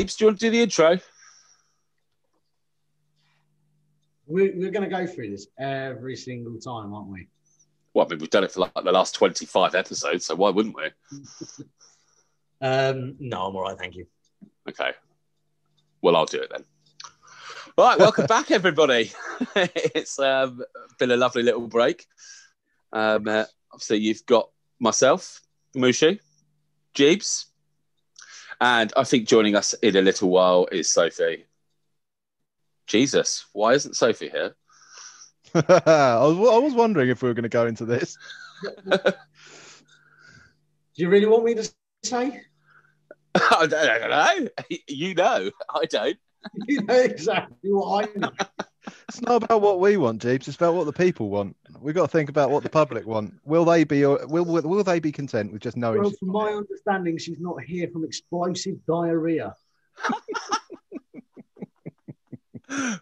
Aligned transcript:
Jeeves, 0.00 0.16
do 0.16 0.24
you 0.24 0.28
want 0.28 0.40
to 0.40 0.46
do 0.46 0.50
the 0.50 0.62
intro? 0.62 0.98
We're, 4.26 4.56
we're 4.56 4.70
going 4.70 4.88
to 4.88 4.96
go 4.96 5.06
through 5.06 5.28
this 5.28 5.48
every 5.58 6.16
single 6.16 6.58
time, 6.58 6.94
aren't 6.94 7.08
we? 7.08 7.28
Well, 7.92 8.06
I 8.06 8.08
mean, 8.08 8.20
we've 8.20 8.30
done 8.30 8.44
it 8.44 8.50
for 8.50 8.60
like 8.60 8.72
the 8.72 8.92
last 8.92 9.14
25 9.14 9.74
episodes, 9.74 10.24
so 10.24 10.36
why 10.36 10.50
wouldn't 10.50 10.74
we? 10.74 10.84
Um, 12.62 13.16
no, 13.18 13.46
I'm 13.46 13.56
all 13.56 13.62
right, 13.62 13.78
thank 13.78 13.96
you. 13.96 14.06
Okay. 14.68 14.90
Well, 16.02 16.14
I'll 16.14 16.26
do 16.26 16.42
it 16.42 16.50
then. 16.52 16.62
All 17.78 17.86
right, 17.86 17.98
welcome 17.98 18.26
back, 18.26 18.50
everybody. 18.50 19.10
it's 19.56 20.18
um, 20.18 20.62
been 20.98 21.10
a 21.10 21.16
lovely 21.16 21.42
little 21.42 21.66
break. 21.66 22.04
Um, 22.92 23.26
uh, 23.26 23.46
obviously, 23.72 24.00
you've 24.00 24.26
got 24.26 24.50
myself, 24.78 25.40
Mushu, 25.74 26.20
Jeeves, 26.92 27.49
and 28.60 28.92
I 28.96 29.04
think 29.04 29.26
joining 29.26 29.56
us 29.56 29.74
in 29.74 29.96
a 29.96 30.02
little 30.02 30.28
while 30.28 30.68
is 30.70 30.90
Sophie. 30.90 31.46
Jesus, 32.86 33.46
why 33.52 33.74
isn't 33.74 33.96
Sophie 33.96 34.28
here? 34.28 34.54
I, 35.54 35.60
was, 36.20 36.36
I 36.36 36.58
was 36.58 36.74
wondering 36.74 37.08
if 37.08 37.22
we 37.22 37.28
were 37.28 37.34
going 37.34 37.44
to 37.44 37.48
go 37.48 37.66
into 37.66 37.84
this. 37.84 38.16
Do 38.90 39.14
you 40.96 41.08
really 41.08 41.26
want 41.26 41.44
me 41.44 41.54
to 41.54 41.72
say? 42.04 42.42
I 43.34 43.66
don't, 43.66 43.74
I 43.74 43.98
don't 43.98 44.44
know. 44.44 44.48
You 44.88 45.14
know, 45.14 45.50
I 45.72 45.84
don't. 45.86 46.18
You 46.66 46.82
know 46.82 46.94
exactly 46.94 47.70
what 47.70 48.08
I 48.16 48.18
know. 48.18 48.30
It's 49.08 49.20
not 49.22 49.42
about 49.42 49.60
what 49.60 49.80
we 49.80 49.96
want, 49.96 50.22
Jeeves. 50.22 50.48
It's 50.48 50.56
about 50.56 50.74
what 50.74 50.86
the 50.86 50.92
people 50.92 51.28
want. 51.28 51.56
We've 51.80 51.94
got 51.94 52.02
to 52.02 52.08
think 52.08 52.28
about 52.28 52.50
what 52.50 52.62
the 52.62 52.70
public 52.70 53.06
want. 53.06 53.34
Will 53.44 53.64
they 53.64 53.84
be 53.84 54.04
uh, 54.04 54.26
will 54.26 54.44
will, 54.44 54.62
will 54.62 54.84
they 54.84 55.00
be 55.00 55.12
content 55.12 55.52
with 55.52 55.62
just 55.62 55.76
knowing? 55.76 56.02
Well, 56.02 56.12
from 56.18 56.28
my 56.28 56.50
understanding, 56.50 57.18
she's 57.18 57.40
not 57.40 57.62
here 57.62 57.88
from 57.92 58.04
explosive 58.04 58.84
diarrhea. 58.86 59.54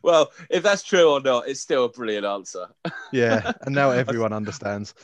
Well, 0.03 0.33
if 0.49 0.63
that's 0.63 0.83
true 0.83 1.11
or 1.11 1.21
not, 1.21 1.49
it's 1.49 1.61
still 1.61 1.85
a 1.85 1.89
brilliant 1.89 2.25
answer. 2.25 2.69
Yeah, 3.13 3.53
and 3.63 3.75
now 3.75 3.91
everyone 4.05 4.33
understands. 4.33 4.95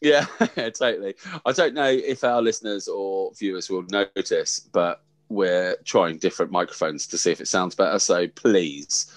Yeah, 0.00 0.26
totally. 0.56 1.14
I 1.46 1.52
don't 1.52 1.74
know 1.74 1.88
if 1.88 2.24
our 2.24 2.42
listeners 2.42 2.88
or 2.88 3.32
viewers 3.34 3.70
will 3.70 3.84
notice, 3.88 4.60
but 4.60 5.02
we're 5.30 5.76
trying 5.84 6.18
different 6.18 6.52
microphones 6.52 7.06
to 7.08 7.18
see 7.18 7.30
if 7.30 7.40
it 7.40 7.48
sounds 7.48 7.74
better. 7.74 7.98
So 7.98 8.28
please 8.28 9.10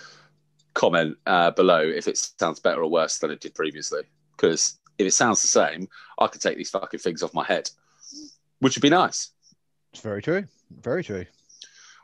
comment 0.77 1.17
uh, 1.25 1.51
below 1.51 1.81
if 1.81 2.07
it 2.07 2.17
sounds 2.17 2.59
better 2.59 2.83
or 2.83 2.89
worse 2.89 3.17
than 3.17 3.31
it 3.31 3.41
did 3.41 3.55
previously. 3.55 4.03
Because 4.35 4.79
if 4.97 5.07
it 5.07 5.11
sounds 5.11 5.41
the 5.41 5.47
same, 5.47 5.89
I 6.19 6.27
could 6.27 6.41
take 6.41 6.55
these 6.55 6.69
fucking 6.69 6.99
things 6.99 7.23
off 7.23 7.33
my 7.33 7.43
head, 7.43 7.69
which 8.59 8.77
would 8.77 8.83
be 8.83 8.89
nice. 8.89 9.31
It's 9.91 10.01
very 10.01 10.21
true. 10.21 10.45
Very 10.79 11.03
true. 11.03 11.25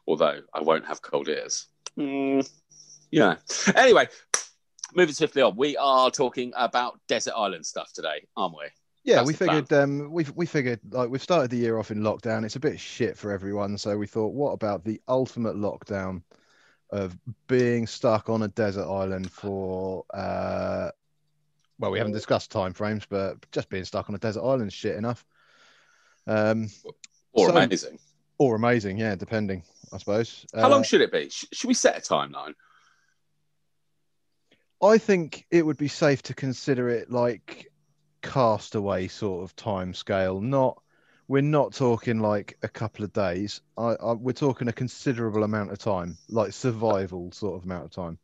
Although 0.07 0.39
I 0.53 0.61
won't 0.61 0.85
have 0.85 1.01
cold 1.01 1.29
ears. 1.29 1.67
Mm, 1.97 2.49
yeah. 3.11 3.35
Anyway, 3.75 4.07
moving 4.95 5.13
swiftly 5.13 5.43
on, 5.43 5.55
we 5.55 5.77
are 5.77 6.09
talking 6.09 6.51
about 6.57 6.99
desert 7.07 7.33
island 7.37 7.65
stuff 7.65 7.93
today, 7.93 8.25
aren't 8.35 8.55
we? 8.57 8.65
Yeah, 9.03 9.17
That's 9.17 9.27
we 9.27 9.33
figured 9.33 9.71
um, 9.73 10.11
we 10.11 10.25
we 10.33 10.45
figured 10.45 10.79
like 10.91 11.09
we've 11.09 11.21
started 11.21 11.51
the 11.51 11.57
year 11.57 11.77
off 11.77 11.91
in 11.91 11.99
lockdown. 11.99 12.45
It's 12.45 12.55
a 12.55 12.59
bit 12.59 12.79
shit 12.79 13.17
for 13.17 13.31
everyone, 13.31 13.77
so 13.77 13.97
we 13.97 14.07
thought, 14.07 14.33
what 14.33 14.51
about 14.51 14.85
the 14.85 15.01
ultimate 15.09 15.57
lockdown 15.57 16.21
of 16.93 17.17
being 17.47 17.87
stuck 17.87 18.29
on 18.29 18.43
a 18.43 18.47
desert 18.47 18.87
island 18.87 19.31
for 19.31 20.05
uh, 20.13 20.89
well, 21.79 21.91
we 21.91 21.97
haven't 21.97 22.13
discussed 22.13 22.51
timeframes, 22.53 23.05
but 23.09 23.49
just 23.51 23.67
being 23.69 23.83
stuck 23.83 24.07
on 24.09 24.15
a 24.15 24.19
desert 24.19 24.43
island 24.43 24.67
is 24.67 24.73
shit 24.73 24.95
enough. 24.95 25.25
Um, 26.27 26.69
Or 27.33 27.49
So- 27.49 27.57
amazing. 27.57 27.99
or 28.37 28.55
amazing, 28.55 28.97
yeah, 28.99 29.15
depending, 29.15 29.63
I 29.91 29.97
suppose. 29.97 30.45
How 30.53 30.65
Uh, 30.67 30.69
long 30.69 30.83
should 30.83 31.01
it 31.01 31.11
be? 31.11 31.29
Sh- 31.29 31.45
should 31.51 31.67
we 31.67 31.73
set 31.73 31.97
a 31.97 32.01
timeline? 32.01 32.53
I 34.81 34.97
think 34.97 35.45
it 35.49 35.65
would 35.65 35.77
be 35.77 35.87
safe 35.87 36.21
to 36.23 36.33
consider 36.33 36.89
it 36.89 37.09
like 37.09 37.71
castaway 38.21 39.07
sort 39.07 39.43
of 39.43 39.55
time 39.55 39.93
scale. 39.93 40.41
Not 40.41 40.81
we're 41.33 41.41
not 41.41 41.73
talking 41.73 42.19
like 42.19 42.55
a 42.61 42.67
couple 42.67 43.03
of 43.03 43.11
days. 43.11 43.61
I, 43.75 43.95
I 43.95 44.13
we're 44.13 44.33
talking 44.33 44.67
a 44.67 44.71
considerable 44.71 45.43
amount 45.43 45.71
of 45.71 45.79
time, 45.79 46.15
like 46.29 46.53
survival 46.53 47.31
sort 47.31 47.57
of 47.57 47.65
amount 47.65 47.85
of 47.85 47.91
time. 47.91 48.19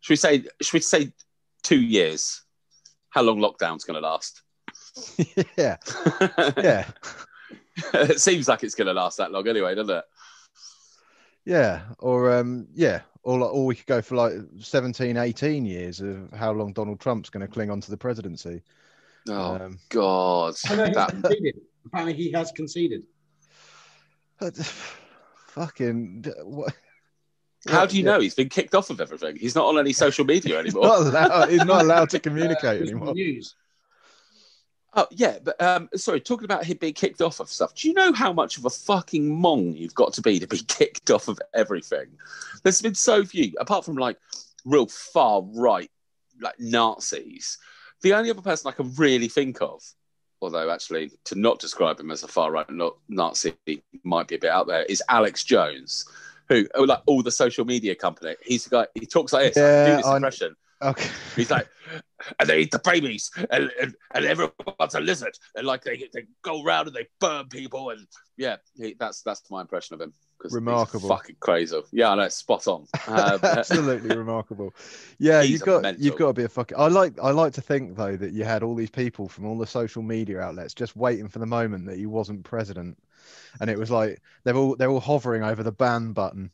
Should 0.00 0.12
we 0.12 0.16
say? 0.16 0.44
Should 0.60 0.74
we 0.74 0.80
say 0.80 1.12
two 1.62 1.80
years? 1.80 2.42
How 3.08 3.22
long 3.22 3.38
lockdown's 3.38 3.84
going 3.84 4.02
to 4.02 4.06
last? 4.06 4.42
yeah, 5.56 5.78
yeah, 6.58 6.90
it 7.94 8.20
seems 8.20 8.48
like 8.48 8.62
it's 8.62 8.74
going 8.74 8.86
to 8.88 8.92
last 8.92 9.16
that 9.16 9.32
long 9.32 9.48
anyway, 9.48 9.74
doesn't 9.74 9.96
it? 9.96 10.04
yeah. 11.46 11.80
Or 12.00 12.34
um, 12.34 12.68
yeah. 12.74 13.00
Or, 13.22 13.40
or 13.40 13.64
we 13.64 13.76
could 13.76 13.86
go 13.86 14.02
for 14.02 14.16
like 14.16 14.32
17, 14.58 15.16
18 15.16 15.64
years 15.64 16.00
of 16.00 16.30
how 16.32 16.52
long 16.52 16.74
Donald 16.74 17.00
Trump's 17.00 17.30
going 17.30 17.46
to 17.46 17.50
cling 17.50 17.70
on 17.70 17.80
to 17.80 17.90
the 17.90 17.96
presidency. 17.96 18.60
Oh 19.28 19.54
Um, 19.56 19.78
God! 19.88 20.54
I 20.68 20.74
That- 20.76 21.54
Apparently, 21.86 22.14
he 22.14 22.30
has 22.32 22.50
conceded. 22.52 23.02
fucking 25.46 26.24
what? 26.44 26.74
how 27.68 27.86
do 27.86 27.96
you 27.96 28.02
yeah. 28.04 28.12
know 28.12 28.20
he's 28.20 28.34
been 28.34 28.48
kicked 28.48 28.74
off 28.74 28.90
of 28.90 29.00
everything? 29.00 29.36
He's 29.36 29.54
not 29.54 29.66
on 29.66 29.78
any 29.78 29.92
social 29.92 30.24
media 30.24 30.62
He's 30.62 30.74
anymore. 30.74 30.84
not 30.88 31.00
allowed, 31.06 31.48
he's 31.50 31.64
not 31.64 31.82
allowed 31.84 32.10
to 32.10 32.16
Uh, 32.16 32.20
communicate 32.20 32.80
just 32.80 32.92
anymore. 32.92 33.14
News. 33.14 33.54
Oh 34.94 35.06
yeah, 35.10 35.38
but 35.42 35.60
um, 35.62 35.88
sorry, 35.94 36.20
talking 36.20 36.44
about 36.44 36.64
him 36.64 36.76
being 36.78 36.92
kicked 36.92 37.22
off 37.22 37.40
of 37.40 37.48
stuff. 37.48 37.74
Do 37.74 37.88
you 37.88 37.94
know 37.94 38.12
how 38.12 38.32
much 38.32 38.58
of 38.58 38.64
a 38.66 38.70
fucking 38.70 39.24
mong 39.30 39.76
you've 39.78 39.94
got 39.94 40.12
to 40.14 40.22
be 40.22 40.38
to 40.38 40.46
be 40.46 40.58
kicked 40.68 41.10
off 41.10 41.28
of 41.28 41.38
everything? 41.54 42.06
There's 42.62 42.82
been 42.82 42.94
so 42.94 43.24
few, 43.24 43.52
apart 43.58 43.84
from 43.84 43.96
like 43.96 44.18
real 44.64 44.86
far 44.86 45.42
right, 45.54 45.90
like 46.40 46.58
Nazis. 46.58 47.58
The 48.02 48.14
only 48.14 48.30
other 48.30 48.42
person 48.42 48.68
I 48.68 48.72
can 48.72 48.92
really 48.94 49.28
think 49.28 49.60
of, 49.62 49.82
although 50.40 50.70
actually 50.70 51.12
to 51.24 51.34
not 51.38 51.58
describe 51.60 52.00
him 52.00 52.10
as 52.10 52.22
a 52.24 52.28
far 52.28 52.50
right 52.50 52.66
Nazi 53.08 53.54
might 54.04 54.28
be 54.28 54.34
a 54.34 54.38
bit 54.38 54.50
out 54.50 54.66
there, 54.66 54.82
is 54.84 55.02
Alex 55.08 55.44
Jones, 55.44 56.04
who 56.48 56.66
like 56.74 57.00
all 57.06 57.22
the 57.22 57.30
social 57.30 57.64
media 57.64 57.94
company. 57.94 58.34
He's 58.42 58.64
the 58.64 58.70
guy. 58.70 58.86
He 58.94 59.06
talks 59.06 59.32
like 59.32 59.54
this. 59.54 59.62
I 59.62 59.66
Yeah, 59.66 59.90
do 59.90 59.96
this 59.98 60.06
I- 60.06 60.16
impression. 60.16 60.56
Okay. 60.82 61.08
He's 61.36 61.50
like, 61.50 61.68
and 62.38 62.48
they 62.48 62.60
eat 62.60 62.70
the 62.70 62.80
babies, 62.80 63.30
and, 63.50 63.70
and, 63.80 63.94
and 64.14 64.24
everyone's 64.24 64.94
a 64.94 65.00
lizard, 65.00 65.36
and 65.54 65.66
like 65.66 65.82
they, 65.84 66.08
they 66.12 66.24
go 66.42 66.62
around 66.62 66.88
and 66.88 66.96
they 66.96 67.06
burn 67.20 67.48
people, 67.48 67.90
and 67.90 68.06
yeah, 68.36 68.56
he, 68.76 68.94
that's 68.98 69.22
that's 69.22 69.50
my 69.50 69.60
impression 69.60 69.94
of 69.94 70.00
him. 70.00 70.12
Remarkable. 70.50 71.08
fucking 71.08 71.36
crazy. 71.38 71.80
Yeah, 71.92 72.10
I 72.10 72.14
know, 72.16 72.28
spot 72.28 72.66
on. 72.66 72.86
Um, 73.06 73.40
Absolutely 73.42 74.16
remarkable. 74.16 74.72
Yeah, 75.18 75.42
you've 75.42 75.60
got 75.60 75.82
mental. 75.82 76.02
you've 76.02 76.16
got 76.16 76.28
to 76.28 76.32
be 76.32 76.44
a 76.44 76.48
fucking. 76.48 76.78
I 76.78 76.88
like 76.88 77.18
I 77.22 77.30
like 77.30 77.52
to 77.54 77.60
think 77.60 77.96
though 77.96 78.16
that 78.16 78.32
you 78.32 78.44
had 78.44 78.62
all 78.62 78.74
these 78.74 78.90
people 78.90 79.28
from 79.28 79.46
all 79.46 79.58
the 79.58 79.66
social 79.66 80.02
media 80.02 80.40
outlets 80.40 80.74
just 80.74 80.96
waiting 80.96 81.28
for 81.28 81.38
the 81.38 81.46
moment 81.46 81.86
that 81.86 81.98
he 81.98 82.06
wasn't 82.06 82.42
president, 82.44 82.96
and 83.60 83.70
it 83.70 83.78
was 83.78 83.90
like 83.90 84.20
they're 84.44 84.56
all 84.56 84.76
they're 84.76 84.90
all 84.90 85.00
hovering 85.00 85.42
over 85.42 85.62
the 85.62 85.72
ban 85.72 86.12
button, 86.12 86.50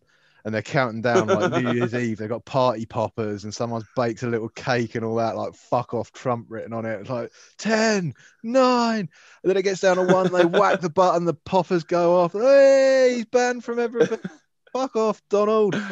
and 0.49 0.55
they're 0.55 0.63
counting 0.63 1.03
down 1.03 1.27
like 1.27 1.63
New 1.63 1.73
Year's 1.75 1.95
Eve. 1.95 2.17
They've 2.17 2.27
got 2.27 2.47
party 2.47 2.87
poppers, 2.87 3.45
and 3.45 3.55
someone's 3.55 3.85
baked 3.95 4.23
a 4.23 4.27
little 4.29 4.49
cake 4.49 4.95
and 4.95 5.05
all 5.05 5.17
that, 5.17 5.37
like 5.37 5.55
"fuck 5.55 5.93
off 5.93 6.11
Trump" 6.11 6.47
written 6.49 6.73
on 6.73 6.87
it. 6.87 7.01
It's 7.01 7.11
like 7.11 7.31
10, 7.59 8.15
9. 8.43 8.99
and 8.99 9.09
then 9.45 9.57
it 9.59 9.63
gets 9.63 9.83
down 9.83 9.97
to 9.97 10.05
one. 10.05 10.33
They 10.33 10.47
whack 10.47 10.81
the 10.81 10.89
button, 10.89 11.27
the 11.27 11.35
poppers 11.35 11.85
go 11.85 12.19
off. 12.19 12.33
Hey, 12.33 13.13
he's 13.17 13.27
banned 13.27 13.63
from 13.63 13.79
everything. 13.79 14.21
Fuck 14.73 14.97
off, 14.97 15.21
Donald. 15.29 15.75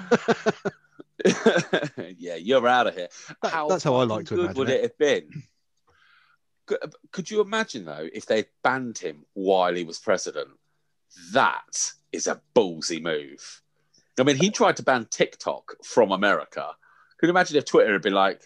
yeah, 2.19 2.37
you're 2.37 2.67
out 2.67 2.87
of 2.87 2.95
here. 2.95 3.09
That- 3.43 3.69
that's 3.69 3.85
how 3.85 3.97
I 3.97 4.05
like 4.05 4.25
to 4.27 4.37
good 4.37 4.45
imagine 4.47 4.59
would 4.59 4.71
it. 4.71 4.75
it 4.75 4.83
have 4.85 4.99
been? 4.99 5.43
Could, 6.65 6.79
uh, 6.83 6.89
could 7.13 7.31
you 7.31 7.43
imagine 7.43 7.85
though 7.85 8.09
if 8.11 8.25
they 8.25 8.47
banned 8.65 8.97
him 8.97 9.27
while 9.35 9.75
he 9.75 9.85
was 9.85 9.99
president? 9.99 10.49
That 11.33 11.93
is 12.11 12.27
a 12.27 12.41
ballsy 12.55 13.03
move. 13.03 13.61
I 14.19 14.23
mean, 14.23 14.37
he 14.37 14.51
tried 14.51 14.77
to 14.77 14.83
ban 14.83 15.07
TikTok 15.11 15.77
from 15.85 16.11
America. 16.13 16.73
Could 17.19 17.27
you 17.27 17.31
imagine 17.31 17.57
if 17.57 17.65
Twitter 17.65 17.93
had 17.93 18.03
been 18.03 18.15
like, 18.15 18.43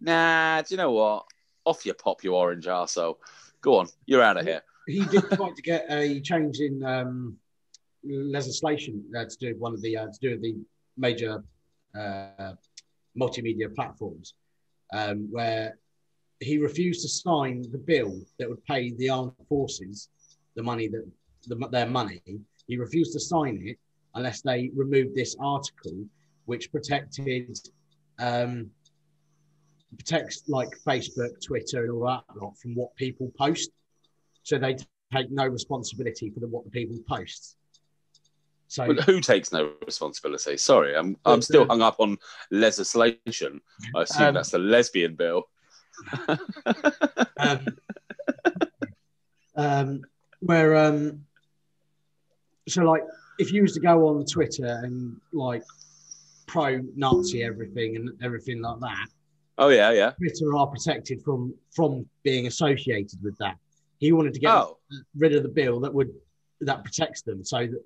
"Nah, 0.00 0.62
do 0.62 0.74
you 0.74 0.76
know 0.76 0.92
what? 0.92 1.26
Off 1.64 1.86
you 1.86 1.94
pop, 1.94 2.22
you 2.24 2.34
orange 2.34 2.66
arsehole. 2.66 3.16
Go 3.60 3.78
on, 3.78 3.88
you're 4.06 4.22
out 4.22 4.36
of 4.36 4.46
here." 4.46 4.62
He 4.86 5.04
did 5.04 5.22
try 5.30 5.50
to 5.50 5.62
get 5.62 5.86
a 5.90 6.20
change 6.20 6.60
in 6.60 6.82
um, 6.84 7.36
legislation 8.04 9.04
uh, 9.16 9.24
to 9.24 9.36
do 9.38 9.54
one 9.58 9.74
of 9.74 9.82
the 9.82 9.96
uh, 9.96 10.06
to 10.06 10.18
do 10.20 10.38
the 10.38 10.56
major 10.96 11.42
uh, 11.98 12.52
multimedia 13.18 13.74
platforms, 13.74 14.34
um, 14.92 15.28
where 15.30 15.78
he 16.40 16.58
refused 16.58 17.02
to 17.02 17.08
sign 17.08 17.62
the 17.70 17.78
bill 17.78 18.18
that 18.38 18.48
would 18.48 18.64
pay 18.64 18.92
the 18.92 19.08
armed 19.10 19.32
forces 19.48 20.08
the 20.56 20.62
money 20.62 20.88
that 20.88 21.06
the, 21.46 21.68
their 21.68 21.86
money. 21.86 22.20
He 22.66 22.76
refused 22.76 23.12
to 23.12 23.20
sign 23.20 23.62
it 23.64 23.78
unless 24.14 24.42
they 24.42 24.70
removed 24.74 25.14
this 25.14 25.36
article, 25.40 26.04
which 26.46 26.70
protected 26.72 27.58
um, 28.18 28.70
protects 29.96 30.42
like 30.48 30.68
Facebook, 30.86 31.42
Twitter, 31.44 31.84
and 31.84 31.92
all 31.92 32.06
that 32.06 32.36
lot 32.40 32.56
from 32.58 32.74
what 32.74 32.94
people 32.96 33.32
post. 33.38 33.70
So 34.42 34.58
they 34.58 34.76
take 35.12 35.30
no 35.30 35.46
responsibility 35.46 36.30
for 36.30 36.40
the, 36.40 36.46
what 36.46 36.64
the 36.64 36.70
people 36.70 36.98
post. 37.08 37.56
So 38.68 38.94
who 38.94 39.20
takes 39.20 39.50
no 39.50 39.72
responsibility? 39.84 40.56
Sorry, 40.56 40.96
I'm 40.96 41.16
I'm 41.24 41.42
still 41.42 41.66
hung 41.66 41.82
up 41.82 41.96
on 41.98 42.16
legislation. 42.52 43.60
I 43.96 44.02
assume 44.02 44.28
Um, 44.28 44.34
that's 44.34 44.50
the 44.50 44.60
lesbian 44.60 45.16
bill. 45.16 45.48
um, 47.38 47.66
um, 49.56 50.02
where 50.38 50.76
um, 50.76 51.24
so 52.68 52.84
like 52.84 53.02
if 53.40 53.52
you 53.52 53.62
was 53.62 53.72
to 53.74 53.80
go 53.80 54.06
on 54.08 54.24
Twitter 54.24 54.80
and 54.84 55.16
like 55.32 55.62
pro 56.46 56.80
Nazi 56.96 57.42
everything 57.42 57.96
and 57.96 58.10
everything 58.22 58.60
like 58.60 58.80
that, 58.80 59.06
Oh 59.58 59.68
yeah, 59.68 59.90
yeah. 59.90 60.12
Twitter 60.12 60.56
are 60.56 60.66
protected 60.66 61.22
from 61.22 61.54
from 61.74 62.06
being 62.22 62.46
associated 62.46 63.22
with 63.22 63.36
that. 63.38 63.56
He 63.98 64.12
wanted 64.12 64.34
to 64.34 64.40
get 64.40 64.50
Oh, 64.50 64.78
rid 65.16 65.34
of 65.34 65.42
the 65.42 65.48
bill 65.50 65.80
that 65.80 65.92
would 65.92 66.10
that 66.62 66.82
protects 66.84 67.22
them, 67.22 67.44
so 67.44 67.66
that 67.66 67.82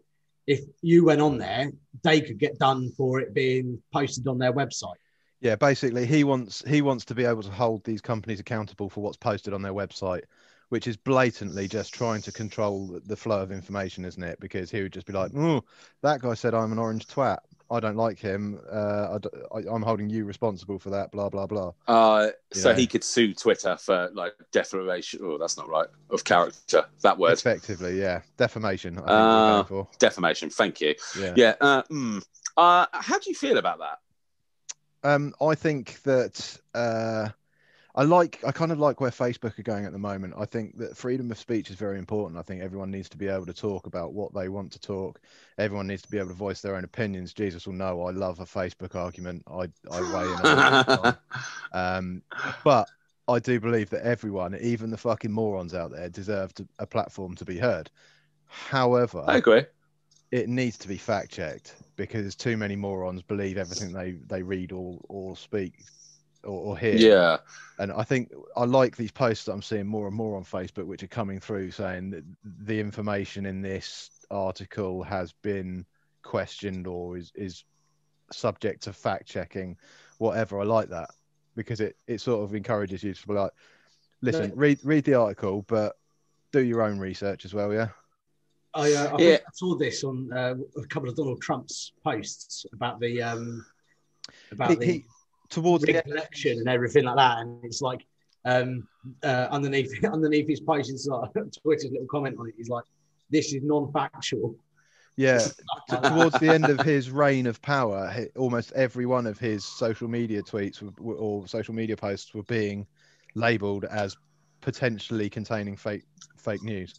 if 0.46 0.60
you 0.82 1.04
went 1.04 1.20
on 1.20 1.38
there, 1.38 1.72
they 2.02 2.20
could 2.20 2.38
get 2.38 2.58
done 2.58 2.90
for 2.96 3.20
it 3.20 3.32
being 3.34 3.82
posted 3.92 4.28
on 4.28 4.38
their 4.38 4.52
website. 4.52 5.00
Yeah, 5.40 5.56
basically, 5.56 6.06
he 6.06 6.22
wants 6.24 6.62
he 6.66 6.80
wants 6.80 7.04
to 7.06 7.14
be 7.14 7.24
able 7.24 7.42
to 7.42 7.50
hold 7.50 7.84
these 7.84 8.00
companies 8.00 8.40
accountable 8.40 8.88
for 8.88 9.02
what's 9.02 9.16
posted 9.16 9.52
on 9.52 9.62
their 9.62 9.74
website, 9.74 10.22
which 10.68 10.86
is 10.86 10.96
blatantly 10.96 11.68
just 11.68 11.94
trying 11.94 12.22
to 12.22 12.32
control 12.32 13.00
the- 13.04 13.16
flow 13.16 13.40
of 13.40 13.52
information, 13.52 14.04
isn't 14.04 14.22
it? 14.22 14.38
Because 14.40 14.70
he 14.70 14.82
would 14.82 14.92
just 14.92 15.06
be 15.06 15.12
like, 15.12 15.30
"Oh, 15.36 15.64
that 16.02 16.20
guy 16.20 16.34
said 16.34 16.52
I'm 16.52 16.72
an 16.72 16.78
orange 16.78 17.06
twat. 17.06 17.38
I 17.70 17.80
don't 17.80 17.96
like 17.96 18.18
him. 18.18 18.60
Uh, 18.70 19.18
I, 19.54 19.74
am 19.74 19.82
holding 19.82 20.10
you 20.10 20.24
responsible 20.24 20.78
for 20.78 20.90
that. 20.90 21.10
Blah 21.12 21.28
blah 21.28 21.46
blah." 21.46 21.72
uh, 21.88 22.30
so 22.52 22.70
know. 22.70 22.76
he 22.76 22.86
could 22.86 23.04
sue 23.04 23.32
Twitter 23.34 23.76
for 23.76 24.10
like 24.12 24.34
defamation. 24.52 25.20
Oh, 25.22 25.38
that's 25.38 25.56
not 25.56 25.68
right. 25.68 25.88
Of 26.10 26.24
character. 26.24 26.84
That 27.02 27.18
word. 27.18 27.32
Effectively, 27.32 28.00
yeah, 28.00 28.22
defamation. 28.36 28.98
I 28.98 29.62
think 29.62 29.70
we're 29.70 29.86
Defamation. 29.98 30.50
Thank 30.50 30.80
you. 30.80 30.94
Yeah. 31.18 31.34
Yeah. 31.36 31.54
Uh, 31.60 31.82
mm. 31.84 32.24
uh, 32.56 32.86
how 32.92 33.18
do 33.18 33.30
you 33.30 33.34
feel 33.34 33.58
about 33.58 33.78
that? 33.78 33.98
Um, 35.04 35.34
I 35.40 35.54
think 35.54 36.02
that 36.02 36.58
uh, 36.74 37.28
I 37.96 38.02
like, 38.02 38.40
I 38.44 38.50
kind 38.50 38.72
of 38.72 38.80
like 38.80 39.00
where 39.00 39.10
Facebook 39.10 39.56
are 39.58 39.62
going 39.62 39.84
at 39.84 39.92
the 39.92 39.98
moment. 39.98 40.34
I 40.36 40.46
think 40.46 40.78
that 40.78 40.96
freedom 40.96 41.30
of 41.30 41.38
speech 41.38 41.70
is 41.70 41.76
very 41.76 41.96
important. 41.98 42.38
I 42.38 42.42
think 42.42 42.60
everyone 42.60 42.90
needs 42.90 43.08
to 43.10 43.16
be 43.16 43.28
able 43.28 43.46
to 43.46 43.52
talk 43.54 43.86
about 43.86 44.12
what 44.12 44.34
they 44.34 44.48
want 44.48 44.72
to 44.72 44.80
talk. 44.80 45.20
Everyone 45.58 45.86
needs 45.86 46.02
to 46.02 46.10
be 46.10 46.18
able 46.18 46.28
to 46.28 46.34
voice 46.34 46.60
their 46.60 46.74
own 46.74 46.82
opinions. 46.82 47.32
Jesus 47.32 47.66
will 47.66 47.74
know 47.74 48.02
I 48.02 48.10
love 48.10 48.40
a 48.40 48.44
Facebook 48.44 48.96
argument. 48.96 49.44
I, 49.48 49.68
I 49.92 50.02
weigh 50.02 50.32
in 50.32 50.40
on 50.40 50.54
it 50.54 50.64
all 50.64 50.78
the 50.84 50.96
time. 50.96 51.16
Um, 51.72 52.22
but 52.62 52.88
I 53.26 53.40
do 53.40 53.58
believe 53.58 53.90
that 53.90 54.06
everyone, 54.06 54.56
even 54.60 54.90
the 54.90 54.96
fucking 54.96 55.32
morons 55.32 55.74
out 55.74 55.90
there, 55.90 56.08
deserve 56.08 56.54
to, 56.54 56.68
a 56.78 56.86
platform 56.86 57.34
to 57.34 57.44
be 57.44 57.58
heard. 57.58 57.90
However, 58.46 59.24
I 59.26 59.38
agree. 59.38 59.64
it 60.30 60.48
needs 60.48 60.78
to 60.78 60.88
be 60.88 60.96
fact 60.96 61.32
checked 61.32 61.74
because 61.96 62.36
too 62.36 62.56
many 62.56 62.76
morons 62.76 63.22
believe 63.22 63.58
everything 63.58 63.92
they 63.92 64.12
they 64.28 64.42
read 64.42 64.70
or 64.70 65.00
or 65.08 65.36
speak 65.36 65.84
or, 66.44 66.60
or 66.60 66.78
hear. 66.78 66.94
Yeah. 66.94 67.38
And 67.78 67.92
I 67.92 68.04
think 68.04 68.32
I 68.56 68.64
like 68.64 68.96
these 68.96 69.10
posts 69.10 69.46
that 69.46 69.52
I'm 69.52 69.62
seeing 69.62 69.86
more 69.86 70.06
and 70.06 70.14
more 70.16 70.36
on 70.36 70.44
Facebook, 70.44 70.86
which 70.86 71.02
are 71.02 71.08
coming 71.08 71.40
through 71.40 71.72
saying 71.72 72.10
that 72.10 72.24
the 72.44 72.78
information 72.78 73.46
in 73.46 73.62
this 73.62 74.10
article 74.30 75.02
has 75.02 75.32
been 75.32 75.84
questioned 76.22 76.86
or 76.86 77.16
is 77.16 77.32
is 77.34 77.64
subject 78.32 78.82
to 78.84 78.92
fact 78.92 79.26
checking, 79.26 79.76
whatever. 80.18 80.60
I 80.60 80.64
like 80.64 80.88
that 80.90 81.10
because 81.56 81.80
it 81.80 81.96
it 82.06 82.20
sort 82.20 82.44
of 82.44 82.54
encourages 82.54 83.02
you 83.02 83.12
to 83.14 83.26
be 83.26 83.34
like, 83.34 83.52
listen, 84.22 84.50
No. 84.50 84.54
read 84.56 84.78
read 84.84 85.04
the 85.04 85.14
article, 85.14 85.64
but 85.66 85.96
do 86.52 86.60
your 86.60 86.82
own 86.82 86.98
research 86.98 87.44
as 87.44 87.52
well. 87.54 87.72
Yeah. 87.72 87.88
I, 88.72 88.92
uh, 88.92 89.16
I, 89.16 89.22
Yeah. 89.22 89.38
I 89.46 89.50
saw 89.52 89.76
this 89.76 90.02
on 90.04 90.32
uh, 90.32 90.54
a 90.76 90.86
couple 90.86 91.08
of 91.08 91.16
Donald 91.16 91.40
Trump's 91.40 91.92
posts 92.02 92.66
about 92.72 92.98
the 93.00 93.22
um, 93.22 93.64
about 94.50 94.70
He, 94.70 94.76
the 94.76 94.86
he, 94.86 95.04
towards 95.54 95.84
the 95.84 96.02
election 96.06 96.58
and 96.58 96.68
everything 96.68 97.04
like 97.04 97.16
that, 97.16 97.38
and 97.38 97.64
it's 97.64 97.80
like 97.80 98.04
um, 98.44 98.86
uh, 99.22 99.48
underneath 99.50 100.04
underneath 100.12 100.48
his 100.48 100.60
post, 100.60 100.90
it's 100.90 101.06
like 101.06 101.30
Twitter's 101.62 101.90
little 101.90 102.06
comment 102.10 102.36
on 102.38 102.48
it. 102.48 102.54
He's 102.56 102.68
like, 102.68 102.84
"This 103.30 103.52
is 103.54 103.62
non-factual." 103.62 104.56
Yeah, 105.16 105.38
t- 105.88 105.96
towards 105.96 106.38
the 106.40 106.50
end 106.50 106.64
of 106.64 106.80
his 106.80 107.10
reign 107.10 107.46
of 107.46 107.62
power, 107.62 108.10
he, 108.10 108.26
almost 108.36 108.72
every 108.72 109.06
one 109.06 109.26
of 109.26 109.38
his 109.38 109.64
social 109.64 110.08
media 110.08 110.42
tweets 110.42 110.80
w- 110.80 110.92
w- 110.96 111.16
or 111.16 111.46
social 111.46 111.74
media 111.74 111.96
posts 111.96 112.34
were 112.34 112.42
being 112.42 112.86
labelled 113.34 113.84
as 113.84 114.16
potentially 114.60 115.30
containing 115.30 115.76
fake 115.76 116.04
fake 116.36 116.62
news. 116.62 116.94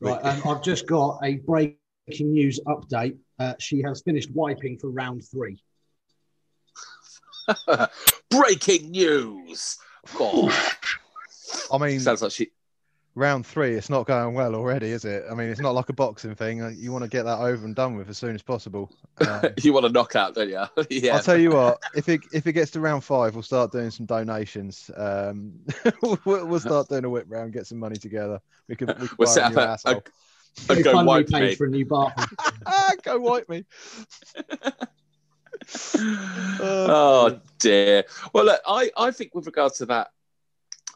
Right, 0.00 0.20
um, 0.24 0.42
I've 0.46 0.62
just 0.62 0.86
got 0.86 1.18
a 1.22 1.36
breaking 1.36 1.78
news 2.32 2.58
update. 2.66 3.16
Uh, 3.38 3.54
she 3.58 3.82
has 3.82 4.02
finished 4.02 4.30
wiping 4.32 4.78
for 4.78 4.90
round 4.90 5.22
three. 5.30 5.62
Breaking 8.30 8.90
news. 8.90 9.78
God. 10.18 10.52
I 11.72 11.78
mean, 11.78 12.00
Sounds 12.00 12.22
like 12.22 12.32
she. 12.32 12.50
round 13.14 13.46
three, 13.46 13.74
it's 13.74 13.88
not 13.88 14.06
going 14.06 14.34
well 14.34 14.54
already, 14.54 14.88
is 14.88 15.04
it? 15.04 15.24
I 15.30 15.34
mean, 15.34 15.48
it's 15.48 15.60
not 15.60 15.74
like 15.74 15.88
a 15.88 15.92
boxing 15.92 16.34
thing. 16.34 16.62
Uh, 16.62 16.68
You 16.68 16.90
want 16.92 17.04
to 17.04 17.08
get 17.10 17.22
that 17.24 17.38
over 17.38 17.64
and 17.64 17.74
done 17.74 17.96
with 17.96 18.08
as 18.08 18.18
soon 18.18 18.34
as 18.34 18.42
possible. 18.42 18.90
Um, 19.26 19.42
You 19.62 19.72
want 19.72 19.86
a 19.86 19.88
knockout, 19.90 20.34
don't 20.34 20.48
you? 20.48 20.64
yeah. 20.90 21.14
I'll 21.16 21.22
tell 21.22 21.38
you 21.38 21.50
what. 21.50 21.78
If 21.94 22.08
it 22.08 22.20
if 22.32 22.46
it 22.48 22.52
gets 22.54 22.72
to 22.72 22.80
round 22.80 23.04
five, 23.04 23.34
we'll 23.34 23.42
start 23.44 23.70
doing 23.70 23.90
some 23.90 24.06
donations. 24.06 24.90
Um, 24.96 25.52
we'll, 26.02 26.18
we'll 26.46 26.58
start 26.60 26.88
doing 26.88 27.04
a 27.04 27.08
whip 27.10 27.26
round, 27.28 27.52
get 27.52 27.66
some 27.68 27.78
money 27.78 27.94
together. 27.96 28.40
We 28.68 28.74
can, 28.76 28.88
we 28.88 29.06
can 29.06 29.16
We'll 29.18 29.28
set 29.28 29.54
a 29.56 29.60
up 29.60 29.80
a, 29.84 30.02
a, 30.70 30.72
a 30.78 30.82
go 30.82 31.04
wipe 31.04 31.28
me. 31.30 31.54
for 31.54 31.66
a 31.66 31.70
new 31.70 31.84
bathroom. 31.86 32.26
ah, 32.66 32.92
go 33.04 33.20
wipe 33.20 33.48
me. 33.48 33.64
Oh 36.60 37.40
dear. 37.58 38.04
Well, 38.32 38.44
look, 38.46 38.60
I, 38.66 38.90
I 38.96 39.10
think 39.10 39.34
with 39.34 39.46
regards 39.46 39.78
to 39.78 39.86
that, 39.86 40.08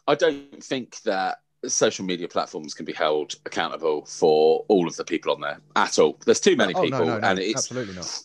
I 0.07 0.15
don't 0.15 0.63
think 0.63 1.01
that 1.03 1.39
social 1.67 2.05
media 2.05 2.27
platforms 2.27 2.73
can 2.73 2.85
be 2.85 2.93
held 2.93 3.35
accountable 3.45 4.05
for 4.05 4.63
all 4.69 4.87
of 4.87 4.95
the 4.95 5.03
people 5.03 5.33
on 5.33 5.41
there 5.41 5.59
at 5.75 5.99
all. 5.99 6.17
There's 6.25 6.39
too 6.39 6.55
many 6.55 6.73
Oh, 6.73 6.81
people, 6.83 6.99
no, 6.99 7.05
no, 7.05 7.19
no, 7.19 7.27
and 7.27 7.39
it's 7.39 7.55
absolutely 7.55 7.95
not. 7.95 8.19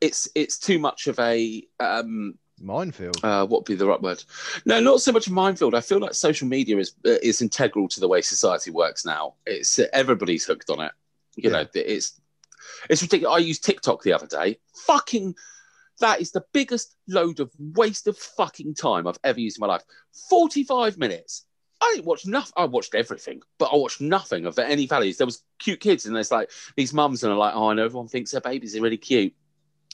it's 0.00 0.28
it's 0.34 0.58
too 0.58 0.78
much 0.78 1.06
of 1.08 1.18
a 1.18 1.62
um, 1.80 2.38
Minefield. 2.60 3.16
uh, 3.24 3.46
what 3.46 3.60
would 3.60 3.64
be 3.72 3.74
the 3.74 3.86
right 3.86 4.00
word? 4.00 4.22
No, 4.66 4.80
not 4.80 5.00
so 5.00 5.12
much 5.12 5.26
a 5.26 5.32
minefield. 5.32 5.74
I 5.74 5.80
feel 5.80 5.98
like 5.98 6.14
social 6.14 6.46
media 6.46 6.76
is 6.78 6.94
uh, 7.06 7.16
is 7.22 7.42
integral 7.42 7.88
to 7.88 8.00
the 8.00 8.08
way 8.08 8.20
society 8.22 8.70
works 8.70 9.04
now. 9.04 9.34
It's 9.46 9.78
everybody's 9.92 10.44
hooked 10.44 10.70
on 10.70 10.80
it. 10.80 10.92
You 11.36 11.50
know, 11.50 11.66
it's 11.74 12.20
it's 12.88 13.02
ridiculous. 13.02 13.34
I 13.34 13.38
used 13.38 13.64
TikTok 13.64 14.02
the 14.02 14.12
other 14.12 14.26
day. 14.26 14.58
Fucking, 14.74 15.34
that 16.00 16.20
is 16.20 16.32
the 16.32 16.44
biggest 16.52 16.96
load 17.08 17.40
of 17.40 17.50
waste 17.58 18.06
of 18.06 18.18
fucking 18.18 18.74
time 18.74 19.06
I've 19.06 19.18
ever 19.24 19.40
used 19.40 19.58
in 19.58 19.60
my 19.60 19.66
life. 19.66 19.82
Forty 20.28 20.64
five 20.64 20.98
minutes. 20.98 21.46
I 21.82 21.92
didn't 21.94 22.06
watch 22.06 22.26
nothing. 22.26 22.52
I 22.56 22.66
watched 22.66 22.94
everything, 22.94 23.40
but 23.58 23.70
I 23.72 23.76
watched 23.76 24.02
nothing 24.02 24.44
of 24.44 24.58
any 24.58 24.86
values. 24.86 25.16
There 25.16 25.26
was 25.26 25.42
cute 25.58 25.80
kids, 25.80 26.04
and 26.04 26.14
there's 26.14 26.30
like 26.30 26.50
these 26.76 26.92
mums, 26.92 27.24
and 27.24 27.32
are 27.32 27.36
like, 27.36 27.54
oh, 27.54 27.70
I 27.70 27.74
know 27.74 27.84
everyone 27.84 28.08
thinks 28.08 28.32
their 28.32 28.40
babies 28.42 28.76
are 28.76 28.82
really 28.82 28.98
cute, 28.98 29.34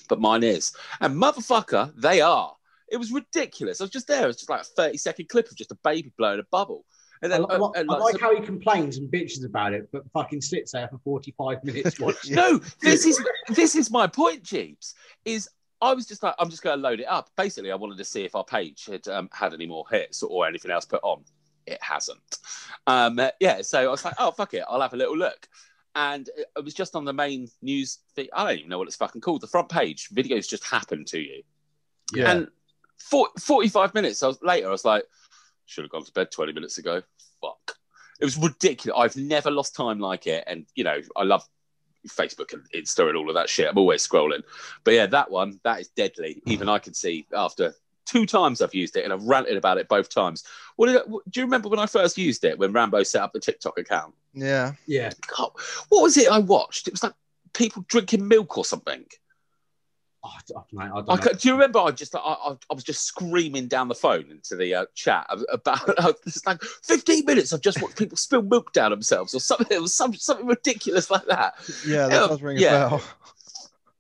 but 0.08 0.20
mine 0.20 0.42
is. 0.42 0.72
And 1.00 1.14
motherfucker, 1.14 1.92
they 1.96 2.20
are. 2.20 2.54
It 2.88 2.96
was 2.96 3.12
ridiculous. 3.12 3.80
I 3.80 3.84
was 3.84 3.90
just 3.90 4.08
there. 4.08 4.24
It 4.24 4.26
was 4.26 4.36
just 4.36 4.50
like 4.50 4.62
a 4.62 4.64
30 4.64 4.98
second 4.98 5.28
clip 5.28 5.50
of 5.50 5.56
just 5.56 5.72
a 5.72 5.78
baby 5.82 6.12
blowing 6.16 6.40
a 6.40 6.44
bubble. 6.50 6.84
And 7.22 7.32
I, 7.32 7.38
then, 7.38 7.46
I 7.50 7.80
and 7.80 7.90
I 7.90 7.96
like 7.96 8.20
how 8.20 8.34
he 8.34 8.42
complains 8.42 8.98
and 8.98 9.10
bitches 9.10 9.44
about 9.44 9.72
it, 9.72 9.88
but 9.90 10.02
fucking 10.12 10.40
sits 10.40 10.72
there 10.72 10.88
for 10.88 10.98
45 10.98 11.64
minutes 11.64 11.98
watching. 12.00 12.34
no, 12.34 12.60
this 12.82 13.06
is 13.06 13.22
this 13.48 13.74
is 13.74 13.90
my 13.90 14.06
point, 14.06 14.42
Jeeves. 14.42 14.94
Is 15.24 15.48
I 15.80 15.92
was 15.92 16.06
just 16.06 16.22
like, 16.22 16.34
I'm 16.38 16.50
just 16.50 16.62
going 16.62 16.78
to 16.78 16.82
load 16.82 17.00
it 17.00 17.06
up. 17.06 17.30
Basically, 17.36 17.70
I 17.70 17.76
wanted 17.76 17.98
to 17.98 18.04
see 18.04 18.24
if 18.24 18.34
our 18.34 18.44
page 18.44 18.86
had 18.86 19.06
um, 19.08 19.28
had 19.32 19.52
any 19.52 19.66
more 19.66 19.84
hits 19.90 20.22
or 20.22 20.46
anything 20.46 20.70
else 20.70 20.84
put 20.84 21.02
on. 21.02 21.22
It 21.66 21.78
hasn't. 21.82 22.38
Um, 22.86 23.20
yeah, 23.40 23.60
so 23.62 23.80
I 23.80 23.88
was 23.88 24.04
like, 24.04 24.14
oh 24.18 24.30
fuck 24.30 24.54
it, 24.54 24.64
I'll 24.68 24.80
have 24.80 24.94
a 24.94 24.96
little 24.96 25.16
look. 25.16 25.48
And 25.94 26.28
it- 26.36 26.64
was 26.64 26.74
just 26.74 26.94
on 26.94 27.04
the 27.04 27.12
main 27.12 27.48
news 27.62 27.98
feed. 28.14 28.30
I 28.32 28.44
don't 28.44 28.58
even 28.58 28.70
know 28.70 28.78
what 28.78 28.86
it's 28.88 28.96
fucking 28.96 29.20
called. 29.20 29.40
The 29.40 29.46
front 29.48 29.68
page 29.68 30.08
videos 30.10 30.48
just 30.48 30.64
happen 30.64 31.04
to 31.06 31.18
you. 31.18 31.42
Yeah. 32.14 32.30
And 32.30 32.48
for, 32.98 33.28
45 33.40 33.94
minutes 33.94 34.22
I 34.22 34.28
was, 34.28 34.38
later, 34.42 34.68
I 34.68 34.70
was 34.70 34.84
like, 34.84 35.04
should 35.66 35.84
have 35.84 35.90
gone 35.90 36.04
to 36.04 36.12
bed 36.12 36.30
20 36.30 36.52
minutes 36.52 36.78
ago. 36.78 37.02
Fuck. 37.40 37.76
It 38.20 38.24
was 38.24 38.38
ridiculous. 38.38 38.98
I've 38.98 39.16
never 39.16 39.50
lost 39.50 39.74
time 39.74 39.98
like 39.98 40.26
it. 40.26 40.44
And, 40.46 40.66
you 40.74 40.84
know, 40.84 41.00
I 41.16 41.24
love 41.24 41.42
Facebook 42.08 42.52
and 42.52 42.62
Insta 42.74 43.08
and 43.08 43.16
all 43.16 43.28
of 43.28 43.34
that 43.34 43.48
shit. 43.48 43.68
I'm 43.68 43.78
always 43.78 44.06
scrolling. 44.06 44.42
But 44.84 44.94
yeah, 44.94 45.06
that 45.06 45.30
one, 45.30 45.60
that 45.64 45.80
is 45.80 45.88
deadly. 45.88 46.42
Even 46.46 46.68
I 46.68 46.78
can 46.78 46.94
see 46.94 47.26
after 47.34 47.74
two 48.06 48.24
times 48.24 48.62
I've 48.62 48.74
used 48.74 48.96
it 48.96 49.04
and 49.04 49.12
I've 49.12 49.24
ranted 49.24 49.56
about 49.56 49.78
it 49.78 49.88
both 49.88 50.08
times. 50.08 50.44
What 50.76 50.86
did 50.86 50.96
I, 50.96 51.00
do 51.04 51.40
you 51.40 51.44
remember 51.44 51.68
when 51.68 51.78
I 51.78 51.86
first 51.86 52.16
used 52.16 52.44
it 52.44 52.58
when 52.58 52.72
Rambo 52.72 53.02
set 53.02 53.22
up 53.22 53.32
the 53.32 53.40
TikTok 53.40 53.78
account? 53.78 54.14
yeah. 54.34 54.72
Yeah. 54.86 55.12
God, 55.36 55.50
what 55.88 56.02
was 56.02 56.16
it 56.16 56.30
I 56.30 56.38
watched? 56.38 56.88
It 56.88 56.94
was 56.94 57.02
like 57.02 57.14
people 57.52 57.84
drinking 57.88 58.26
milk 58.26 58.56
or 58.56 58.64
something. 58.64 59.04
Oh, 60.26 60.32
I 60.34 60.40
don't, 60.48 60.72
mate, 60.72 60.90
I 60.92 61.02
don't 61.02 61.10
I 61.10 61.24
know. 61.24 61.32
do 61.38 61.48
you 61.48 61.54
remember? 61.54 61.78
I 61.78 61.90
just 61.92 62.14
I, 62.16 62.18
I, 62.18 62.56
I 62.70 62.74
was 62.74 62.82
just 62.82 63.04
screaming 63.04 63.68
down 63.68 63.86
the 63.86 63.94
phone 63.94 64.28
into 64.30 64.56
the 64.56 64.74
uh, 64.74 64.86
chat 64.94 65.26
about 65.52 65.78
it's 66.26 66.44
like 66.44 66.60
15 66.62 67.24
minutes. 67.24 67.52
I've 67.52 67.60
just 67.60 67.80
watched 67.80 67.96
people 67.96 68.16
spill 68.16 68.42
milk 68.42 68.72
down 68.72 68.90
themselves 68.90 69.34
or 69.34 69.40
something. 69.40 69.68
It 69.70 69.80
was 69.80 69.94
some, 69.94 70.14
something 70.14 70.46
ridiculous 70.46 71.10
like 71.10 71.26
that. 71.26 71.54
Yeah, 71.86 72.08
that 72.08 72.12
Yeah, 72.12 72.26
does 72.26 72.42
ring 72.42 72.58
a 72.58 72.60
bell. 72.62 73.02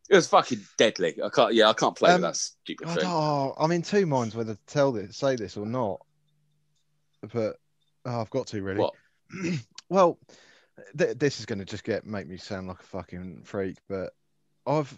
It 0.08 0.16
was 0.16 0.26
fucking 0.26 0.60
deadly. 0.76 1.16
I 1.22 1.28
can't. 1.28 1.54
Yeah, 1.54 1.68
I 1.68 1.72
can't 1.74 1.96
play 1.96 2.10
Um, 2.10 2.22
with 2.22 2.30
that 2.30 2.36
stupid 2.36 2.88
thing. 2.88 3.04
Oh, 3.04 3.54
I'm 3.58 3.70
in 3.70 3.82
two 3.82 4.06
minds 4.06 4.34
whether 4.34 4.54
to 4.54 4.60
tell 4.66 4.90
this, 4.92 5.16
say 5.16 5.36
this 5.36 5.56
or 5.56 5.66
not. 5.66 6.00
But 7.32 7.56
oh, 8.04 8.20
I've 8.20 8.30
got 8.30 8.48
to 8.48 8.62
really. 8.62 8.80
What? 8.80 8.94
well, 9.88 10.18
th- 10.98 11.18
this 11.18 11.40
is 11.40 11.46
going 11.46 11.58
to 11.60 11.64
just 11.64 11.84
get 11.84 12.04
make 12.04 12.28
me 12.28 12.36
sound 12.36 12.68
like 12.68 12.80
a 12.80 12.86
fucking 12.86 13.42
freak, 13.44 13.78
but 13.88 14.12
I've 14.66 14.92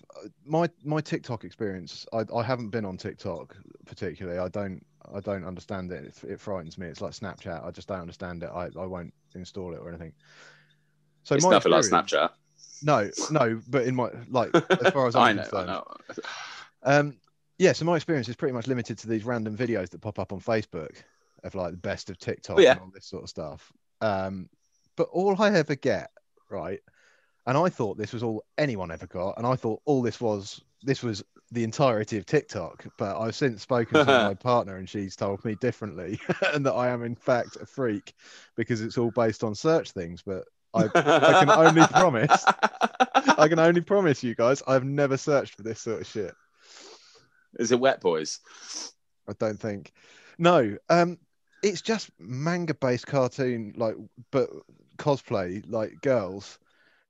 my 0.47 0.69
my 0.85 1.01
TikTok 1.01 1.45
experience. 1.45 2.07
I, 2.13 2.25
I 2.35 2.43
haven't 2.43 2.71
been 2.71 2.85
on 2.85 2.97
TikTok 2.97 3.57
particularly. 3.87 4.39
I 4.39 4.49
don't 4.49 4.85
I 5.15 5.21
don't 5.21 5.45
understand 5.45 5.91
it. 5.93 6.05
it. 6.23 6.31
It 6.33 6.41
frightens 6.41 6.79
me. 6.79 6.87
It's 6.87 7.01
like 7.01 7.13
Snapchat. 7.13 7.65
I 7.67 7.71
just 7.71 7.89
don't 7.89 8.01
understand 8.01 8.43
it. 8.43 8.51
I, 8.55 8.69
I 8.79 8.87
won't 8.87 9.13
install 9.35 9.75
it 9.75 9.79
or 9.79 9.89
anything. 9.89 10.13
So 11.23 11.35
it's 11.35 11.45
my 11.45 11.51
nothing 11.51 11.73
like 11.73 11.81
experience- 11.81 12.13
Snapchat. 12.13 12.31
No, 12.81 13.11
no, 13.31 13.61
but 13.69 13.87
in 13.87 13.95
my 13.95 14.09
like 14.29 14.51
as 14.55 14.93
far 14.93 15.07
as 15.09 15.17
I 15.17 15.31
I'm 15.31 15.37
know. 15.37 15.43
Concerned, 15.43 15.83
um, 16.85 17.17
yeah, 17.59 17.73
so 17.73 17.85
my 17.85 17.97
experience 17.97 18.29
is 18.29 18.37
pretty 18.37 18.53
much 18.55 18.69
limited 18.69 18.99
to 18.99 19.09
these 19.09 19.25
random 19.25 19.57
videos 19.57 19.91
that 19.91 20.01
pop 20.01 20.19
up 20.21 20.33
on 20.33 20.41
Facebook 20.41 20.95
of 21.45 21.55
like 21.57 21.73
the 21.73 21.77
best 21.77 22.09
of 22.09 22.19
TikTok 22.19 22.59
Oh, 22.59 22.61
yeah. 22.61 22.73
and 22.73 22.81
all 22.83 22.91
this 22.95 23.07
sort 23.07 23.25
of 23.25 23.29
stuff. 23.29 23.73
Um, 24.01 24.49
but 24.97 25.09
all 25.11 25.41
I 25.43 25.51
ever 25.51 25.75
get, 25.75 26.11
right, 26.51 26.81
and 27.49 27.57
I 27.57 27.71
thought 27.71 27.97
this 27.97 28.13
was 28.13 28.23
all 28.23 28.45
anyone 28.59 28.93
ever 28.93 29.07
got, 29.07 29.39
and 29.39 29.47
I 29.47 29.57
thought 29.57 29.81
all 29.87 30.03
this 30.03 30.21
was 30.21 30.61
this 30.83 31.03
was 31.03 31.25
the 31.51 31.65
entirety 31.65 32.19
of 32.19 32.27
TikTok. 32.27 32.85
But 32.99 33.19
I've 33.19 33.35
since 33.35 33.63
spoken 33.63 34.05
to 34.05 34.05
my 34.05 34.35
partner, 34.41 34.77
and 34.77 34.87
she's 34.87 35.17
told 35.17 35.43
me 35.47 35.57
differently, 35.59 36.21
and 36.53 36.65
that 36.67 36.75
I 36.75 36.89
am 36.89 37.03
in 37.03 37.17
fact 37.17 37.57
a 37.57 37.65
freak 37.65 38.13
because 38.55 38.83
it's 38.83 38.99
all 38.99 39.11
based 39.11 39.43
on 39.43 39.55
search 39.55 39.93
things. 39.93 40.23
But 40.23 40.45
I, 40.75 40.91
I 40.95 41.45
can 41.45 41.51
only 41.51 41.87
promise, 41.91 42.45
I 42.45 43.49
can 43.49 43.59
only 43.59 43.81
promise 43.81 44.23
you 44.23 44.35
guys, 44.35 44.63
I've 44.69 44.85
never 44.85 45.17
searched 45.17 45.55
for 45.55 45.63
this 45.63 45.81
sort 45.81 46.03
of 46.03 46.07
shit. 46.07 46.35
Is 47.59 47.73
it 47.73 47.81
Wet 47.81 48.03
Boys? 48.03 48.41
I 49.27 49.33
don't 49.39 49.59
think. 49.59 49.93
No, 50.37 50.77
um, 50.91 51.17
it's 51.63 51.81
just 51.81 52.11
manga-based 52.19 53.07
cartoon, 53.07 53.73
like, 53.75 53.97
but 54.31 54.51
cosplay, 54.99 55.65
like 55.67 56.03
girls, 56.03 56.59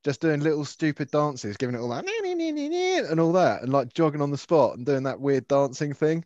just 0.05 0.21
doing 0.21 0.41
little 0.41 0.65
stupid 0.65 1.11
dances, 1.11 1.57
giving 1.57 1.75
it 1.75 1.79
all 1.81 1.89
that 1.89 2.05
and 2.07 3.21
all 3.21 3.33
that, 3.33 3.63
and 3.63 3.73
like 3.73 3.93
jogging 3.95 4.23
on 4.23 4.31
the 4.31 4.39
spot 4.39 4.77
and 4.77 4.87
doing 4.87 5.03
that 5.05 5.21
weird 5.21 5.47
dancing 5.49 5.93
thing. 5.93 6.25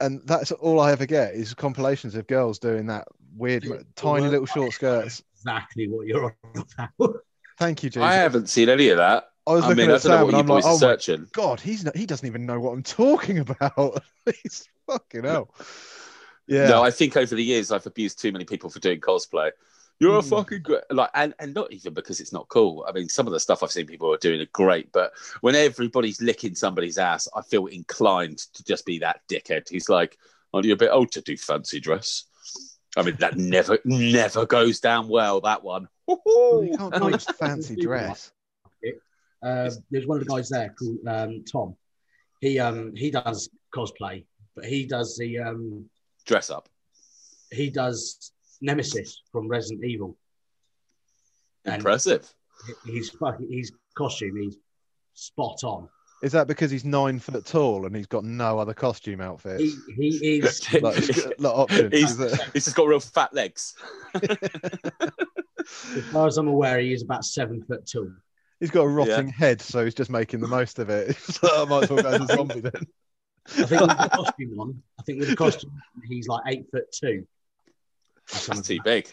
And 0.00 0.22
that's 0.24 0.50
all 0.52 0.80
I 0.80 0.92
ever 0.92 1.04
get 1.06 1.34
is 1.34 1.52
compilations 1.54 2.14
of 2.14 2.26
girls 2.26 2.58
doing 2.58 2.86
that 2.86 3.06
weird, 3.36 3.64
Yeah, 3.64 3.76
tiny 3.96 4.22
well, 4.22 4.30
little 4.30 4.46
short 4.46 4.72
skirts. 4.72 5.22
exactly 5.34 5.88
what 5.88 6.06
you're 6.06 6.36
on 6.54 6.64
about. 6.98 7.16
Thank 7.58 7.82
you, 7.82 7.90
Jesus. 7.90 8.02
I 8.02 8.14
haven't 8.14 8.48
seen 8.48 8.70
any 8.70 8.88
of 8.88 8.96
that. 8.96 9.24
I 9.46 9.52
was 9.52 9.64
I 9.64 9.68
looking 9.68 9.82
mean, 9.82 9.90
I 9.90 9.94
at 9.96 10.02
don't 10.02 10.12
Sam 10.12 10.28
and 10.28 10.36
I'm 10.36 10.46
like, 10.46 10.62
boys 10.62 10.64
are 10.64 10.68
oh 10.70 10.72
my 10.74 10.78
searching. 10.78 11.26
god, 11.32 11.60
he's 11.60 11.84
not, 11.84 11.96
he 11.96 12.06
doesn't 12.06 12.26
even 12.26 12.46
know 12.46 12.60
what 12.60 12.72
I'm 12.72 12.82
talking 12.82 13.38
about. 13.40 14.02
he's 14.42 14.68
fucking 14.86 15.24
hell. 15.24 15.52
Yeah. 16.46 16.68
No, 16.68 16.82
I 16.82 16.90
think 16.90 17.16
over 17.16 17.34
the 17.34 17.44
years 17.44 17.70
I've 17.70 17.86
abused 17.86 18.20
too 18.20 18.32
many 18.32 18.44
people 18.44 18.70
for 18.70 18.78
doing 18.80 19.00
cosplay. 19.00 19.50
You're 20.00 20.18
a 20.18 20.22
Hmm. 20.22 20.28
fucking 20.30 20.62
great, 20.62 20.80
like, 20.90 21.10
and, 21.14 21.34
and 21.38 21.52
not 21.52 21.72
even 21.72 21.92
because 21.92 22.20
it's 22.20 22.32
not 22.32 22.48
cool. 22.48 22.86
I 22.88 22.92
mean, 22.92 23.08
some 23.08 23.26
of 23.26 23.32
the 23.34 23.40
stuff 23.40 23.62
I've 23.62 23.70
seen 23.70 23.86
people 23.86 24.12
are 24.12 24.16
doing 24.18 24.40
are 24.40 24.46
great, 24.52 24.90
but 24.92 25.12
when 25.42 25.54
everybody's 25.54 26.22
licking 26.22 26.54
somebody's 26.54 26.96
ass, 26.96 27.28
I 27.36 27.42
feel 27.42 27.66
inclined 27.66 28.38
to 28.54 28.64
just 28.64 28.86
be 28.86 28.98
that 29.00 29.20
dickhead 29.28 29.68
who's 29.68 29.90
like, 29.90 30.16
"Aren't 30.54 30.66
you 30.66 30.72
a 30.72 30.76
bit 30.76 30.90
old 30.90 31.12
to 31.12 31.20
do 31.20 31.36
fancy 31.36 31.80
dress?" 31.80 32.24
I 32.96 33.02
mean, 33.02 33.16
that 33.20 33.36
never, 33.36 33.78
never 33.84 34.46
goes 34.46 34.80
down 34.80 35.06
well. 35.08 35.42
That 35.42 35.62
one. 35.62 35.86
Well, 36.06 36.64
you 36.64 36.74
can't 36.78 36.92
call 36.94 37.14
it 37.14 37.22
fancy 37.38 37.76
dress. 37.76 38.32
Uh, 39.42 39.70
there's 39.90 40.06
one 40.06 40.18
of 40.20 40.26
the 40.26 40.30
guys 40.30 40.48
there 40.48 40.74
called 40.78 40.98
um, 41.06 41.44
Tom. 41.50 41.76
He 42.40 42.58
um, 42.58 42.94
he 42.96 43.10
does 43.10 43.48
cosplay, 43.74 44.24
but 44.56 44.64
he 44.64 44.86
does 44.86 45.16
the 45.16 45.38
um, 45.38 45.88
Dress 46.26 46.50
up. 46.50 46.68
he 47.50 47.70
does 47.70 48.32
Nemesis 48.60 49.22
from 49.32 49.48
Resident 49.48 49.84
Evil. 49.84 50.16
And 51.64 51.76
Impressive. 51.76 52.28
he- 52.84 52.92
he's 52.92 53.10
fucking 53.10 53.50
his 53.50 53.72
costume. 53.96 54.36
He's 54.40 54.56
spot 55.14 55.62
on. 55.64 55.88
Is 56.22 56.32
that 56.32 56.46
because 56.46 56.70
he's 56.70 56.84
nine 56.84 57.18
foot 57.18 57.46
tall 57.46 57.86
and 57.86 57.96
he's 57.96 58.06
got 58.06 58.24
no 58.24 58.58
other 58.58 58.74
costume 58.74 59.20
outfits? 59.22 59.62
He 59.96 60.10
he 60.18 60.38
is. 60.40 60.60
Like, 60.82 61.38
like 61.38 61.54
options. 61.54 61.92
He's- 61.94 62.10
is 62.12 62.20
it? 62.20 62.40
He's 62.52 62.64
just 62.64 62.76
got 62.76 62.86
real 62.88 63.00
fat 63.00 63.32
legs. 63.32 63.74
As 65.94 66.04
far 66.12 66.26
as 66.26 66.38
I'm 66.38 66.48
aware, 66.48 66.78
he 66.80 66.92
is 66.92 67.02
about 67.02 67.24
seven 67.24 67.62
foot 67.62 67.86
tall. 67.86 68.10
He's 68.60 68.70
got 68.70 68.82
a 68.82 68.88
rotting 68.88 69.28
head, 69.28 69.60
so 69.62 69.84
he's 69.84 69.94
just 69.94 70.10
making 70.10 70.40
the 70.40 70.48
most 70.48 70.78
of 70.78 70.90
it. 70.90 71.16
so 71.16 71.48
I 71.62 71.64
might 71.68 71.84
as 71.84 71.90
well 71.90 72.02
go 72.02 72.08
as 72.10 72.20
a 72.22 72.26
zombie 72.26 72.60
then. 72.60 72.86
I 73.58 73.64
think 73.64 73.80
with 73.80 73.90
the 73.90 74.10
costume 74.12 74.60
on, 74.60 74.82
I 74.98 75.02
think 75.02 75.20
with 75.20 75.30
the 75.30 75.36
costume, 75.36 75.72
he's 76.08 76.28
like 76.28 76.42
eight 76.48 76.66
foot 76.70 76.84
two. 76.92 77.26
Or 78.32 78.36
something 78.36 78.56
That's 78.56 78.68
too 78.68 78.76
that. 78.76 78.84
big. 78.84 79.08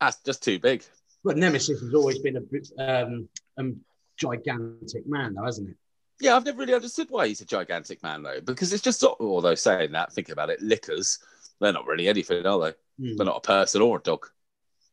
That's 0.00 0.16
just 0.22 0.42
too 0.42 0.58
big. 0.58 0.84
But 1.24 1.36
Nemesis 1.36 1.80
has 1.80 1.94
always 1.94 2.18
been 2.20 2.36
a 2.36 3.02
um, 3.04 3.28
um, 3.58 3.80
gigantic 4.16 5.06
man, 5.06 5.34
though, 5.34 5.44
hasn't 5.44 5.70
it? 5.70 5.76
Yeah, 6.20 6.36
I've 6.36 6.44
never 6.44 6.58
really 6.58 6.74
understood 6.74 7.08
why 7.10 7.28
he's 7.28 7.40
a 7.40 7.44
gigantic 7.46 8.02
man 8.02 8.22
though, 8.24 8.40
because 8.40 8.72
it's 8.72 8.82
just 8.82 9.04
although 9.04 9.54
saying 9.54 9.92
that, 9.92 10.12
thinking 10.12 10.32
about 10.32 10.50
it, 10.50 10.60
lickers, 10.60 11.18
they're 11.60 11.72
not 11.72 11.86
really 11.86 12.08
anything, 12.08 12.44
are 12.44 12.58
they? 12.60 12.72
Hmm. 13.10 13.16
They're 13.16 13.26
not 13.26 13.36
a 13.36 13.40
person 13.46 13.82
or 13.82 13.98
a 13.98 14.02
dog 14.02 14.26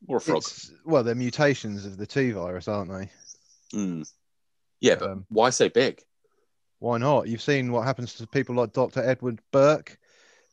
or 0.07 0.17
a 0.17 0.21
frog. 0.21 0.43
It's- 0.43 0.71
well, 0.85 1.03
they're 1.03 1.15
mutations 1.15 1.85
of 1.85 1.97
the 1.97 2.05
T 2.05 2.31
virus, 2.31 2.67
aren't 2.67 2.91
they? 2.91 3.09
Hmm. 3.71 4.03
Yeah, 4.81 4.95
but 4.95 5.09
Um, 5.09 5.25
why 5.29 5.49
so 5.49 5.67
big? 5.69 6.03
Why 6.79 6.97
not? 6.99 7.27
You've 7.27 7.41
seen 7.41 7.71
what 7.71 7.85
happens 7.85 8.13
to 8.15 8.27
people 8.27 8.53
like 8.55 8.73
Dr. 8.73 9.01
Edward 9.03 9.41
Burke, 9.51 9.97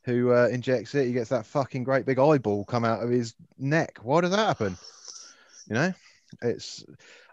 who 0.05 0.33
uh, 0.33 0.49
injects 0.51 0.95
it. 0.95 1.07
He 1.07 1.13
gets 1.13 1.31
that 1.31 1.47
fucking 1.47 1.85
great 1.85 2.07
big 2.07 2.19
eyeball 2.19 2.65
come 2.65 2.85
out 2.85 3.03
of 3.03 3.11
his 3.11 3.35
neck. 3.59 3.99
Why 4.03 4.21
does 4.21 4.31
that 4.31 4.47
happen? 4.47 4.77
You 5.69 5.75
know, 5.75 5.95
it's. 6.43 6.85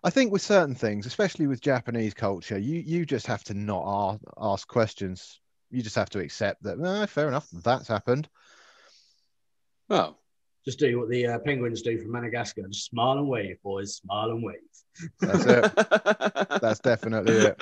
I 0.04 0.10
think 0.10 0.32
with 0.32 0.42
certain 0.42 0.76
things, 0.76 1.06
especially 1.06 1.48
with 1.48 1.62
Japanese 1.62 2.14
culture, 2.14 2.58
you 2.58 2.80
you 2.80 3.06
just 3.06 3.28
have 3.28 3.44
to 3.46 3.54
not 3.54 3.84
ask, 3.86 4.22
ask 4.40 4.68
questions. 4.68 5.40
You 5.72 5.82
just 5.82 5.96
have 5.96 6.10
to 6.12 6.20
accept 6.20 6.64
that. 6.64 6.80
No, 6.80 7.06
fair 7.06 7.28
enough. 7.28 7.48
That's 7.52 7.88
happened. 7.88 8.30
Oh, 9.90 10.16
Just 10.70 10.78
do 10.78 11.00
what 11.00 11.10
the 11.10 11.26
uh, 11.26 11.40
penguins 11.40 11.82
do 11.82 11.98
from 11.98 12.12
Madagascar. 12.12 12.62
Just 12.68 12.86
smile 12.86 13.18
and 13.18 13.28
wave, 13.28 13.58
boys. 13.64 13.96
Smile 13.96 14.30
and 14.30 14.44
wave. 14.44 14.56
That's 15.20 15.46
it. 15.46 15.74
That's 16.62 16.80
definitely 16.80 17.34
it. 17.34 17.60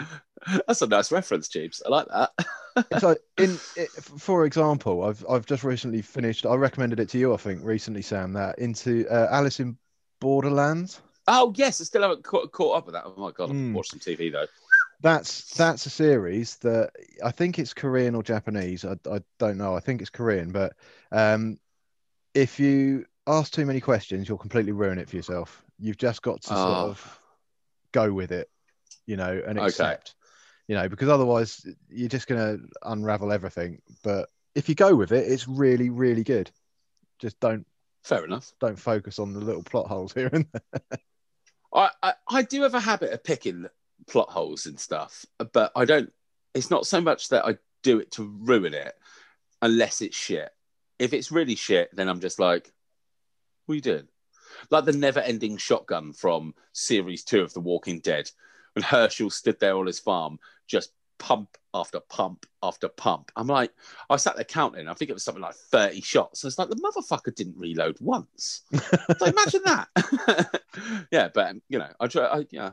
That's 0.67 0.81
a 0.81 0.87
nice 0.87 1.09
reference, 1.09 1.47
Jeeves. 1.47 1.81
I 1.85 1.89
like 1.89 2.07
that. 2.07 2.31
so 2.99 3.15
in 3.37 3.57
it, 3.77 3.89
for 4.03 4.45
example 4.45 5.03
i've 5.03 5.25
i've 5.27 5.47
just 5.47 5.63
recently 5.63 5.99
finished 5.99 6.45
i 6.45 6.53
recommended 6.53 6.99
it 6.99 7.09
to 7.09 7.17
you 7.17 7.33
i 7.33 7.37
think 7.37 7.59
recently 7.63 8.03
sam 8.03 8.33
that 8.33 8.59
into 8.59 9.03
uh, 9.09 9.27
alice 9.31 9.59
in 9.59 9.75
borderlands 10.19 11.01
oh 11.27 11.51
yes, 11.55 11.81
I 11.81 11.85
still 11.85 12.03
haven't 12.03 12.23
caught, 12.23 12.51
caught 12.51 12.77
up 12.77 12.85
with 12.85 12.93
that. 12.93 13.03
Oh 13.05 13.15
my 13.17 13.31
god. 13.31 13.49
I've 13.49 13.73
watched 13.73 13.89
some 13.91 13.99
TV 13.99 14.31
though. 14.31 14.45
that's 15.01 15.53
that's 15.55 15.85
a 15.85 15.89
series 15.89 16.57
that 16.57 16.91
i 17.23 17.31
think 17.31 17.59
it's 17.59 17.73
korean 17.73 18.15
or 18.15 18.23
japanese 18.23 18.83
i, 18.85 18.95
I 19.11 19.21
don't 19.39 19.57
know 19.57 19.75
i 19.75 19.79
think 19.79 20.01
it's 20.01 20.09
korean 20.09 20.51
but 20.51 20.73
um 21.11 21.57
if 22.37 22.59
you 22.59 23.03
ask 23.25 23.51
too 23.51 23.65
many 23.65 23.81
questions 23.81 24.29
you'll 24.29 24.37
completely 24.37 24.71
ruin 24.71 24.99
it 24.99 25.09
for 25.09 25.15
yourself 25.15 25.63
you've 25.79 25.97
just 25.97 26.21
got 26.21 26.41
to 26.41 26.55
sort 26.55 26.59
Oh. 26.59 26.89
of 26.89 27.19
go 27.91 28.13
with 28.13 28.31
it 28.31 28.49
you 29.07 29.17
know 29.17 29.41
and 29.47 29.57
Okay. 29.57 29.65
accept 29.67 30.15
you 30.67 30.75
know 30.75 30.87
because 30.87 31.09
otherwise 31.09 31.65
you're 31.89 32.07
just 32.07 32.27
going 32.27 32.39
to 32.59 32.63
unravel 32.83 33.31
everything 33.31 33.81
but 34.03 34.29
if 34.53 34.69
you 34.69 34.75
go 34.75 34.95
with 34.95 35.11
it 35.11 35.29
it's 35.31 35.47
really 35.47 35.89
really 35.89 36.23
good 36.23 36.51
just 37.19 37.39
don't 37.39 37.65
Fair 38.03 38.23
enough. 38.23 38.53
don't 38.61 38.79
focus 38.79 39.17
on 39.19 39.33
the 39.33 39.39
little 39.39 39.63
plot 39.63 39.87
holes 39.87 40.13
here 40.13 40.29
and 40.31 40.45
there. 40.53 40.81
I, 41.73 41.89
I, 42.01 42.13
I 42.29 42.41
do 42.43 42.61
have 42.61 42.75
a 42.75 42.79
habit 42.79 43.11
of 43.11 43.23
picking 43.23 43.65
plot 44.07 44.29
holes 44.29 44.65
and 44.65 44.79
stuff, 44.79 45.25
but 45.51 45.73
I 45.75 45.83
don't. 45.83 46.13
It's 46.53 46.71
not 46.71 46.87
so 46.87 47.01
much 47.01 47.27
that 47.29 47.45
I 47.45 47.57
do 47.83 47.99
it 47.99 48.11
to 48.11 48.23
ruin 48.23 48.73
it, 48.73 48.93
unless 49.61 50.01
it's 50.01 50.15
shit. 50.15 50.49
If 50.99 51.13
it's 51.13 51.31
really 51.31 51.55
shit, 51.55 51.95
then 51.95 52.09
I'm 52.09 52.19
just 52.19 52.39
like, 52.39 52.71
"What 53.65 53.73
are 53.73 53.75
you 53.75 53.81
doing?" 53.81 54.07
Like 54.69 54.85
the 54.85 54.93
never-ending 54.93 55.57
shotgun 55.57 56.13
from 56.13 56.55
series 56.73 57.23
two 57.23 57.41
of 57.41 57.53
The 57.53 57.59
Walking 57.59 57.99
Dead, 57.99 58.29
when 58.73 58.83
Hershel 58.83 59.29
stood 59.29 59.59
there 59.59 59.77
on 59.77 59.85
his 59.85 59.99
farm, 59.99 60.39
just 60.67 60.91
pump 61.17 61.57
after 61.73 61.99
pump 61.99 62.45
after 62.63 62.87
pump. 62.87 63.31
I'm 63.35 63.47
like, 63.47 63.71
I 64.09 64.17
sat 64.17 64.35
there 64.35 64.45
counting. 64.45 64.87
I 64.87 64.93
think 64.93 65.09
it 65.09 65.13
was 65.13 65.23
something 65.23 65.41
like 65.41 65.55
30 65.55 66.01
shots. 66.01 66.43
And 66.43 66.49
it's 66.49 66.59
like 66.59 66.69
the 66.69 66.75
motherfucker 66.75 67.33
didn't 67.35 67.57
reload 67.57 67.97
once. 67.99 68.63
So 69.17 69.25
imagine 69.25 69.61
that. 69.65 70.61
yeah, 71.11 71.29
but 71.33 71.51
um, 71.51 71.61
you 71.69 71.79
know, 71.79 71.89
I 71.99 72.07
try. 72.07 72.25
I, 72.25 72.45
yeah, 72.51 72.71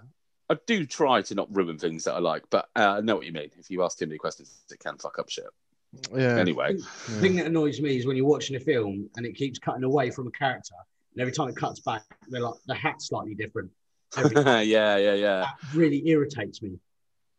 I 0.49 0.57
do 0.67 0.87
try 0.87 1.23
to 1.23 1.35
not 1.35 1.55
ruin 1.55 1.79
things 1.79 2.05
that 2.05 2.15
I 2.15 2.19
like, 2.19 2.45
but 2.51 2.69
uh, 2.77 2.97
I 2.99 3.01
know 3.01 3.17
what 3.17 3.27
you 3.27 3.33
mean. 3.33 3.51
If 3.59 3.71
you 3.71 3.83
ask 3.83 3.99
too 3.99 4.07
many 4.07 4.19
questions, 4.19 4.63
it 4.71 4.79
can 4.79 4.99
fuck 4.99 5.19
up 5.19 5.31
shit. 5.31 5.45
Yeah. 6.15 6.39
Anyway, 6.39 6.77
The 6.77 7.21
thing 7.21 7.37
that 7.37 7.47
annoys 7.47 7.81
me 7.81 7.97
is 7.97 8.07
when 8.07 8.17
you're 8.17 8.27
watching 8.27 8.57
a 8.57 8.61
film 8.61 9.09
and 9.17 9.27
it 9.27 9.35
keeps 9.35 9.59
cutting 9.59 9.85
away 9.85 10.11
from 10.11 10.27
a 10.27 10.31
character, 10.31 10.75
and 11.13 11.21
every 11.21 11.33
time 11.33 11.49
it 11.49 11.57
cuts 11.57 11.81
back, 11.81 12.03
they're 12.29 12.41
like 12.41 12.55
the 12.67 12.75
hat's 12.75 13.09
slightly 13.09 13.35
different. 13.35 13.71
Yeah, 14.17 14.63
yeah, 14.63 15.15
yeah. 15.15 15.41
that 15.41 15.55
really 15.75 16.07
irritates 16.09 16.63
me. 16.63 16.79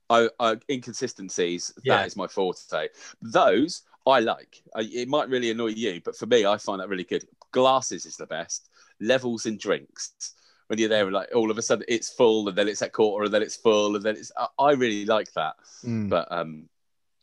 I, 0.10 0.30
I, 0.40 0.58
inconsistencies. 0.70 1.74
Yeah. 1.84 1.98
That 1.98 2.08
is 2.08 2.16
my 2.16 2.28
forte. 2.28 2.90
Those 3.22 3.84
I 4.06 4.20
like. 4.20 4.62
I, 4.76 4.82
it 4.82 5.08
might 5.08 5.30
really 5.30 5.52
annoy 5.52 5.70
you, 5.70 6.02
but 6.04 6.16
for 6.16 6.26
me, 6.26 6.46
I 6.46 6.58
find 6.58 6.80
that 6.80 6.90
really 6.90 7.04
good. 7.04 7.26
Glasses 7.52 8.06
is 8.06 8.18
the 8.18 8.28
best. 8.28 8.70
Levels 9.00 9.46
in 9.46 9.58
drinks. 9.58 10.34
When 10.68 10.80
you're 10.80 10.90
there, 10.90 11.10
like 11.12 11.30
all 11.34 11.52
of 11.52 11.58
a 11.58 11.62
sudden 11.62 11.86
it's 11.88 12.10
full, 12.10 12.48
and 12.50 12.58
then 12.58 12.68
it's 12.68 12.82
at 12.82 12.92
quarter, 12.92 13.26
and 13.26 13.34
then 13.34 13.42
it's 13.42 13.56
full, 13.56 13.96
and 13.96 14.04
then 14.04 14.16
it's. 14.16 14.32
I, 14.38 14.48
I 14.60 14.72
really 14.72 15.06
like 15.06 15.32
that. 15.34 15.56
Mm. 15.84 16.10
But 16.10 16.28
um, 16.32 16.70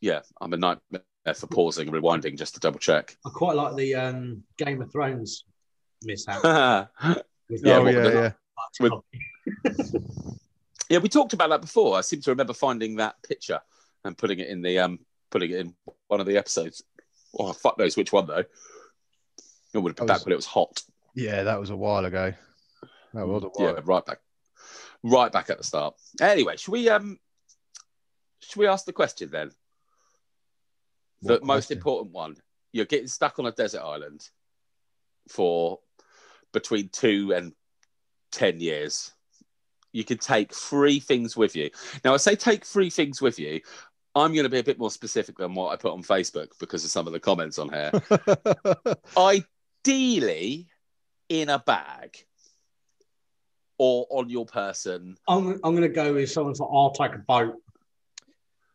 yeah, 0.01 0.21
I'm 0.41 0.53
a 0.53 0.57
nightmare 0.57 1.01
for 1.31 1.47
pausing 1.47 1.87
and 1.87 1.95
rewinding 1.95 2.37
just 2.37 2.53
to 2.55 2.59
double 2.59 2.79
check. 2.79 3.15
I 3.25 3.29
quite 3.29 3.55
like 3.55 3.75
the 3.75 3.95
um, 3.95 4.43
Game 4.57 4.81
of 4.81 4.91
Thrones 4.91 5.45
mishap. 6.03 6.41
yeah, 6.43 6.85
with 7.49 7.65
Yeah, 7.65 7.77
oh 7.77 7.83
what 7.83 7.93
yeah, 7.93 8.33
with 8.79 9.13
yeah. 10.89 10.97
we 10.97 11.09
talked 11.09 11.33
about 11.33 11.49
that 11.49 11.61
before. 11.61 11.97
I 11.97 12.01
seem 12.01 12.21
to 12.21 12.31
remember 12.31 12.53
finding 12.53 12.97
that 12.97 13.15
picture 13.23 13.61
and 14.03 14.17
putting 14.17 14.39
it 14.39 14.49
in 14.49 14.61
the 14.61 14.79
um, 14.79 14.99
putting 15.31 15.51
it 15.51 15.59
in 15.59 15.75
one 16.07 16.19
of 16.19 16.25
the 16.25 16.37
episodes. 16.37 16.83
Oh, 17.37 17.53
fuck 17.53 17.79
knows 17.79 17.95
which 17.95 18.11
one 18.11 18.27
though. 18.27 18.43
It 19.73 19.77
would 19.79 19.91
have 19.91 19.95
been 19.95 20.07
That 20.07 20.19
back 20.19 20.25
when 20.25 20.33
it 20.33 20.37
was 20.37 20.45
hot. 20.45 20.83
Yeah, 21.15 21.43
that 21.43 21.59
was 21.59 21.69
a 21.69 21.75
while 21.75 22.05
ago. 22.05 22.33
That 23.13 23.27
was 23.27 23.43
a 23.43 23.47
while. 23.47 23.73
Yeah, 23.73 23.79
right 23.83 24.05
back, 24.05 24.19
right 25.03 25.31
back 25.31 25.49
at 25.49 25.57
the 25.57 25.63
start. 25.63 25.95
Anyway, 26.21 26.57
should 26.57 26.71
we 26.71 26.89
um, 26.89 27.17
should 28.41 28.59
we 28.59 28.67
ask 28.67 28.85
the 28.85 28.93
question 28.93 29.29
then? 29.31 29.51
The 31.23 31.33
What 31.33 31.43
most 31.43 31.65
question? 31.67 31.77
important 31.77 32.13
one. 32.13 32.35
You're 32.71 32.85
getting 32.85 33.07
stuck 33.07 33.39
on 33.39 33.45
a 33.45 33.51
desert 33.51 33.81
island 33.81 34.27
for 35.29 35.79
between 36.51 36.89
two 36.89 37.33
and 37.35 37.53
ten 38.31 38.59
years. 38.59 39.11
You 39.91 40.03
can 40.03 40.17
take 40.17 40.53
three 40.53 40.99
things 40.99 41.37
with 41.37 41.55
you. 41.55 41.69
Now, 42.03 42.13
I 42.13 42.17
say 42.17 42.35
take 42.35 42.65
three 42.65 42.89
things 42.89 43.21
with 43.21 43.37
you. 43.39 43.61
I'm 44.15 44.33
going 44.33 44.43
to 44.43 44.49
be 44.49 44.59
a 44.59 44.63
bit 44.63 44.79
more 44.79 44.91
specific 44.91 45.37
than 45.37 45.53
what 45.55 45.71
I 45.71 45.75
put 45.75 45.93
on 45.93 46.03
Facebook 46.03 46.47
because 46.59 46.83
of 46.83 46.91
some 46.91 47.07
of 47.07 47.13
the 47.13 47.19
comments 47.19 47.57
on 47.59 47.69
here. 47.69 47.91
Ideally, 49.17 50.67
in 51.29 51.49
a 51.49 51.59
bag 51.59 52.17
or 53.77 54.05
on 54.09 54.29
your 54.29 54.45
person. 54.45 55.17
I'm, 55.27 55.59
I'm 55.63 55.75
going 55.75 55.81
to 55.81 55.89
go 55.89 56.13
with 56.13 56.29
someone 56.31 56.53
for 56.55 56.69
I'll 56.73 56.91
take 56.91 57.13
a 57.15 57.19
boat. 57.19 57.55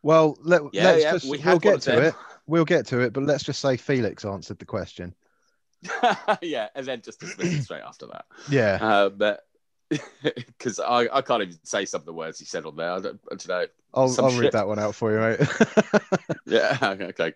well, 0.03 0.37
let, 0.41 0.61
Yeah, 0.73 0.83
let's 0.85 1.03
yeah, 1.03 1.11
just 1.13 1.25
we 1.29 1.37
we'll 1.39 1.59
get 1.59 1.81
to 1.81 1.91
them. 1.91 2.03
it. 2.03 2.15
We'll 2.49 2.65
get 2.65 2.87
to 2.87 2.99
it, 3.01 3.13
but 3.13 3.23
let's 3.23 3.43
just 3.43 3.61
say 3.61 3.77
Felix 3.77 4.25
answered 4.25 4.59
the 4.59 4.65
question. 4.65 5.13
yeah, 6.41 6.67
and 6.75 6.85
then 6.85 7.01
just 7.01 7.21
straight 7.63 7.83
after 7.83 8.07
that. 8.07 8.25
Yeah. 8.49 8.79
Uh, 8.81 9.09
but 9.09 9.45
because 10.23 10.79
I, 10.79 11.07
I 11.11 11.21
can't 11.21 11.41
even 11.43 11.57
say 11.63 11.85
some 11.85 12.01
of 12.01 12.05
the 12.05 12.13
words 12.13 12.39
he 12.39 12.45
said 12.45 12.65
on 12.65 12.75
there. 12.75 12.91
I 12.91 12.99
don't, 12.99 13.19
I 13.31 13.35
don't 13.35 13.47
know. 13.47 13.65
I'll, 13.93 14.15
I'll 14.25 14.39
read 14.39 14.51
that 14.51 14.67
one 14.67 14.77
out 14.79 14.93
for 14.95 15.11
you, 15.11 15.19
mate. 15.19 15.49
Yeah, 16.45 16.77
okay, 16.81 17.33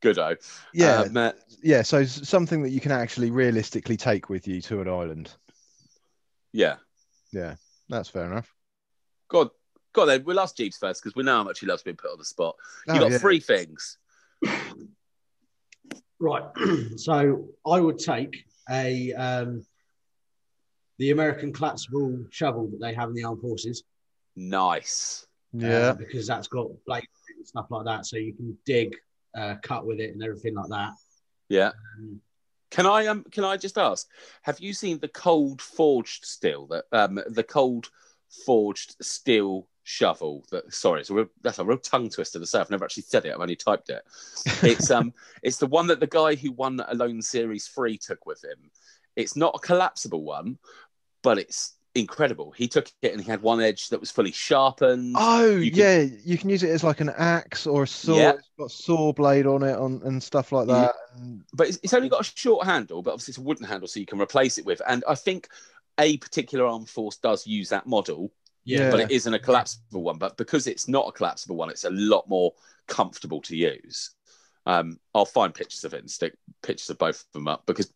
good. 0.00 0.18
Oh, 0.18 0.36
yeah, 0.72 1.00
Um, 1.00 1.32
yeah. 1.62 1.82
So 1.82 2.04
something 2.04 2.62
that 2.62 2.70
you 2.70 2.80
can 2.80 2.92
actually 2.92 3.30
realistically 3.32 3.96
take 3.96 4.28
with 4.28 4.46
you 4.46 4.60
to 4.62 4.80
an 4.80 4.88
island. 4.88 5.32
yeah. 6.52 6.76
Yeah, 7.32 7.56
that's 7.88 8.08
fair 8.08 8.26
enough. 8.26 8.52
God, 9.28 9.50
God. 9.94 10.04
Then 10.06 10.22
we'll 10.24 10.38
ask 10.38 10.56
Jeeves 10.56 10.76
first 10.76 11.02
because 11.02 11.16
we 11.16 11.22
know 11.24 11.36
how 11.38 11.44
much 11.44 11.60
he 11.60 11.66
loves 11.66 11.82
being 11.82 11.96
put 11.96 12.12
on 12.12 12.18
the 12.18 12.24
spot. 12.24 12.56
You 12.86 12.94
Oh, 12.94 12.98
got 13.00 13.12
yeah. 13.12 13.18
three 13.18 13.40
things. 13.40 13.98
Right. 16.18 16.44
so 16.96 17.48
I 17.66 17.80
would 17.80 17.98
take 17.98 18.44
a 18.70 19.12
um, 19.14 19.66
the 20.98 21.10
American 21.10 21.52
collapsible 21.52 22.24
shovel 22.30 22.68
that 22.68 22.80
they 22.80 22.94
have 22.94 23.08
in 23.08 23.14
the 23.14 23.24
armed 23.24 23.40
forces. 23.40 23.82
Nice. 24.36 25.26
uh, 25.54 25.58
Yeah, 25.58 25.92
because 25.92 26.26
that's 26.26 26.46
got 26.48 26.68
blades 26.86 27.06
and 27.36 27.46
stuff 27.46 27.66
like 27.70 27.84
that, 27.86 28.06
so 28.06 28.16
you 28.16 28.34
can 28.34 28.56
dig, 28.64 28.94
uh, 29.36 29.56
cut 29.62 29.84
with 29.84 29.98
it, 29.98 30.12
and 30.12 30.22
everything 30.22 30.54
like 30.54 30.68
that. 30.68 30.92
Yeah. 31.48 31.72
Um, 31.98 32.20
Can 32.70 32.86
I 32.86 33.06
um? 33.08 33.24
Can 33.32 33.44
I 33.44 33.56
just 33.56 33.76
ask? 33.76 34.08
Have 34.42 34.60
you 34.60 34.72
seen 34.72 34.98
the 34.98 35.08
cold 35.08 35.60
forged 35.60 36.24
steel 36.24 36.66
that 36.68 36.84
um 36.92 37.20
the 37.26 37.42
cold 37.44 37.90
forged 38.46 38.96
steel 39.02 39.66
shovel 39.84 40.44
that 40.50 40.72
sorry 40.72 41.00
it's 41.00 41.10
a 41.10 41.14
real, 41.14 41.26
that's 41.42 41.58
a 41.58 41.64
real 41.64 41.78
tongue 41.78 42.08
twister 42.08 42.38
to 42.38 42.46
say. 42.46 42.60
I've 42.60 42.70
never 42.70 42.84
actually 42.84 43.02
said 43.04 43.24
it. 43.24 43.32
I've 43.34 43.40
only 43.40 43.56
typed 43.56 43.90
it. 43.90 44.02
It's 44.62 44.90
um 44.90 45.12
it's 45.42 45.58
the 45.58 45.66
one 45.66 45.86
that 45.88 46.00
the 46.00 46.06
guy 46.06 46.34
who 46.36 46.52
won 46.52 46.80
Alone 46.88 47.20
Series 47.22 47.66
3 47.68 47.98
took 47.98 48.24
with 48.26 48.42
him. 48.44 48.70
It's 49.16 49.36
not 49.36 49.54
a 49.54 49.58
collapsible 49.58 50.22
one 50.22 50.58
but 51.22 51.38
it's 51.38 51.74
incredible. 51.94 52.52
He 52.52 52.66
took 52.66 52.90
it 53.02 53.12
and 53.12 53.20
he 53.22 53.30
had 53.30 53.42
one 53.42 53.60
edge 53.60 53.90
that 53.90 54.00
was 54.00 54.10
fully 54.10 54.32
sharpened. 54.32 55.14
Oh 55.18 55.46
You 55.46 55.70
can- 55.70 55.78
yeah, 55.80 56.06
you 56.24 56.38
can 56.38 56.48
use 56.48 56.62
it 56.62 56.70
as 56.70 56.82
like 56.82 57.00
an 57.00 57.10
axe 57.10 57.66
or 57.66 57.82
a 57.84 57.86
saw. 57.86 58.16
Yeah. 58.16 58.30
It's 58.32 58.48
got 58.58 58.70
saw 58.70 59.12
blade 59.12 59.46
on 59.46 59.62
it 59.62 59.76
on 59.76 60.00
and 60.04 60.22
stuff 60.22 60.52
like 60.52 60.66
that. 60.68 60.94
And- 61.16 61.44
but 61.52 61.68
it's, 61.68 61.78
it's 61.82 61.92
only 61.94 62.08
got 62.08 62.22
a 62.22 62.32
short 62.36 62.66
handle, 62.66 63.02
but 63.02 63.12
obviously 63.12 63.32
it's 63.32 63.38
a 63.38 63.42
wooden 63.42 63.66
handle, 63.66 63.86
so 63.86 64.00
you 64.00 64.06
can 64.06 64.20
replace 64.20 64.58
it 64.58 64.64
with. 64.66 64.80
And 64.88 65.04
I 65.08 65.14
think 65.14 65.48
a 66.00 66.16
particular 66.16 66.66
armed 66.66 66.88
force 66.88 67.18
does 67.18 67.46
use 67.46 67.68
that 67.68 67.86
model, 67.86 68.32
yeah, 68.64 68.90
but 68.90 69.00
it 69.00 69.10
isn't 69.10 69.34
a 69.34 69.38
collapsible 69.38 70.02
one. 70.02 70.18
But 70.18 70.36
because 70.36 70.66
it's 70.66 70.88
not 70.88 71.08
a 71.08 71.12
collapsible 71.12 71.56
one, 71.56 71.70
it's 71.70 71.84
a 71.84 71.90
lot 71.90 72.28
more 72.28 72.52
comfortable 72.86 73.40
to 73.42 73.56
use. 73.56 74.14
Um, 74.66 74.98
I'll 75.14 75.24
find 75.24 75.52
pictures 75.52 75.84
of 75.84 75.94
it 75.94 76.00
and 76.00 76.10
stick 76.10 76.36
pictures 76.62 76.90
of 76.90 76.98
both 76.98 77.20
of 77.20 77.32
them 77.32 77.48
up 77.48 77.66
because 77.66 77.92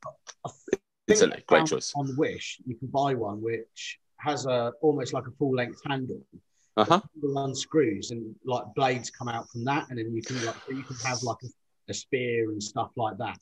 it's 1.07 1.23
a 1.23 1.29
great 1.47 1.67
choice. 1.67 1.93
On 1.95 2.17
Wish, 2.17 2.61
you 2.67 2.75
can 2.77 2.89
buy 2.89 3.15
one 3.15 3.41
which 3.41 3.99
has 4.19 4.47
a 4.47 4.73
almost 4.81 5.13
like 5.13 5.27
a 5.27 5.31
full 5.39 5.55
length 5.55 5.81
handle. 5.87 6.21
Uh 6.77 6.85
huh. 6.85 7.01
Unscrews 7.23 8.11
and 8.11 8.35
like 8.45 8.65
blades 8.75 9.11
come 9.11 9.29
out 9.29 9.49
from 9.51 9.65
that, 9.65 9.89
and 9.89 9.99
then 9.99 10.15
you 10.15 10.23
can 10.23 10.45
like 10.45 10.57
you 10.69 10.83
can 10.83 10.97
have 11.05 11.23
like 11.23 11.39
a, 11.45 11.49
a 11.91 11.95
spear 11.95 12.51
and 12.51 12.63
stuff 12.63 12.91
like 12.97 13.17
that. 13.19 13.39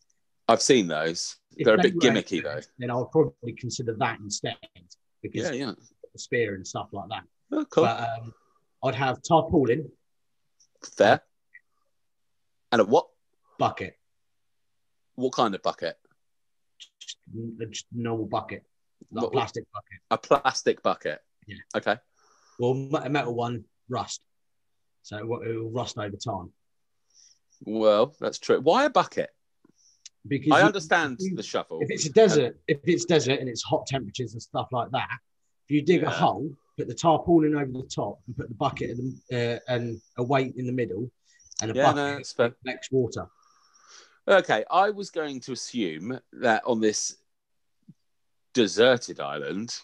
I've 0.46 0.62
seen 0.62 0.86
those. 0.86 1.36
If 1.56 1.64
They're 1.64 1.76
a 1.76 1.82
bit 1.82 1.98
gimmicky 1.98 2.42
though. 2.42 2.60
Then 2.78 2.90
I'll 2.90 3.06
probably 3.06 3.54
consider 3.54 3.94
that 3.98 4.20
instead 4.20 4.56
because 5.22 5.50
Yeah, 5.50 5.52
yeah. 5.52 5.72
The 6.14 6.18
spear 6.18 6.54
and 6.54 6.66
stuff 6.66 6.88
like 6.92 7.08
that. 7.10 7.24
Oh, 7.52 7.64
cool. 7.66 7.84
But 7.84 8.00
um, 8.00 8.32
I'd 8.84 8.94
have 8.94 9.20
tarpaulin 9.22 9.90
Fair. 10.96 11.20
And 12.72 12.80
a 12.80 12.84
what? 12.84 13.06
bucket, 13.58 13.98
What 15.16 15.32
kind 15.32 15.54
of 15.54 15.62
bucket? 15.62 15.96
just 16.98 17.16
a 17.60 17.66
just 17.66 17.86
normal 17.92 18.26
bucket, 18.26 18.64
like 19.12 19.22
What- 19.22 19.28
a 19.28 19.32
plastic 19.32 19.64
bucket. 19.72 19.98
A 20.10 20.18
plastic 20.18 20.82
bucket. 20.82 21.20
Yeah. 21.46 21.56
Okay. 21.76 21.96
Well, 22.58 22.72
a 23.02 23.08
metal 23.10 23.34
one 23.34 23.64
rust, 23.88 24.22
so 25.02 25.18
it 25.18 25.26
will, 25.26 25.42
it 25.42 25.54
will 25.54 25.70
rust 25.70 25.98
over 25.98 26.16
time. 26.16 26.52
Well, 27.64 28.14
that's 28.20 28.38
true. 28.38 28.60
Why 28.60 28.84
a 28.84 28.90
bucket? 28.90 29.30
Because 30.26 30.52
I 30.52 30.60
you- 30.60 30.66
understand 30.66 31.16
you- 31.20 31.36
the 31.36 31.42
shovel. 31.42 31.80
if 31.82 31.90
it's 31.90 32.06
a 32.06 32.10
desert, 32.12 32.58
if 32.68 32.80
it's 32.84 33.04
desert 33.04 33.40
and 33.40 33.48
it's 33.48 33.62
hot 33.62 33.86
temperatures 33.86 34.32
and 34.32 34.42
stuff 34.42 34.68
like 34.72 34.90
that, 34.90 35.18
if 35.64 35.70
you 35.70 35.82
dig 35.82 36.02
Yeah. 36.02 36.08
a 36.08 36.10
hole, 36.10 36.50
put 36.76 36.88
the 36.88 36.94
tarpaulin 36.94 37.54
over 37.54 37.72
the 37.72 37.82
top, 37.84 38.20
and 38.26 38.36
put 38.36 38.48
the 38.48 38.54
bucket 38.54 38.90
in 38.90 39.20
the, 39.30 39.56
uh, 39.56 39.58
and 39.68 40.00
a 40.18 40.22
weight 40.22 40.54
in 40.56 40.66
the 40.66 40.72
middle, 40.72 41.10
and 41.62 41.70
a 41.70 41.74
Yeah, 41.74 41.92
bucket 41.92 42.26
fair. 42.26 42.54
next 42.64 42.92
water. 42.92 43.28
Okay, 44.26 44.64
I 44.70 44.90
was 44.90 45.10
going 45.10 45.40
to 45.40 45.52
assume 45.52 46.18
that 46.32 46.62
on 46.64 46.80
this 46.80 47.16
deserted 48.54 49.20
island, 49.20 49.76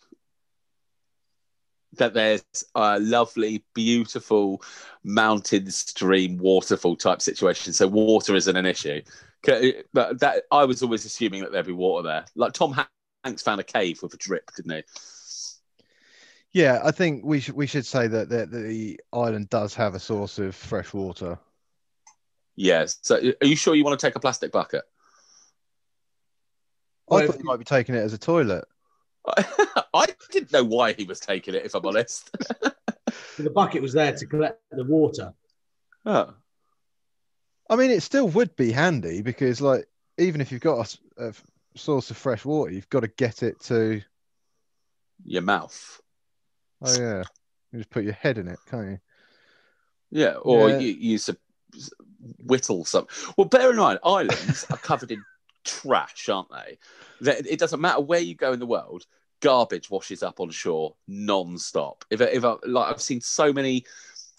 that 1.95 2.15
there's 2.15 2.45
a 2.75 3.01
lovely, 3.01 3.65
beautiful 3.75 4.63
mountain 5.03 5.71
stream 5.71 6.39
waterfall 6.39 6.97
type 6.97 7.21
situation. 7.21 7.73
So 7.73 7.89
water 7.89 8.35
isn't 8.37 8.57
an 8.57 8.65
issue. 8.65 9.03
But 9.93 10.21
that 10.21 10.45
I 10.53 10.65
was 10.65 10.83
always 10.83 11.05
assuming 11.05 11.43
that 11.43 11.51
there'd 11.53 11.67
be 11.67 11.73
water 11.73 12.07
there. 12.07 12.25
Like 12.37 12.53
Tom 12.53 12.81
Hanks 13.25 13.43
found 13.43 13.61
a 13.61 13.65
cave 13.65 14.03
with 14.03 14.15
a 14.15 14.19
drip, 14.19 14.51
didn't 14.55 14.73
he? 14.73 14.83
Yeah, 16.53 16.81
I 16.83 16.91
think 16.91 17.25
we 17.25 17.41
should 17.41 17.55
we 17.55 17.67
should 17.67 17.87
say 17.87 18.07
that 18.07 18.29
the, 18.29 18.47
the 18.47 19.01
island 19.13 19.49
does 19.51 19.75
have 19.75 19.95
a 19.95 20.01
source 20.01 20.39
of 20.39 20.55
fresh 20.55 20.93
water. 20.93 21.39
Yes. 22.57 22.99
So 23.03 23.17
uh, 23.17 23.33
are 23.41 23.47
you 23.47 23.57
sure 23.57 23.75
you 23.75 23.85
want 23.85 23.99
to 23.99 24.07
take 24.07 24.17
a 24.17 24.21
plastic 24.21 24.53
bucket? 24.53 24.83
I 27.11 27.15
Well, 27.15 27.27
thought 27.27 27.39
you 27.39 27.45
might 27.45 27.59
be 27.59 27.65
taking 27.65 27.95
it 27.95 27.99
as 28.01 28.13
a 28.13 28.19
toilet. 28.19 28.65
I 29.95 30.07
didn't 30.31 30.53
know 30.53 30.65
why 30.65 30.93
he 30.93 31.05
was 31.05 31.21
taking 31.21 31.55
it, 31.55 31.65
if 31.65 31.75
I'm 31.75 31.87
honest. 31.87 32.31
The 33.37 33.51
bucket 33.51 33.81
was 33.83 33.93
there 33.93 34.13
to 34.13 34.27
collect 34.27 34.61
the 34.71 34.85
water. 34.85 35.33
oh. 36.07 36.35
I 37.69 37.77
mean, 37.77 37.91
it 37.91 38.03
still 38.03 38.29
would 38.29 38.55
be 38.57 38.71
handy 38.71 39.23
because, 39.23 39.61
like, 39.61 39.87
even 40.19 40.41
if 40.41 40.53
you've 40.53 40.61
got 40.61 40.97
a 41.17 41.33
source 41.77 42.11
of 42.11 42.17
fresh 42.17 42.45
water, 42.45 42.71
you've 42.71 42.91
got 42.91 43.01
to 43.01 43.09
get 43.09 43.43
it 43.43 43.61
to. 43.61 44.03
Your 45.25 45.43
mouth. 45.43 46.01
Oh 46.83 46.93
yeah, 46.99 47.23
You 47.73 47.79
just 47.79 47.91
put 47.91 48.05
your 48.05 48.15
head 48.15 48.39
in 48.39 48.49
it, 48.49 48.59
can't 48.71 48.89
you? 48.91 48.99
Yeah, 50.11 50.35
or 50.35 50.71
Yeah. 50.71 50.79
you 50.79 50.89
use 50.93 51.29
a 51.29 51.37
whittle 52.45 52.85
some. 52.85 53.07
Well, 53.37 53.47
bear 53.47 53.71
in 53.71 53.77
mind, 53.77 53.99
islands 54.05 54.67
are 54.71 54.77
covered 54.79 55.11
in 55.13 55.23
trash, 55.65 56.29
aren't 56.29 56.51
they? 56.51 56.79
That- 57.21 57.47
It 57.47 57.59
doesn't 57.59 57.81
matter 57.81 58.01
where 58.01 58.21
you 58.21 58.35
go 58.35 58.53
in 58.53 58.59
the 58.61 58.67
world. 58.67 59.07
Garbage 59.41 59.89
washes 59.91 60.23
up 60.23 60.41
on 60.41 60.51
shore 60.51 60.97
non-stop. 61.07 62.05
If 62.11 62.21
if 62.21 62.45
I, 62.45 62.57
like, 62.67 62.93
I've 62.93 63.01
seen 63.01 63.21
so 63.21 63.53
many 63.53 63.85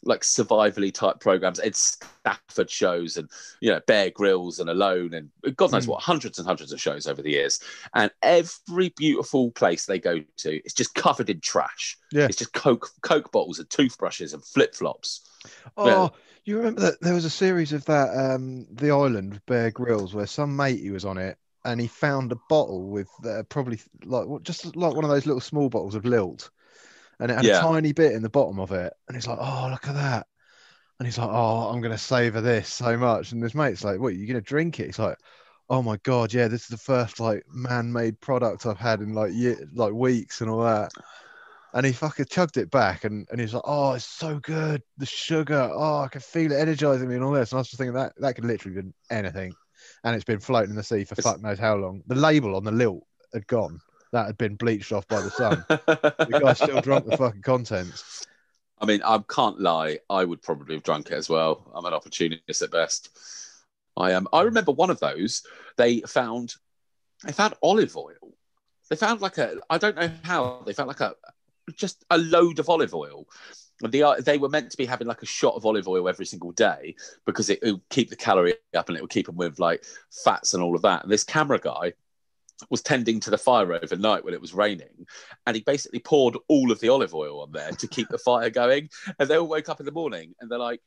like 0.03 0.21
survivally 0.21 0.93
type 0.93 1.19
programs, 1.19 1.59
Ed 1.59 1.75
Stafford 1.75 2.69
shows, 2.69 3.17
and 3.17 3.29
you 3.59 3.71
know 3.71 3.79
Bear 3.87 4.09
Grylls 4.11 4.59
and 4.59 4.69
Alone, 4.69 5.13
and 5.13 5.29
God 5.55 5.71
knows 5.71 5.85
Mm. 5.85 5.89
what, 5.89 6.01
hundreds 6.01 6.39
and 6.39 6.47
hundreds 6.47 6.71
of 6.71 6.81
shows 6.81 7.07
over 7.07 7.21
the 7.21 7.31
years. 7.31 7.59
And 7.93 8.11
every 8.21 8.89
beautiful 8.97 9.51
place 9.51 9.85
they 9.85 9.99
go 9.99 10.19
to, 10.37 10.55
it's 10.63 10.73
just 10.73 10.95
covered 10.95 11.29
in 11.29 11.39
trash. 11.41 11.97
Yeah. 12.11 12.25
it's 12.25 12.37
just 12.37 12.53
coke, 12.53 12.89
coke 13.01 13.31
bottles 13.31 13.59
and 13.59 13.69
toothbrushes 13.69 14.33
and 14.33 14.43
flip 14.43 14.75
flops. 14.75 15.21
Oh, 15.77 15.85
Yeah. 15.87 16.07
you 16.45 16.57
remember 16.57 16.81
that 16.81 17.01
there 17.01 17.13
was 17.13 17.25
a 17.25 17.29
series 17.29 17.71
of 17.73 17.85
that 17.85 18.09
um 18.15 18.65
the 18.71 18.91
island 18.91 19.41
Bear 19.45 19.71
Grylls 19.71 20.13
where 20.13 20.27
some 20.27 20.55
matey 20.55 20.89
was 20.91 21.05
on 21.05 21.17
it 21.17 21.37
and 21.63 21.79
he 21.79 21.87
found 21.87 22.31
a 22.31 22.39
bottle 22.49 22.89
with 22.89 23.07
uh, 23.25 23.43
probably 23.49 23.79
like 24.05 24.27
just 24.43 24.75
like 24.75 24.95
one 24.95 25.03
of 25.03 25.09
those 25.11 25.25
little 25.27 25.39
small 25.41 25.69
bottles 25.69 25.95
of 25.95 26.05
lilt 26.05 26.49
and 27.21 27.31
it 27.31 27.35
had 27.35 27.45
Yeah. 27.45 27.59
a 27.59 27.61
tiny 27.61 27.93
bit 27.93 28.11
in 28.13 28.21
the 28.21 28.29
bottom 28.29 28.59
of 28.59 28.71
it 28.71 28.91
and 29.07 29.15
he's 29.15 29.27
like 29.27 29.37
oh 29.39 29.69
look 29.71 29.87
at 29.87 29.95
that 29.95 30.27
and 30.99 31.07
he's 31.07 31.17
like 31.17 31.29
oh 31.31 31.69
I'm 31.69 31.79
gonna 31.81 31.97
savor 31.97 32.41
this 32.41 32.67
so 32.67 32.97
much 32.97 33.31
and 33.31 33.41
his 33.41 33.55
mate's 33.55 33.83
like 33.85 33.99
what 33.99 34.15
you're 34.15 34.27
gonna 34.27 34.41
drink 34.41 34.79
it 34.81 34.87
he's 34.87 34.99
like 34.99 35.17
oh 35.69 35.81
my 35.81 35.97
god 36.03 36.33
yeah 36.33 36.49
this 36.49 36.63
is 36.63 36.67
the 36.67 36.77
first 36.77 37.19
like 37.21 37.43
man-made 37.53 38.19
product 38.19 38.65
I've 38.65 38.77
had 38.77 38.99
in 38.99 39.13
like 39.13 39.31
year, 39.33 39.57
like 39.73 39.93
weeks 39.93 40.41
and 40.41 40.49
all 40.49 40.63
that 40.63 40.91
and 41.73 41.85
he 41.85 41.93
fucking 41.93 42.25
chugged 42.25 42.57
it 42.57 42.69
back 42.69 43.05
and, 43.05 43.25
and 43.31 43.39
he's 43.39 43.53
like, 43.53 43.63
Oh, 43.65 43.93
it's 43.93 44.03
so 44.03 44.39
good. 44.39 44.83
The 44.97 45.05
sugar. 45.05 45.69
Oh, 45.73 45.99
I 46.01 46.09
can 46.09 46.19
feel 46.19 46.51
it 46.51 46.59
energizing 46.59 47.07
me 47.07 47.15
and 47.15 47.23
all 47.23 47.31
this. 47.31 47.53
And 47.53 47.57
I 47.57 47.61
was 47.61 47.69
just 47.69 47.77
thinking 47.77 47.93
that 47.93 48.11
that 48.17 48.35
could 48.35 48.43
literally 48.43 48.81
be 48.81 48.89
anything. 49.09 49.53
And 50.03 50.13
it's 50.13 50.25
been 50.25 50.41
floating 50.41 50.71
in 50.71 50.75
the 50.75 50.83
sea 50.83 51.05
for 51.05 51.13
It's- 51.13 51.23
fuck 51.23 51.41
knows 51.41 51.59
how 51.59 51.75
long. 51.77 52.03
The 52.07 52.15
label 52.15 52.57
on 52.57 52.65
the 52.65 52.73
lilt 52.73 53.05
had 53.33 53.47
gone. 53.47 53.79
That 54.11 54.25
had 54.25 54.37
been 54.37 54.55
bleached 54.55 54.91
off 54.91 55.07
by 55.07 55.21
the 55.21 55.31
sun. 55.31 55.63
the 55.69 56.39
guy 56.41 56.53
still 56.53 56.81
drunk 56.81 57.05
the 57.05 57.17
fucking 57.17 57.43
contents. 57.43 58.25
I 58.79 58.85
mean, 58.85 59.01
I 59.03 59.19
can't 59.29 59.59
lie. 59.59 59.99
I 60.09 60.25
would 60.25 60.41
probably 60.41 60.75
have 60.75 60.83
drunk 60.83 61.11
it 61.11 61.13
as 61.13 61.29
well. 61.29 61.71
I'm 61.73 61.85
an 61.85 61.93
opportunist 61.93 62.61
at 62.61 62.71
best. 62.71 63.17
I 63.95 64.11
am. 64.11 64.27
I 64.33 64.41
remember 64.41 64.71
one 64.71 64.89
of 64.89 64.99
those. 64.99 65.43
They 65.77 66.01
found, 66.01 66.55
they 67.23 67.31
found 67.31 67.53
olive 67.61 67.95
oil. 67.95 68.35
They 68.89 68.95
found 68.95 69.21
like 69.21 69.37
a. 69.37 69.57
I 69.69 69.77
don't 69.77 69.95
know 69.95 70.11
how 70.23 70.63
they 70.65 70.73
found 70.73 70.87
like 70.87 70.99
a, 70.99 71.15
just 71.75 72.03
a 72.09 72.17
load 72.17 72.59
of 72.59 72.69
olive 72.69 72.93
oil. 72.93 73.27
And 73.83 73.91
the, 73.91 74.03
uh, 74.03 74.15
they 74.19 74.37
were 74.37 74.49
meant 74.49 74.71
to 74.71 74.77
be 74.77 74.85
having 74.85 75.07
like 75.07 75.21
a 75.21 75.27
shot 75.27 75.55
of 75.55 75.65
olive 75.65 75.87
oil 75.87 76.09
every 76.09 76.25
single 76.25 76.51
day 76.51 76.95
because 77.25 77.49
it, 77.49 77.59
it 77.63 77.71
would 77.71 77.89
keep 77.89 78.09
the 78.09 78.15
calorie 78.15 78.55
up 78.75 78.89
and 78.89 78.97
it 78.97 79.01
would 79.01 79.09
keep 79.09 79.25
them 79.25 79.37
with 79.37 79.59
like 79.59 79.83
fats 80.23 80.53
and 80.53 80.61
all 80.61 80.75
of 80.75 80.81
that. 80.81 81.03
And 81.03 81.11
this 81.11 81.23
camera 81.23 81.59
guy 81.59 81.93
was 82.69 82.81
tending 82.81 83.19
to 83.21 83.29
the 83.29 83.37
fire 83.37 83.73
overnight 83.73 84.23
when 84.23 84.33
it 84.33 84.41
was 84.41 84.53
raining, 84.53 85.05
and 85.45 85.55
he 85.55 85.63
basically 85.63 85.99
poured 85.99 86.37
all 86.47 86.71
of 86.71 86.79
the 86.79 86.89
olive 86.89 87.13
oil 87.13 87.41
on 87.41 87.51
there 87.51 87.71
to 87.71 87.87
keep 87.87 88.07
the 88.09 88.17
fire 88.17 88.49
going. 88.49 88.89
And 89.19 89.29
they 89.29 89.37
all 89.37 89.47
woke 89.47 89.69
up 89.69 89.79
in 89.79 89.85
the 89.85 89.91
morning 89.91 90.33
and 90.39 90.49
they're 90.49 90.59
like, 90.59 90.81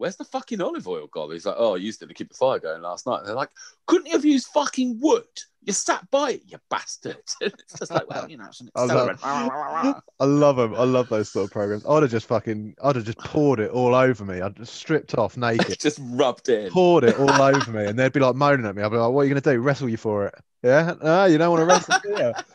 "Where's 0.00 0.16
the 0.16 0.24
fucking 0.24 0.60
olive 0.60 0.88
oil 0.88 1.06
gone?" 1.06 1.30
He's 1.30 1.46
like, 1.46 1.56
"Oh, 1.58 1.74
I 1.74 1.78
used 1.78 2.02
it 2.02 2.06
to 2.08 2.14
keep 2.14 2.28
the 2.30 2.34
fire 2.34 2.58
going 2.58 2.82
last 2.82 3.06
night." 3.06 3.18
And 3.18 3.28
they're 3.28 3.34
like, 3.34 3.50
"Couldn't 3.86 4.06
you 4.06 4.12
have 4.12 4.24
used 4.24 4.48
fucking 4.48 4.98
wood? 5.00 5.24
You 5.62 5.72
sat 5.74 6.10
by 6.10 6.32
it, 6.32 6.42
you 6.46 6.58
bastard." 6.70 7.18
it's 7.40 7.78
just 7.78 7.90
like, 7.92 8.08
well, 8.08 8.28
you 8.30 8.38
know, 8.38 8.46
it's 8.46 8.60
an 8.60 8.70
I 8.74 8.84
love- 8.84 9.08
accelerant. 9.10 10.00
I 10.18 10.24
love 10.24 10.56
them. 10.56 10.74
I 10.74 10.84
love 10.84 11.08
those 11.08 11.30
sort 11.30 11.44
of 11.44 11.50
programs. 11.52 11.84
I'd 11.86 12.02
have 12.02 12.10
just 12.10 12.26
fucking, 12.26 12.74
I'd 12.82 12.96
have 12.96 13.04
just 13.04 13.18
poured 13.18 13.60
it 13.60 13.70
all 13.70 13.94
over 13.94 14.24
me. 14.24 14.40
I'd 14.40 14.56
just 14.56 14.74
stripped 14.74 15.16
off 15.18 15.36
naked, 15.36 15.78
just 15.80 15.98
rubbed 16.02 16.48
it. 16.48 16.72
poured 16.72 17.04
it 17.04 17.18
all 17.18 17.30
over 17.42 17.70
me, 17.70 17.84
and 17.86 17.98
they'd 17.98 18.12
be 18.12 18.20
like 18.20 18.34
moaning 18.36 18.66
at 18.66 18.74
me. 18.74 18.82
I'd 18.82 18.90
be 18.90 18.96
like, 18.96 19.12
"What 19.12 19.20
are 19.22 19.24
you 19.24 19.30
gonna 19.30 19.40
do? 19.54 19.60
Wrestle 19.60 19.88
you 19.88 19.96
for 19.98 20.26
it? 20.26 20.34
Yeah? 20.62 20.94
No, 21.02 21.24
you 21.26 21.38
don't 21.38 21.50
want 21.50 21.60
to 21.60 21.66
wrestle? 21.66 22.18
yeah. 22.18 22.32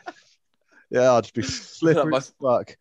Yeah, 0.91 1.13
I'd 1.13 1.23
just 1.23 1.33
be 1.33 1.41
slippery 1.41 2.11
my- 2.11 2.19
fuck. 2.19 2.77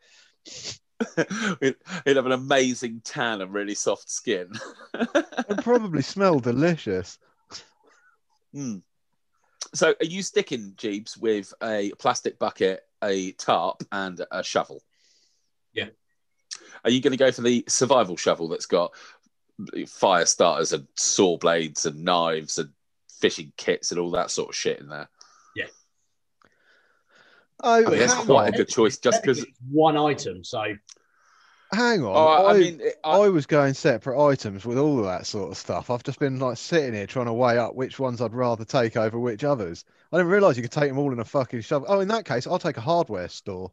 He'd, 1.61 1.77
he'd 2.05 2.17
have 2.17 2.27
an 2.27 2.33
amazing 2.33 3.03
tan 3.05 3.41
and 3.41 3.53
really 3.53 3.75
soft 3.75 4.11
skin. 4.11 4.53
It 5.47 5.63
probably 5.63 6.01
smell 6.01 6.39
delicious. 6.39 7.19
Hmm. 8.53 8.79
So, 9.75 9.89
are 9.89 10.07
you 10.07 10.23
sticking 10.23 10.73
Jeeves 10.77 11.19
with 11.19 11.53
a 11.63 11.93
plastic 11.99 12.39
bucket, 12.39 12.83
a 13.03 13.33
tarp, 13.33 13.83
and 13.93 14.25
a 14.31 14.43
shovel? 14.43 14.83
Yeah. 15.73 15.89
Are 16.85 16.91
you 16.91 17.01
going 17.03 17.11
to 17.11 17.19
go 17.19 17.33
for 17.33 17.43
the 17.43 17.65
survival 17.69 18.17
shovel 18.17 18.49
that's 18.49 18.67
got 18.67 18.95
fire 19.87 20.27
starters 20.27 20.73
and 20.73 20.87
saw 20.97 21.37
blades 21.37 21.85
and 21.85 22.05
knives 22.05 22.59
and 22.59 22.71
fishing 23.21 23.53
kits 23.57 23.91
and 23.91 24.01
all 24.01 24.13
that 24.13 24.31
sort 24.31 24.51
of 24.51 24.55
shit 24.55 24.81
in 24.81 24.89
there? 24.89 25.09
Oh, 27.63 27.87
I 27.87 27.89
mean, 27.89 27.99
that's 27.99 28.15
quite 28.15 28.49
on. 28.49 28.55
a 28.55 28.57
good 28.57 28.69
choice, 28.69 28.99
just 28.99 29.23
because. 29.23 29.45
One 29.71 29.97
item. 29.97 30.45
So 30.45 30.63
Hang 31.73 32.05
on. 32.05 32.15
Oh, 32.15 32.27
I, 32.27 32.43
I, 32.43 32.55
I 32.55 32.59
mean, 32.59 32.81
it- 32.81 32.97
I, 33.03 33.19
I 33.19 33.29
was 33.29 33.47
going 33.47 33.75
separate 33.75 34.23
items 34.23 34.65
with 34.65 34.79
all 34.79 34.99
of 34.99 35.07
that 35.07 35.27
sort 35.27 35.51
of 35.51 35.57
stuff. 35.57 35.91
I've 35.91 36.05
just 36.05 36.19
been 36.21 36.39
like 36.39 36.57
sitting 36.57 36.95
here 36.95 37.07
trying 37.07 37.27
to 37.27 37.33
weigh 37.33 37.59
up 37.59 37.75
which 37.75 37.99
ones 37.99 38.21
I'd 38.21 38.33
rather 38.35 38.65
take 38.65 38.97
over 38.97 39.19
which 39.19 39.45
others. 39.45 39.85
I 40.13 40.19
didn't 40.19 40.31
realize 40.31 40.57
you 40.57 40.63
could 40.63 40.71
take 40.73 40.89
them 40.91 40.99
all 40.99 41.13
in 41.13 41.19
a 41.19 41.25
fucking 41.25 41.63
shovel. 41.63 41.87
Oh, 41.91 42.01
in 42.01 42.09
that 42.09 42.25
case, 42.25 42.47
I'll 42.47 42.59
take 42.59 42.77
a 42.77 42.83
hardware 42.83 43.29
store. 43.29 43.73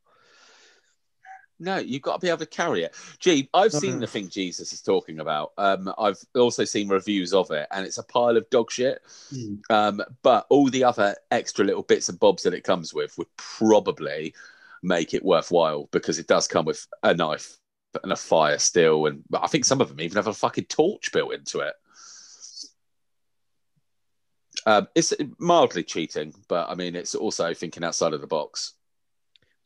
No, 1.62 1.78
you've 1.78 2.02
got 2.02 2.19
to 2.19 2.26
be 2.26 2.30
able 2.30 2.39
to 2.39 2.47
carry 2.47 2.84
it. 2.84 2.95
Gee, 3.19 3.47
I've 3.54 3.71
seen 3.71 4.00
the 4.00 4.08
thing 4.08 4.30
Jesus 4.30 4.74
is 4.74 4.82
talking 4.82 5.19
about. 5.19 5.52
Um, 5.60 5.93
I've 6.00 6.17
also 6.36 6.65
seen 6.65 6.89
reviews 6.89 7.36
of 7.36 7.52
it, 7.52 7.67
and 7.69 7.86
it's 7.86 8.00
a 8.00 8.04
pile 8.04 8.36
of 8.36 8.50
dog 8.50 8.71
shit. 8.71 9.00
Hmm. 9.30 9.56
Um, 9.69 10.02
but 10.24 10.47
all 10.50 10.69
the 10.71 10.84
other 10.84 11.15
extra 11.30 11.63
little 11.63 11.84
bits 11.84 12.10
and 12.10 12.19
bobs 12.19 12.41
that 12.43 12.56
it 12.56 12.63
comes 12.63 12.95
with 12.95 13.15
would 13.19 13.28
probably 13.38 14.34
make 14.82 15.13
it 15.13 15.24
worthwhile 15.24 15.88
because 15.91 16.17
it 16.17 16.26
does 16.26 16.47
come 16.47 16.65
with 16.65 16.88
a 17.04 17.13
knife 17.13 17.58
and 18.02 18.12
a 18.12 18.15
fire 18.15 18.58
still, 18.58 19.06
and 19.06 19.21
I 19.32 19.45
think 19.45 19.65
some 19.65 19.82
of 19.82 19.89
them 19.89 20.02
even 20.02 20.15
have 20.15 20.28
a 20.28 20.34
fucking 20.34 20.65
torch 20.65 21.12
built 21.12 21.34
into 21.34 21.60
it. 21.60 21.76
Um, 24.65 24.88
it's 24.95 25.13
mildly 25.38 25.84
cheating, 25.84 26.34
but 26.47 26.69
I 26.69 26.76
mean, 26.76 26.95
it's 26.95 27.13
also 27.13 27.54
thinking 27.54 27.84
outside 27.84 28.13
of 28.13 28.21
the 28.21 28.28
box. 28.28 28.74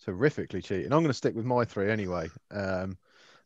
Terrifically 0.06 0.62
cheating. 0.62 0.94
I'm 0.94 1.00
going 1.00 1.08
to 1.08 1.14
stick 1.14 1.36
with 1.36 1.46
my 1.46 1.66
three 1.66 1.90
anyway. 1.90 2.30
Um, 2.52 2.98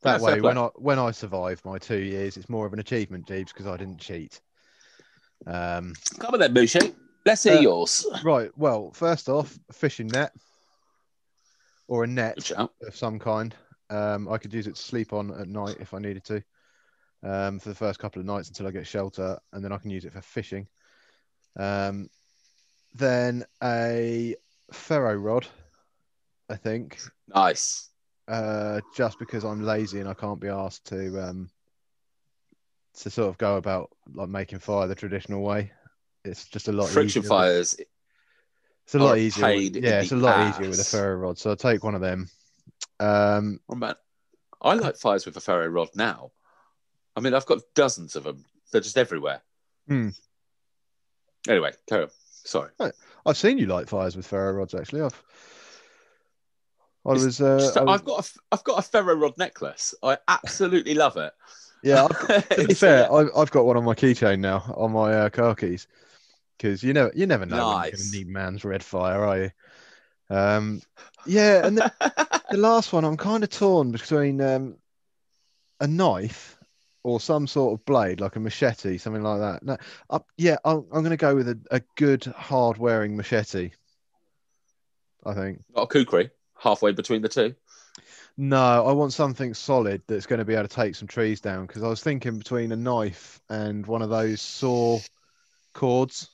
that 0.01 0.19
way, 0.19 0.41
when 0.41 0.57
I 0.57 0.65
when 0.75 0.99
I 0.99 1.11
survive 1.11 1.63
my 1.63 1.77
two 1.77 1.99
years, 1.99 2.35
it's 2.35 2.49
more 2.49 2.65
of 2.65 2.73
an 2.73 2.79
achievement, 2.79 3.27
Jeeves, 3.27 3.53
because 3.53 3.65
I 3.67 3.77
didn't 3.77 3.99
cheat. 3.99 4.41
Um, 5.47 5.93
Come 6.19 6.33
on 6.33 6.39
then, 6.39 6.53
Boucher. 6.53 6.91
Let's 7.25 7.43
hear 7.43 7.57
Uh, 7.57 7.61
yours. 7.61 8.05
right. 8.23 8.51
Well, 8.57 8.91
first 8.91 9.29
off, 9.29 9.57
a 9.69 9.73
fishing 9.73 10.07
net 10.07 10.33
or 11.87 12.03
a 12.03 12.07
net 12.07 12.51
of 12.51 12.95
some 12.95 13.19
kind. 13.19 13.55
Um, 13.89 14.27
I 14.27 14.37
could 14.37 14.53
use 14.53 14.67
it 14.67 14.75
to 14.75 14.81
sleep 14.81 15.13
on 15.13 15.31
at 15.31 15.47
night 15.47 15.77
if 15.79 15.93
I 15.93 15.99
needed 15.99 16.23
to. 16.25 16.43
Um, 17.23 17.59
for 17.59 17.69
the 17.69 17.75
first 17.75 17.99
couple 17.99 18.19
of 18.21 18.25
nights 18.25 18.47
until 18.49 18.67
I 18.67 18.71
get 18.71 18.87
shelter, 18.87 19.37
and 19.51 19.63
then 19.63 19.71
I 19.73 19.77
can 19.77 19.91
use 19.91 20.05
it 20.05 20.13
for 20.13 20.21
fishing. 20.21 20.67
Um, 21.57 22.09
then 22.93 23.45
a 23.61 24.35
ferro 24.71 25.15
rod, 25.15 25.45
I 26.49 26.55
think, 26.55 26.99
Nice. 27.27 27.89
uh, 28.27 28.81
just 28.95 29.19
because 29.19 29.43
I'm 29.43 29.63
lazy 29.63 29.99
and 29.99 30.09
I 30.09 30.13
can't 30.15 30.39
be 30.39 30.47
asked 30.47 30.85
to 30.87 31.29
um, 31.29 31.49
to 32.99 33.09
sort 33.09 33.29
of 33.29 33.37
go 33.37 33.57
about 33.57 33.91
like 34.13 34.29
making 34.29 34.59
fire 34.59 34.87
the 34.87 34.95
traditional 34.95 35.41
way. 35.41 35.71
It's 36.25 36.47
just 36.47 36.67
a 36.67 36.71
lot 36.71 36.89
Friction 36.89 37.21
easier. 37.21 37.29
fires. 37.29 37.75
It's 38.85 38.95
a 38.95 38.99
lot 38.99 39.19
easier. 39.19 39.47
in 39.49 39.73
Yeah, 39.75 40.01
it's 40.01 40.11
a 40.11 40.15
lot 40.15 40.39
easier 40.47 40.69
with 40.69 40.79
a 40.79 40.83
ferro 40.83 41.15
rod. 41.17 41.37
So 41.37 41.51
I'll 41.51 41.55
take 41.55 41.83
one 41.83 41.95
of 41.95 42.01
them. 42.01 42.27
Um, 42.99 43.59
Oh 43.69 43.75
man, 43.75 43.95
I 44.61 44.73
like 44.73 44.97
fires 44.97 45.25
with 45.25 45.37
a 45.37 45.41
ferro 45.41 45.67
rod 45.67 45.89
now. 45.95 46.31
I 47.15 47.21
mean, 47.21 47.33
I've 47.33 47.45
got 47.45 47.59
dozens 47.75 48.15
of 48.15 48.23
them. 48.23 48.43
They're 48.71 48.81
just 48.81 48.97
everywhere. 48.97 49.41
Hmm. 49.87 50.09
Anyway, 51.47 51.71
carry 51.87 52.03
on. 52.03 52.09
Sorry. 52.43 52.71
I've 53.25 53.37
seen 53.37 53.57
you 53.57 53.67
light 53.67 53.89
fires 53.89 54.15
with 54.15 54.25
ferro 54.25 54.53
rods. 54.53 54.73
Actually, 54.73 55.01
I've. 55.01 55.23
I 57.05 57.13
It's 57.13 57.23
was. 57.23 57.41
Uh, 57.41 57.83
I 57.87 57.93
I've 57.93 58.03
got 58.05 58.25
a, 58.25 58.39
I've 58.51 58.63
got 58.63 58.79
a 58.79 58.81
ferro 58.81 59.15
rod 59.15 59.37
necklace. 59.37 59.93
I 60.03 60.17
absolutely 60.27 60.93
love 60.93 61.17
it. 61.17 61.33
yeah. 61.83 62.05
I've, 62.05 62.49
to 62.49 62.67
be 62.67 62.73
fair, 62.73 63.11
I've, 63.11 63.29
I've 63.35 63.51
got 63.51 63.65
one 63.65 63.77
on 63.77 63.83
my 63.83 63.95
keychain 63.95 64.39
now 64.39 64.73
on 64.75 64.91
my 64.91 65.13
uh, 65.13 65.29
car 65.29 65.55
keys 65.55 65.87
because 66.57 66.83
you 66.83 66.93
never 66.93 67.11
you 67.15 67.25
never 67.25 67.45
know 67.45 67.57
when 67.57 67.65
you're 67.65 67.91
Nice. 67.91 68.13
need 68.13 68.27
man's 68.27 68.65
red 68.65 68.83
fire, 68.83 69.23
are 69.23 69.37
you? 69.43 69.51
Um, 70.29 70.81
yeah, 71.25 71.65
and 71.65 71.77
the, 71.77 71.91
the 72.51 72.57
last 72.57 72.93
one 72.93 73.03
I'm 73.05 73.17
kind 73.17 73.43
of 73.43 73.49
torn 73.49 73.91
between 73.91 74.41
um, 74.41 74.75
a 75.79 75.87
knife 75.87 76.57
or 77.03 77.19
some 77.19 77.47
sort 77.47 77.79
of 77.79 77.85
blade, 77.85 78.19
like 78.19 78.35
a 78.35 78.39
machete, 78.39 78.97
something 78.97 79.23
like 79.23 79.39
that. 79.39 79.63
No, 79.63 79.77
I, 80.09 80.19
yeah, 80.37 80.57
I'm, 80.65 80.85
I'm 80.91 81.01
going 81.01 81.09
to 81.11 81.17
go 81.17 81.35
with 81.35 81.49
a, 81.49 81.59
a 81.71 81.81
good 81.95 82.25
hard 82.25 82.77
wearing 82.77 83.15
machete. 83.15 83.71
I 85.25 85.33
think. 85.33 85.63
Not 85.75 85.83
a 85.83 85.87
kukri. 85.87 86.29
Halfway 86.59 86.91
between 86.91 87.21
the 87.21 87.29
two. 87.29 87.55
No, 88.37 88.85
I 88.85 88.91
want 88.93 89.13
something 89.13 89.53
solid 89.53 90.01
that's 90.07 90.25
going 90.25 90.39
to 90.39 90.45
be 90.45 90.53
able 90.53 90.67
to 90.67 90.75
take 90.75 90.95
some 90.95 91.07
trees 91.07 91.41
down. 91.41 91.65
Because 91.65 91.83
I 91.83 91.87
was 91.87 92.01
thinking 92.01 92.37
between 92.37 92.71
a 92.71 92.75
knife 92.75 93.41
and 93.49 93.85
one 93.85 94.01
of 94.01 94.09
those 94.09 94.41
saw 94.41 94.99
cords. 95.73 96.29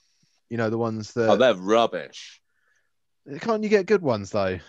You 0.49 0.57
know 0.57 0.69
the 0.69 0.77
ones 0.77 1.13
that. 1.13 1.29
Oh, 1.29 1.38
they're 1.38 1.55
rubbish. 1.55 2.41
Can't 3.39 3.63
you 3.63 3.69
get 3.69 3.88
good 3.88 4.03
ones 4.03 4.29
though? 4.29 4.59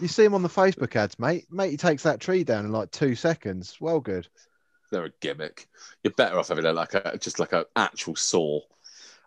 You 0.00 0.08
see 0.08 0.22
them 0.24 0.34
on 0.34 0.42
the 0.42 0.48
Facebook 0.48 0.94
ads, 0.96 1.18
mate. 1.18 1.46
Mate, 1.50 1.70
he 1.70 1.76
takes 1.76 2.04
that 2.04 2.20
tree 2.20 2.44
down 2.44 2.64
in 2.64 2.72
like 2.72 2.90
two 2.90 3.14
seconds. 3.14 3.76
Well, 3.80 4.00
good. 4.00 4.28
They're 4.90 5.04
a 5.04 5.12
gimmick. 5.20 5.66
You're 6.02 6.12
better 6.12 6.38
off 6.38 6.48
having 6.48 6.66
a, 6.66 6.72
like 6.72 6.94
a 6.94 7.18
just 7.18 7.38
like 7.38 7.52
an 7.52 7.64
actual 7.74 8.14
saw. 8.14 8.60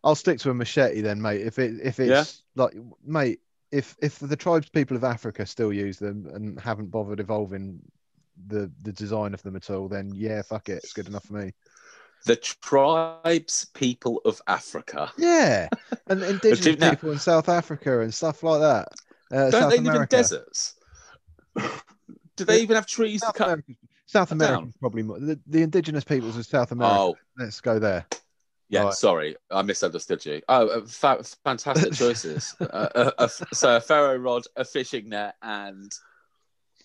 I'll 0.03 0.15
stick 0.15 0.39
to 0.39 0.51
a 0.51 0.53
machete 0.53 1.01
then, 1.01 1.21
mate. 1.21 1.41
If 1.41 1.59
it 1.59 1.79
if 1.83 1.99
it's 1.99 2.43
like, 2.55 2.75
mate, 3.05 3.39
if 3.75 3.95
if 4.01 4.19
the 4.19 4.35
tribes 4.35 4.69
people 4.69 4.95
of 4.95 5.03
Africa 5.03 5.45
still 5.45 5.73
use 5.73 5.99
them 5.99 6.27
and 6.33 6.59
haven't 6.59 6.91
bothered 6.91 7.19
evolving 7.19 7.79
the 8.47 8.71
the 8.83 8.93
design 8.93 9.33
of 9.33 9.41
them 9.43 9.55
at 9.55 9.69
all, 9.69 9.88
then 9.89 10.11
yeah, 10.15 10.41
fuck 10.41 10.69
it, 10.69 10.77
it's 10.83 10.93
good 10.93 11.07
enough 11.07 11.25
for 11.25 11.33
me. 11.33 11.53
The 12.25 12.38
tribes 12.38 13.65
people 13.73 14.21
of 14.25 14.41
Africa. 14.47 15.11
Yeah, 15.17 15.67
and 16.07 16.23
indigenous 16.33 16.79
now- 16.79 16.91
people 16.91 17.11
in 17.11 17.19
South 17.19 17.49
Africa 17.49 17.99
and 18.01 18.13
stuff 18.13 18.43
like 18.43 18.61
that. 18.61 18.88
Uh, 19.31 19.49
Don't 19.49 19.61
South 19.61 19.71
they 19.71 19.79
live 19.79 19.95
in 19.95 20.07
deserts? 20.07 20.75
Do 22.35 22.45
they 22.45 22.61
even 22.61 22.75
have 22.75 22.85
trees 22.85 23.21
to 23.21 23.27
South 23.27 23.35
cut? 23.35 23.47
America, 23.47 23.73
South 24.05 24.31
America 24.31 24.67
is 24.67 24.77
probably 24.77 25.03
more, 25.03 25.19
the, 25.19 25.39
the 25.47 25.61
indigenous 25.63 26.03
peoples 26.03 26.38
of 26.38 26.45
South 26.45 26.71
America. 26.71 26.95
Oh, 26.95 27.15
Let's 27.38 27.59
go 27.59 27.79
there. 27.79 28.05
Yeah. 28.69 28.84
Right. 28.84 28.93
Sorry, 28.93 29.36
I 29.51 29.62
misunderstood 29.62 30.25
you. 30.25 30.41
Oh, 30.49 30.67
uh, 30.67 30.86
fa- 30.86 31.23
fantastic 31.43 31.93
choices. 31.93 32.56
uh, 32.62 32.63
uh, 32.95 33.12
uh, 33.17 33.28
so 33.28 33.78
a 33.78 33.82
ferro 33.82 34.17
rod, 34.17 34.43
a 34.56 34.65
fishing 34.65 35.10
net, 35.10 35.36
and 35.41 35.91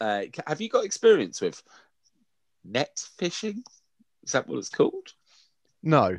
uh, 0.00 0.22
have 0.46 0.60
you 0.60 0.68
got 0.68 0.84
experience 0.84 1.40
with 1.40 1.62
net 2.64 3.02
fishing? 3.18 3.62
Is 4.24 4.32
that 4.32 4.46
what 4.48 4.58
it's 4.58 4.68
called? 4.68 5.08
No, 5.82 6.18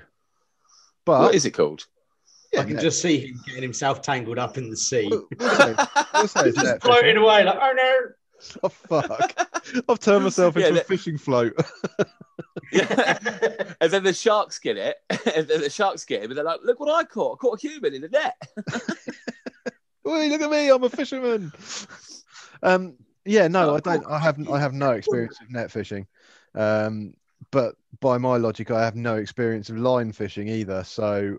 but 1.06 1.20
what 1.22 1.36
is 1.36 1.46
it 1.46 1.52
called? 1.52 1.86
I 2.58 2.64
can 2.64 2.80
just 2.80 3.02
see 3.02 3.20
him 3.20 3.40
getting 3.46 3.62
himself 3.62 4.02
tangled 4.02 4.38
up 4.38 4.58
in 4.58 4.70
the 4.70 4.76
sea. 4.76 5.08
We'll- 5.10 5.28
we'll 5.40 5.56
say- 5.56 5.76
we'll 6.14 6.28
say 6.28 6.42
it's 6.50 6.58
Just 6.62 6.82
floating 6.82 7.16
away 7.18 7.44
like, 7.46 7.58
oh 7.62 7.74
no. 7.76 7.98
Oh 8.64 8.70
fuck! 8.70 9.36
I've 9.88 10.00
turned 10.00 10.24
myself 10.24 10.56
Yeah, 10.58 10.62
into 10.68 10.72
a 10.72 10.76
that- 10.80 10.88
fishing 10.88 11.18
float. 11.20 11.54
Yeah. 12.72 13.18
and 13.82 13.92
then 13.92 14.04
the 14.04 14.14
sharks 14.14 14.60
get 14.60 14.78
it, 14.78 14.98
and 15.36 15.48
then 15.48 15.62
the 15.62 15.70
sharks 15.70 16.06
get 16.06 16.24
him, 16.24 16.32
and 16.32 16.38
they're 16.38 16.46
like, 16.46 16.62
"Look 16.64 16.80
what 16.80 16.94
I 16.94 17.04
caught! 17.04 17.36
I 17.36 17.38
caught 17.38 17.64
a 17.64 17.68
human 17.68 17.94
in 17.94 18.04
a 18.04 18.08
net." 18.08 18.36
Wait, 20.04 20.30
look 20.30 20.42
at 20.42 20.50
me! 20.50 20.70
I'm 20.70 20.84
a 20.84 20.90
fisherman. 20.90 21.52
Um, 22.64 22.96
yeah, 23.26 23.48
no, 23.48 23.76
I 23.76 23.80
don't. 23.80 24.06
I 24.08 24.20
haven't. 24.20 24.50
I 24.50 24.60
have 24.60 24.74
no 24.74 24.92
experience 24.92 25.40
of 25.42 25.50
net 25.50 25.72
fishing. 25.72 26.08
Um, 26.56 27.14
but 27.52 27.76
by 28.00 28.18
my 28.18 28.38
logic, 28.38 28.72
I 28.72 28.84
have 28.84 28.96
no 28.96 29.16
experience 29.16 29.70
of 29.70 29.78
line 29.78 30.12
fishing 30.12 30.48
either. 30.48 30.84
So 30.84 31.38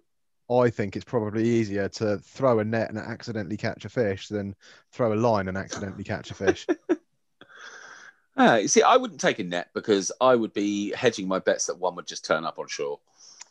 I 0.50 0.70
think 0.70 0.96
it's 0.96 1.04
probably 1.04 1.44
easier 1.44 1.88
to 1.88 2.18
throw 2.18 2.58
a 2.58 2.64
net 2.64 2.90
and 2.90 2.98
accidentally 2.98 3.56
catch 3.56 3.84
a 3.84 3.88
fish 3.88 4.28
than 4.28 4.54
throw 4.90 5.12
a 5.12 5.14
line 5.14 5.48
and 5.48 5.56
accidentally 5.56 6.04
catch 6.04 6.30
a 6.30 6.34
fish. 6.34 6.66
Ah, 8.36 8.56
you 8.56 8.68
see, 8.68 8.82
I 8.82 8.96
wouldn't 8.96 9.20
take 9.20 9.38
a 9.38 9.44
net 9.44 9.68
because 9.74 10.10
I 10.20 10.34
would 10.36 10.52
be 10.54 10.92
hedging 10.92 11.28
my 11.28 11.38
bets 11.38 11.66
that 11.66 11.78
one 11.78 11.94
would 11.96 12.06
just 12.06 12.24
turn 12.24 12.44
up 12.44 12.58
on 12.58 12.66
shore. 12.66 12.98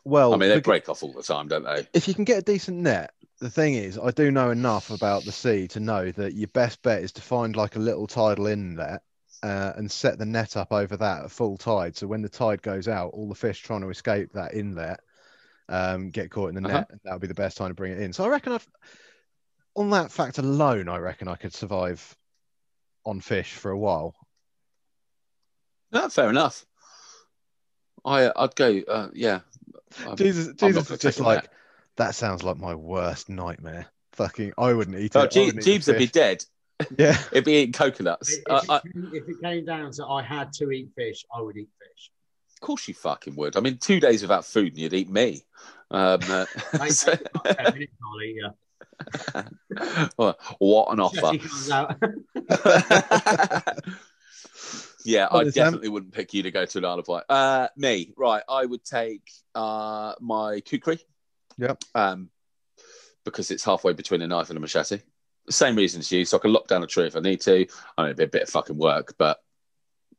Well, 0.04 0.34
I 0.34 0.38
mean, 0.38 0.50
they 0.50 0.56
the- 0.56 0.62
break 0.62 0.90
off 0.90 1.04
all 1.04 1.14
the 1.14 1.22
time, 1.24 1.48
don't 1.48 1.64
they? 1.64 1.88
if 1.94 2.08
you 2.08 2.16
can 2.16 2.24
get 2.24 2.40
a 2.40 2.42
decent 2.42 2.78
net, 2.78 3.14
the 3.40 3.50
thing 3.50 3.76
is, 3.76 3.98
I 3.98 4.12
do 4.12 4.32
know 4.32 4.50
enough 4.50 4.90
about 4.90 5.24
the 5.24 5.32
sea 5.32 5.68
to 5.70 5.80
know 5.80 6.12
that 6.12 6.34
your 6.34 6.48
best 6.50 6.82
bet 6.82 7.04
is 7.04 7.12
to 7.14 7.22
find 7.22 7.56
like 7.56 7.76
a 7.76 7.80
little 7.80 8.08
tidal 8.08 8.48
inlet 8.48 9.02
uh, 9.44 9.74
and 9.76 9.92
set 9.92 10.18
the 10.18 10.26
net 10.26 10.58
up 10.58 10.72
over 10.72 10.98
that 10.98 11.26
at 11.26 11.32
full 11.32 11.58
tide. 11.58 11.96
So 11.96 12.08
when 12.08 12.22
the 12.22 12.30
tide 12.30 12.62
goes 12.62 12.88
out, 12.88 13.12
all 13.14 13.30
the 13.30 13.36
fish 13.36 13.62
trying 13.62 13.82
to 13.82 13.90
escape 13.90 14.32
that 14.34 14.54
inlet 14.56 15.00
um, 15.70 16.10
get 16.10 16.32
caught 16.32 16.50
in 16.50 16.56
the 16.56 16.68
Uh-huh. 16.68 16.80
net. 16.80 16.88
and 16.90 17.00
That 17.04 17.14
would 17.14 17.22
be 17.22 17.28
the 17.28 17.34
best 17.34 17.58
time 17.58 17.70
to 17.70 17.74
bring 17.76 17.94
it 17.94 18.00
in. 18.00 18.14
So 18.14 18.24
I 18.24 18.28
reckon 18.30 18.54
I've, 18.54 18.68
on 19.76 19.90
that 19.92 20.12
fact 20.12 20.38
alone, 20.40 20.90
I 20.90 20.98
reckon 20.98 21.28
I 21.28 21.36
could 21.36 21.54
survive 21.54 22.16
on 23.06 23.22
fish 23.22 23.54
for 23.54 23.72
a 23.72 23.78
while. 23.78 24.14
No, 25.92 26.10
fair 26.10 26.30
enough. 26.30 26.66
I, 28.06 28.32
I'd 28.36 28.56
go. 28.56 28.82
Uh, 28.88 29.10
yeah, 29.14 29.42
I'm- 30.06 30.16
Jesus, 30.16 30.48
I'm 30.48 30.56
Jesus 30.56 30.88
gonna 30.88 30.96
is 30.96 31.00
just 31.02 31.20
like, 31.20 31.44
net. 31.44 31.54
that 31.98 32.16
sounds 32.16 32.44
like 32.44 32.58
my 32.58 32.74
worst 32.76 33.30
nightmare. 33.30 33.86
Fucking, 34.14 34.54
I 34.58 34.74
wouldn't 34.74 34.98
eat 34.98 35.16
Oh, 35.16 35.22
it. 35.22 35.24
I 35.24 35.28
Je- 35.28 35.46
wouldn't 35.46 35.64
Jeeves 35.64 35.86
the 35.86 35.94
would 35.94 36.00
be 36.00 36.08
dead. 36.08 36.44
Yeah. 36.98 37.16
It'd 37.32 37.46
be 37.46 37.54
eating 37.54 37.74
coconuts. 37.74 38.34
If, 38.38 38.44
Uh, 38.50 38.62
I, 38.70 38.78
it 38.78 38.82
came, 38.94 39.10
if 39.14 39.30
it 39.30 39.42
came 39.42 39.66
down 39.66 39.92
to 39.92 40.06
I 40.08 40.24
had 40.24 40.52
to 40.54 40.72
eat 40.72 40.90
fish, 40.96 41.24
I 41.34 41.40
would 41.42 41.56
eat 41.56 41.70
fish. 41.80 42.10
of 42.56 42.60
course, 42.62 42.88
you 42.88 42.96
fucking 42.96 43.36
would. 43.36 43.56
I 43.56 43.60
mean, 43.60 43.78
two 43.78 44.00
days 44.00 44.24
without 44.24 44.46
food, 44.46 44.70
and 44.74 44.78
you'd 44.80 44.94
eat 44.94 45.10
me. 45.10 45.44
Um, 45.92 46.20
uh, 46.28 46.46
so- 46.90 47.12
take 47.16 47.28
about 47.36 47.58
10 47.58 47.74
minutes, 47.74 47.94
I'll 48.04 48.22
eat 48.24 48.36
you. 48.36 48.50
well, 50.18 50.40
what 50.58 50.92
an 50.92 51.00
offer! 51.00 51.38
Jesse 55.06 55.18
comes 55.18 55.32
out. 55.32 55.46
yeah, 55.46 55.62
I 55.62 55.66
definitely 55.66 55.90
wouldn't 55.90 56.14
pick 56.14 56.34
you 56.34 56.44
to 56.44 56.52
go 56.52 56.66
to 56.66 56.78
an 56.78 56.86
Isle 56.86 57.00
of 57.00 57.08
Wight. 57.08 57.24
Uh, 57.30 57.68
me, 57.78 58.14
right? 58.18 58.44
I 58.48 58.66
would 58.66 58.84
take 58.84 59.30
uh, 59.56 60.14
my 60.20 60.62
kukri. 60.62 61.00
Yep. 61.58 61.84
Um, 61.96 62.30
because 63.24 63.52
it's 63.52 63.64
halfway 63.64 63.94
between 63.94 64.22
a 64.22 64.28
knife 64.28 64.50
and 64.50 64.58
a 64.58 64.62
machete. 64.62 65.00
Same 65.50 65.76
reason 65.76 66.00
as 66.00 66.12
you, 66.12 66.26
so 66.26 66.38
I 66.38 66.40
can 66.40 66.54
lock 66.54 66.68
down 66.68 66.84
a 66.84 66.88
tree 66.88 67.08
if 67.08 67.16
I 67.16 67.20
need 67.20 67.42
to. 67.42 67.68
I 67.98 68.02
mean, 68.02 68.10
it'd 68.10 68.18
be 68.18 68.24
a 68.24 68.28
bit 68.28 68.44
of 68.44 68.50
fucking 68.50 68.78
work, 68.78 69.16
but 69.18 69.40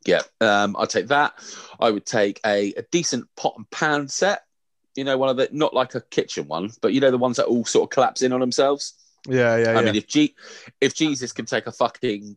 yeah, 0.04 0.22
um, 0.40 0.76
I'd 0.78 0.90
take 0.90 1.08
that. 1.08 1.34
I 1.80 1.90
would 1.90 2.06
take 2.06 2.40
a, 2.44 2.72
a 2.76 2.82
decent 2.90 3.26
pot 3.36 3.54
and 3.56 3.70
pan 3.70 4.08
set. 4.08 4.42
You 4.94 5.04
know, 5.04 5.16
one 5.16 5.30
of 5.30 5.36
the 5.36 5.48
not 5.52 5.74
like 5.74 5.94
a 5.94 6.00
kitchen 6.00 6.48
one, 6.48 6.70
but 6.80 6.92
you 6.92 7.00
know 7.00 7.10
the 7.10 7.18
ones 7.18 7.36
that 7.36 7.46
all 7.46 7.64
sort 7.64 7.84
of 7.84 7.90
collapse 7.90 8.22
in 8.22 8.32
on 8.32 8.40
themselves. 8.40 8.94
Yeah, 9.28 9.56
yeah, 9.56 9.70
I 9.70 9.74
yeah. 9.74 9.80
mean, 9.82 9.94
if 9.94 10.06
G, 10.06 10.34
if 10.80 10.94
Jesus 10.94 11.32
can 11.32 11.46
take 11.46 11.66
a 11.66 11.72
fucking 11.72 12.36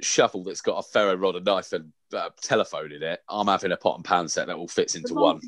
shovel 0.00 0.44
that's 0.44 0.60
got 0.60 0.78
a 0.78 0.82
ferro 0.82 1.14
rod, 1.16 1.36
a 1.36 1.40
knife, 1.40 1.72
and 1.72 1.92
uh, 2.12 2.30
telephone 2.40 2.92
in 2.92 3.02
it, 3.02 3.20
I'm 3.28 3.46
having 3.46 3.72
a 3.72 3.76
pot 3.76 3.96
and 3.96 4.04
pan 4.04 4.28
set 4.28 4.46
that 4.46 4.56
all 4.56 4.68
fits 4.68 4.94
into 4.94 5.14
one. 5.14 5.40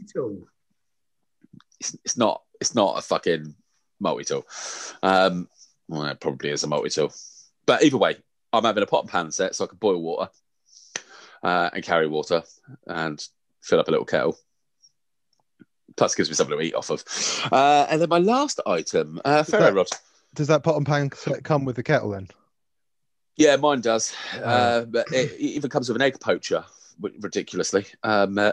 It's, 1.81 1.97
it's 2.05 2.17
not. 2.17 2.43
It's 2.61 2.75
not 2.75 2.99
a 2.99 3.03
fucking 3.03 3.55
multi 4.01 4.25
tool. 4.25 4.47
Um, 5.03 5.49
well, 5.89 6.05
it 6.05 6.21
probably 6.21 6.51
is 6.51 6.65
a 6.65 6.67
multi 6.67 6.91
tool, 6.91 7.13
but 7.67 7.83
either 7.83 7.99
way, 7.99 8.17
I'm 8.53 8.65
having 8.65 8.83
a 8.83 8.87
pot 8.87 9.03
and 9.03 9.11
pan 9.11 9.31
set 9.31 9.55
so 9.55 9.65
I 9.65 9.69
can 9.69 9.79
boil 9.79 10.03
water 10.03 10.31
uh, 11.43 11.71
and 11.73 11.85
carry 11.85 12.07
water 12.07 12.43
and 12.87 13.25
fill 13.61 13.81
up 13.81 13.89
a 13.89 13.91
little 13.91 14.07
kettle. 14.07 14.37
Plus, 15.97 16.15
gives 16.15 16.29
me 16.29 16.35
something 16.35 16.57
to 16.57 16.63
eat 16.63 16.75
off 16.75 16.91
of. 16.91 17.05
Uh, 17.53 17.87
and 17.91 18.01
then 18.01 18.09
my 18.09 18.19
last 18.19 18.61
item, 18.67 19.21
uh, 19.25 19.43
ferro 19.43 19.73
rod. 19.73 19.89
Does 20.35 20.47
that 20.49 20.63
pot 20.63 20.77
and 20.77 20.87
pan 20.87 21.11
set 21.13 21.43
come 21.43 21.65
with 21.65 21.77
the 21.77 21.83
kettle 21.83 22.11
then? 22.11 22.29
Yeah, 23.39 23.57
mine 23.57 23.81
does. 23.81 24.15
Oh. 24.37 24.43
Uh, 24.43 24.85
but 24.85 25.07
it, 25.13 25.33
it 25.33 25.41
even 25.41 25.71
comes 25.71 25.89
with 25.89 25.97
an 25.97 26.03
egg 26.03 26.21
poacher, 26.21 26.65
ridiculously. 27.01 27.87
Um, 28.03 28.37
uh, 28.39 28.53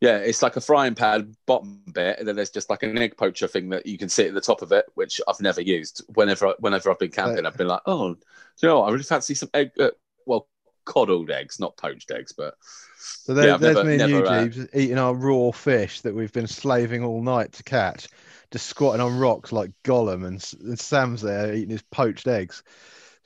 yeah, 0.00 0.16
it's 0.16 0.42
like 0.42 0.56
a 0.56 0.60
frying 0.62 0.94
pan 0.94 1.36
bottom 1.44 1.82
bit, 1.92 2.18
and 2.18 2.26
then 2.26 2.36
there's 2.36 2.50
just 2.50 2.70
like 2.70 2.82
an 2.82 2.96
egg 2.96 3.16
poacher 3.18 3.46
thing 3.48 3.68
that 3.70 3.84
you 3.84 3.98
can 3.98 4.08
sit 4.08 4.28
at 4.28 4.34
the 4.34 4.40
top 4.40 4.62
of 4.62 4.72
it, 4.72 4.86
which 4.94 5.20
I've 5.28 5.40
never 5.40 5.60
used. 5.60 6.02
Whenever 6.14 6.54
whenever 6.60 6.90
I've 6.90 6.98
been 6.98 7.10
camping, 7.10 7.44
I've 7.44 7.56
been 7.56 7.68
like, 7.68 7.82
oh, 7.84 8.14
do 8.14 8.20
you 8.62 8.68
know 8.68 8.80
what? 8.80 8.88
I 8.88 8.92
really 8.92 9.04
fancy 9.04 9.34
some 9.34 9.50
egg. 9.52 9.72
Uh, 9.78 9.90
well, 10.24 10.48
coddled 10.86 11.30
eggs, 11.30 11.60
not 11.60 11.76
poached 11.76 12.10
eggs, 12.10 12.32
but 12.32 12.54
So 12.96 13.34
there, 13.34 13.48
Yeah, 13.48 13.56
there's 13.58 13.76
never- 13.76 13.88
me 13.88 13.98
and 14.00 14.10
you, 14.10 14.18
never, 14.22 14.26
uh, 14.26 14.44
Jeeves, 14.44 14.68
eating 14.74 14.98
our 14.98 15.14
raw 15.14 15.50
fish 15.50 16.00
that 16.00 16.14
we've 16.14 16.32
been 16.32 16.46
slaving 16.46 17.04
all 17.04 17.22
night 17.22 17.52
to 17.52 17.62
catch, 17.62 18.08
just 18.50 18.66
squatting 18.66 19.00
on 19.02 19.18
rocks 19.18 19.52
like 19.52 19.70
Gollum, 19.84 20.26
and, 20.26 20.42
and 20.62 20.78
Sam's 20.80 21.20
there 21.22 21.52
eating 21.54 21.70
his 21.70 21.82
poached 21.90 22.26
eggs. 22.26 22.62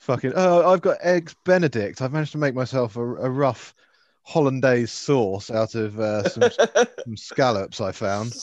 Fucking, 0.05 0.33
oh, 0.35 0.71
I've 0.71 0.81
got 0.81 0.99
eggs 1.01 1.35
Benedict. 1.45 1.99
I've 1.99 2.13
managed 2.13 2.33
to 2.33 2.37
make 2.37 2.53
myself 2.53 2.95
a, 2.95 3.01
a 3.01 3.27
rough 3.27 3.73
hollandaise 4.21 4.91
sauce 4.91 5.49
out 5.49 5.73
of 5.73 5.99
uh, 5.99 6.29
some, 6.29 6.51
some 7.03 7.17
scallops 7.17 7.81
I 7.81 7.91
found. 7.91 8.35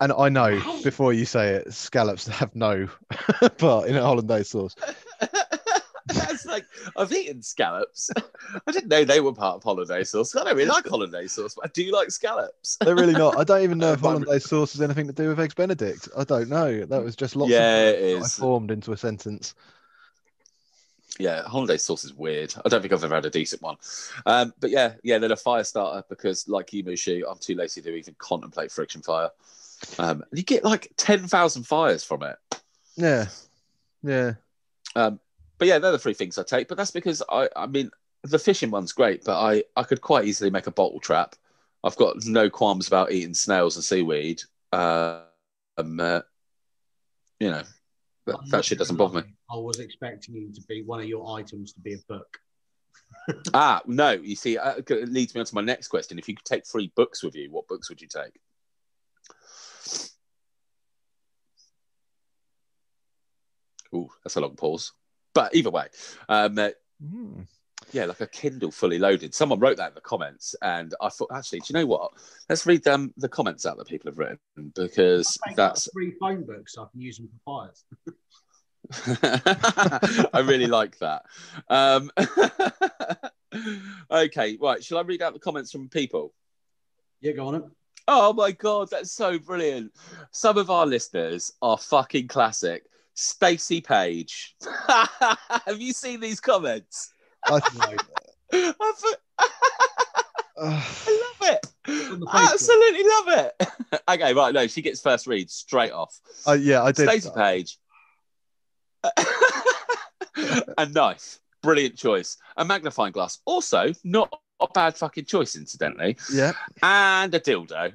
And 0.00 0.12
I 0.12 0.30
know 0.30 0.60
before 0.82 1.12
you 1.12 1.24
say 1.24 1.50
it, 1.50 1.72
scallops 1.72 2.26
have 2.26 2.56
no 2.56 2.88
part 3.58 3.86
in 3.86 3.94
a 3.94 4.02
hollandaise 4.02 4.48
sauce. 4.48 4.74
That's 6.14 6.44
like 6.44 6.66
I've 6.96 7.12
eaten 7.12 7.42
scallops. 7.42 8.10
I 8.66 8.72
didn't 8.72 8.88
know 8.88 9.04
they 9.04 9.20
were 9.20 9.32
part 9.32 9.56
of 9.56 9.62
hollandaise 9.62 10.10
sauce. 10.10 10.34
I 10.36 10.44
don't 10.44 10.56
really 10.56 10.68
like 10.68 10.86
hollandaise 10.86 11.32
sauce, 11.32 11.54
but 11.54 11.66
I 11.66 11.68
do 11.72 11.92
like 11.92 12.10
scallops. 12.10 12.78
They're 12.84 12.96
really 12.96 13.14
not. 13.14 13.36
I 13.38 13.44
don't 13.44 13.62
even 13.62 13.78
know 13.78 13.92
if 13.92 14.00
hollandaise 14.00 14.44
sauce 14.44 14.72
has 14.72 14.82
anything 14.82 15.06
to 15.06 15.12
do 15.12 15.28
with 15.28 15.38
eggs 15.40 15.54
Benedict. 15.54 16.08
I 16.16 16.24
don't 16.24 16.48
know. 16.48 16.84
That 16.84 17.02
was 17.02 17.14
just 17.16 17.36
lots 17.36 17.58
Yeah, 17.58 17.60
of 17.60 17.74
it 17.74 18.00
that 18.10 18.24
I 18.24 18.28
formed 18.28 18.70
into 18.70 18.92
a 18.92 18.96
sentence. 18.96 19.54
Yeah, 21.18 21.42
hollandaise 21.42 21.82
sauce 21.82 22.04
is 22.04 22.14
weird. 22.14 22.54
I 22.64 22.68
don't 22.68 22.80
think 22.80 22.92
I've 22.92 23.04
ever 23.04 23.14
had 23.14 23.26
a 23.26 23.30
decent 23.30 23.60
one. 23.60 23.76
Um, 24.24 24.54
but 24.60 24.70
yeah, 24.70 24.94
yeah, 25.02 25.18
then 25.18 25.30
a 25.30 25.36
fire 25.36 25.62
starter 25.62 26.04
because, 26.08 26.48
like 26.48 26.72
you, 26.72 26.84
I'm 27.28 27.38
too 27.38 27.54
lazy 27.54 27.82
to 27.82 27.94
even 27.94 28.14
contemplate 28.18 28.72
friction 28.72 29.02
fire. 29.02 29.30
Um, 29.98 30.24
you 30.32 30.42
get 30.42 30.64
like 30.64 30.92
ten 30.96 31.26
thousand 31.26 31.64
fires 31.64 32.02
from 32.02 32.22
it. 32.22 32.36
Yeah, 32.96 33.28
yeah. 34.02 34.36
But 34.94 35.18
but 35.62 35.68
yeah, 35.68 35.78
they're 35.78 35.92
the 35.92 35.98
three 36.00 36.12
things 36.12 36.38
I 36.38 36.42
take. 36.42 36.66
But 36.66 36.76
that's 36.76 36.90
because 36.90 37.22
I, 37.28 37.48
I 37.54 37.68
mean, 37.68 37.92
the 38.24 38.40
fishing 38.40 38.72
one's 38.72 38.90
great, 38.90 39.22
but 39.22 39.38
I, 39.38 39.62
I 39.76 39.84
could 39.84 40.00
quite 40.00 40.24
easily 40.24 40.50
make 40.50 40.66
a 40.66 40.72
bottle 40.72 40.98
trap. 40.98 41.36
I've 41.84 41.94
got 41.94 42.16
no 42.24 42.50
qualms 42.50 42.88
about 42.88 43.12
eating 43.12 43.32
snails 43.32 43.76
and 43.76 43.84
seaweed. 43.84 44.42
Uh, 44.72 45.20
um, 45.78 46.00
uh, 46.00 46.22
you 47.38 47.52
know, 47.52 47.62
that, 48.26 48.38
that 48.48 48.64
shit 48.64 48.78
doesn't 48.78 48.96
bother 48.96 49.22
me. 49.22 49.34
I 49.52 49.54
was 49.54 49.78
expecting 49.78 50.34
you 50.34 50.52
to 50.52 50.60
be 50.62 50.82
one 50.82 50.98
of 50.98 51.06
your 51.06 51.38
items 51.38 51.72
to 51.74 51.80
be 51.80 51.94
a 51.94 51.98
book. 52.08 52.38
Ah, 53.54 53.82
no. 53.86 54.10
You 54.10 54.34
see, 54.34 54.58
uh, 54.58 54.78
it 54.78 55.12
leads 55.12 55.32
me 55.32 55.42
on 55.42 55.46
to 55.46 55.54
my 55.54 55.60
next 55.60 55.86
question. 55.86 56.18
If 56.18 56.28
you 56.28 56.34
could 56.34 56.44
take 56.44 56.66
three 56.66 56.90
books 56.96 57.22
with 57.22 57.36
you, 57.36 57.52
what 57.52 57.68
books 57.68 57.88
would 57.88 58.00
you 58.00 58.08
take? 58.08 58.40
Ooh, 63.94 64.10
that's 64.24 64.34
a 64.34 64.40
long 64.40 64.56
pause. 64.56 64.92
But 65.34 65.54
either 65.54 65.70
way, 65.70 65.86
um, 66.28 66.58
uh, 66.58 66.70
Hmm. 67.00 67.42
yeah, 67.90 68.04
like 68.04 68.20
a 68.20 68.26
Kindle 68.28 68.70
fully 68.70 68.98
loaded. 68.98 69.34
Someone 69.34 69.58
wrote 69.58 69.76
that 69.78 69.88
in 69.88 69.94
the 69.94 70.00
comments, 70.00 70.54
and 70.62 70.94
I 71.00 71.08
thought, 71.08 71.30
actually, 71.34 71.60
do 71.60 71.66
you 71.68 71.80
know 71.80 71.86
what? 71.86 72.12
Let's 72.48 72.64
read 72.64 72.86
um, 72.86 73.12
the 73.16 73.28
comments 73.28 73.66
out 73.66 73.76
that 73.78 73.88
people 73.88 74.10
have 74.10 74.18
written 74.18 74.38
because 74.74 75.36
that's. 75.56 75.88
out 75.88 75.92
three 75.92 76.12
phone 76.20 76.44
books 76.44 76.74
so 76.74 76.82
I 76.84 76.86
can 76.92 77.00
use 77.00 77.16
them 77.16 77.28
for 77.44 77.66
fires. 77.66 77.84
I 80.32 80.40
really 80.44 80.66
like 80.66 80.98
that. 80.98 81.24
Um, 81.68 82.10
okay, 84.10 84.58
right. 84.60 84.82
Shall 84.84 84.98
I 84.98 85.02
read 85.02 85.22
out 85.22 85.32
the 85.32 85.38
comments 85.40 85.72
from 85.72 85.88
people? 85.88 86.32
Yeah, 87.20 87.32
go 87.32 87.46
on 87.48 87.54
it. 87.56 87.64
Oh 88.08 88.32
my 88.32 88.50
god, 88.50 88.90
that's 88.90 89.12
so 89.12 89.38
brilliant. 89.38 89.92
Some 90.32 90.58
of 90.58 90.70
our 90.70 90.86
listeners 90.86 91.52
are 91.62 91.78
fucking 91.78 92.28
classic. 92.28 92.84
Stacey 93.14 93.80
Page. 93.80 94.56
Have 94.88 95.80
you 95.80 95.92
seen 95.92 96.20
these 96.20 96.40
comments? 96.40 97.12
I, 97.46 97.60
I, 97.80 97.96
I 98.52 98.74
love 100.58 101.42
it. 101.42 101.66
I 101.86 102.48
absolutely 102.52 103.04
love 103.04 103.28
it. 103.28 104.02
okay, 104.08 104.34
right. 104.34 104.54
No, 104.54 104.66
she 104.66 104.82
gets 104.82 105.00
first 105.00 105.26
read 105.26 105.50
straight 105.50 105.92
off. 105.92 106.18
uh, 106.46 106.52
yeah, 106.52 106.82
I 106.82 106.92
did. 106.92 107.08
Stacey 107.08 107.30
Page. 107.34 107.78
a 110.78 110.86
knife. 110.86 111.38
Brilliant 111.62 111.96
choice. 111.96 112.36
A 112.56 112.64
magnifying 112.64 113.12
glass. 113.12 113.38
Also, 113.44 113.92
not 114.04 114.32
a 114.60 114.68
bad 114.72 114.96
fucking 114.96 115.24
choice, 115.24 115.56
incidentally. 115.56 116.16
Yeah, 116.32 116.52
and 116.82 117.34
a 117.34 117.40
dildo. 117.40 117.92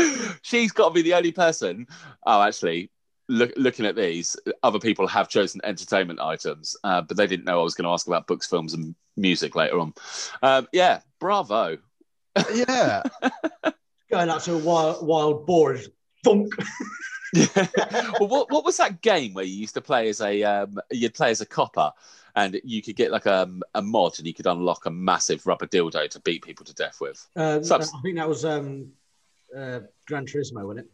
She's 0.42 0.72
got 0.72 0.88
to 0.88 0.94
be 0.94 1.02
the 1.02 1.14
only 1.14 1.32
person. 1.32 1.86
Oh, 2.26 2.42
actually, 2.42 2.90
look, 3.30 3.52
looking 3.56 3.86
at 3.86 3.96
these, 3.96 4.36
other 4.62 4.78
people 4.78 5.06
have 5.06 5.28
chosen 5.28 5.60
entertainment 5.64 6.20
items, 6.20 6.76
uh, 6.84 7.00
but 7.00 7.16
they 7.16 7.26
didn't 7.26 7.46
know 7.46 7.60
I 7.60 7.62
was 7.62 7.74
going 7.74 7.84
to 7.84 7.92
ask 7.92 8.06
about 8.06 8.26
books, 8.26 8.46
films, 8.46 8.74
and 8.74 8.94
music 9.16 9.54
later 9.54 9.78
on. 9.78 9.94
Um, 10.42 10.68
yeah, 10.72 11.00
bravo. 11.18 11.78
yeah. 12.52 13.02
Going 14.10 14.28
out 14.28 14.42
to 14.42 14.54
a 14.54 14.58
wild, 14.58 15.06
wild 15.06 15.46
boar. 15.46 15.78
Thunk. 16.24 16.52
well, 17.34 18.28
what, 18.28 18.50
what 18.50 18.64
was 18.64 18.76
that 18.78 19.00
game 19.02 19.34
where 19.34 19.44
you 19.44 19.54
used 19.54 19.74
to 19.74 19.80
play 19.80 20.08
as 20.08 20.20
a 20.20 20.42
um, 20.42 20.80
you'd 20.90 21.14
play 21.14 21.30
as 21.30 21.40
a 21.40 21.46
copper, 21.46 21.92
and 22.34 22.60
you 22.64 22.82
could 22.82 22.96
get 22.96 23.12
like 23.12 23.26
a, 23.26 23.48
a 23.74 23.80
mod, 23.80 24.18
and 24.18 24.26
you 24.26 24.34
could 24.34 24.46
unlock 24.46 24.84
a 24.86 24.90
massive 24.90 25.46
rubber 25.46 25.66
dildo 25.66 26.10
to 26.10 26.20
beat 26.20 26.42
people 26.42 26.66
to 26.66 26.74
death 26.74 27.00
with. 27.00 27.24
Subs- 27.36 27.92
I 27.96 28.02
think 28.02 28.16
that 28.16 28.28
was 28.28 28.44
um, 28.44 28.90
uh, 29.56 29.80
Gran 30.06 30.26
Turismo, 30.26 30.64
wasn't 30.66 30.86
it? 30.86 30.90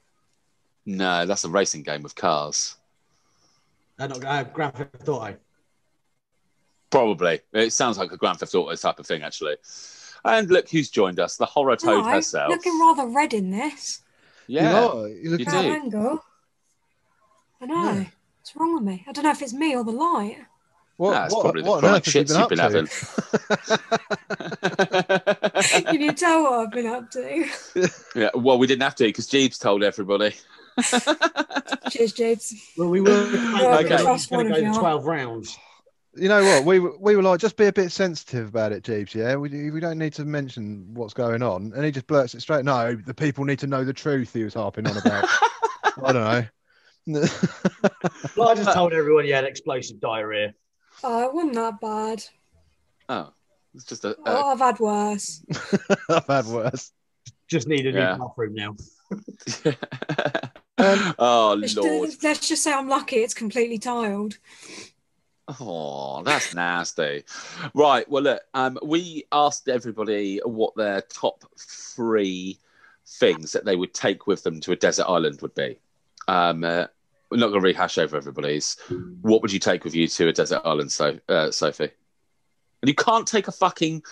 No, 0.87 1.27
that's 1.27 1.45
a 1.45 1.49
racing 1.49 1.83
game 1.83 2.03
with 2.03 2.14
cars. 2.14 2.77
Uh, 3.99 4.07
not 4.07 4.25
uh, 4.25 4.45
Grand 4.45 4.75
Theft 4.75 5.09
Auto. 5.09 5.37
Probably. 6.90 7.40
It 7.53 7.73
sounds 7.73 7.99
like 7.99 8.12
a 8.12 8.16
Grand 8.16 8.38
Theft 8.38 8.55
Auto 8.55 8.75
type 8.77 8.99
of 8.99 9.07
thing, 9.07 9.23
actually. 9.23 9.57
And 10.25 10.49
look 10.51 10.69
who's 10.69 10.90
joined 10.90 11.21
us, 11.21 11.37
the 11.37 11.47
horror 11.47 11.77
toad 11.77 12.03
Hello. 12.05 12.11
herself. 12.11 12.49
Looking 12.51 12.79
rather 12.81 13.07
red 13.07 13.35
in 13.35 13.51
this. 13.51 14.03
yeah. 14.47 14.71
You 14.71 14.77
are. 14.88 15.09
You 15.09 15.31
look 15.31 15.40
You 15.40 15.47
That 15.47 15.62
do. 15.62 15.69
angle. 15.73 16.25
I 17.61 17.66
know. 17.66 17.75
Yeah. 17.92 18.05
What's 18.40 18.55
wrong 18.57 18.75
with 18.75 18.83
me? 18.85 19.05
I 19.09 19.12
don't 19.12 19.25
know 19.25 19.31
if 19.31 19.42
it's 19.42 19.53
me 19.55 19.75
or 19.75 19.83
the 19.85 19.90
light. 19.92 20.38
What, 20.97 21.11
That's 21.11 21.35
what, 21.35 21.43
probably 21.43 21.63
the 21.63 21.69
what 21.69 21.77
on 21.77 21.81
chronic 21.81 22.05
have 22.07 22.15
you 22.15 22.23
shits 22.23 22.29
been 22.29 22.37
you've 22.37 22.45
up 22.45 22.49
been 22.49 22.59
to? 22.59 22.63
having. 22.63 22.89
Can 25.93 26.01
you 26.01 26.13
tell 26.13 26.43
what 26.43 26.53
I've 26.53 26.71
been 26.73 26.87
up 26.87 27.11
to? 27.11 27.47
yeah, 28.15 28.31
well, 28.35 28.59
we 28.59 28.67
didn't 28.67 28.83
have 28.83 28.95
to 28.97 29.05
because 29.05 29.27
Jeeves 29.27 29.59
told 29.59 29.83
everybody. 29.83 30.35
Cheers, 31.91 32.13
Jabes. 32.15 32.55
Well, 32.79 32.89
we 32.89 33.03
were 33.03 33.11
Okay. 33.11 33.89
going 33.89 34.05
Trust 34.05 34.29
to 34.31 34.37
go 34.37 34.41
of 34.41 34.49
the 34.49 34.75
12 34.79 35.07
rounds. 35.07 35.59
You 36.15 36.29
know 36.31 36.43
what? 36.43 36.65
We 36.65 36.79
were, 36.79 36.97
we 36.99 37.15
were 37.15 37.23
like, 37.23 37.41
just 37.41 37.59
be 37.59 37.67
a 37.67 37.73
bit 37.73 37.93
sensitive 37.93 38.49
about 38.49 38.73
it, 38.73 38.83
Jeeves. 38.83 39.15
Yeah, 39.15 39.37
we, 39.37 39.71
we 39.71 39.81
don't 39.81 39.99
need 39.99 40.15
to 40.15 40.25
mention 40.25 40.87
what's 40.95 41.13
going 41.13 41.43
on. 41.43 41.75
And 41.77 41.85
he 41.85 41.91
just 41.91 42.07
blurts 42.07 42.35
it 42.35 42.41
straight. 42.41 42.65
No, 42.65 42.95
the 42.95 43.13
people 43.13 43.45
need 43.45 43.59
to 43.59 43.67
know 43.67 43.85
the 43.85 43.93
truth. 43.93 44.33
He 44.33 44.45
was 44.45 44.55
harping 44.55 44.87
on 44.87 44.97
about. 44.97 45.29
I 46.03 46.13
don't 46.13 46.25
know. 46.25 47.23
Well, 48.35 48.49
I 48.49 48.55
just 48.55 48.73
told 48.73 48.95
everyone 48.95 49.25
he 49.25 49.31
had 49.31 49.45
explosive 49.45 50.01
diarrhea. 50.01 50.55
Oh, 51.09 51.23
it 51.25 51.33
wasn't 51.33 51.55
that 51.55 51.81
bad. 51.81 52.25
Oh, 53.09 53.33
it's 53.77 53.85
just 53.85 54.05
a. 54.05 54.16
Oh, 54.27 54.51
a 54.51 54.53
I've 54.53 54.59
had 54.59 54.81
worse. 54.81 55.45
I've 56.11 56.27
had 56.27 56.47
worse. 56.47 56.90
Just 57.47 57.69
need 57.69 57.87
a 57.87 57.92
new 57.92 57.99
Yeah. 57.99 58.19
bathroom 58.19 58.55
now. 58.55 58.77
Um, 60.79 61.14
oh 61.19 61.57
Let's, 61.59 61.75
lord! 61.75 62.11
let's 62.23 62.47
just 62.47 62.62
say 62.62 62.71
I'm 62.71 62.87
lucky 62.87 63.16
it's 63.16 63.33
completely 63.33 63.79
tiled. 63.79 64.37
Oh, 65.59 66.23
that's 66.23 66.55
nasty. 66.55 67.25
Right. 67.73 68.07
Well, 68.11 68.25
look. 68.25 68.42
Um, 68.53 68.79
we 68.83 69.25
asked 69.33 69.71
everybody 69.71 70.38
what 70.45 70.77
their 70.77 71.01
top 71.01 71.45
three 71.59 72.59
things 73.07 73.53
that 73.53 73.64
they 73.64 73.77
would 73.77 73.95
take 73.95 74.27
with 74.27 74.42
them 74.42 74.61
to 74.61 74.73
a 74.73 74.77
desert 74.77 75.07
island 75.09 75.40
would 75.40 75.55
be. 75.55 75.79
Um, 76.29 76.62
uh, 76.62 76.88
we're 77.31 77.39
not 77.39 77.49
going 77.49 77.61
to 77.61 77.65
rehash 77.65 77.99
over 77.99 78.17
everybody's. 78.17 78.77
What 79.23 79.43
would 79.43 79.53
you 79.53 79.59
take 79.59 79.85
with 79.85 79.95
you 79.95 80.07
to 80.09 80.29
a 80.29 80.33
desert 80.33 80.62
island, 80.65 80.93
so 80.93 81.19
uh, 81.29 81.51
Sophie? 81.51 81.91
And 82.83 82.89
you 82.89 82.95
can't 82.95 83.27
take 83.27 83.49
a 83.49 83.53
fucking 83.53 84.03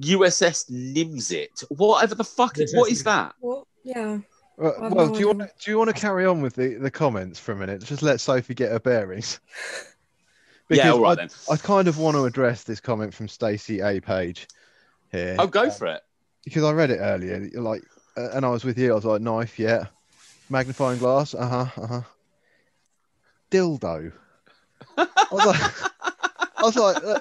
USS 0.00 0.70
Nimzit. 0.70 1.64
Whatever 1.70 2.14
the 2.14 2.24
fuck. 2.24 2.54
This 2.54 2.72
what 2.74 2.90
is- 2.90 2.98
is 2.98 3.04
that? 3.04 3.34
What? 3.40 3.66
Yeah. 3.84 4.18
Well, 4.56 4.74
well 4.90 5.08
do 5.08 5.20
you 5.20 5.28
idea. 5.30 5.44
want 5.44 5.50
do 5.60 5.70
you 5.70 5.78
want 5.78 5.94
to 5.94 6.00
carry 6.00 6.24
on 6.24 6.40
with 6.40 6.54
the, 6.54 6.74
the 6.76 6.90
comments 6.90 7.38
for 7.38 7.52
a 7.52 7.56
minute? 7.56 7.84
Just 7.84 8.02
let 8.02 8.20
Sophie 8.20 8.54
get 8.54 8.72
her 8.72 8.80
bearings. 8.80 9.38
yeah. 10.70 10.92
All 10.92 11.00
right 11.00 11.10
I, 11.12 11.14
then. 11.14 11.28
I 11.50 11.56
kind 11.56 11.88
of 11.88 11.98
want 11.98 12.16
to 12.16 12.24
address 12.24 12.62
this 12.64 12.80
comment 12.80 13.12
from 13.12 13.28
Stacey 13.28 13.80
A. 13.80 14.00
Page 14.00 14.48
here. 15.12 15.36
Oh, 15.38 15.46
go 15.46 15.70
for 15.70 15.86
it. 15.88 16.00
because 16.44 16.64
I 16.64 16.72
read 16.72 16.90
it 16.90 16.98
earlier, 17.00 17.50
like, 17.54 17.82
uh, 18.16 18.30
and 18.32 18.46
I 18.46 18.48
was 18.48 18.64
with 18.64 18.78
you. 18.78 18.92
I 18.92 18.94
was 18.94 19.04
like, 19.04 19.20
knife, 19.20 19.58
yeah, 19.58 19.86
magnifying 20.48 20.98
glass, 20.98 21.34
uh 21.34 21.46
huh, 21.46 21.82
uh 21.82 21.86
huh, 21.86 22.00
dildo. 23.50 24.12
I 24.98 25.06
was 25.30 25.46
like, 25.46 25.72
I 26.56 26.62
was 26.62 26.76
like, 26.76 27.04
uh, 27.04 27.18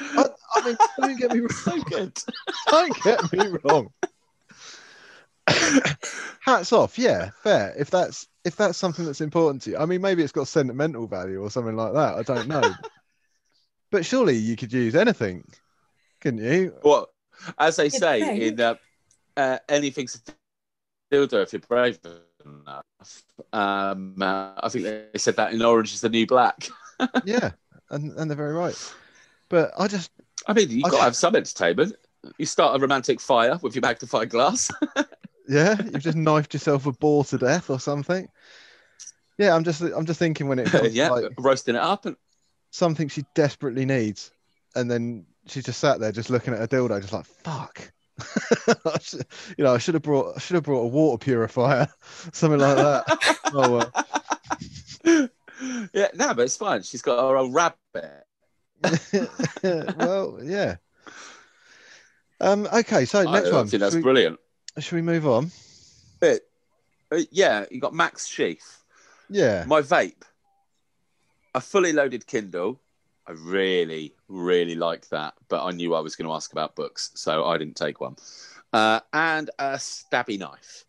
I, 0.00 0.24
I 0.54 0.66
mean, 0.66 0.76
don't 0.98 1.18
get 1.18 1.32
me 1.32 1.40
wrong. 1.40 1.48
So 1.50 1.80
good. 1.82 2.18
Don't 2.68 3.02
get 3.02 3.32
me 3.32 3.58
wrong. 3.64 3.88
Hats 6.40 6.72
off, 6.72 6.98
yeah, 6.98 7.30
fair. 7.42 7.74
If 7.78 7.90
that's 7.90 8.26
if 8.44 8.56
that's 8.56 8.78
something 8.78 9.04
that's 9.04 9.20
important 9.20 9.62
to 9.62 9.70
you, 9.70 9.78
I 9.78 9.86
mean, 9.86 10.00
maybe 10.00 10.22
it's 10.22 10.32
got 10.32 10.48
sentimental 10.48 11.06
value 11.06 11.42
or 11.42 11.50
something 11.50 11.76
like 11.76 11.92
that. 11.94 12.14
I 12.14 12.22
don't 12.22 12.48
know. 12.48 12.62
but 13.90 14.04
surely 14.04 14.36
you 14.36 14.56
could 14.56 14.72
use 14.72 14.94
anything, 14.94 15.44
couldn't 16.20 16.44
you? 16.44 16.74
Well, 16.82 17.08
as 17.58 17.76
they 17.76 17.88
say 17.88 18.48
in 18.48 18.60
uh, 18.60 18.74
uh, 19.36 19.58
anything's 19.68 20.16
a 20.16 21.14
dildo 21.14 21.42
if 21.42 21.52
you're 21.52 21.60
brave 21.60 22.00
enough. 22.46 23.22
Um, 23.52 24.20
uh, 24.20 24.52
I 24.58 24.68
think 24.68 24.84
they 24.84 25.18
said 25.18 25.36
that 25.36 25.52
in 25.52 25.62
Orange 25.62 25.92
is 25.94 26.00
the 26.00 26.08
New 26.08 26.26
Black. 26.26 26.68
yeah, 27.24 27.50
and 27.90 28.12
and 28.12 28.30
they're 28.30 28.36
very 28.36 28.54
right. 28.54 28.76
But 29.48 29.72
I 29.78 29.88
just 29.88 30.10
I 30.46 30.52
mean, 30.52 30.70
you've 30.70 30.84
I- 30.84 30.90
got 30.90 30.98
to 30.98 31.04
have 31.04 31.16
some 31.16 31.36
entertainment. 31.36 31.96
You 32.38 32.46
start 32.46 32.76
a 32.76 32.80
romantic 32.80 33.20
fire 33.20 33.56
with 33.62 33.76
your 33.76 33.82
magnifying 33.82 34.28
glass. 34.28 34.70
yeah, 35.48 35.76
you've 35.80 36.02
just 36.02 36.16
knifed 36.16 36.54
yourself 36.54 36.86
a 36.86 36.92
boar 36.92 37.24
to 37.24 37.38
death 37.38 37.70
or 37.70 37.78
something. 37.78 38.28
Yeah, 39.38 39.54
I'm 39.54 39.64
just 39.64 39.80
I'm 39.80 40.06
just 40.06 40.18
thinking 40.18 40.48
when 40.48 40.58
it 40.58 40.66
comes 40.66 40.94
yeah, 40.94 41.10
like 41.10 41.32
roasting 41.38 41.76
it 41.76 41.80
up. 41.82 42.06
And 42.06 42.16
something 42.70 43.08
she 43.08 43.24
desperately 43.34 43.84
needs, 43.84 44.32
and 44.74 44.90
then 44.90 45.26
she's 45.46 45.64
just 45.64 45.78
sat 45.78 46.00
there 46.00 46.12
just 46.12 46.30
looking 46.30 46.54
at 46.54 46.62
a 46.62 46.66
dildo, 46.66 47.00
just 47.00 47.12
like 47.12 47.26
fuck. 47.26 47.92
Should- 49.00 49.26
you 49.58 49.64
know, 49.64 49.74
I 49.74 49.78
should 49.78 49.94
have 49.94 50.02
brought 50.02 50.36
I 50.36 50.40
should 50.40 50.54
have 50.54 50.64
brought 50.64 50.82
a 50.82 50.86
water 50.86 51.18
purifier, 51.18 51.88
something 52.32 52.60
like 52.60 52.76
that. 52.76 53.40
oh 53.52 53.90
well. 55.04 55.28
yeah, 55.92 56.08
no, 56.14 56.34
but 56.34 56.40
it's 56.40 56.56
fine. 56.56 56.82
She's 56.82 57.02
got 57.02 57.28
her 57.28 57.36
own 57.36 57.52
rabbit. 57.52 58.24
well, 59.96 60.38
yeah. 60.42 60.76
Um. 62.40 62.66
Okay, 62.72 63.04
so 63.04 63.22
next 63.30 63.48
I, 63.48 63.52
one. 63.52 63.66
I 63.66 63.68
think 63.68 63.80
that's 63.80 63.92
should, 63.92 63.98
we, 63.98 64.02
brilliant. 64.02 64.38
should 64.78 64.96
we 64.96 65.02
move 65.02 65.26
on? 65.26 65.50
But, 66.20 66.42
uh, 67.12 67.20
yeah, 67.30 67.64
you 67.70 67.80
got 67.80 67.94
Max 67.94 68.26
Sheath. 68.26 68.82
Yeah. 69.28 69.64
My 69.66 69.82
vape, 69.82 70.22
a 71.54 71.60
fully 71.60 71.92
loaded 71.92 72.26
Kindle. 72.26 72.80
I 73.28 73.32
really, 73.32 74.14
really 74.28 74.76
like 74.76 75.08
that, 75.08 75.34
but 75.48 75.64
I 75.64 75.72
knew 75.72 75.94
I 75.94 76.00
was 76.00 76.14
going 76.14 76.28
to 76.28 76.34
ask 76.34 76.52
about 76.52 76.76
books, 76.76 77.10
so 77.14 77.44
I 77.44 77.58
didn't 77.58 77.76
take 77.76 78.00
one. 78.00 78.16
Uh, 78.72 79.00
and 79.12 79.50
a 79.58 79.74
stabby 79.74 80.38
knife. 80.38 80.84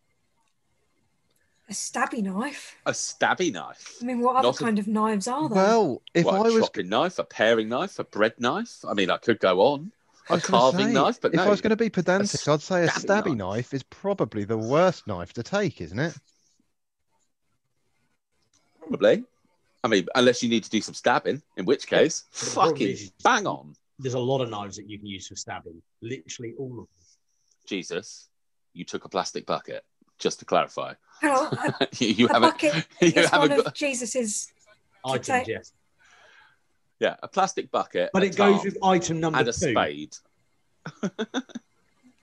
A 1.69 1.73
stabby 1.73 2.21
knife. 2.21 2.75
A 2.85 2.91
stabby 2.91 3.51
knife. 3.51 3.95
I 4.01 4.05
mean, 4.05 4.19
what 4.21 4.35
other 4.35 4.47
Not 4.49 4.61
a- 4.61 4.63
kind 4.63 4.79
of 4.79 4.87
knives 4.87 5.27
are 5.27 5.49
there? 5.49 5.55
Well, 5.57 6.01
if 6.13 6.25
What, 6.25 6.35
I 6.35 6.49
a 6.49 6.53
was, 6.53 6.63
chopping 6.65 6.89
knife, 6.89 7.19
a 7.19 7.23
paring 7.23 7.69
knife, 7.69 7.97
a 7.99 8.03
bread 8.03 8.33
knife. 8.39 8.85
I 8.87 8.93
mean, 8.93 9.09
I 9.09 9.17
could 9.17 9.39
go 9.39 9.59
on. 9.61 9.91
I 10.29 10.33
A 10.33 10.35
was 10.37 10.45
gonna 10.45 10.59
carving 10.59 10.87
say, 10.87 10.93
knife, 10.93 11.21
but 11.21 11.33
if 11.33 11.37
no. 11.37 11.43
I 11.43 11.49
was 11.49 11.61
going 11.61 11.71
to 11.71 11.75
be 11.75 11.89
pedantic, 11.89 12.47
I'd 12.47 12.61
say 12.61 12.83
a 12.85 12.87
stabby 12.89 13.05
stabby 13.05 13.25
knife. 13.35 13.37
knife 13.37 13.73
is 13.73 13.83
probably 13.83 14.43
the 14.43 14.57
worst 14.57 15.07
knife 15.07 15.33
to 15.33 15.43
take, 15.43 15.81
isn't 15.81 15.99
it? 15.99 16.15
Probably. 18.79 19.23
I 19.83 19.87
mean, 19.87 20.07
unless 20.15 20.41
you 20.43 20.49
need 20.49 20.63
to 20.63 20.69
do 20.69 20.81
some 20.81 20.93
stabbing, 20.93 21.41
in 21.55 21.65
which 21.65 21.87
case, 21.87 22.23
But 22.31 22.39
the 22.39 22.51
problem 22.51 22.75
fucking 22.75 22.87
is- 22.89 23.11
bang 23.23 23.47
on. 23.47 23.73
There's 23.99 24.13
a 24.13 24.19
lot 24.19 24.41
of 24.41 24.49
knives 24.49 24.75
that 24.77 24.87
you 24.89 24.97
can 24.99 25.07
use 25.07 25.27
for 25.27 25.35
stabbing. 25.35 25.81
Literally 26.01 26.53
all 26.57 26.69
of 26.71 26.75
them. 26.77 26.87
Jesus, 27.65 28.29
you 28.73 28.85
took 28.85 29.05
a 29.05 29.09
plastic 29.09 29.45
bucket, 29.47 29.83
just 30.19 30.39
to 30.39 30.45
clarify. 30.45 30.93
Hang 31.21 31.31
on, 31.31 31.53
a, 31.81 31.87
you 31.97 32.07
you 32.09 32.25
a 32.27 32.33
haven't, 32.33 32.49
bucket 32.51 32.85
you 33.01 33.07
is 33.07 33.15
one 33.15 33.25
haven't 33.41 33.51
of 33.59 33.63
got, 33.65 33.73
Jesus's. 33.75 34.51
Items, 35.05 35.25
take- 35.27 35.47
yes. 35.47 35.71
yeah, 36.99 37.15
a 37.23 37.27
plastic 37.27 37.71
bucket, 37.71 38.09
But 38.13 38.23
a 38.23 38.25
it 38.27 38.35
goes 38.35 38.63
with 38.63 38.77
item 38.83 39.19
number 39.19 39.39
and 39.39 39.47
a 39.47 39.53
two. 39.53 39.71
spade. 39.71 40.15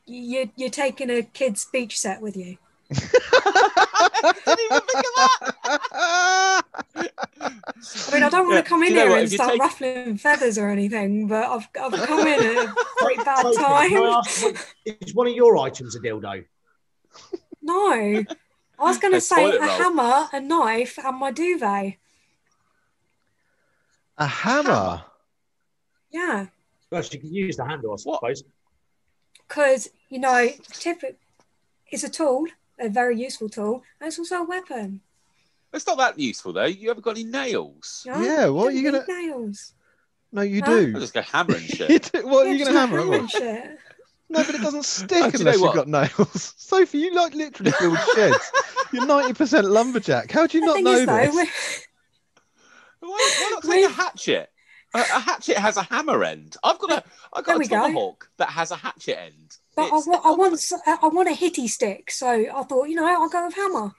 You, 0.06 0.50
you're 0.56 0.68
taking 0.68 1.08
a 1.08 1.22
kid's 1.22 1.64
beach 1.64 1.98
set 1.98 2.20
with 2.20 2.36
you. 2.36 2.58
I 2.90 4.32
didn't 4.46 4.60
even 4.64 4.80
think 4.80 5.04
of 5.04 5.14
that. 5.16 6.62
I 6.96 8.14
mean, 8.14 8.22
I 8.22 8.28
don't 8.30 8.46
want 8.46 8.54
Yeah, 8.54 8.60
to 8.62 8.68
come 8.68 8.82
in 8.82 8.90
you 8.90 8.94
know 8.96 9.02
here 9.02 9.10
what, 9.10 9.20
and 9.20 9.30
start 9.32 9.50
take- 9.52 9.60
ruffling 9.60 10.16
feathers 10.18 10.58
or 10.58 10.68
anything, 10.68 11.26
but 11.28 11.44
I've, 11.44 11.68
I've 11.80 12.06
come 12.06 12.26
in 12.26 12.40
at 12.40 12.64
a 12.68 12.74
pretty 12.98 13.22
bad 13.24 13.42
Sophie, 13.42 13.56
time. 13.56 13.92
ask, 14.02 14.42
what- 14.42 14.74
is 14.84 15.14
one 15.14 15.26
of 15.26 15.34
your 15.34 15.56
items 15.58 15.94
a 15.96 16.00
dildo? 16.00 16.44
No. 17.62 18.24
I 18.78 18.82
was 18.82 18.98
going 18.98 19.14
to 19.14 19.20
say 19.20 19.50
a 19.50 19.58
roll. 19.60 19.68
hammer, 19.68 20.28
a 20.32 20.40
knife, 20.40 20.98
and 20.98 21.16
my 21.18 21.30
duvet. 21.30 21.94
a 24.18 24.26
hammer. 24.26 25.02
Yeah. 26.10 26.46
Well, 26.90 27.02
you 27.10 27.18
can 27.18 27.32
use 27.34 27.56
the 27.56 27.64
handle, 27.64 27.92
I 27.92 27.96
suppose. 27.96 28.44
Because, 29.48 29.88
you 30.08 30.18
know, 30.18 30.48
tip 30.70 31.02
it's 31.90 32.04
a 32.04 32.08
tool, 32.08 32.46
a 32.78 32.88
very 32.88 33.18
useful 33.20 33.48
tool, 33.48 33.82
and 34.00 34.08
it's 34.08 34.18
also 34.18 34.38
a 34.42 34.44
weapon. 34.44 35.00
It's 35.72 35.86
not 35.86 35.98
that 35.98 36.18
useful 36.18 36.52
though. 36.52 36.64
You 36.66 36.88
haven't 36.88 37.02
got 37.04 37.12
any 37.12 37.24
nails. 37.24 38.02
You 38.06 38.12
know? 38.12 38.20
Yeah, 38.22 38.46
what 38.48 38.68
are 38.68 38.70
you 38.76 38.82
gonna- 38.90 39.04
need 39.06 39.26
Nails. 39.26 39.72
No, 40.32 40.42
you 40.42 40.62
Huh? 40.64 40.72
I'll 40.72 41.00
just 41.00 41.14
go 41.14 41.22
hammering 41.22 41.62
You 41.68 41.68
shit. 41.68 42.10
do- 42.12 42.26
What 42.26 42.46
are 42.46 42.52
you 42.52 42.58
going 42.64 42.72
to 42.72 42.76
a 42.76 42.80
hammer 42.80 42.98
it 43.14 43.20
and 43.20 43.30
shit. 43.30 43.78
No, 44.28 44.42
but 44.44 44.54
it 44.54 44.60
doesn't 44.62 44.78
Oh, 44.80 44.82
stick 44.82 45.08
do 45.08 45.14
you 45.16 45.20
know 45.22 45.28
unless 45.38 45.54
you've 45.54 45.62
what? 45.62 45.74
got 45.74 45.88
nails. 45.88 46.54
Sophie, 46.58 46.98
you 46.98 47.14
like 47.14 47.34
literally 47.34 47.72
build 47.78 47.98
sheds. 48.16 48.52
You're 48.92 49.06
90% 49.06 49.64
lumberjack. 49.64 50.30
How 50.32 50.46
do 50.48 50.58
you 50.58 50.62
The 50.62 50.66
not 50.66 50.74
thing 50.76 50.84
know 50.84 50.92
is, 50.92 51.06
this? 51.06 51.34
we're- 51.34 51.50
Why, 53.00 53.30
why 53.40 53.50
not 53.52 53.62
take 53.64 53.84
a 53.84 53.88
hatchet? 53.92 54.50
A, 54.94 54.98
a 55.00 55.02
hatchet 55.20 55.56
has 55.58 55.76
a 55.76 55.82
hammer 55.82 56.22
end. 56.24 56.56
I've 56.62 56.78
got 56.78 56.90
a 56.92 57.04
I've 57.32 57.44
There 57.44 57.54
got 57.54 57.58
we 57.58 57.64
a 57.66 57.68
go. 57.68 57.76
tomahawk 57.86 58.30
that 58.38 58.48
has 58.50 58.70
a 58.70 58.76
hatchet 58.76 59.18
end. 59.20 59.56
but 59.74 59.82
I, 59.82 59.86
It's- 59.86 60.06
wa- 60.06 60.20
I 60.24 60.30
want 60.32 60.54
s- 60.54 60.72
I 60.86 61.08
want 61.08 61.28
a 61.28 61.32
hitty 61.34 61.66
stick, 61.68 62.10
so 62.10 62.28
I 62.28 62.62
thought, 62.62 62.84
you 62.88 62.94
know, 62.96 63.04
I'll 63.06 63.28
go 63.28 63.44
with 63.44 63.54
hammer. 63.56 63.92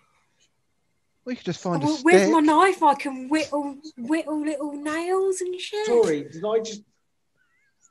We 1.25 1.35
could 1.35 1.45
just 1.45 1.61
find 1.61 1.81
a 1.83 1.85
oh, 1.85 1.89
With 1.89 1.99
stick. 1.99 2.13
with 2.13 2.29
my 2.29 2.39
knife, 2.39 2.81
I 2.83 2.93
can 2.93 3.27
whittle 3.29 3.77
whittle 3.97 4.39
little 4.45 4.73
nails 4.73 5.41
and 5.41 5.59
shit. 5.59 5.85
Sorry, 5.87 6.23
did 6.31 6.43
I 6.45 6.59
just. 6.59 6.81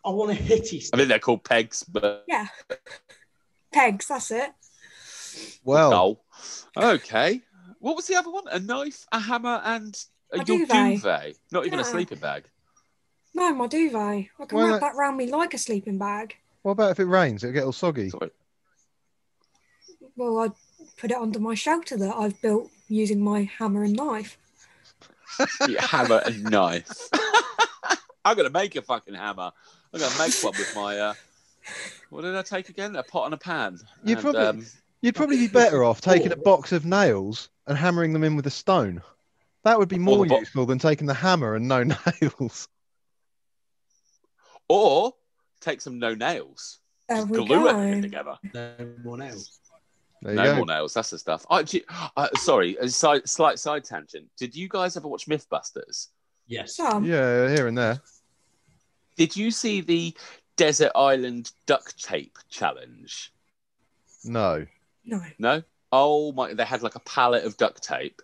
I 0.05 0.11
want 0.11 0.31
a 0.31 0.35
hitty 0.35 0.81
Stick. 0.81 0.81
I 0.81 0.81
stick. 0.81 0.99
think 0.99 1.09
they're 1.09 1.19
called 1.19 1.45
pegs, 1.45 1.83
but 1.83 2.25
Yeah, 2.29 2.47
pegs. 3.73 4.07
That's 4.09 4.31
it. 4.31 4.51
Well, 5.65 5.91
no. 5.91 6.21
Okay. 6.95 7.43
What 7.81 7.97
was 7.97 8.07
the 8.07 8.15
other 8.17 8.31
one? 8.31 8.45
A 8.51 8.61
knife, 8.61 9.05
a 9.13 9.19
hammer, 9.19 9.61
and 9.65 9.95
a, 10.33 10.37
A 10.37 10.45
your 10.45 10.59
duvet. 10.59 10.95
duvet. 10.97 11.37
Not 11.53 11.67
even 11.67 11.81
a 11.81 11.85
sleeping 11.85 12.19
bag. 12.19 12.45
No, 13.35 13.53
my 13.55 13.67
duvet. 13.67 14.29
I 14.39 14.45
can 14.47 14.57
Well, 14.57 14.67
wrap 14.69 14.81
that- 14.81 14.93
that 14.93 14.97
round 14.97 15.17
me 15.17 15.27
like 15.31 15.55
a 15.55 15.59
sleeping 15.59 15.99
bag. 15.99 16.37
what 16.63 16.73
about 16.73 16.91
if 16.93 17.01
it 17.01 17.05
rains? 17.07 17.43
It'll 17.45 17.53
get 17.55 17.65
all 17.65 17.73
soggy. 17.73 18.11
Sorry. 18.11 18.31
Well, 20.17 20.39
I 20.39 20.49
put 20.97 21.11
it 21.11 21.17
under 21.17 21.41
my 21.41 21.55
shelter 21.55 21.97
that 21.97 22.15
I've 22.17 22.41
built 22.41 22.71
using 22.89 23.21
my 23.21 23.51
hammer 23.59 23.83
and 23.85 23.95
knife. 23.97 24.39
Yeah, 25.69 25.85
hammer 25.85 26.23
and 26.25 26.45
knife. 26.45 27.09
I'm 28.25 28.37
gonna 28.37 28.51
make 28.51 28.77
a 28.77 28.83
fucking 28.83 29.15
hammer. 29.15 29.51
I'm 29.93 30.01
gonna 30.01 30.19
make 30.19 30.33
one 30.43 30.53
with 30.57 30.73
my. 30.77 30.97
Uh, 30.97 31.15
what 32.11 32.23
did 32.23 32.37
I 32.37 32.43
take 32.43 32.69
again? 32.69 32.95
A 32.95 33.03
pot 33.03 33.25
and 33.25 33.35
a 33.35 33.37
pan. 33.37 33.81
You'd 34.05 34.19
And, 34.19 34.23
probably- 34.23 34.41
um, 34.41 34.67
You'd 35.03 35.17
probably 35.17 35.37
be 35.39 35.49
better 35.49 35.83
off 35.85 36.01
taking 36.01 36.31
a 36.33 36.37
box 36.37 36.71
of 36.73 36.87
nails 36.87 37.51
and 37.67 37.77
hammering 37.77 38.13
them 38.15 38.23
in 38.25 38.37
with 38.37 38.47
a 38.47 38.51
stone. 38.51 39.03
That 39.65 39.79
would 39.79 39.89
be 39.89 39.99
more 39.99 40.25
bo- 40.25 40.39
useful 40.39 40.65
than 40.67 40.79
taking 40.79 41.07
the 41.09 41.13
hammer 41.15 41.57
and 41.57 41.67
no 41.69 41.83
nails. 42.23 42.69
Or 44.69 45.13
take 45.61 45.81
some 45.81 45.99
no 45.99 46.15
nails. 46.15 46.79
There 47.09 47.19
Just 47.19 47.31
we 47.31 47.47
glue 47.47 47.69
everything 47.69 48.03
together. 48.03 48.37
No 48.55 48.73
more 49.05 49.19
nails. 49.19 49.59
There 50.23 50.35
No 50.35 50.57
more 50.57 50.67
nails. 50.67 50.95
That's 50.95 51.11
the 51.11 51.19
stuff. 51.19 51.45
I, 51.51 51.63
do 51.63 51.79
you- 51.79 51.85
uh, 52.17 52.29
sorry, 52.37 52.77
a 52.81 52.89
side, 52.89 53.29
slight 53.29 53.59
side 53.59 53.85
tangent. 53.85 54.27
Did 54.39 54.55
you 54.57 54.69
guys 54.69 54.97
ever 54.97 55.09
watch 55.09 55.27
MythBusters? 55.27 56.09
Yes. 56.47 56.77
Some. 56.77 57.05
Yeah, 57.05 57.49
here 57.49 57.67
and 57.67 57.77
there. 57.77 58.01
Did 59.17 59.37
you 59.37 59.51
see 59.51 59.81
the 59.81 60.15
Desert 60.57 60.93
Island 60.95 61.53
duct 61.67 62.03
tape 62.03 62.39
challenge? 62.49 63.33
No. 64.25 64.67
No. 65.05 65.21
No. 65.39 65.63
Oh 65.93 66.33
my! 66.33 66.55
They 66.55 66.65
had 66.65 66.83
like 66.83 66.97
a 66.97 67.01
pallet 67.01 67.45
of 67.45 67.57
duct 67.57 67.83
tape, 67.83 68.21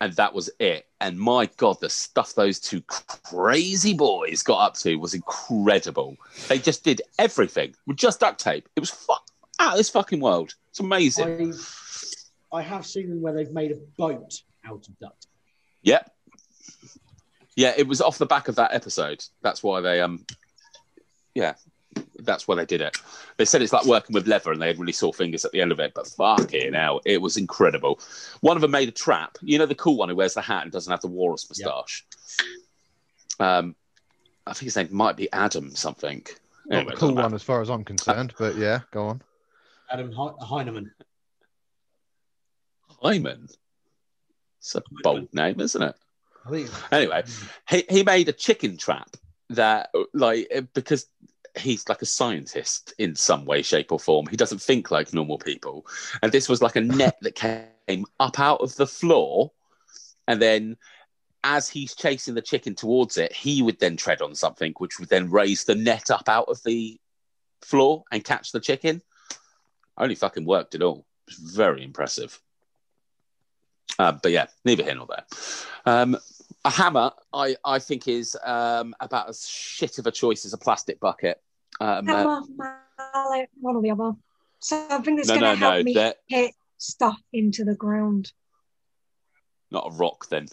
and 0.00 0.12
that 0.14 0.34
was 0.34 0.50
it. 0.58 0.86
And 1.00 1.18
my 1.18 1.46
god, 1.56 1.80
the 1.80 1.90
stuff 1.90 2.34
those 2.34 2.58
two 2.58 2.80
crazy 2.82 3.94
boys 3.94 4.42
got 4.42 4.58
up 4.58 4.74
to 4.78 4.96
was 4.96 5.14
incredible. 5.14 6.16
They 6.48 6.58
just 6.58 6.84
did 6.84 7.02
everything 7.18 7.74
with 7.86 7.96
just 7.96 8.20
duct 8.20 8.40
tape. 8.40 8.68
It 8.76 8.80
was 8.80 8.90
fu- 8.90 9.12
out 9.58 9.72
of 9.72 9.78
this 9.78 9.90
fucking 9.90 10.20
world. 10.20 10.54
It's 10.70 10.80
amazing. 10.80 11.54
I, 12.52 12.58
I 12.58 12.62
have 12.62 12.86
seen 12.86 13.10
them 13.10 13.20
where 13.20 13.32
they've 13.32 13.50
made 13.52 13.72
a 13.72 13.78
boat 13.96 14.40
out 14.64 14.88
of 14.88 14.98
duct. 14.98 15.22
Tape. 15.22 15.30
Yep. 15.82 16.14
Yeah, 17.56 17.74
it 17.76 17.88
was 17.88 18.00
off 18.00 18.18
the 18.18 18.26
back 18.26 18.46
of 18.48 18.54
that 18.56 18.72
episode. 18.72 19.24
That's 19.42 19.62
why 19.62 19.80
they 19.80 20.00
um 20.00 20.24
yeah, 21.34 21.54
that's 22.18 22.48
why 22.48 22.54
they 22.54 22.66
did 22.66 22.80
it. 22.80 22.96
They 23.36 23.44
said 23.44 23.62
it's 23.62 23.72
like 23.72 23.84
working 23.86 24.14
with 24.14 24.26
leather 24.26 24.52
and 24.52 24.60
they 24.60 24.66
had 24.66 24.78
really 24.78 24.92
sore 24.92 25.12
fingers 25.14 25.44
at 25.44 25.52
the 25.52 25.60
end 25.60 25.72
of 25.72 25.80
it, 25.80 25.92
but 25.94 26.06
fuck 26.06 26.40
fucking 26.40 26.74
hell, 26.74 27.00
it 27.04 27.20
was 27.20 27.36
incredible. 27.36 28.00
One 28.40 28.56
of 28.56 28.60
them 28.60 28.70
made 28.70 28.88
a 28.88 28.92
trap. 28.92 29.38
You 29.40 29.58
know 29.58 29.66
the 29.66 29.74
cool 29.74 29.96
one 29.96 30.08
who 30.08 30.16
wears 30.16 30.34
the 30.34 30.42
hat 30.42 30.62
and 30.64 30.72
doesn't 30.72 30.90
have 30.90 31.00
the 31.00 31.08
walrus 31.08 31.48
moustache. 31.48 32.04
Um 33.40 33.76
I 34.46 34.52
think 34.52 34.64
his 34.64 34.76
name 34.76 34.88
might 34.90 35.16
be 35.16 35.30
Adam 35.32 35.74
something. 35.74 36.24
Not 36.66 36.76
Anyway, 36.78 36.94
the 36.94 37.00
cool 37.00 37.14
one 37.14 37.34
as 37.34 37.42
far 37.42 37.60
as 37.60 37.70
I'm 37.70 37.84
concerned, 37.84 38.34
but 38.38 38.56
yeah, 38.56 38.80
go 38.90 39.06
on. 39.06 39.22
Adam 39.90 40.10
He- 40.10 40.16
Hyneman. 40.16 40.90
Hyman. 43.02 43.48
It's 44.58 44.74
a 44.74 44.82
bold 45.02 45.32
name, 45.32 45.60
isn't 45.60 45.82
it? 45.82 45.94
Anyway, 46.90 47.22
he, 47.68 47.84
he 47.88 48.02
made 48.02 48.28
a 48.28 48.32
chicken 48.32 48.76
trap 48.76 49.16
that 49.50 49.90
like 50.14 50.50
because 50.74 51.06
he's 51.56 51.88
like 51.88 52.02
a 52.02 52.06
scientist 52.06 52.94
in 52.98 53.14
some 53.14 53.44
way 53.44 53.62
shape 53.62 53.92
or 53.92 53.98
form. 53.98 54.26
He 54.26 54.36
doesn't 54.36 54.62
think 54.62 54.90
like 54.90 55.12
normal 55.12 55.38
people. 55.38 55.86
And 56.22 56.32
this 56.32 56.48
was 56.48 56.62
like 56.62 56.76
a 56.76 56.80
net 56.80 57.16
that 57.22 57.34
came 57.34 58.06
up 58.20 58.38
out 58.38 58.60
of 58.60 58.74
the 58.76 58.86
floor. 58.86 59.52
And 60.26 60.40
then 60.42 60.76
as 61.44 61.68
he's 61.68 61.94
chasing 61.94 62.34
the 62.34 62.42
chicken 62.42 62.74
towards 62.74 63.16
it 63.16 63.32
he 63.32 63.62
would 63.62 63.78
then 63.78 63.96
tread 63.96 64.20
on 64.20 64.34
something 64.34 64.74
which 64.78 64.98
would 64.98 65.08
then 65.08 65.30
raise 65.30 65.62
the 65.64 65.74
net 65.74 66.10
up 66.10 66.28
out 66.28 66.46
of 66.48 66.60
the 66.64 67.00
floor 67.62 68.04
and 68.10 68.24
catch 68.24 68.52
the 68.52 68.60
chicken. 68.60 69.00
Only 69.96 70.16
fucking 70.16 70.44
worked 70.44 70.74
at 70.74 70.82
all. 70.82 71.06
It 71.28 71.34
was 71.40 71.54
very 71.54 71.82
impressive. 71.84 72.40
Uh, 73.98 74.12
but 74.12 74.32
yeah 74.32 74.46
neither 74.64 74.82
here 74.82 74.96
nor 74.96 75.06
there. 75.06 75.24
Um, 75.86 76.16
a 76.68 76.70
hammer, 76.70 77.10
I, 77.32 77.56
I 77.64 77.78
think, 77.78 78.06
is 78.08 78.36
um, 78.44 78.94
about 79.00 79.28
as 79.28 79.48
shit 79.48 79.98
of 79.98 80.06
a 80.06 80.10
choice 80.10 80.44
as 80.44 80.52
a 80.52 80.58
plastic 80.58 81.00
bucket. 81.00 81.40
Um, 81.80 82.08
uh, 82.08 82.12
Hammer, 82.12 82.40
mallet, 83.14 83.48
one 83.60 83.76
or 83.76 83.82
the 83.82 83.90
other. 83.90 84.12
Something 84.60 85.16
that's 85.16 85.28
no, 85.28 85.34
going 85.34 85.42
no, 85.44 85.52
to 85.54 85.56
help 85.58 85.74
no, 85.76 85.82
me 85.82 85.94
they're 85.94 86.14
hit 86.28 86.54
stuff 86.76 87.18
into 87.32 87.64
the 87.64 87.74
ground. 87.74 88.32
not 89.70 89.86
a 89.92 89.96
rock. 89.96 90.28
Then 90.28 90.48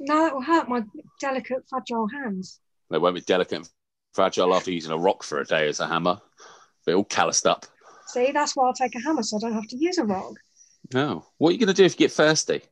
No, 0.00 0.24
that 0.24 0.34
will 0.34 0.42
hurt 0.42 0.68
my 0.68 0.82
delicate, 1.20 1.64
fragile 1.68 2.08
hands. 2.08 2.60
they 2.90 2.98
won't 2.98 3.14
be 3.14 3.20
delicate 3.20 3.56
and 3.56 3.68
fragile 4.14 4.54
after 4.54 4.70
using 4.72 4.92
a 4.92 4.98
rock 4.98 5.22
for 5.22 5.40
a 5.40 5.44
day 5.44 5.68
as 5.68 5.80
a 5.80 5.86
hammer. 5.86 6.20
They're 6.84 6.96
all 6.96 7.04
calloused 7.04 7.46
up. 7.46 7.66
See, 8.08 8.32
that's 8.32 8.56
why 8.56 8.66
I'll 8.66 8.72
take 8.74 8.94
a 8.94 9.00
hammer 9.00 9.22
so 9.22 9.36
I 9.36 9.40
don't 9.40 9.52
have 9.54 9.68
to 9.68 9.76
use 9.76 9.98
a 9.98 10.04
rock. 10.04 10.34
No, 10.94 11.26
what 11.38 11.50
are 11.50 11.52
you 11.52 11.58
going 11.58 11.66
to 11.68 11.74
do 11.74 11.84
if 11.84 11.92
you 11.92 11.98
get 11.98 12.12
thirsty? 12.12 12.62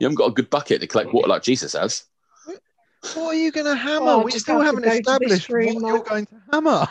You 0.00 0.06
haven't 0.06 0.16
got 0.16 0.30
a 0.30 0.32
good 0.32 0.48
bucket 0.48 0.80
to 0.80 0.86
collect 0.86 1.12
water 1.12 1.28
like 1.28 1.42
Jesus 1.42 1.74
has. 1.74 2.04
What 3.14 3.16
are 3.16 3.34
you 3.34 3.52
going 3.52 3.66
to 3.66 3.76
hammer? 3.76 4.06
Oh, 4.06 4.22
we 4.22 4.30
still 4.32 4.60
have 4.60 4.76
to 4.76 4.82
haven't 4.82 5.04
go 5.04 5.18
to 5.18 5.26
this 5.28 5.38
established 5.38 5.48
room, 5.50 5.82
what 5.82 5.88
you're 5.88 6.02
going 6.02 6.26
to 6.26 6.42
hammer. 6.52 6.88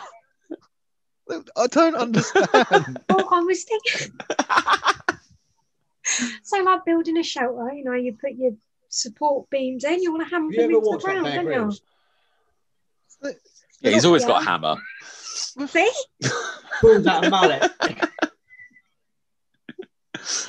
I 1.56 1.66
don't 1.66 1.96
understand. 1.96 2.48
Well, 2.52 2.96
oh, 3.10 3.28
I 3.30 3.40
was 3.40 3.64
thinking. 3.64 4.12
so, 6.42 6.62
like 6.62 6.84
building 6.84 7.18
a 7.18 7.22
shelter, 7.22 7.72
you 7.72 7.84
know, 7.84 7.94
you 7.94 8.16
put 8.20 8.32
your 8.32 8.52
support 8.88 9.50
beams 9.50 9.84
in, 9.84 10.02
you 10.02 10.12
want 10.12 10.28
to 10.28 10.30
hammer 10.30 10.52
you 10.52 10.60
them 10.60 10.70
into 10.70 10.90
the 10.90 10.98
ground, 10.98 11.26
don't 11.26 11.72
you? 13.22 13.32
Yeah, 13.80 13.90
he's 13.90 14.04
always 14.04 14.24
got 14.24 14.42
a 14.42 14.44
hammer. 14.44 14.76
See? 15.02 15.92
Pulled 16.80 17.06
out 17.06 17.24
a 17.24 17.30
mallet. 17.30 17.70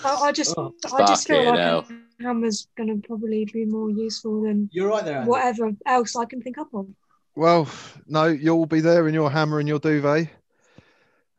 I, 0.03 0.15
I 0.15 0.31
just, 0.31 0.55
Oh, 0.57 0.73
I 0.93 1.05
just 1.05 1.27
feel 1.27 1.45
like 1.45 1.59
hell. 1.59 1.85
a 1.87 2.10
hammer's 2.21 2.67
going 2.77 2.89
to 3.01 3.07
probably 3.07 3.45
be 3.45 3.65
more 3.65 3.89
useful 3.89 4.43
than 4.43 4.69
You're 4.71 4.89
right 4.89 5.03
there. 5.03 5.17
Andy. 5.19 5.29
whatever 5.29 5.71
else 5.85 6.15
I 6.15 6.25
can 6.25 6.41
think 6.41 6.57
up 6.57 6.73
of. 6.73 6.87
well, 7.35 7.67
no, 8.07 8.25
you'll 8.25 8.65
be 8.65 8.79
there 8.81 9.07
in 9.07 9.13
your 9.13 9.29
hammer 9.31 9.59
and 9.59 9.67
your 9.67 9.79
duvet. 9.79 10.29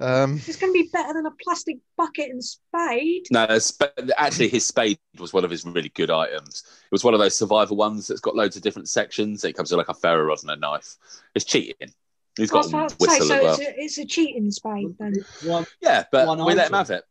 Um, 0.01 0.41
It's 0.47 0.57
going 0.57 0.73
to 0.73 0.83
be 0.83 0.89
better 0.93 1.13
than 1.15 1.27
a 1.27 1.31
plastic 1.45 1.79
bucket 1.97 2.31
and 2.31 2.43
spade. 2.43 3.27
No, 3.31 3.45
it's- 3.45 3.79
actually, 4.19 4.49
his 4.49 4.67
spade 4.67 4.99
was 5.19 5.33
one 5.33 5.45
of 5.45 5.51
his 5.51 5.65
really 5.65 5.91
good 5.91 6.11
items. 6.11 6.65
It 6.67 6.91
was 6.93 7.05
one 7.05 7.15
of 7.15 7.21
those 7.21 7.37
survival 7.37 7.77
ones 7.77 8.09
that's 8.09 8.21
got 8.21 8.35
loads 8.35 8.57
of 8.57 8.63
different 8.63 8.89
sections. 8.89 9.45
It 9.45 9.53
comes 9.53 9.71
with 9.71 9.79
like 9.79 9.89
a 9.89 9.95
ferro 9.95 10.25
rod 10.25 10.43
and 10.43 10.51
a 10.51 10.57
knife. 10.57 10.97
It's 11.37 11.45
cheating. 11.45 11.93
He's 12.37 12.51
I 12.51 12.55
got 12.55 12.59
was 12.65 12.73
a 12.73 12.77
about 12.77 12.91
say, 12.91 12.97
whistle 12.99 13.27
so 13.27 13.35
as 13.37 13.43
well. 13.43 13.53
it's, 13.53 13.61
a, 13.61 13.81
it's 13.85 13.99
a 13.99 14.05
cheating 14.07 14.51
spade 14.51 14.97
then. 14.99 15.15
One, 15.45 15.67
Yeah, 15.81 16.05
but 16.11 16.27
one 16.27 16.45
we 16.45 16.55
let 16.55 16.69
him 16.69 16.73
have 16.75 16.91
it. 16.91 17.05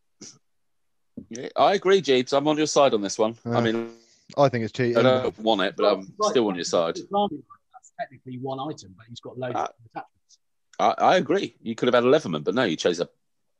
Yeah, 1.32 1.48
I 1.56 1.76
agree, 1.76 2.02
Jeeves. 2.02 2.34
I'm 2.34 2.46
on 2.50 2.58
your 2.58 2.68
side 2.68 2.94
on 2.94 3.02
this 3.02 3.18
one. 3.18 3.38
I 3.46 3.62
mean, 3.62 3.90
I 4.38 4.50
think 4.50 4.66
it's 4.66 4.74
cheating. 4.74 4.98
I 4.98 5.02
don't 5.02 5.40
want 5.40 5.62
it, 5.62 5.76
but 5.78 5.86
I'm 5.86 6.14
Right. 6.20 6.30
still 6.32 6.48
on 6.50 6.56
your 6.56 6.66
side. 6.66 6.98
That's 6.98 7.92
technically 7.98 8.38
one 8.38 8.60
item, 8.60 8.94
but 8.98 9.06
he's 9.08 9.22
got 9.22 9.38
loads 9.40 9.56
Uh, 9.56 9.60
of 9.64 9.70
attachments. 9.86 10.38
I, 10.78 10.90
I 10.98 11.16
agree. 11.16 11.56
You 11.62 11.74
could 11.74 11.88
have 11.88 11.96
had 11.96 12.04
a 12.04 12.08
Leatherman, 12.12 12.44
but 12.44 12.54
no, 12.54 12.64
you 12.66 12.76
chose 12.76 13.00
a 13.00 13.08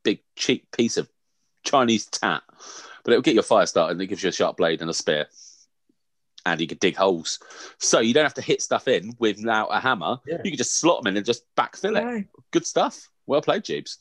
big, 0.04 0.20
cheap 0.36 0.70
piece 0.76 0.98
of 0.98 1.10
Chinese 1.64 2.08
tat. 2.08 2.44
But 3.06 3.14
it'll 3.14 3.22
get 3.22 3.36
your 3.36 3.44
fire 3.44 3.66
started 3.66 3.94
and 3.94 4.02
it 4.02 4.08
gives 4.08 4.22
you 4.22 4.30
a 4.30 4.34
sharp 4.34 4.58
blade 4.58 4.82
and 4.82 4.90
a 4.90 4.94
spear. 4.94 5.28
And 6.46 6.60
you 6.60 6.68
could 6.68 6.80
dig 6.80 6.98
holes. 6.98 7.40
So 7.78 8.00
you 8.02 8.14
don't 8.14 8.26
have 8.26 8.34
to 8.34 8.42
hit 8.42 8.62
stuff 8.62 8.90
in 8.90 9.16
without 9.18 9.68
a 9.68 9.80
hammer. 9.80 10.20
Yeah. 10.28 10.40
You 10.44 10.52
could 10.52 10.58
just 10.58 10.76
slot 10.76 11.02
them 11.04 11.12
in 11.12 11.18
and 11.18 11.26
just 11.26 11.46
backfill 11.56 11.98
it. 11.98 12.04
No. 12.04 12.24
Good 12.52 12.66
stuff. 12.66 13.10
Well 13.28 13.42
played, 13.42 13.64
Jeeves. 13.64 13.98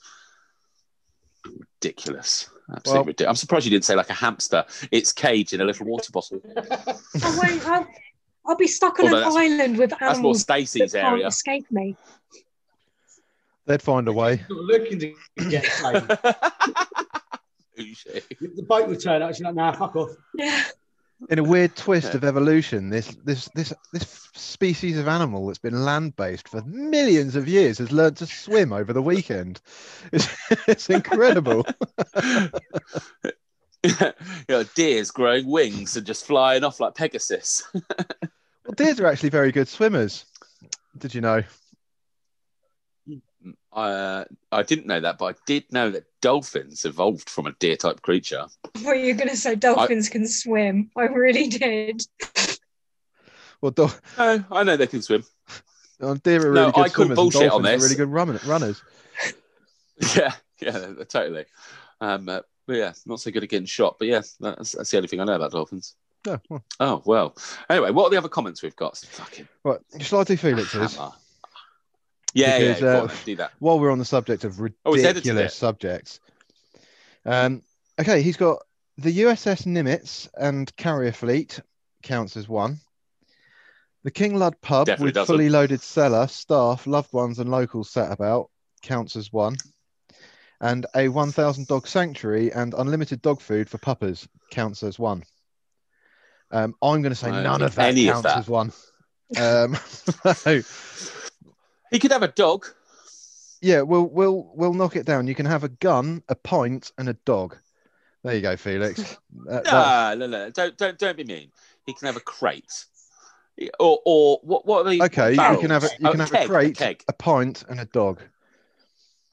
Ridiculous. 1.44 2.50
Absolutely 2.72 2.92
Well- 2.98 3.04
ridiculous. 3.04 3.28
I'm 3.30 3.36
surprised 3.36 3.64
you 3.66 3.70
didn't 3.70 3.84
say 3.84 3.94
like 3.94 4.10
a 4.10 4.14
hamster. 4.14 4.64
It's 4.90 5.12
caged 5.12 5.52
in 5.52 5.60
a 5.60 5.64
little 5.64 5.86
water 5.86 6.10
bottle. 6.12 6.40
Oh, 7.22 7.24
I 7.24 7.36
won't, 7.36 7.68
I'll, 7.68 7.86
I'll 8.46 8.56
be 8.56 8.66
stuck 8.66 8.98
on 9.00 9.06
Although 9.06 9.30
an 9.30 9.36
island 9.52 9.78
with 9.78 9.90
That's 9.90 10.00
more 10.00 10.10
animals 10.10 10.38
that 10.38 10.44
Stacey's 10.66 10.92
can't 10.92 11.12
area. 11.14 11.26
escape 11.26 11.66
me. 11.70 11.96
They'd 13.66 13.82
find 13.82 14.08
a 14.08 14.12
way. 14.12 14.42
Not 14.48 14.58
looking 14.60 14.98
to 15.00 15.14
get 15.48 15.64
the 17.76 18.64
boat 18.66 18.88
would 18.88 19.00
turn 19.00 19.22
up. 19.22 19.34
She's 19.34 19.42
like, 19.42 19.54
nah, 19.54 19.72
fuck 19.72 19.96
off. 19.96 20.10
Yeah. 20.34 20.62
In 21.28 21.38
a 21.38 21.44
weird 21.44 21.76
twist 21.76 22.14
of 22.14 22.24
evolution, 22.24 22.88
this 22.88 23.14
this 23.24 23.50
this 23.54 23.74
this 23.92 24.28
species 24.34 24.98
of 24.98 25.06
animal 25.06 25.46
that's 25.46 25.58
been 25.58 25.84
land 25.84 26.16
based 26.16 26.48
for 26.48 26.62
millions 26.62 27.36
of 27.36 27.46
years 27.46 27.78
has 27.78 27.92
learned 27.92 28.16
to 28.16 28.26
swim 28.26 28.72
over 28.72 28.92
the 28.92 29.02
weekend. 29.02 29.60
It's, 30.12 30.28
it's 30.66 30.90
incredible. 30.90 31.66
you 33.82 33.94
know, 34.48 34.64
deers 34.74 35.10
growing 35.10 35.46
wings 35.46 35.96
and 35.96 36.06
just 36.06 36.26
flying 36.26 36.64
off 36.64 36.80
like 36.80 36.94
Pegasus. 36.94 37.62
well, 37.74 38.74
deers 38.76 38.98
are 39.00 39.06
actually 39.06 39.28
very 39.28 39.52
good 39.52 39.68
swimmers. 39.68 40.24
Did 40.98 41.14
you 41.14 41.20
know? 41.20 41.42
Uh, 43.72 44.24
I 44.52 44.62
didn't 44.62 44.86
know 44.86 45.00
that, 45.00 45.16
but 45.18 45.34
I 45.34 45.38
did 45.46 45.64
know 45.72 45.90
that 45.90 46.04
dolphins 46.20 46.84
evolved 46.84 47.30
from 47.30 47.46
a 47.46 47.52
deer 47.52 47.76
type 47.76 48.02
creature. 48.02 48.46
I 48.74 48.78
thought 48.78 48.98
you 48.98 49.06
were 49.14 49.18
going 49.18 49.28
to 49.30 49.36
say 49.36 49.54
dolphins 49.54 50.08
can 50.08 50.26
swim. 50.26 50.90
I 50.96 51.04
really 51.04 51.48
did. 51.48 52.02
Well, 53.60 53.70
do- 53.72 53.88
No, 54.18 54.44
I 54.50 54.62
know 54.64 54.76
they 54.76 54.86
can 54.86 55.02
swim. 55.02 55.24
uh, 56.00 56.14
deer 56.22 56.50
are 56.50 56.54
No, 56.54 56.60
really 56.60 56.72
good 56.72 56.80
I 56.80 56.88
call 56.88 56.88
swimmers. 56.88 57.08
and 57.10 57.16
bullshit 57.16 57.42
on 57.52 57.62
dolphins 57.62 57.82
are 57.82 57.84
really 57.84 57.96
good 57.96 58.08
run- 58.08 58.40
runners. 58.46 58.82
Yeah, 60.16 60.32
yeah, 60.60 60.94
totally. 61.08 61.44
Um, 62.00 62.26
uh, 62.28 62.40
but 62.66 62.76
yeah, 62.76 62.92
not 63.04 63.20
so 63.20 63.30
good 63.30 63.42
at 63.42 63.50
getting 63.50 63.66
shot. 63.66 63.96
But 63.98 64.08
yeah, 64.08 64.22
that's, 64.40 64.72
that's 64.72 64.90
the 64.90 64.96
only 64.96 65.08
thing 65.08 65.20
I 65.20 65.24
know 65.24 65.34
about 65.34 65.52
dolphins. 65.52 65.94
Yeah, 66.26 66.38
well, 66.48 66.64
Oh 66.80 67.02
well. 67.04 67.36
Anyway, 67.68 67.90
what 67.90 68.06
are 68.06 68.10
the 68.10 68.16
other 68.16 68.28
comments 68.30 68.62
we've 68.62 68.76
got? 68.76 68.96
Fucking 68.96 69.46
right. 69.64 69.80
Shall 70.00 70.20
I 70.20 70.24
do 70.24 70.36
Felix's? 70.38 70.96
hammer. 70.96 71.12
Yeah, 72.34 72.58
Because, 72.58 72.80
yeah. 72.80 72.88
Uh, 72.88 73.02
on, 73.02 73.10
do 73.24 73.36
that. 73.36 73.52
while 73.58 73.80
we're 73.80 73.90
on 73.90 73.98
the 73.98 74.04
subject 74.04 74.44
of 74.44 74.60
Oh, 74.84 74.92
ridiculous 74.94 75.52
it. 75.52 75.56
subjects. 75.56 76.20
Um, 77.24 77.62
okay, 78.00 78.22
he's 78.22 78.36
got 78.36 78.58
the 78.98 79.20
USS 79.20 79.66
Nimitz 79.66 80.28
and 80.38 80.74
carrier 80.76 81.12
fleet 81.12 81.60
counts 82.02 82.36
as 82.36 82.48
one. 82.48 82.78
The 84.04 84.10
King 84.10 84.36
Lud 84.38 84.58
pub 84.62 84.86
Definitely 84.86 85.06
with 85.08 85.14
doesn't. 85.14 85.34
fully 85.34 85.48
loaded 85.50 85.82
cellar, 85.82 86.26
staff, 86.28 86.86
loved 86.86 87.12
ones, 87.12 87.38
and 87.38 87.50
locals 87.50 87.90
sat 87.90 88.10
about 88.12 88.48
counts 88.82 89.16
as 89.16 89.30
one. 89.32 89.56
And 90.62 90.86
a 90.94 91.08
1,000 91.08 91.66
dog 91.66 91.86
sanctuary 91.86 92.52
and 92.52 92.74
unlimited 92.74 93.20
dog 93.22 93.40
food 93.40 93.68
for 93.68 93.78
puppers 93.78 94.26
counts 94.50 94.82
as 94.82 94.98
one. 94.98 95.24
Um, 96.50 96.74
I'm 96.82 97.02
going 97.02 97.12
to 97.12 97.14
say 97.16 97.30
don't 97.30 97.42
none 97.44 97.62
of 97.62 97.74
that 97.76 97.88
any 97.88 98.08
of 98.08 98.14
counts 98.14 98.22
that. 98.24 98.38
as 98.38 98.48
one. 98.48 98.72
Um, 99.36 99.74
so, 100.34 100.60
He 101.90 101.98
could 101.98 102.12
have 102.12 102.22
a 102.22 102.28
dog. 102.28 102.66
Yeah, 103.62 103.82
we'll 103.82 104.06
we'll 104.08 104.50
we'll 104.54 104.74
knock 104.74 104.96
it 104.96 105.04
down. 105.06 105.26
You 105.26 105.34
can 105.34 105.46
have 105.46 105.64
a 105.64 105.68
gun, 105.68 106.22
a 106.28 106.34
pint, 106.34 106.92
and 106.98 107.08
a 107.08 107.14
dog. 107.26 107.56
There 108.24 108.34
you 108.34 108.40
go, 108.42 108.56
Felix. 108.56 109.18
That- 109.46 109.64
No, 109.64 110.14
no, 110.14 110.26
no. 110.26 110.50
Don't, 110.50 110.76
don't, 110.76 110.98
don't 110.98 111.16
be 111.16 111.24
mean. 111.24 111.50
He 111.86 111.94
can 111.94 112.06
have 112.06 112.16
a 112.16 112.20
crate. 112.20 112.84
Or, 113.78 113.98
or 114.06 114.38
what? 114.42 114.66
What 114.66 114.86
are 114.86 114.90
the 114.90 115.02
okay, 115.04 115.30
you 115.32 115.58
can 115.60 115.70
have 115.70 115.84
a 115.84 115.88
you 115.98 116.08
Oh, 116.08 116.10
can 116.12 116.20
have 116.20 116.30
keg, 116.32 116.44
a 116.44 116.48
crate, 116.48 116.76
keg. 116.76 117.04
a 117.08 117.12
pint, 117.12 117.64
and 117.68 117.80
a 117.80 117.84
dog. 117.86 118.20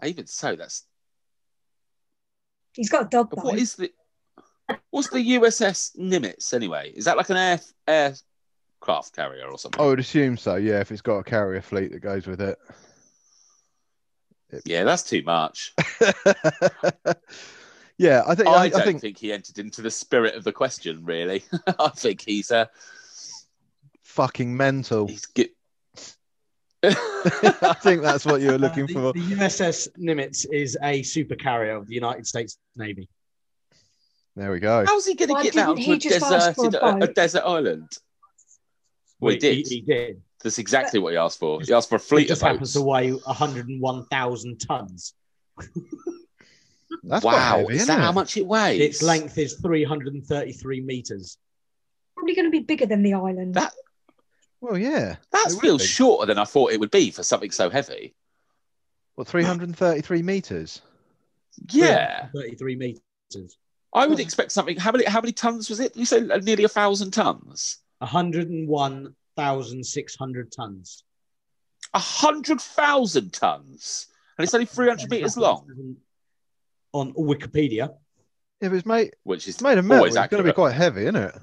Even 0.04 0.28
so, 0.28 0.56
that's 0.56 0.84
He's 2.74 2.90
got 2.90 3.06
a 3.06 3.10
dog 3.10 3.32
though. 3.34 3.42
what 3.44 3.58
is 3.58 3.76
the 3.76 3.92
what's 4.92 5.10
the 5.10 5.20
USS 5.38 5.98
Nimitz 5.98 6.54
anyway? 6.54 6.92
Is 6.96 7.06
that 7.06 7.16
like 7.18 7.30
an 7.30 7.38
air 7.38 7.60
air 7.88 8.14
aircraft 8.78 9.16
carrier 9.16 9.48
or 9.48 9.58
something? 9.58 9.82
I 9.82 9.86
would 9.86 10.00
assume 10.00 10.38
so. 10.38 10.56
Yeah, 10.56 10.80
if 10.80 10.92
it's 10.92 11.02
got 11.02 11.18
a 11.18 11.24
carrier 11.24 11.62
fleet 11.62 11.92
that 11.92 12.00
goes 12.00 12.28
with 12.28 12.42
it. 12.42 12.58
Yeah, 14.66 14.84
that's 14.86 15.04
too 15.04 15.24
much. 15.24 15.74
yeah, 17.98 18.24
I 18.26 18.36
think 18.36 18.48
I, 18.48 18.54
I, 18.54 18.70
don't 18.70 18.82
I 18.82 18.86
think... 18.86 19.02
think 19.02 19.18
he 19.18 19.34
entered 19.34 19.60
into 19.60 19.82
the 19.82 19.92
spirit 19.92 20.36
of 20.36 20.44
the 20.44 20.54
question. 20.54 21.04
Really, 21.04 21.44
I 21.80 21.90
think 21.90 22.22
he's 22.22 22.52
a 22.52 22.70
fucking 24.04 24.56
mental. 24.56 25.08
he's 25.08 25.26
good. 25.26 25.50
I 26.84 27.76
think 27.82 28.04
that's 28.04 28.26
what 28.26 28.40
you 28.40 28.52
were 28.52 28.58
looking 28.58 28.84
Uh, 28.84 28.88
the, 28.88 28.94
for. 28.94 29.14
the 29.14 29.36
USS 29.36 29.90
Nimitz 29.98 30.46
is 30.50 30.78
a 30.82 31.02
super 31.04 31.36
carrier 31.36 31.76
of 31.76 31.88
the 31.88 31.96
United 31.96 32.26
States 32.26 32.58
Navy. 32.76 33.10
There 34.38 34.52
we 34.52 34.60
go. 34.60 34.86
How's 34.86 35.08
he 35.08 35.16
going 35.16 35.30
to 35.30 35.34
get 35.44 35.54
didn't 35.54 35.56
down 35.56 35.76
to 35.76 35.82
he 35.82 35.94
a 35.94 35.98
just 35.98 36.22
ask 36.24 36.52
a 36.52 36.70
deserted, 36.70 36.76
a, 36.76 37.04
a 37.10 37.14
desert 37.14 37.44
island? 37.44 37.98
Well, 39.20 39.34
he 39.34 39.40
did. 39.40 39.68
He, 39.68 39.82
did. 39.82 40.22
That's 40.44 40.60
exactly 40.60 41.00
what 41.00 41.12
he 41.12 41.18
asked 41.18 41.40
for. 41.40 41.62
He 41.62 41.74
asked 41.74 41.90
for 41.90 41.96
a 41.96 42.00
fleet 42.00 42.26
It 42.26 42.30
just 42.30 42.42
of 42.42 42.50
happens 42.50 42.74
boats. 42.74 42.74
to 42.74 42.82
weigh 42.84 43.12
101,000 43.12 44.58
tons. 44.60 45.14
That's 47.04 47.24
quite 47.24 47.34
wow, 47.34 47.58
heavy, 47.58 47.76
is 47.76 47.82
isn't 47.84 47.96
that 47.96 48.02
how 48.02 48.12
much 48.12 48.38
it 48.38 48.46
weighs? 48.46 48.82
Its 48.82 49.02
length 49.02 49.38
is 49.38 49.56
333 49.56 50.82
meters. 50.82 51.38
Probably 52.16 52.36
going 52.36 52.46
to 52.46 52.52
be 52.52 52.60
bigger 52.60 52.86
than 52.86 53.04
the 53.04 53.14
island. 53.14 53.56
That 53.56 53.74
Well, 54.62 54.78
yeah. 54.78 55.16
that 55.32 55.52
it 55.52 55.60
feels 55.60 55.84
shorter 55.84 56.28
than 56.28 56.38
I 56.38 56.46
thought 56.46 56.72
it 56.72 56.80
would 56.80 56.92
be 56.92 57.12
for 57.12 57.24
something 57.24 57.52
so 57.52 57.70
heavy. 57.70 58.16
What, 59.16 59.28
333 59.28 60.22
meters? 60.22 60.82
Yeah, 61.72 62.28
33 62.36 62.76
meters. 62.76 63.58
I 63.94 64.06
would 64.06 64.20
expect 64.20 64.52
something. 64.52 64.78
How 64.78 64.92
many? 64.92 65.06
How 65.06 65.22
many 65.22 65.32
tons 65.32 65.70
was 65.70 65.80
it? 65.80 65.96
You 65.96 66.06
said 66.06 66.30
uh, 66.30 66.38
nearly 66.38 66.66
a 66.66 66.70
thousand 66.70 67.12
tons. 67.12 67.78
101,600 68.00 70.52
tons. 70.52 71.04
A 71.94 72.00
hundred 72.00 72.60
thousand 72.60 73.32
tons, 73.34 74.08
and 74.38 74.44
it's 74.44 74.54
only 74.54 74.66
three 74.66 74.90
hundred 74.90 75.10
meters 75.10 75.38
long, 75.38 75.96
On 76.92 77.14
Wikipedia. 77.14 77.94
If 78.60 78.74
it's 78.74 78.86
made, 78.86 79.14
which 79.24 79.48
is 79.48 79.56
it's 79.56 79.64
made 79.64 79.78
of 79.78 79.86
metal, 79.86 80.00
always 80.00 80.18
it's 80.18 80.28
going 80.28 80.44
to 80.44 80.50
be 80.50 80.54
quite 80.54 80.74
heavy, 80.74 81.04
isn't 81.04 81.16
it? 81.16 81.34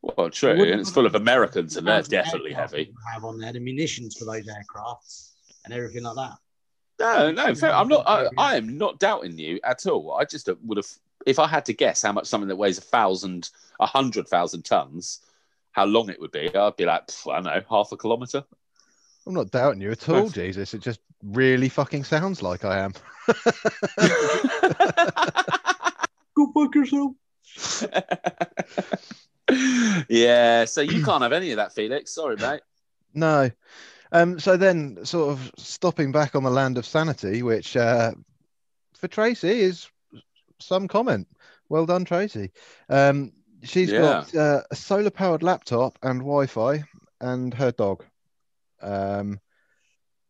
Well, 0.00 0.30
true, 0.30 0.50
and 0.50 0.80
it's 0.80 0.90
full 0.90 1.04
of 1.06 1.14
Americans, 1.14 1.76
and 1.76 1.86
they're 1.86 2.00
definitely 2.02 2.54
heavy. 2.54 2.94
Have 3.12 3.24
on 3.24 3.38
there 3.38 3.52
the 3.52 3.60
munitions 3.60 4.16
for 4.16 4.24
those 4.24 4.46
aircrafts 4.46 5.32
and 5.64 5.74
everything 5.74 6.04
like 6.04 6.16
that. 6.16 6.38
No, 6.98 7.30
no, 7.30 7.54
fair. 7.54 7.74
I'm 7.74 7.88
not. 7.88 8.04
I, 8.06 8.28
I 8.38 8.56
am 8.56 8.78
not 8.78 9.00
doubting 9.00 9.38
you 9.38 9.60
at 9.64 9.84
all. 9.86 10.16
I 10.18 10.24
just 10.24 10.48
uh, 10.48 10.54
would 10.64 10.78
have 10.78 10.88
if 11.26 11.38
I 11.38 11.46
had 11.46 11.64
to 11.66 11.72
guess 11.72 12.02
how 12.02 12.12
much 12.12 12.26
something 12.26 12.48
that 12.48 12.56
weighs 12.56 12.78
a 12.78 12.82
thousand, 12.82 13.50
a 13.80 13.86
hundred 13.86 14.28
thousand 14.28 14.64
tons, 14.64 15.20
how 15.72 15.84
long 15.84 16.10
it 16.10 16.20
would 16.20 16.32
be, 16.32 16.54
I'd 16.54 16.76
be 16.76 16.84
like, 16.84 17.10
I 17.28 17.34
don't 17.34 17.44
know, 17.44 17.62
half 17.68 17.92
a 17.92 17.96
kilometer. 17.96 18.44
I'm 19.26 19.34
not 19.34 19.50
doubting 19.50 19.80
you 19.80 19.90
at 19.90 20.08
all. 20.08 20.28
Jesus. 20.28 20.74
It 20.74 20.80
just 20.80 21.00
really 21.22 21.68
fucking 21.68 22.04
sounds 22.04 22.42
like 22.42 22.64
I 22.64 22.80
am. 22.80 22.92
Go 26.34 26.50
fuck 26.52 26.74
yourself. 26.74 27.12
yeah, 30.08 30.64
so 30.64 30.80
you 30.80 31.04
can't 31.04 31.22
have 31.22 31.32
any 31.32 31.52
of 31.52 31.56
that, 31.56 31.74
Felix. 31.74 32.14
Sorry, 32.14 32.36
mate. 32.36 32.62
No. 33.14 33.50
Um, 34.10 34.40
so 34.40 34.56
then, 34.56 35.04
sort 35.04 35.30
of 35.30 35.52
stopping 35.56 36.12
back 36.12 36.34
on 36.34 36.42
the 36.42 36.50
land 36.50 36.76
of 36.76 36.84
sanity, 36.84 37.42
which 37.42 37.76
uh, 37.76 38.12
for 38.94 39.08
Tracy 39.08 39.60
is 39.60 39.88
some 40.58 40.88
comment. 40.88 41.28
Well 41.68 41.86
done, 41.86 42.04
Tracy. 42.04 42.50
Um, 42.88 43.32
she's 43.62 43.90
got 43.92 44.34
uh, 44.34 44.62
a 44.70 44.76
solar 44.76 45.10
powered 45.10 45.42
laptop 45.42 45.98
and 46.02 46.20
Wi 46.20 46.46
Fi 46.46 46.84
and 47.20 47.52
her 47.54 47.72
dog. 47.72 48.04
Um, 48.80 49.40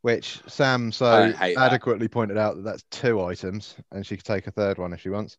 which 0.03 0.41
Sam 0.49 0.93
so 0.93 1.33
hate 1.33 1.55
that. 1.55 1.73
adequately 1.73 2.09
pointed 2.09 2.37
out 2.37 2.57
that 2.57 2.63
that's 2.63 2.85
two 2.91 3.23
items 3.23 3.77
and 3.93 4.05
she 4.05 4.17
could 4.17 4.27
take 4.27 4.47
a 4.49 4.51
third 4.51 4.79
one 4.79 4.93
if 4.93 5.01
she 5.01 5.09
wants. 5.11 5.39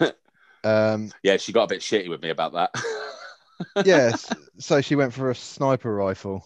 Um, 0.62 1.10
yeah, 1.22 1.38
she 1.38 1.52
got 1.52 1.64
a 1.64 1.68
bit 1.68 1.80
shitty 1.80 2.08
with 2.08 2.22
me 2.22 2.28
about 2.28 2.52
that. 2.52 2.74
yes, 3.86 4.30
so 4.58 4.80
she 4.80 4.94
went 4.94 5.14
for 5.14 5.30
a 5.30 5.34
sniper 5.34 5.94
rifle, 5.94 6.44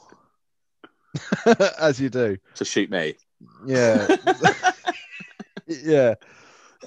as 1.81 2.01
you 2.01 2.11
do. 2.11 2.37
to 2.55 2.65
shoot 2.65 2.91
me. 2.91 3.17
Yeah, 3.67 4.07
yeah. 5.67 6.15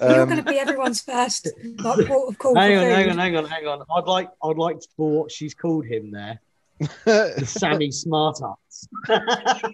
You're 0.00 0.22
Um, 0.22 0.28
going 0.28 0.42
to 0.44 0.50
be 0.50 0.58
everyone's 0.58 1.00
first 1.00 1.48
like, 1.78 2.06
port 2.06 2.30
of 2.30 2.38
call 2.38 2.54
Hang 2.54 2.78
for 2.78 2.84
on, 2.84 2.90
hang 2.90 3.10
on, 3.10 3.18
hang 3.18 3.36
on, 3.36 3.44
hang 3.46 3.66
on. 3.66 3.82
I'd 3.90 4.04
like, 4.06 4.28
I'd 4.42 4.56
like 4.56 4.80
to 4.80 4.88
for 4.96 5.10
what 5.10 5.32
she's 5.32 5.54
called 5.54 5.86
him 5.86 6.10
there, 6.12 6.40
the 7.04 7.44
Sammy 7.46 7.88
Smartass. 7.88 8.86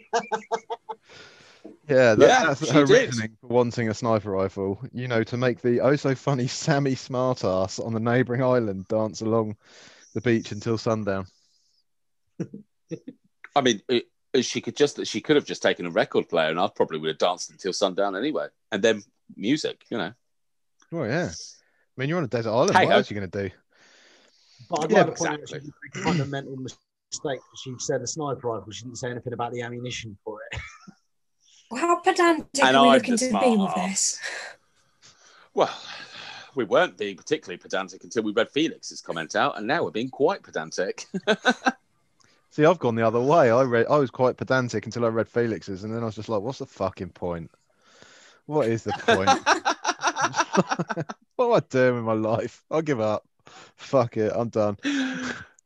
Yeah, 1.89 2.15
that, 2.15 2.27
Yeah, 2.29 2.45
that's 2.47 2.71
her 2.71 2.87
did. 2.87 3.09
reasoning 3.09 3.37
for 3.41 3.49
wanting 3.49 3.89
a 3.91 3.95
sniper 3.95 4.31
rifle. 4.31 4.81
You 4.93 5.07
know, 5.07 5.23
to 5.25 5.37
make 5.37 5.61
the 5.61 5.81
oh 5.81 5.97
so 5.97 6.15
funny 6.15 6.47
Sammy 6.47 6.95
Smartass 6.95 7.85
on 7.85 7.93
the 7.93 8.01
neighbouring 8.01 8.43
island 8.43 8.87
dance 8.89 9.21
along 9.21 9.57
the 10.15 10.23
beach 10.23 10.51
until 10.53 10.79
sundown. 10.79 11.27
I 13.55 13.61
mean, 13.61 13.83
it, 13.89 14.07
she 14.43 14.61
could 14.61 14.77
just 14.77 15.05
she 15.07 15.21
could 15.21 15.37
have 15.37 15.45
just 15.45 15.63
taken 15.63 15.87
a 15.87 15.91
record 15.91 16.29
player, 16.29 16.51
and 16.51 16.59
I 16.59 16.69
probably 16.69 16.99
would 16.99 17.09
have 17.09 17.19
danced 17.19 17.51
until 17.51 17.73
sundown 17.73 18.17
anyway, 18.17 18.49
and 18.73 18.83
then 18.83 19.03
music. 19.37 19.85
You 19.91 19.99
know, 19.99 20.13
Oh 20.93 21.05
yeah, 21.05 21.31
I 21.31 22.01
mean 22.01 22.09
you're 22.09 22.19
on 22.19 22.25
a 22.25 22.29
desert 22.29 22.51
island. 22.51 22.77
Hey, 22.77 22.85
what 22.87 22.95
else 22.95 23.11
are 23.11 23.15
you 23.15 23.21
gonna 23.21 23.49
do? 23.49 23.55
But 24.71 24.85
I'd 24.85 24.91
Yeah, 24.91 24.99
like 25.03 25.07
to 25.07 25.13
point 25.13 25.33
out 25.33 25.41
exactly. 25.41 25.73
she 25.95 26.01
a 26.01 26.05
fundamental 26.05 26.57
mistake. 26.57 27.41
She 27.63 27.75
said 27.79 28.01
a 28.03 28.07
sniper 28.07 28.49
rifle. 28.49 28.71
She 28.73 28.85
didn't 28.85 28.99
say 28.99 29.11
anything 29.11 29.33
about 29.33 29.53
the 29.53 29.63
ammunition 29.63 30.17
for 30.25 30.39
it. 30.51 30.61
Well, 31.71 31.81
how 31.81 31.97
pedantic 32.01 32.63
And 32.65 32.77
are 32.77 32.83
we 32.83 32.89
I'm 32.89 32.95
looking 32.95 33.13
the 33.13 33.19
to 33.19 33.25
be 33.27 33.31
with 33.33 33.41
smart 33.41 33.77
this? 33.77 34.21
well, 35.55 35.81
we 36.55 36.65
weren't 36.65 36.97
being 36.97 37.17
particularly 37.17 37.57
pedantic 37.57 38.05
until 38.05 38.23
we 38.23 38.33
read 38.33 38.51
Felix's 38.51 39.01
comment 39.01 39.35
out, 39.37 39.57
and 39.59 39.67
now 39.67 39.85
we're 39.85 39.91
being 39.91 40.11
quite 40.11 40.43
pedantic. 40.43 41.07
See, 42.55 42.65
I've 42.65 42.79
gone 42.79 42.95
the 42.95 43.05
other 43.05 43.21
way. 43.21 43.51
I 43.51 43.63
read, 43.63 43.87
I 43.91 43.97
was 43.97 44.13
quite 44.13 44.37
pedantic 44.37 44.87
until 44.87 45.05
I 45.05 45.09
read 45.09 45.27
Felix's, 45.27 45.83
and 45.83 45.93
then 45.93 46.03
I 46.03 46.07
was 46.07 46.15
just 46.15 46.29
like, 46.29 46.41
"What's 46.41 46.61
the 46.61 46.67
fucking 46.67 47.09
point? 47.09 47.51
What 48.47 48.69
is 48.69 48.85
the 48.85 48.93
point? 48.93 49.29
what 51.35 51.47
am 51.47 51.53
I 51.55 51.61
doing 51.69 51.97
with 51.97 52.05
my 52.05 52.13
life? 52.13 52.63
I'll 52.71 52.81
give 52.81 53.01
up. 53.01 53.27
Fuck 53.45 54.19
it, 54.19 54.33
I'm 54.33 54.51
done." 54.51 54.77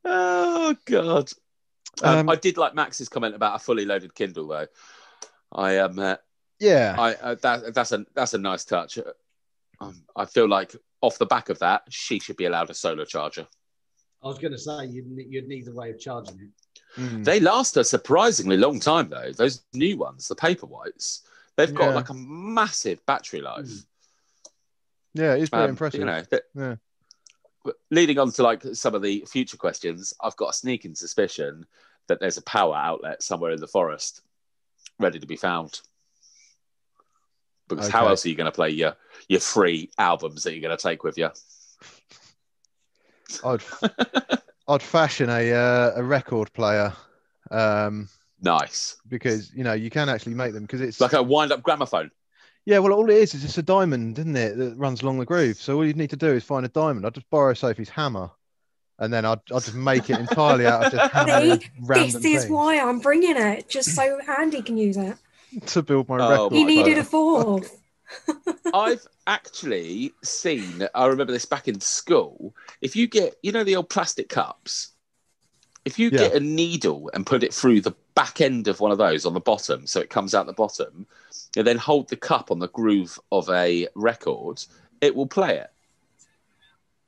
oh 0.06 0.74
God! 0.86 1.30
Um, 2.02 2.20
Um, 2.20 2.30
I 2.30 2.36
did 2.36 2.56
like 2.56 2.74
Max's 2.74 3.10
comment 3.10 3.34
about 3.34 3.56
a 3.56 3.58
fully 3.58 3.84
loaded 3.84 4.14
Kindle, 4.14 4.48
though. 4.48 4.68
I 5.52 5.72
am. 5.72 5.98
Uh, 5.98 6.16
Yeah, 6.58 6.96
I 6.98 7.14
uh, 7.16 7.34
that 7.42 7.74
that's 7.74 7.92
a 7.92 8.06
that's 8.14 8.32
a 8.32 8.38
nice 8.38 8.64
touch. 8.64 8.98
Um, 9.78 10.04
I 10.16 10.24
feel 10.24 10.48
like 10.48 10.74
off 11.02 11.18
the 11.18 11.26
back 11.26 11.50
of 11.50 11.58
that, 11.58 11.82
she 11.90 12.18
should 12.18 12.38
be 12.38 12.46
allowed 12.46 12.70
a 12.70 12.74
solar 12.74 13.04
charger. 13.04 13.46
I 14.22 14.26
was 14.26 14.38
going 14.38 14.52
to 14.52 14.58
say 14.58 14.86
you'd, 14.86 15.06
you'd 15.28 15.46
need 15.46 15.68
a 15.68 15.72
way 15.72 15.90
of 15.90 16.00
charging 16.00 16.40
it. 16.40 16.48
Mm. 16.98 17.24
They 17.24 17.38
last 17.40 17.76
a 17.76 17.84
surprisingly 17.84 18.56
long 18.56 18.80
time, 18.80 19.08
though. 19.08 19.30
Those 19.32 19.62
new 19.72 19.96
ones, 19.96 20.26
the 20.28 20.34
paper 20.34 20.66
whites, 20.66 21.22
they've 21.56 21.72
got 21.72 21.90
Yeah. 21.90 21.94
like 21.94 22.08
a 22.10 22.14
massive 22.14 23.04
battery 23.06 23.40
life. 23.40 23.66
Mm. 23.66 23.84
yeah, 25.14 25.34
it's 25.34 25.48
pretty 25.50 25.64
Um, 25.64 25.70
impressive. 25.70 26.00
You 26.00 26.06
know, 26.06 26.22
Yeah. 26.54 26.76
leading 27.90 28.18
on 28.18 28.32
to 28.32 28.42
like 28.42 28.62
some 28.74 28.94
of 28.94 29.02
the 29.02 29.24
future 29.28 29.56
questions, 29.56 30.12
I've 30.20 30.36
got 30.36 30.50
a 30.50 30.52
sneaking 30.52 30.94
suspicion 30.96 31.66
that 32.08 32.18
there's 32.20 32.36
a 32.38 32.42
power 32.42 32.74
outlet 32.74 33.22
somewhere 33.22 33.52
in 33.52 33.60
the 33.60 33.66
forest 33.68 34.22
ready 34.98 35.18
to 35.20 35.26
be 35.26 35.36
found. 35.36 35.80
Because 37.68 37.88
how 37.88 38.08
else 38.08 38.24
are 38.24 38.30
you 38.30 38.34
going 38.34 38.46
to 38.50 38.54
play 38.54 38.70
your 38.70 38.96
your 39.28 39.40
free 39.40 39.90
albums 39.98 40.42
that 40.44 40.52
you're 40.52 40.62
going 40.62 40.76
to 40.76 40.82
take 40.82 41.04
with 41.04 41.18
you? 41.18 41.30
I'd 43.44 43.62
I'd 44.68 44.82
fashion 44.82 45.30
a 45.30 45.52
uh, 45.52 45.92
a 45.96 46.02
record 46.02 46.52
player, 46.52 46.92
um, 47.50 48.08
Nice, 48.40 48.96
because 49.08 49.52
you 49.54 49.64
know 49.64 49.72
you 49.72 49.90
can 49.90 50.08
actually 50.08 50.34
make 50.34 50.52
them 50.52 50.62
because 50.62 50.80
it's 50.80 51.00
like 51.00 51.12
a 51.14 51.22
wind 51.22 51.50
up 51.52 51.62
gramophone. 51.62 52.10
yeah. 52.66 52.78
Well, 52.78 52.92
all 52.92 53.08
it 53.10 53.16
is 53.16 53.34
is 53.34 53.42
just 53.42 53.58
a 53.58 53.62
diamond, 53.62 54.18
isn't 54.18 54.36
it, 54.36 54.56
that 54.58 54.76
runs 54.76 55.02
along 55.02 55.18
the 55.18 55.24
groove. 55.26 55.56
So 55.56 55.76
all 55.76 55.86
you 55.86 55.94
need 55.94 56.10
to 56.10 56.16
do 56.16 56.28
is 56.28 56.44
find 56.44 56.64
a 56.64 56.68
diamond. 56.68 57.06
I'd 57.06 57.14
just 57.14 57.28
borrow 57.30 57.54
Sophie's 57.54 57.88
hammer, 57.88 58.30
and 58.98 59.12
then 59.12 59.24
I'd 59.24 59.40
I'd 59.52 59.62
just 59.64 59.74
make 59.74 60.10
it 60.10 60.18
entirely 60.20 60.66
out 60.66 60.86
of 60.86 60.92
just 60.92 61.12
hammering 61.12 61.60
See, 61.60 61.70
random 61.80 62.04
this 62.06 62.14
is 62.16 62.22
things 62.42 62.46
why 62.50 62.78
I'm 62.78 62.98
bringing 63.00 63.36
it, 63.36 63.68
just 63.68 63.94
so 63.94 64.20
Andy 64.38 64.62
can 64.62 64.76
use 64.76 64.96
it. 64.96 65.16
to 65.66 65.82
build 65.82 66.08
my 66.10 66.18
Oh, 66.18 66.30
record. 66.30 66.52
He 66.52 66.64
needed 66.64 66.98
a 66.98 67.04
fourth. 67.04 67.77
I've 68.74 69.06
actually 69.26 70.12
seen, 70.22 70.86
I 70.94 71.06
remember 71.06 71.32
this 71.32 71.46
back 71.46 71.68
in 71.68 71.80
school. 71.80 72.54
If 72.80 72.96
you 72.96 73.06
get, 73.06 73.36
you 73.42 73.52
know, 73.52 73.64
the 73.64 73.76
old 73.76 73.88
plastic 73.88 74.28
cups, 74.28 74.90
if 75.84 75.98
you 75.98 76.10
Yeah. 76.10 76.18
get 76.18 76.34
a 76.34 76.40
needle 76.40 77.10
and 77.14 77.26
put 77.26 77.42
it 77.42 77.54
through 77.54 77.80
the 77.80 77.94
back 78.14 78.40
end 78.40 78.68
of 78.68 78.80
one 78.80 78.90
of 78.90 78.98
those 78.98 79.24
on 79.24 79.32
the 79.32 79.40
bottom, 79.40 79.86
so 79.86 80.00
it 80.00 80.10
comes 80.10 80.34
out 80.34 80.46
the 80.46 80.52
bottom, 80.52 81.06
and 81.56 81.66
then 81.66 81.78
hold 81.78 82.08
the 82.08 82.16
cup 82.16 82.50
on 82.50 82.58
the 82.58 82.68
groove 82.68 83.18
of 83.32 83.48
a 83.48 83.88
record, 83.94 84.62
it 85.00 85.14
will 85.14 85.26
play 85.26 85.58
it. 85.58 85.70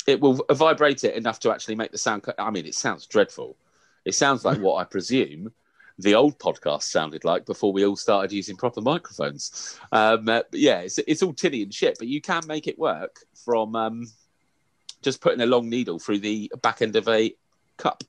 It 0.06 0.20
will 0.20 0.44
vibrate 0.50 1.04
it 1.04 1.14
enough 1.14 1.40
to 1.40 1.50
actually 1.50 1.74
make 1.74 1.92
the 1.92 1.98
sound. 1.98 2.24
I 2.38 2.50
mean, 2.50 2.64
it 2.64 2.74
sounds 2.74 3.06
dreadful. 3.06 3.56
It 4.04 4.14
sounds 4.14 4.44
like 4.44 4.58
what 4.62 4.76
I 4.76 4.84
presume 4.84 5.52
the 6.00 6.14
old 6.14 6.38
podcast 6.38 6.84
sounded 6.84 7.24
like 7.24 7.46
before 7.46 7.72
we 7.72 7.84
all 7.84 7.96
started 7.96 8.32
using 8.32 8.56
proper 8.56 8.80
microphones. 8.80 9.78
Um, 9.92 10.28
uh, 10.28 10.42
but 10.42 10.48
yeah, 10.52 10.80
it's, 10.80 10.98
it's 10.98 11.22
all 11.22 11.32
tinny 11.32 11.62
and 11.62 11.74
shit, 11.74 11.98
but 11.98 12.08
you 12.08 12.20
can 12.20 12.46
make 12.46 12.66
it 12.66 12.78
work 12.78 13.20
from 13.44 13.76
um, 13.76 14.06
just 15.02 15.20
putting 15.20 15.40
a 15.40 15.46
long 15.46 15.68
needle 15.68 15.98
through 15.98 16.20
the 16.20 16.52
back 16.62 16.82
end 16.82 16.96
of 16.96 17.08
a 17.08 17.34
cup. 17.76 18.04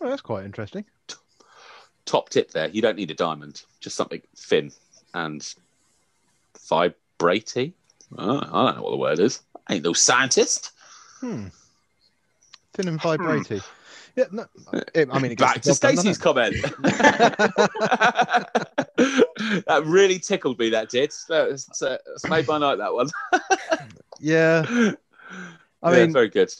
Oh, 0.00 0.08
that's 0.08 0.22
quite 0.22 0.44
interesting. 0.44 0.84
Top 2.04 2.30
tip 2.30 2.50
there: 2.50 2.68
you 2.68 2.82
don't 2.82 2.96
need 2.96 3.10
a 3.10 3.14
diamond, 3.14 3.62
just 3.80 3.96
something 3.96 4.22
thin 4.36 4.72
and 5.14 5.54
vibratey. 6.58 7.72
Oh, 8.18 8.38
I 8.38 8.64
don't 8.66 8.76
know 8.76 8.82
what 8.82 8.90
the 8.90 8.96
word 8.96 9.18
is. 9.20 9.40
I 9.66 9.74
ain't 9.74 9.84
no 9.84 9.92
scientist. 9.92 10.72
Hmm. 11.20 11.48
Thin 12.74 12.88
and 12.88 13.00
vibrating. 13.00 13.60
Yeah, 14.14 14.24
no, 14.30 14.44
I 15.10 15.18
mean, 15.18 15.34
Back 15.36 15.62
to 15.62 15.74
Stacey's 15.74 16.18
comment. 16.18 16.54
that 19.66 19.82
really 19.84 20.18
tickled 20.18 20.58
me. 20.58 20.70
That 20.70 20.88
did. 20.90 21.12
That's, 21.28 21.82
uh, 21.82 21.98
that's 22.06 22.28
made 22.28 22.46
my 22.46 22.58
night. 22.58 22.76
That 22.76 22.92
one. 22.92 23.08
yeah, 24.20 24.64
I 25.82 25.90
Yeah, 25.90 26.04
mean, 26.04 26.12
very 26.12 26.28
good. 26.28 26.52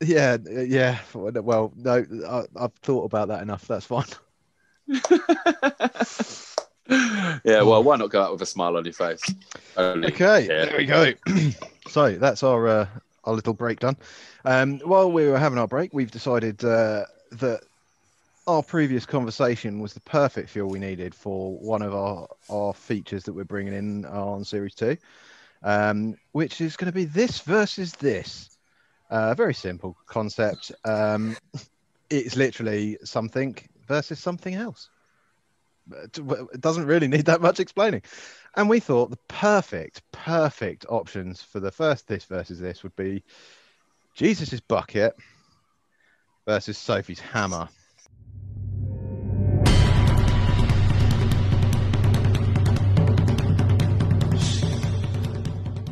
yeah, 0.00 0.36
yeah. 0.46 0.98
Well, 1.14 1.72
no, 1.76 2.04
I, 2.28 2.44
I've 2.62 2.74
thought 2.82 3.04
about 3.04 3.28
that 3.28 3.42
enough. 3.42 3.66
That's 3.66 3.86
fine. 3.86 4.04
yeah, 7.44 7.62
well, 7.62 7.82
why 7.82 7.96
not 7.96 8.10
go 8.10 8.22
out 8.22 8.32
with 8.32 8.42
a 8.42 8.46
smile 8.46 8.76
on 8.76 8.84
your 8.84 8.94
face? 8.94 9.22
Only 9.76 10.08
Okay, 10.08 10.42
here. 10.42 10.66
there 10.66 10.76
we 10.76 10.84
go. 10.84 11.12
so 11.88 12.12
that's 12.12 12.42
our 12.42 12.68
uh, 12.68 12.86
our 13.24 13.34
little 13.34 13.54
break 13.54 13.80
done. 13.80 13.96
Um, 14.44 14.78
while 14.80 15.10
we 15.10 15.28
were 15.28 15.38
having 15.38 15.58
our 15.58 15.68
break, 15.68 15.92
we've 15.92 16.10
decided 16.10 16.64
uh, 16.64 17.04
that 17.32 17.60
our 18.46 18.62
previous 18.62 19.06
conversation 19.06 19.80
was 19.80 19.94
the 19.94 20.00
perfect 20.00 20.50
fuel 20.50 20.68
we 20.68 20.78
needed 20.78 21.14
for 21.14 21.56
one 21.58 21.82
of 21.82 21.94
our 21.94 22.28
our 22.50 22.74
features 22.74 23.24
that 23.24 23.32
we're 23.32 23.44
bringing 23.44 23.74
in 23.74 24.04
on 24.06 24.44
series 24.44 24.74
two, 24.74 24.96
um, 25.62 26.16
which 26.32 26.60
is 26.60 26.76
going 26.76 26.90
to 26.90 26.94
be 26.94 27.04
this 27.04 27.40
versus 27.40 27.92
this. 27.92 28.50
Uh, 29.10 29.34
very 29.34 29.54
simple 29.54 29.96
concept. 30.06 30.72
Um, 30.84 31.36
it's 32.10 32.36
literally 32.36 32.98
something 33.04 33.56
versus 33.86 34.18
something 34.18 34.54
else. 34.54 34.90
It 35.90 36.60
doesn't 36.60 36.86
really 36.86 37.08
need 37.08 37.26
that 37.26 37.42
much 37.42 37.60
explaining. 37.60 38.02
And 38.56 38.68
we 38.68 38.78
thought 38.78 39.10
the 39.10 39.18
perfect, 39.28 40.02
perfect 40.12 40.86
options 40.88 41.42
for 41.42 41.58
the 41.58 41.72
first 41.72 42.06
this 42.06 42.24
versus 42.24 42.60
this 42.60 42.82
would 42.84 42.94
be 42.94 43.22
Jesus's 44.14 44.60
bucket 44.60 45.16
versus 46.46 46.78
Sophie's 46.78 47.18
hammer. 47.18 47.68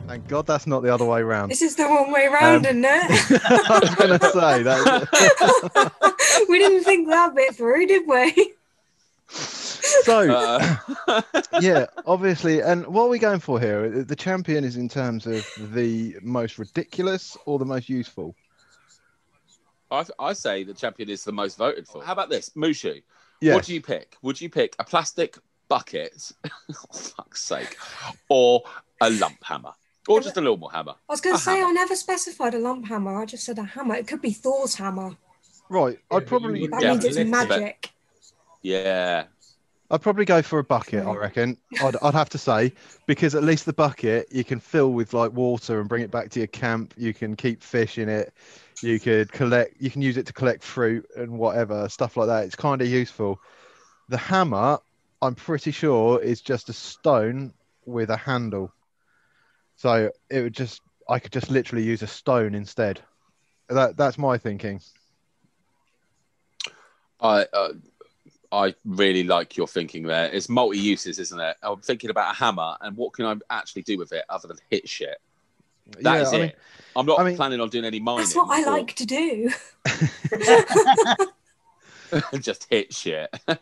Thank 0.06 0.28
God 0.28 0.46
that's 0.46 0.66
not 0.66 0.82
the 0.82 0.92
other 0.92 1.06
way 1.06 1.22
round. 1.22 1.50
This 1.50 1.62
is 1.62 1.74
the 1.74 1.88
one 1.88 2.12
way 2.12 2.28
round, 2.28 2.66
Um, 2.66 2.84
isn't 2.84 2.84
it? 2.84 3.42
I 3.70 3.78
was 3.80 3.94
going 3.94 4.18
to 4.18 4.30
say 4.30 4.62
that. 4.62 6.44
we 6.48 6.58
didn't 6.58 6.84
think 6.84 7.08
that 7.08 7.34
bit 7.34 7.56
through, 7.56 7.86
did 7.86 8.06
we? 8.06 8.52
So, 10.04 10.30
Uh, 10.30 11.22
yeah, 11.60 11.86
obviously. 12.06 12.60
And 12.60 12.86
what 12.86 13.04
are 13.04 13.08
we 13.08 13.18
going 13.18 13.40
for 13.40 13.60
here? 13.60 13.88
The 14.02 14.16
champion 14.16 14.64
is 14.64 14.76
in 14.76 14.88
terms 14.88 15.26
of 15.26 15.46
the 15.56 16.16
most 16.22 16.58
ridiculous 16.58 17.36
or 17.46 17.58
the 17.58 17.64
most 17.64 17.88
useful? 17.88 18.34
I, 19.90 20.04
I 20.18 20.32
say 20.32 20.64
the 20.64 20.74
champion 20.74 21.08
is 21.10 21.24
the 21.24 21.32
most 21.32 21.58
voted 21.58 21.86
for. 21.86 22.02
How 22.02 22.12
about 22.12 22.30
this, 22.30 22.50
Mushu? 22.50 23.02
Yes. 23.40 23.54
What 23.54 23.64
do 23.64 23.74
you 23.74 23.82
pick? 23.82 24.16
Would 24.22 24.40
you 24.40 24.48
pick 24.48 24.74
a 24.78 24.84
plastic 24.84 25.36
bucket, 25.68 26.32
oh, 26.46 26.50
fuck's 26.92 27.42
sake, 27.42 27.76
or 28.28 28.62
a 29.00 29.10
lump 29.10 29.42
hammer, 29.44 29.72
or 30.08 30.20
just 30.20 30.36
a 30.36 30.40
normal 30.40 30.68
hammer? 30.68 30.94
I 31.08 31.12
was 31.12 31.20
going 31.20 31.36
to 31.36 31.42
say 31.42 31.58
hammer. 31.58 31.68
I 31.68 31.72
never 31.72 31.94
specified 31.96 32.54
a 32.54 32.58
lump 32.58 32.86
hammer. 32.86 33.20
I 33.20 33.26
just 33.26 33.44
said 33.44 33.58
a 33.58 33.64
hammer. 33.64 33.94
It 33.96 34.06
could 34.06 34.22
be 34.22 34.32
Thor's 34.32 34.74
hammer. 34.76 35.16
Right. 35.68 35.98
I'd 36.10 36.26
probably 36.26 36.66
That 36.68 36.82
Yeah, 36.82 36.90
means 36.92 37.04
it's 37.04 37.16
lift 37.16 37.28
it. 37.28 37.30
magic. 37.30 37.90
Yeah, 38.62 39.24
I'd 39.92 40.00
probably 40.00 40.24
go 40.24 40.40
for 40.40 40.58
a 40.58 40.64
bucket, 40.64 41.06
I 41.06 41.14
reckon. 41.14 41.58
I'd, 41.82 41.96
I'd 42.00 42.14
have 42.14 42.30
to 42.30 42.38
say, 42.38 42.72
because 43.06 43.34
at 43.34 43.44
least 43.44 43.66
the 43.66 43.74
bucket 43.74 44.26
you 44.32 44.42
can 44.42 44.58
fill 44.58 44.90
with 44.94 45.12
like 45.12 45.32
water 45.34 45.80
and 45.80 45.88
bring 45.88 46.02
it 46.02 46.10
back 46.10 46.30
to 46.30 46.40
your 46.40 46.46
camp. 46.46 46.94
You 46.96 47.12
can 47.12 47.36
keep 47.36 47.62
fish 47.62 47.98
in 47.98 48.08
it. 48.08 48.32
You 48.82 48.98
could 48.98 49.30
collect, 49.30 49.76
you 49.78 49.90
can 49.90 50.00
use 50.00 50.16
it 50.16 50.24
to 50.26 50.32
collect 50.32 50.64
fruit 50.64 51.06
and 51.14 51.38
whatever, 51.38 51.90
stuff 51.90 52.16
like 52.16 52.28
that. 52.28 52.46
It's 52.46 52.56
kind 52.56 52.80
of 52.80 52.88
useful. 52.88 53.38
The 54.08 54.16
hammer, 54.16 54.78
I'm 55.20 55.34
pretty 55.34 55.72
sure, 55.72 56.22
is 56.22 56.40
just 56.40 56.70
a 56.70 56.72
stone 56.72 57.52
with 57.84 58.08
a 58.08 58.16
handle. 58.16 58.72
So 59.76 60.10
it 60.30 60.42
would 60.42 60.54
just, 60.54 60.80
I 61.06 61.18
could 61.18 61.32
just 61.32 61.50
literally 61.50 61.84
use 61.84 62.00
a 62.00 62.06
stone 62.06 62.54
instead. 62.54 62.98
That, 63.68 63.98
that's 63.98 64.16
my 64.16 64.38
thinking. 64.38 64.80
I 67.20 67.46
uh, 67.52 67.72
I 68.52 68.74
really 68.84 69.24
like 69.24 69.56
your 69.56 69.66
thinking 69.66 70.02
there. 70.04 70.26
It's 70.30 70.48
multi 70.48 70.78
uses, 70.78 71.18
isn't 71.18 71.40
it? 71.40 71.56
I'm 71.62 71.80
thinking 71.80 72.10
about 72.10 72.32
a 72.32 72.36
hammer 72.36 72.76
and 72.82 72.96
what 72.96 73.14
can 73.14 73.24
I 73.24 73.36
actually 73.50 73.82
do 73.82 73.96
with 73.98 74.12
it 74.12 74.24
other 74.28 74.46
than 74.48 74.58
hit 74.70 74.88
shit. 74.88 75.16
That 76.00 76.20
is 76.22 76.32
I 76.32 76.36
it. 76.36 76.40
mean, 76.40 76.52
I'm 76.94 77.06
not 77.06 77.18
I 77.18 77.24
mean- 77.24 77.36
planning 77.36 77.60
on 77.60 77.70
doing 77.70 77.84
any 77.86 77.98
mining. 77.98 78.24
That's 78.24 78.36
what 78.36 78.50
I 78.50 78.62
or 78.62 78.70
like 78.72 78.94
to 78.96 79.06
do. 79.06 79.50
just 82.40 82.66
hit 82.70 82.92
shit. 82.92 83.30
Yeah, 83.48 83.58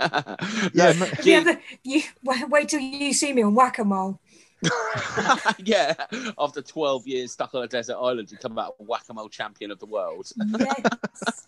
yeah, 0.75 0.93
Have 0.93 1.27
you 1.27 1.35
ever, 1.35 1.61
you, 1.85 2.03
wait, 2.25 2.49
wait 2.49 2.69
till 2.69 2.81
you 2.81 3.13
see 3.13 3.33
me 3.33 3.43
on 3.43 3.55
whack 3.55 3.79
a 3.79 3.85
mole. 3.85 4.21
yeah. 5.59 5.95
After 6.39 6.61
12 6.61 7.07
years 7.07 7.33
stuck 7.33 7.55
on 7.55 7.63
a 7.63 7.69
desert 7.69 7.97
island, 7.97 8.31
you 8.31 8.39
come 8.39 8.59
out 8.59 8.75
whack 8.79 9.05
a 9.09 9.15
mole 9.15 9.29
champion 9.29 9.71
of 9.71 9.79
the 9.79 9.87
world. 9.87 10.31
Yes. 10.59 11.47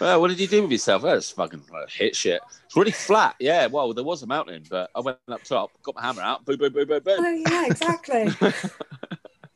Well, 0.00 0.20
what 0.20 0.28
did 0.28 0.40
you 0.40 0.46
do 0.46 0.62
with 0.62 0.72
yourself? 0.72 1.04
It's 1.04 1.30
fucking 1.30 1.62
hit 1.88 2.16
shit. 2.16 2.40
It's 2.66 2.76
really 2.76 2.90
flat. 2.92 3.36
Yeah, 3.38 3.66
well, 3.66 3.92
there 3.92 4.04
was 4.04 4.22
a 4.22 4.26
mountain, 4.26 4.64
but 4.70 4.90
I 4.94 5.00
went 5.00 5.18
up 5.28 5.42
top, 5.44 5.70
got 5.82 5.94
my 5.94 6.02
hammer 6.02 6.22
out, 6.22 6.44
boom, 6.44 6.56
boom, 6.56 6.72
boom, 6.72 6.88
boom, 6.88 7.02
boom. 7.02 7.16
Oh, 7.18 7.42
yeah, 7.48 7.66
exactly. 7.66 8.28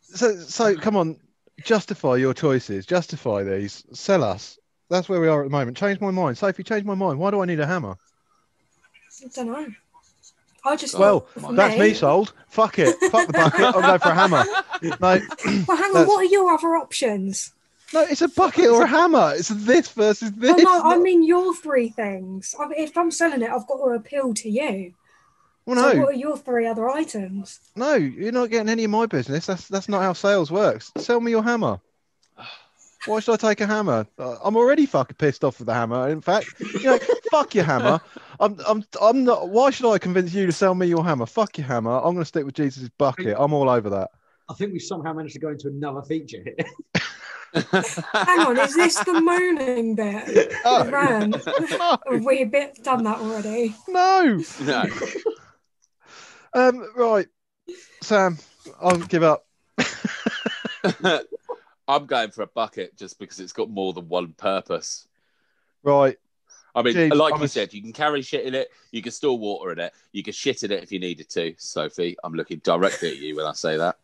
So, 0.02 0.34
so 0.36 0.74
come 0.76 0.96
on, 0.96 1.18
justify 1.62 2.16
your 2.16 2.32
choices. 2.32 2.86
Justify 2.86 3.42
these. 3.42 3.84
Sell 3.92 4.24
us. 4.24 4.58
That's 4.88 5.10
where 5.10 5.20
we 5.20 5.28
are 5.28 5.42
at 5.42 5.44
the 5.44 5.50
moment. 5.50 5.76
Change 5.76 6.00
my 6.00 6.10
mind. 6.10 6.38
Sophie, 6.38 6.62
change 6.62 6.84
my 6.84 6.94
mind. 6.94 7.18
Why 7.18 7.30
do 7.30 7.40
I 7.42 7.44
need 7.44 7.60
a 7.60 7.66
hammer? 7.66 7.96
I 9.22 9.28
don't 9.34 9.46
know. 9.48 9.66
I 10.64 10.76
just 10.76 10.98
Well, 10.98 11.20
thought 11.20 11.48
for 11.48 11.52
That's 11.54 11.78
me 11.78 11.92
sold. 11.92 12.32
Fuck 12.48 12.78
it. 12.78 12.96
Fuck 13.10 13.26
the 13.26 13.32
bucket. 13.34 13.60
I'll 13.60 13.72
go 13.82 13.98
for 13.98 14.08
a 14.08 14.14
hammer. 14.14 14.44
No, 14.82 14.96
Well, 15.00 15.18
hang 15.18 15.58
on. 15.58 15.66
That's- 15.66 16.06
What 16.08 16.20
are 16.20 16.24
your 16.24 16.50
other 16.50 16.76
options? 16.76 17.52
No, 17.92 18.00
it's 18.02 18.22
a 18.22 18.28
bucket 18.28 18.66
or 18.66 18.82
a 18.82 18.86
hammer. 18.86 19.32
It's 19.36 19.48
this 19.48 19.88
versus 19.92 20.32
this. 20.32 20.54
Oh, 20.58 20.62
no, 20.62 20.82
I 20.84 20.98
mean 20.98 21.22
your 21.22 21.54
three 21.54 21.88
things. 21.88 22.54
I 22.58 22.66
mean, 22.66 22.78
if 22.80 22.96
I'm 22.96 23.10
selling 23.10 23.42
it, 23.42 23.50
I've 23.50 23.66
got 23.66 23.76
to 23.78 23.90
appeal 23.92 24.34
to 24.34 24.48
you. 24.50 24.94
well, 25.66 25.76
So 25.76 25.92
no, 25.94 26.00
what 26.00 26.14
are 26.14 26.18
your 26.18 26.36
three 26.36 26.66
other 26.66 26.88
items? 26.88 27.60
no, 27.76 27.94
you're 27.94 28.32
not 28.32 28.50
getting 28.50 28.68
any 28.68 28.84
of 28.84 28.90
my 28.90 29.06
business. 29.06 29.46
That's 29.46 29.68
that's 29.68 29.88
not 29.88 30.02
how 30.02 30.12
sales 30.12 30.50
works. 30.50 30.92
Sell 30.98 31.20
me 31.20 31.30
your 31.30 31.42
hammer. 31.42 31.80
Why 33.06 33.20
should 33.20 33.34
I 33.34 33.36
take 33.36 33.60
a 33.60 33.66
hammer? 33.68 34.04
I'm 34.18 34.56
already 34.56 34.84
fucking 34.84 35.16
pissed 35.16 35.44
off 35.44 35.60
with 35.60 35.66
the 35.66 35.74
hammer. 35.74 36.08
In 36.08 36.20
fact, 36.20 36.48
you 36.58 36.82
know, 36.82 36.98
fuck 37.30 37.54
your 37.54 37.62
hammer. 37.64 38.00
I'm, 38.40 38.58
I'm, 38.66 38.84
I'm 39.00 39.22
not. 39.22 39.48
Why 39.48 39.70
should 39.70 39.88
I 39.88 39.98
convince 39.98 40.34
you 40.34 40.44
to 40.46 40.50
sell 40.52 40.74
me 40.74 40.88
your 40.88 41.04
hammer? 41.04 41.24
Fuck 41.26 41.56
your 41.58 41.68
hammer. 41.68 41.96
I'm 41.98 42.14
going 42.14 42.18
to 42.18 42.24
stick 42.24 42.44
with 42.44 42.56
Jesus' 42.56 42.88
bucket. 42.98 43.36
I'm 43.38 43.52
all 43.52 43.70
over 43.70 43.88
that. 43.90 44.10
I 44.48 44.54
think 44.54 44.72
we've 44.72 44.82
somehow 44.82 45.12
managed 45.12 45.34
to 45.34 45.40
go 45.40 45.48
into 45.50 45.68
another 45.68 46.02
feature 46.02 46.42
here. 46.44 46.56
Hang 48.12 48.40
on, 48.40 48.58
is 48.58 48.74
this 48.74 48.98
the 49.04 49.20
moaning 49.20 49.94
bit? 49.94 50.52
No. 50.64 50.88
Ran. 50.90 51.30
No, 51.70 51.98
Have 52.10 52.24
we 52.24 52.42
a 52.42 52.46
bit 52.46 52.82
done 52.84 53.04
that 53.04 53.18
already? 53.18 53.74
no. 53.88 54.42
no. 54.62 54.84
Um, 56.54 56.90
right, 56.96 57.26
Sam, 58.00 58.38
I'll 58.80 58.96
give 58.96 59.22
up. 59.22 59.46
I'm 61.88 62.06
going 62.06 62.30
for 62.30 62.42
a 62.42 62.46
bucket 62.46 62.96
just 62.96 63.18
because 63.18 63.40
it's 63.40 63.52
got 63.52 63.68
more 63.68 63.92
than 63.92 64.08
one 64.08 64.32
purpose. 64.32 65.06
Right, 65.82 66.16
I 66.74 66.80
mean, 66.80 66.94
Jeez, 66.94 67.14
like 67.14 67.34
I'm 67.34 67.40
you 67.40 67.44
a- 67.44 67.48
said, 67.48 67.74
you 67.74 67.82
can 67.82 67.92
carry 67.92 68.22
shit 68.22 68.46
in 68.46 68.54
it, 68.54 68.68
you 68.90 69.02
can 69.02 69.12
store 69.12 69.38
water 69.38 69.70
in 69.72 69.78
it, 69.78 69.92
you 70.12 70.22
can 70.22 70.32
shit 70.32 70.62
in 70.62 70.72
it 70.72 70.82
if 70.82 70.90
you 70.90 70.98
needed 70.98 71.28
to. 71.30 71.54
Sophie, 71.58 72.16
I'm 72.24 72.32
looking 72.32 72.58
directly 72.64 73.10
at 73.10 73.16
you 73.18 73.36
when 73.36 73.44
I 73.44 73.52
say 73.52 73.76
that 73.76 73.98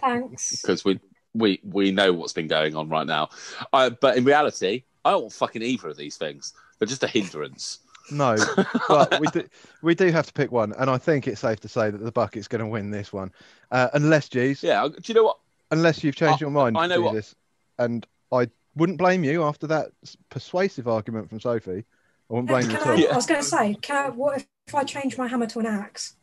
Thanks. 0.00 0.60
because 0.62 0.84
we 0.84 1.00
we 1.34 1.60
we 1.64 1.90
know 1.92 2.12
what's 2.12 2.32
been 2.32 2.48
going 2.48 2.74
on 2.76 2.88
right 2.88 3.06
now. 3.06 3.30
Uh, 3.72 3.90
but 3.90 4.16
in 4.16 4.24
reality, 4.24 4.84
I 5.04 5.10
don't 5.12 5.22
want 5.22 5.32
fucking 5.32 5.62
either 5.62 5.88
of 5.88 5.96
these 5.96 6.16
things. 6.16 6.52
They're 6.78 6.88
just 6.88 7.02
a 7.04 7.08
hindrance. 7.08 7.78
no, 8.10 8.36
but 8.88 9.20
we 9.20 9.26
do 9.28 9.44
we 9.82 9.94
do 9.94 10.10
have 10.10 10.26
to 10.26 10.32
pick 10.32 10.50
one, 10.52 10.72
and 10.78 10.90
I 10.90 10.98
think 10.98 11.26
it's 11.28 11.40
safe 11.40 11.60
to 11.60 11.68
say 11.68 11.90
that 11.90 11.98
the 12.02 12.12
bucket's 12.12 12.48
going 12.48 12.60
to 12.60 12.66
win 12.66 12.90
this 12.90 13.12
one, 13.12 13.30
uh, 13.70 13.88
unless, 13.94 14.28
geez, 14.28 14.62
Yeah, 14.62 14.88
do 14.88 14.98
you 15.04 15.14
know 15.14 15.24
what? 15.24 15.38
unless 15.70 16.02
you've 16.02 16.16
changed 16.16 16.42
I- 16.42 16.46
your 16.46 16.50
mind, 16.50 16.76
I 16.76 16.86
know 16.88 17.00
what- 17.00 17.12
Jesus, 17.14 17.34
and 17.78 18.04
I 18.32 18.48
wouldn't 18.74 18.98
blame 18.98 19.22
you 19.22 19.44
after 19.44 19.66
that 19.68 19.90
persuasive 20.30 20.88
argument 20.88 21.28
from 21.28 21.38
Sophie. 21.40 21.84
I 22.30 22.32
wouldn't 22.34 22.48
blame 22.48 22.62
you 22.70 22.76
Can 22.76 22.76
at 22.78 22.86
I, 22.86 22.90
all. 22.90 22.98
Yeah. 22.98 23.08
I 23.12 23.16
was 23.16 23.26
going 23.26 23.40
to 23.40 23.46
say, 23.46 23.74
can 23.82 23.96
I, 24.06 24.08
what 24.08 24.38
if, 24.38 24.46
if 24.66 24.74
I 24.74 24.82
change 24.84 25.16
my 25.18 25.28
hammer 25.28 25.46
to 25.48 25.58
an 25.60 25.66
axe? 25.66 26.14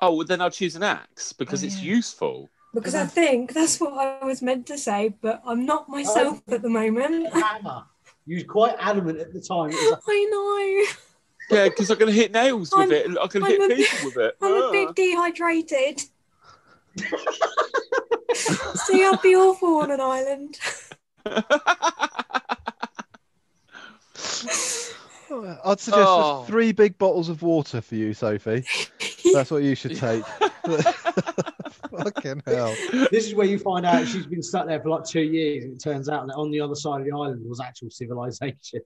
Oh, 0.00 0.14
well, 0.16 0.26
then 0.26 0.40
I'll 0.40 0.50
choose 0.50 0.76
an 0.76 0.84
axe 0.84 1.32
because 1.32 1.64
Oh, 1.64 1.66
it's 1.66 1.82
yeah. 1.82 1.94
useful. 1.94 2.48
Because 2.74 2.94
I 2.94 3.06
think 3.06 3.54
that's 3.54 3.80
what 3.80 3.94
I 3.94 4.24
was 4.24 4.42
meant 4.42 4.66
to 4.66 4.76
say, 4.78 5.14
but 5.22 5.42
I'm 5.46 5.64
not 5.64 5.88
myself 5.88 6.42
at 6.48 6.60
the 6.62 6.68
moment. 6.68 7.32
Hammer. 7.32 7.84
You 8.26 8.38
were 8.38 8.44
quite 8.52 8.76
adamant 8.78 9.18
at 9.20 9.32
the 9.32 9.40
time. 9.40 9.70
It 9.70 9.74
was 9.74 9.90
like, 9.92 10.02
I 10.08 10.24
know. 10.30 11.56
Yeah, 11.56 11.64
because 11.70 11.90
I 11.90 11.94
can 11.94 12.08
hit 12.08 12.30
nails 12.32 12.70
with 12.76 12.92
I'm- 12.92 13.12
it. 13.12 13.18
I 13.18 13.26
can 13.26 13.42
I'm 13.42 13.50
hit 13.50 13.60
a 13.72 13.74
people 13.74 13.98
with 14.08 14.16
it. 14.18 14.36
I'm 14.42 14.52
a 14.52 14.66
Ah. 14.66 14.70
bit 14.70 14.94
dehydrated. 14.94 16.02
See, 18.34 19.02
I'd 19.04 19.22
be 19.22 19.34
awful 19.34 19.76
on 19.80 19.90
an 19.90 20.00
island. 20.02 20.58
I'd 25.64 25.78
suggest 25.80 26.08
Oh. 26.08 26.44
three 26.46 26.72
big 26.72 26.96
bottles 26.98 27.28
of 27.28 27.42
water 27.42 27.80
for 27.80 27.94
you, 27.94 28.14
Sophie. 28.14 28.64
That's 29.32 29.50
what 29.50 29.62
you 29.62 29.74
should 29.74 29.96
take. 29.96 30.24
Fucking 31.90 32.42
hell. 32.46 32.74
this 33.10 33.26
is 33.26 33.34
where 33.34 33.46
you 33.46 33.58
find 33.58 33.84
out 33.86 34.06
she's 34.06 34.26
been 34.26 34.42
stuck 34.42 34.66
there 34.66 34.80
for 34.80 34.88
like 34.90 35.04
two 35.04 35.20
years, 35.22 35.64
and 35.64 35.74
it 35.74 35.82
turns 35.82 36.08
out 36.08 36.26
that 36.26 36.34
on 36.34 36.50
the 36.50 36.60
other 36.60 36.74
side 36.74 37.00
of 37.00 37.06
the 37.06 37.12
island 37.12 37.44
was 37.48 37.60
actual 37.60 37.90
civilization. 37.90 38.80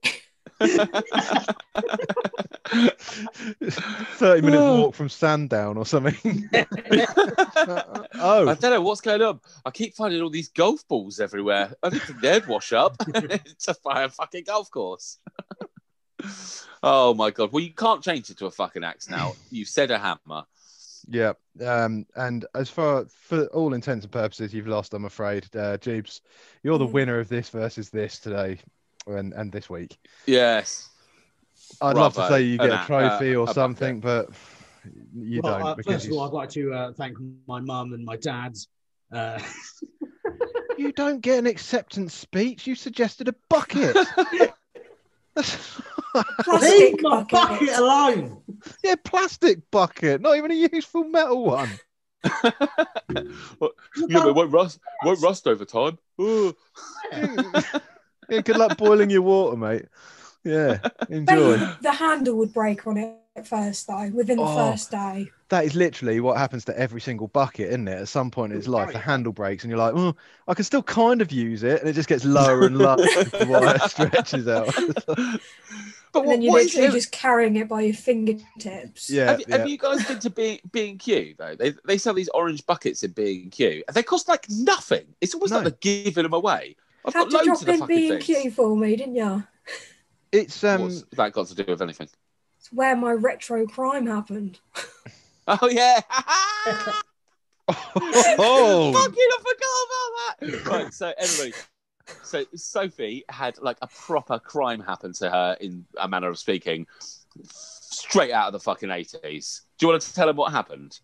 30 2.73 4.41
minutes 4.43 4.63
Oh. 4.63 4.81
walk 4.81 4.95
from 4.95 5.09
Sandown 5.09 5.77
or 5.77 5.87
something. 5.87 6.49
Oh. 8.25 8.49
I 8.49 8.55
don't 8.55 8.71
know 8.71 8.81
what's 8.83 9.01
going 9.01 9.21
on. 9.23 9.41
I 9.65 9.71
keep 9.71 9.95
finding 9.95 10.21
all 10.23 10.31
these 10.31 10.49
golf 10.51 10.87
balls 10.89 11.19
everywhere. 11.21 11.75
I 11.83 11.89
didn't 11.91 12.03
think 12.03 12.21
they'd 12.21 12.47
wash 12.47 12.73
up. 12.73 12.97
it's 13.09 13.69
a 13.69 13.75
fire 13.75 14.09
fucking 14.09 14.45
golf 14.45 14.71
course. 14.71 15.19
oh 16.83 17.15
my 17.15 17.31
god! 17.31 17.53
Well, 17.53 17.63
you 17.63 17.73
can't 17.75 18.03
change 18.03 18.31
it 18.31 18.39
to 18.39 18.47
a 18.47 18.51
fucking 18.51 18.85
axe 18.85 19.09
now. 19.09 19.35
You 19.51 19.65
said 19.65 19.91
a 19.91 19.99
hammer. 19.99 20.45
Yeah. 21.09 21.33
Um, 21.65 22.07
and 22.17 22.45
as 22.55 22.69
far 22.71 23.05
for 23.07 23.47
all 23.47 23.75
intents 23.75 24.05
and 24.05 24.13
purposes, 24.13 24.53
you've 24.55 24.67
lost. 24.67 24.95
I'm 24.95 25.05
afraid, 25.05 25.47
uh, 25.57 25.77
Jeeps. 25.79 26.21
You're 26.63 26.79
the 26.79 26.87
Mm. 26.87 26.93
winner 26.93 27.19
of 27.19 27.29
this 27.29 27.49
versus 27.51 27.91
this 27.91 28.19
today, 28.19 28.59
and 29.07 29.33
and 29.35 29.51
this 29.53 29.69
week. 29.71 29.99
Yes. 30.27 30.89
I'd 31.81 31.97
love 31.97 32.15
to 32.15 32.29
say 32.29 32.43
you 32.43 32.59
get 32.59 32.71
a 32.71 32.83
a- 32.83 32.87
trophy 32.87 33.35
uh, 33.37 33.41
or 33.41 33.51
a 33.51 33.55
something, 33.55 34.01
but 34.01 34.29
You 35.15 35.41
Well, 35.43 35.59
don't 35.59 35.67
uh, 35.69 35.77
first 35.85 36.07
of 36.07 36.13
all, 36.13 36.23
I'd 36.23 36.33
like 36.33 36.51
to 36.51 36.73
uh, 36.75 36.93
thank 36.93 37.17
my 37.47 37.61
mum 37.61 37.93
and 37.93 38.05
my 38.05 38.17
dad. 38.17 38.57
Uh, 39.13 39.39
you 40.79 40.91
don't 40.93 41.21
get 41.21 41.39
an 41.39 41.47
acceptance 41.47 42.15
speech. 42.15 42.67
You 42.67 42.75
suggested 42.75 43.29
a 43.29 43.35
bucket. 43.49 43.97
That's- 46.15 46.35
Plastic 46.45 46.71
leave 46.79 47.03
my 47.03 47.11
bucket. 47.23 47.31
bucket 47.33 47.79
alone. 47.79 48.43
yeah, 48.85 48.95
plastic 49.03 49.71
bucket, 49.71 50.21
not 50.21 50.37
even 50.37 50.51
a 50.51 50.55
useful 50.55 51.05
metal 51.05 51.45
one. 51.45 51.71
yeah, 52.25 52.53
but 53.59 53.73
it 53.99 54.35
won't 54.35 54.53
rust. 54.53 54.79
Won't 55.05 55.21
rust 55.23 55.47
over 55.47 55.65
time. 55.65 55.99
Yeah, 58.29 58.41
good 58.41 58.57
luck 58.57 58.79
boiling 58.79 59.11
your 59.11 59.21
water, 59.23 59.57
mate. 59.59 59.87
Yeah, 60.45 60.79
enjoy. 61.11 61.59
Bet 61.59 61.83
the 61.83 61.93
handle 61.93 62.37
would 62.37 62.55
break 62.55 62.87
on 62.87 62.97
it 62.97 63.15
at 63.37 63.47
first, 63.47 63.87
though, 63.89 64.09
within 64.15 64.39
the 64.39 64.43
Oh. 64.45 64.71
first 64.71 64.91
day. 64.91 65.29
That 65.51 65.65
is 65.67 65.75
literally 65.75 66.19
what 66.21 66.39
happens 66.39 66.65
to 66.67 66.79
every 66.79 67.01
single 67.03 67.29
bucket, 67.29 67.69
isn't 67.69 67.89
it? 67.89 67.99
At 67.99 68.09
some 68.09 68.31
point 68.31 68.53
in 68.53 68.59
its 68.59 68.69
life, 68.69 68.93
the 68.93 68.99
handle 68.99 69.33
breaks, 69.33 69.65
and 69.65 69.71
you're 69.71 69.79
like, 69.79 69.93
"Oh, 69.95 70.15
I 70.49 70.55
can 70.55 70.65
still 70.65 70.83
kind 70.83 71.21
of 71.21 71.31
use 71.31 71.63
it," 71.63 71.81
and 71.81 71.91
it 71.91 71.93
just 71.93 72.09
gets 72.09 72.25
lower 72.25 72.63
and 72.65 72.79
lower 72.79 73.01
as 73.19 73.31
the 73.33 73.47
wire 73.47 73.79
stretches 73.89 74.49
out. 74.49 74.73
But 76.13 76.21
And 76.21 76.27
what, 76.29 76.33
then 76.35 76.43
you're 76.43 76.53
what 76.53 76.63
is 76.63 76.75
literally 76.75 76.89
it? 76.89 76.93
just 76.93 77.11
carrying 77.13 77.57
it 77.57 77.69
by 77.69 77.81
your 77.83 77.95
fingertips. 77.95 79.09
yeah, 79.09 79.31
have, 79.31 79.41
you- 79.41 79.47
yeah. 79.49 79.57
have 79.59 79.69
you 79.69 79.79
guys 79.79 80.07
been 80.07 80.19
to 80.21 80.31
B 80.31 80.61
B 80.71 80.91
and 80.91 80.99
Q 80.99 81.35
though? 81.39 81.55
They 81.57 81.73
they 81.87 81.97
sell 81.99 82.13
these 82.15 82.29
orange 82.31 82.67
buckets 82.67 83.03
in 83.03 83.13
B 83.13 83.43
and 83.45 83.51
Q. 83.53 83.83
They 83.93 84.03
cost 84.03 84.29
like 84.29 84.47
nothing. 84.51 85.07
It's 85.21 85.35
almost 85.35 85.53
like 85.55 85.63
they're 85.65 85.79
giving 86.05 86.25
them 86.25 86.35
away. 86.35 86.77
I've 87.05 87.15
Had 87.15 87.31
got 87.31 87.31
to 87.45 87.51
loads 87.51 87.63
of 87.63 87.67
drop 87.67 87.67
the 87.67 87.73
in 87.73 87.79
fucking 87.81 87.97
B 87.97 88.11
and. 88.11 88.23
Q 88.23 88.51
for 88.51 88.77
me, 88.77 88.95
didn't 88.97 89.17
you? 89.17 89.43
It's 90.31 90.63
um, 90.65 90.83
What's 90.83 91.03
that 91.13 91.33
got 91.33 91.47
to 91.49 91.55
do 91.55 91.65
with 91.67 91.83
anything? 91.83 92.09
It's 92.59 92.73
where 92.73 92.95
my 92.97 93.13
retro 93.13 93.67
crime 93.67 94.07
happened. 94.07 94.59
Oh 95.49 95.69
yeah. 95.69 96.01
oh, 97.69 98.93
Fucking, 98.93 99.15
I 99.17 99.39
forgot 99.39 99.87
about 99.87 100.65
that. 100.65 100.67
Right, 100.85 100.95
so 100.95 101.13
everybody. 101.19 101.53
So 102.23 102.45
Sophie 102.55 103.25
had 103.29 103.59
like 103.59 103.77
a 103.83 103.87
proper 103.87 104.39
crime 104.39 104.81
happen 104.81 105.13
to 105.15 105.31
her 105.31 105.57
in 105.61 105.85
a 105.99 106.09
manner 106.09 106.29
of 106.29 106.39
speaking, 106.39 106.87
straight 107.45 108.33
out 108.33 108.49
of 108.49 108.53
the 108.53 108.61
fucking 108.61 108.91
eighties. 108.91 109.63
Do 109.79 109.87
you 109.87 109.91
want 109.93 110.03
to 110.03 110.15
tell 110.15 110.27
them 110.27 110.37
what 110.37 110.53
happened? 110.53 110.99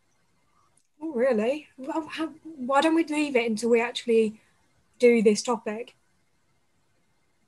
Oh, 1.01 1.12
really? 1.12 1.68
Well, 1.76 2.07
how, 2.09 2.28
why 2.42 2.80
don't 2.80 2.94
we 2.96 3.05
leave 3.05 3.36
it 3.36 3.49
until 3.49 3.70
we 3.70 3.80
actually 3.80 4.40
do 4.99 5.22
this 5.22 5.42
topic? 5.42 5.94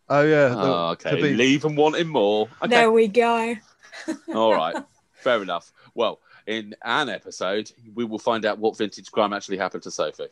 oh 0.09 0.23
yeah. 0.23 0.55
Ah, 0.57 0.63
the- 0.95 1.07
Oh, 1.07 1.11
okay. 1.11 1.23
be- 1.23 1.35
Leave 1.35 1.63
them 1.63 1.77
wanting 1.77 2.09
more. 2.09 2.49
Okay. 2.63 2.69
There 2.69 2.91
we 2.93 3.09
go. 3.09 3.57
All 4.35 4.53
right. 4.55 4.77
Fair 5.15 5.43
enough. 5.43 5.73
Well, 5.95 6.21
in 6.47 6.75
an 6.85 7.09
episode, 7.09 7.71
we 7.95 8.05
will 8.05 8.19
find 8.19 8.45
out 8.45 8.59
what 8.59 8.77
vintage 8.79 9.11
crime 9.13 9.33
actually 9.33 9.59
happened 9.59 9.83
to 9.85 9.91
Sophie. 9.91 10.29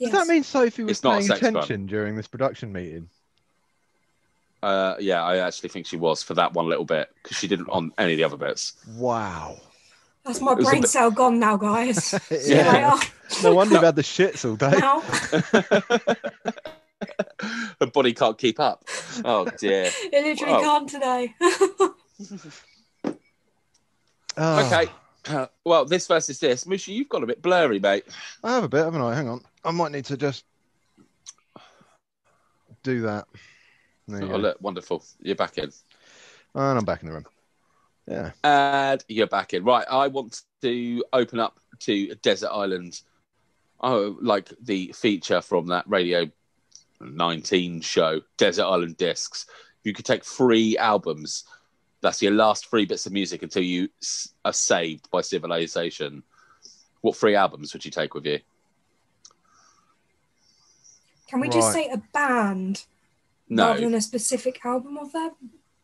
Does 0.00 0.12
Yes. 0.12 0.12
that 0.12 0.26
mean 0.32 0.42
Sophie 0.44 0.82
was 0.84 0.90
It's 0.92 1.02
not 1.04 1.14
a 1.14 1.16
paying 1.18 1.26
sex 1.28 1.40
crime. 1.40 1.56
attention 1.56 1.86
during 1.86 2.16
this 2.16 2.26
production 2.28 2.72
meeting? 2.72 3.08
Uh, 4.62 4.94
yeah, 5.00 5.22
I 5.24 5.38
actually 5.38 5.68
think 5.70 5.86
she 5.86 5.96
was 5.96 6.22
for 6.22 6.34
that 6.34 6.52
one 6.52 6.68
little 6.68 6.84
bit 6.84 7.08
because 7.22 7.36
she 7.36 7.48
didn't 7.48 7.68
on 7.70 7.92
any 7.98 8.12
of 8.12 8.16
the 8.18 8.24
other 8.24 8.36
bits. 8.36 8.74
Wow. 8.96 9.56
That's 10.24 10.40
my 10.40 10.54
was 10.54 10.66
a 10.66 10.70
brain 10.70 10.80
bit- 10.82 10.90
cell 10.90 11.10
gone 11.10 11.38
now, 11.38 11.56
guys. 11.56 12.14
Yeah. 12.46 12.94
Like, 12.94 13.12
No 13.42 13.54
wonder 13.54 13.74
you've 13.74 13.82
had 13.84 13.96
the 13.96 14.02
shits 14.02 14.44
all 14.48 14.56
day. 14.56 14.76
now. 14.78 15.00
Her 17.80 17.86
body 17.86 18.12
can't 18.12 18.36
keep 18.36 18.58
up. 18.58 18.84
Oh 19.24 19.44
dear. 19.58 19.84
It 20.12 20.24
literally 20.24 20.52
Wow. 20.54 20.60
can't 20.60 20.88
today. 20.88 21.34
Ah, 24.36 24.66
Okay. 24.66 24.90
Uh, 25.26 25.46
well, 25.64 25.84
this 25.84 26.06
versus 26.06 26.38
this. 26.38 26.66
Musha, 26.66 26.92
you've 26.92 27.08
got 27.08 27.22
a 27.22 27.26
bit 27.26 27.42
blurry, 27.42 27.78
mate. 27.78 28.04
I 28.44 28.54
have 28.54 28.64
a 28.64 28.68
bit, 28.68 28.84
haven't 28.84 29.02
I? 29.02 29.14
Hang 29.14 29.28
on. 29.28 29.42
I 29.64 29.70
might 29.70 29.92
need 29.92 30.04
to 30.06 30.16
just 30.16 30.44
do 32.82 33.02
that. 33.02 33.26
There 34.06 34.24
Oh, 34.24 34.38
look, 34.38 34.56
wonderful. 34.60 35.04
You're 35.20 35.36
back 35.36 35.58
in. 35.58 35.70
And 36.54 36.78
I'm 36.78 36.84
back 36.84 37.02
in 37.02 37.08
the 37.08 37.14
room. 37.14 37.26
Yeah. 38.06 38.32
And 38.42 39.04
you're 39.08 39.26
back 39.26 39.52
in. 39.52 39.64
Right. 39.64 39.86
I 39.90 40.08
want 40.08 40.42
to 40.62 41.04
open 41.12 41.38
up 41.38 41.60
to 41.80 42.14
Desert 42.16 42.50
Island. 42.50 43.02
Oh, 43.80 44.16
like 44.20 44.52
the 44.62 44.92
feature 44.96 45.40
from 45.40 45.66
that 45.66 45.88
Radio 45.88 46.30
19 47.00 47.80
show, 47.82 48.20
Desert 48.38 48.64
Island 48.64 48.96
Discs. 48.96 49.46
You 49.84 49.92
could 49.92 50.06
take 50.06 50.24
three 50.24 50.76
albums. 50.78 51.44
That's 52.00 52.22
your 52.22 52.32
last 52.32 52.68
three 52.68 52.84
bits 52.86 53.06
of 53.06 53.12
music 53.12 53.42
until 53.42 53.62
you 53.62 53.88
are 54.44 54.52
saved 54.52 55.10
by 55.10 55.20
civilization. 55.20 56.22
What 57.00 57.16
three 57.16 57.34
albums 57.34 57.72
would 57.72 57.84
you 57.84 57.90
take 57.90 58.14
with 58.14 58.26
you? 58.26 58.38
Can 61.28 61.40
we 61.40 61.48
just 61.48 61.72
say 61.72 61.88
a 61.90 61.98
band 62.14 62.84
rather 63.50 63.80
No, 63.80 63.86
than 63.86 63.94
a 63.94 64.00
specific 64.00 64.64
album 64.64 64.96
of 64.96 65.12
them? 65.12 65.32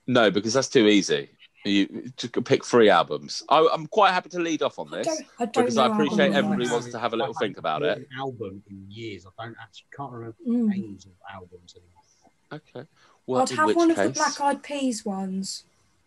no, 0.06 0.30
because 0.30 0.54
that's 0.54 0.68
too 0.68 0.86
easy. 0.86 1.30
You 1.66 2.10
just 2.16 2.32
pick 2.44 2.62
three 2.64 2.90
albums. 2.90 3.42
I, 3.48 3.66
I'm 3.72 3.86
quite 3.86 4.12
happy 4.12 4.28
to 4.30 4.38
lead 4.38 4.62
off 4.62 4.78
on 4.78 4.92
I 4.92 4.98
this. 4.98 5.06
don't, 5.06 5.26
I 5.38 5.44
don't 5.46 5.64
Because 5.64 5.78
I 5.78 5.86
appreciate 5.86 6.32
everybody 6.32 6.70
wants 6.70 6.88
to 6.90 6.98
have 6.98 7.14
a 7.14 7.16
little 7.16 7.34
I 7.34 7.38
think 7.38 7.56
about 7.56 7.82
it. 7.82 8.06
album 8.18 8.62
in 8.68 8.86
years. 8.90 9.26
I 9.26 9.44
don't 9.44 9.56
actually 9.60 9.86
can't 9.96 10.12
remember 10.12 10.36
Mm. 10.46 10.68
names 10.68 11.06
of 11.06 11.12
albums 11.32 11.74
anymore. 11.74 12.62
Okay. 12.76 12.86
Well, 13.26 13.42
I'd 13.42 13.50
have 13.50 13.66
which 13.68 13.76
one 13.76 13.90
of 13.90 13.96
the 13.96 14.10
Black 14.10 14.38
Eyed 14.42 14.62
Peas 14.62 15.04
ones. 15.06 15.64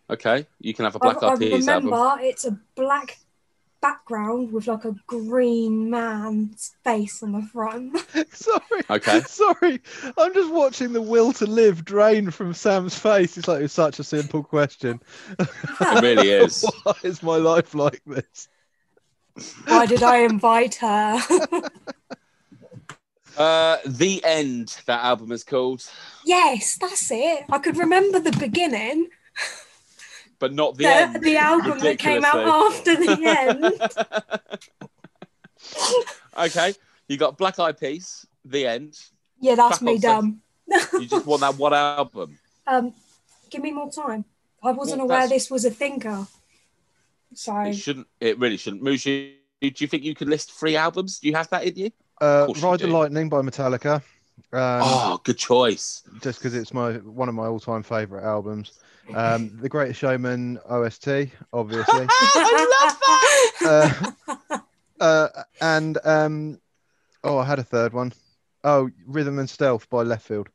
Okay, 0.10 0.48
you 0.62 0.74
can 0.74 0.86
have 0.86 0.96
a 0.96 1.00
Black 1.00 1.22
I 1.22 1.30
Eyed 1.30 1.40
Peas 1.40 1.68
remember 1.68 1.96
album. 1.96 2.20
it's 2.26 2.46
a 2.46 2.58
black 2.76 3.18
background 3.82 4.52
with 4.52 4.68
like 4.68 4.86
a 4.86 4.96
green 5.06 5.90
man's 5.90 6.76
face 6.84 7.22
on 7.22 7.34
the 7.34 7.42
front. 7.42 7.98
Sorry. 8.32 8.82
Okay. 8.90 9.22
Sorry. 9.28 9.82
I'm 10.18 10.34
just 10.34 10.52
watching 10.52 10.94
the 10.94 11.02
will 11.02 11.34
to 11.34 11.46
live 11.46 11.84
drain 11.86 12.32
from 12.32 12.54
Sam's 12.54 12.98
face. 12.98 13.38
It's 13.38 13.48
like 13.48 13.62
it's 13.62 13.74
such 13.74 14.00
a 14.00 14.04
simple 14.04 14.44
question. 14.44 15.00
It 15.40 16.02
really 16.02 16.30
is. 16.44 16.66
Why 16.84 16.94
is 17.04 17.22
my 17.22 17.36
life 17.36 17.76
like 17.76 18.02
this? 18.06 18.48
Why 19.66 19.86
did 19.86 20.02
I 20.04 20.20
invite 20.20 20.76
her? 20.76 21.20
Uh, 23.38 23.78
the 23.86 24.24
End, 24.24 24.76
that 24.88 25.04
album 25.04 25.32
is 25.32 25.44
called, 25.44 25.88
yes, 26.26 26.76
that's 26.82 27.12
it. 27.12 27.44
I 27.52 27.60
could 27.60 27.78
remember 27.78 28.20
the 28.20 28.32
beginning, 28.32 29.10
but 30.40 30.54
not 30.54 30.78
the, 30.78 30.84
the, 30.84 30.90
end. 30.90 31.24
the 31.24 31.38
album 31.38 31.80
that 31.80 32.00
came 32.00 32.24
out 32.24 32.36
after 32.38 32.96
the 32.96 33.12
end. 33.40 33.74
okay, 36.46 36.74
you 37.08 37.18
got 37.18 37.38
Black 37.38 37.60
Eyed 37.60 37.80
Peas, 37.80 38.26
The 38.46 38.68
End. 38.68 38.98
Yeah, 39.40 39.56
that's 39.56 39.80
Crack 39.80 39.82
me 39.84 39.94
on, 39.96 40.00
dumb. 40.00 40.42
You 40.94 41.08
just 41.08 41.26
want 41.26 41.42
that 41.42 41.56
one 41.56 41.74
album. 41.74 42.38
Um, 42.70 42.94
give 43.50 43.62
me 43.62 43.72
more 43.72 43.90
time. 43.90 44.26
I 44.62 44.74
wasn't 44.74 44.98
Well, 45.00 45.06
aware 45.10 45.30
this 45.30 45.50
was 45.50 45.64
a 45.64 45.72
thinker. 45.72 46.28
So 47.34 47.58
It 47.62 47.76
shouldn't. 47.76 48.08
It 48.20 48.38
really 48.40 48.58
shouldn't. 48.58 48.84
Mushu, 48.84 49.36
do 49.62 49.72
you 49.78 49.88
think 49.88 50.04
you 50.04 50.14
could 50.14 50.28
list 50.28 50.52
three 50.52 50.76
albums? 50.76 51.20
Do 51.20 51.30
you 51.30 51.36
have 51.36 51.50
that 51.52 51.64
in 51.64 51.78
you? 51.78 51.92
Uh, 52.20 52.48
course 52.48 52.62
you 52.62 52.68
Ride 52.68 52.80
the. 52.82 52.88
Lightning 52.88 53.30
by 53.30 53.38
Metallica. 53.38 54.02
Um, 54.52 54.82
oh, 54.84 55.22
good 55.24 55.38
choice. 55.38 56.04
just 56.22 56.40
because 56.40 56.56
it's 56.56 56.74
my 56.74 56.96
one 56.98 57.30
of 57.30 57.36
my 57.36 57.46
all-time 57.46 57.84
favorite 57.84 58.26
albums. 58.26 58.80
Um, 59.16 59.58
the 59.62 59.70
Greatest 59.70 60.00
Showman 60.00 60.60
OST, 60.70 61.08
obviously, 61.54 62.08
I 62.10 62.90
love 63.64 64.00
that. 64.50 64.62
uh, 65.00 65.04
uh, 65.04 65.44
and 65.62 65.98
um, 66.04 66.60
oh, 67.24 67.38
I 67.38 67.46
had 67.46 67.60
a 67.60 67.64
third 67.64 67.94
one. 67.94 68.14
Oh, 68.64 68.90
Rhythm 69.06 69.40
and 69.40 69.50
Stealth 69.50 69.90
by 69.90 70.04
Leftfield. 70.04 70.48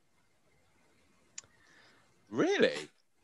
Really? 2.30 2.72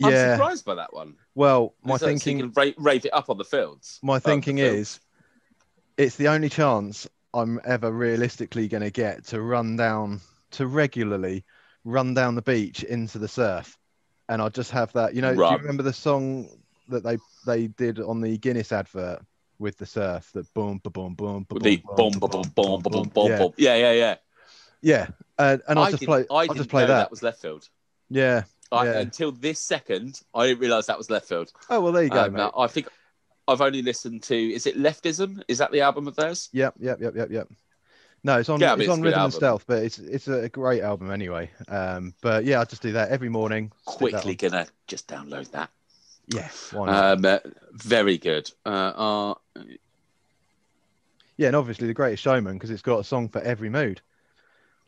I'm 0.03 0.11
Yeah. 0.13 0.35
surprised 0.37 0.65
by 0.65 0.75
that 0.77 0.93
one. 0.93 1.17
Well, 1.35 1.75
my 1.83 1.95
Is 1.95 2.01
that 2.01 2.05
so 2.07 2.11
you 2.11 2.19
thinking, 2.19 2.53
can 2.53 2.53
ra- 2.55 2.73
rave 2.85 3.05
it 3.05 3.15
up 3.15 3.31
on 3.31 3.39
the 3.39 3.45
fields. 3.45 3.99
my 4.03 4.19
thinking 4.19 4.59
fields. 4.59 4.75
is, 4.77 5.01
it's 5.97 6.17
the 6.17 6.29
only 6.29 6.49
chance 6.49 7.07
I'm 7.35 7.61
ever 7.65 7.91
realistically 7.91 8.69
going 8.69 8.83
to 8.83 8.91
get 8.91 9.25
to 9.27 9.41
run 9.43 9.77
down 9.77 10.21
to 10.53 10.67
regularly 10.67 11.45
run 11.85 12.15
down 12.15 12.35
the 12.35 12.43
beach 12.43 12.83
into 12.85 13.19
the 13.19 13.29
surf, 13.29 13.77
and 14.29 14.43
I 14.43 14.49
just 14.49 14.71
have 14.71 14.93
that. 14.93 15.15
You 15.15 15.23
know, 15.23 15.35
do 15.35 15.43
you 15.43 15.59
remember 15.59 15.83
the 15.83 15.93
song 15.93 16.49
that 16.89 17.03
they 17.03 17.19
they 17.47 17.69
did 17.69 18.01
on 18.01 18.21
the 18.21 18.37
Guinness 18.39 18.73
advert 18.73 19.21
with 19.59 19.79
the 19.79 19.87
surf? 19.87 20.31
That 20.35 20.53
boom, 20.55 20.81
ba 20.83 20.91
boom, 20.91 21.15
boom, 21.15 21.47
the 21.49 21.55
boom, 21.59 21.83
boom, 21.85 22.13
boom, 22.19 22.53
boom, 22.55 22.83
boom, 22.83 23.09
boom, 23.09 23.29
Yeah. 23.29 23.39
boom. 23.39 23.53
Yeah, 23.57 23.77
yeah, 23.77 23.93
yeah. 23.93 24.17
Yeah, 24.81 25.09
uh, 25.39 25.59
and 25.67 25.79
I'll 25.79 25.87
I 25.87 25.91
just 25.91 26.05
play. 26.05 26.25
I 26.31 26.35
I'll 26.35 26.55
just 26.55 26.71
play 26.71 26.87
that. 26.87 26.97
that 26.99 27.11
was 27.11 27.21
Leftfield. 27.21 27.69
Yeah. 28.11 28.45
I, 28.71 28.85
Yeah. 28.85 28.99
Until 29.01 29.33
this 29.33 29.59
second, 29.61 30.21
I 30.35 30.47
didn't 30.47 30.61
realise 30.61 30.87
that 30.87 30.99
was 30.99 31.09
Leftfield. 31.09 31.53
Oh 31.71 31.81
well, 31.81 31.93
there 31.93 32.05
you 32.05 32.11
go, 32.11 32.25
Um, 32.25 32.33
mate. 32.33 32.51
I 32.57 32.67
think 32.69 32.89
I've 33.49 33.61
only 33.61 33.83
listened 33.83 34.23
to. 34.25 34.37
Is 34.37 34.67
it 34.67 34.77
Leftism? 34.77 35.43
Is 35.49 35.59
that 35.59 35.73
the 35.73 35.81
album 35.81 36.07
of 36.07 36.17
theirs? 36.17 36.49
Yep, 36.53 36.75
yep, 36.79 37.01
yep, 37.01 37.17
yep, 37.17 37.31
yep. 37.31 37.49
No, 38.29 38.39
it's 38.39 38.51
on 38.51 38.61
Yeah, 38.61 38.75
it's 38.75 38.83
it's 38.83 38.91
on 38.91 38.99
a 38.99 39.01
good 39.01 39.09
Rhythm 39.09 39.23
and. 39.23 39.33
Stealth, 39.33 39.65
but 39.67 39.83
it's 39.83 39.99
it's 39.99 40.29
a 40.29 40.51
great 40.51 40.83
album 40.83 41.11
anyway. 41.11 41.51
Um, 41.67 42.13
but 42.21 42.45
yeah, 42.45 42.61
I 42.61 42.65
just 42.67 42.83
do 42.83 42.93
that 42.93 43.09
every 43.09 43.31
morning. 43.31 43.73
Quickly 43.87 44.35
gonna 44.35 44.67
just 44.87 45.09
download 45.09 45.51
that. 45.53 45.71
Yeah, 46.27 46.51
why 46.73 46.87
not? 46.89 47.19
Um, 47.19 47.25
uh, 47.25 47.39
very 47.73 48.19
good. 48.19 48.51
Uh, 48.67 48.69
uh, 48.69 49.35
yeah, 51.39 51.47
and 51.47 51.57
obviously 51.57 51.87
the 51.87 51.95
Greatest 51.95 52.23
Showman 52.23 52.53
because 52.53 52.69
it's 52.69 52.83
got 52.83 53.01
a 53.01 53.05
song 53.05 53.31
for 53.31 53.41
every 53.41 53.71
mood. 53.71 54.03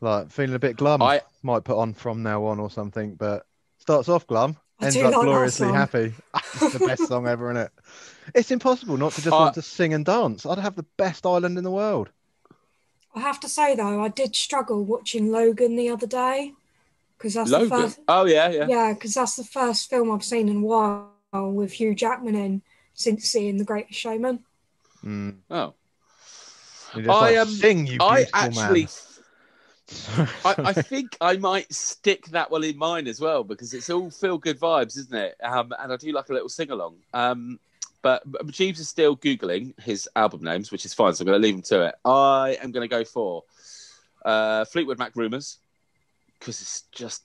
Like 0.02 0.30
feeling 0.30 0.54
a 0.54 0.58
bit 0.58 0.76
glum, 0.76 1.00
I 1.00 1.22
might 1.42 1.64
put 1.64 1.78
on 1.78 1.94
from 1.94 2.22
now 2.22 2.44
on 2.44 2.60
or 2.60 2.70
something, 2.70 3.14
but 3.14 3.46
starts 3.78 4.10
off 4.10 4.26
glum, 4.26 4.58
I 4.80 4.84
ends 4.84 4.98
up 4.98 5.14
like 5.14 5.22
gloriously 5.22 5.72
happy. 5.72 6.12
it's 6.34 6.74
the 6.74 6.86
best 6.86 7.08
song 7.08 7.26
ever, 7.26 7.50
in 7.50 7.56
it? 7.56 7.70
It's 8.34 8.50
impossible 8.50 8.98
not 8.98 9.12
to 9.12 9.22
just 9.22 9.32
I- 9.32 9.38
want 9.38 9.54
to 9.54 9.62
sing 9.62 9.94
and 9.94 10.04
dance. 10.04 10.44
I'd 10.44 10.58
have 10.58 10.76
the 10.76 10.86
best 10.98 11.24
island 11.24 11.56
in 11.56 11.64
the 11.64 11.70
world. 11.70 12.10
I 13.14 13.20
have 13.20 13.40
to 13.40 13.48
say 13.48 13.74
though, 13.74 14.02
I 14.02 14.08
did 14.08 14.36
struggle 14.36 14.84
watching 14.84 15.32
Logan 15.32 15.76
the 15.76 15.90
other 15.90 16.06
day 16.06 16.52
because 17.18 17.34
that's 17.34 17.50
Logan. 17.50 17.68
the 17.68 17.76
first. 17.76 18.00
Oh 18.08 18.24
yeah, 18.24 18.50
yeah. 18.50 18.66
Yeah, 18.68 18.92
because 18.94 19.14
that's 19.14 19.36
the 19.36 19.44
first 19.44 19.90
film 19.90 20.10
I've 20.10 20.24
seen 20.24 20.48
in 20.48 20.58
a 20.58 20.60
while 20.60 21.10
with 21.32 21.72
Hugh 21.72 21.94
Jackman 21.94 22.34
in 22.34 22.62
since 22.94 23.24
seeing 23.24 23.56
The 23.56 23.64
Greatest 23.64 23.98
Showman. 23.98 24.40
Mm. 25.04 25.36
Oh, 25.50 25.74
You're 26.94 27.04
just 27.04 27.08
I, 27.08 27.20
like, 27.20 27.36
um, 27.38 27.48
sing, 27.48 27.86
you 27.86 27.98
I 28.00 28.16
beautiful 28.16 28.40
actually. 28.40 28.80
man. 28.82 28.88
I, 30.44 30.54
I 30.58 30.72
think 30.72 31.16
I 31.20 31.36
might 31.36 31.72
stick 31.72 32.26
that 32.26 32.50
one 32.50 32.62
in 32.62 32.76
mine 32.76 33.08
as 33.08 33.20
well 33.20 33.42
because 33.42 33.74
it's 33.74 33.90
all 33.90 34.08
feel 34.10 34.38
good 34.38 34.60
vibes, 34.60 34.96
isn't 34.96 35.14
it? 35.14 35.34
Um, 35.42 35.72
and 35.80 35.92
I 35.92 35.96
do 35.96 36.12
like 36.12 36.28
a 36.28 36.32
little 36.32 36.48
sing 36.48 36.70
along. 36.70 36.96
Um, 37.12 37.58
but, 38.02 38.22
but 38.30 38.46
Jeeves 38.48 38.80
is 38.80 38.88
still 38.88 39.16
googling 39.16 39.78
his 39.80 40.08
album 40.16 40.42
names, 40.42 40.70
which 40.70 40.84
is 40.84 40.94
fine. 40.94 41.14
So 41.14 41.22
I'm 41.22 41.26
going 41.26 41.40
to 41.40 41.46
leave 41.46 41.54
him 41.54 41.62
to 41.62 41.86
it. 41.86 41.94
I 42.04 42.58
am 42.62 42.72
going 42.72 42.88
to 42.88 42.94
go 42.94 43.04
for 43.04 43.44
uh, 44.24 44.64
Fleetwood 44.66 44.98
Mac 44.98 45.16
Rumors 45.16 45.58
because 46.38 46.60
it's 46.60 46.82
just 46.92 47.22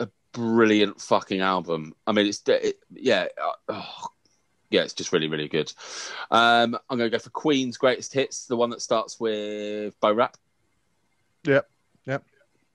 a 0.00 0.08
brilliant 0.32 1.00
fucking 1.00 1.40
album. 1.40 1.94
I 2.06 2.12
mean, 2.12 2.26
it's 2.26 2.42
it, 2.46 2.78
yeah, 2.92 3.26
uh, 3.42 3.52
oh, 3.68 4.06
yeah, 4.70 4.82
it's 4.82 4.94
just 4.94 5.12
really 5.12 5.28
really 5.28 5.48
good. 5.48 5.72
Um, 6.30 6.78
I'm 6.88 6.98
going 6.98 7.10
to 7.10 7.16
go 7.16 7.22
for 7.22 7.30
Queen's 7.30 7.76
greatest 7.76 8.12
hits, 8.12 8.46
the 8.46 8.56
one 8.56 8.70
that 8.70 8.82
starts 8.82 9.18
with 9.20 9.98
Bo 10.00 10.12
Rap 10.12 10.36
Yep, 11.44 11.68
yep. 12.06 12.24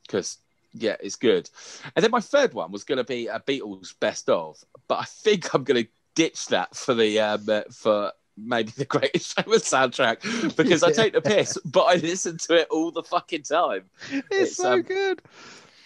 because 0.05 0.37
yeah, 0.73 0.97
it's 0.99 1.15
good. 1.15 1.49
And 1.95 2.03
then 2.03 2.11
my 2.11 2.19
third 2.19 2.53
one 2.53 2.71
was 2.71 2.83
going 2.83 2.97
to 2.97 3.03
be 3.03 3.27
a 3.27 3.39
Beatles 3.39 3.93
best 3.99 4.29
of, 4.29 4.57
but 4.87 4.99
I 4.99 5.05
think 5.05 5.53
I'm 5.53 5.63
going 5.63 5.85
to 5.85 5.89
ditch 6.17 6.47
that 6.47 6.75
for 6.75 6.95
the 6.95 7.19
um, 7.19 7.47
uh, 7.47 7.61
for 7.71 8.11
maybe 8.35 8.71
the 8.71 8.85
Greatest 8.85 9.35
show 9.37 9.43
Showman 9.43 9.59
soundtrack 9.59 10.57
because 10.57 10.81
I 10.81 10.91
take 10.91 11.13
the 11.13 11.21
piss, 11.21 11.59
but 11.63 11.83
I 11.83 11.95
listen 11.95 12.39
to 12.39 12.55
it 12.55 12.67
all 12.71 12.91
the 12.91 13.03
fucking 13.03 13.43
time. 13.43 13.85
It's, 14.11 14.27
It's, 14.31 14.55
so 14.57 14.73
um, 14.73 14.81
good. 14.81 15.21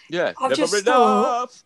Yeah, 0.08 0.32
I've 0.40 0.50
never 0.50 0.54
just 0.56 0.86
enough. 0.86 1.64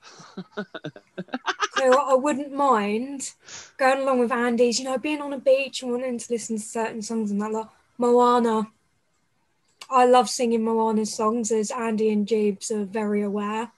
So 1.77 2.01
I 2.11 2.15
wouldn't 2.15 2.53
mind 2.53 3.33
going 3.77 4.03
along 4.03 4.19
with 4.19 4.33
Andy's, 4.33 4.79
you 4.79 4.85
know, 4.87 4.99
being 4.99 5.21
on 5.21 5.33
a 5.33 5.39
beach 5.39 5.83
and 5.83 5.93
wanting 5.93 6.19
to 6.19 6.33
listen 6.33 6.57
to 6.57 6.63
certain 6.63 7.03
songs 7.03 7.31
and 7.31 7.41
that. 7.41 7.53
Like 7.53 7.67
Moana. 7.99 8.69
I 9.89 10.07
love 10.07 10.29
singing 10.29 10.65
Moana's 10.65 11.15
songs, 11.15 11.53
as 11.53 11.71
Andy 11.71 12.11
and 12.11 12.27
Jeeves 12.27 12.73
are 12.73 12.85
very 12.85 13.23
aware. 13.23 13.71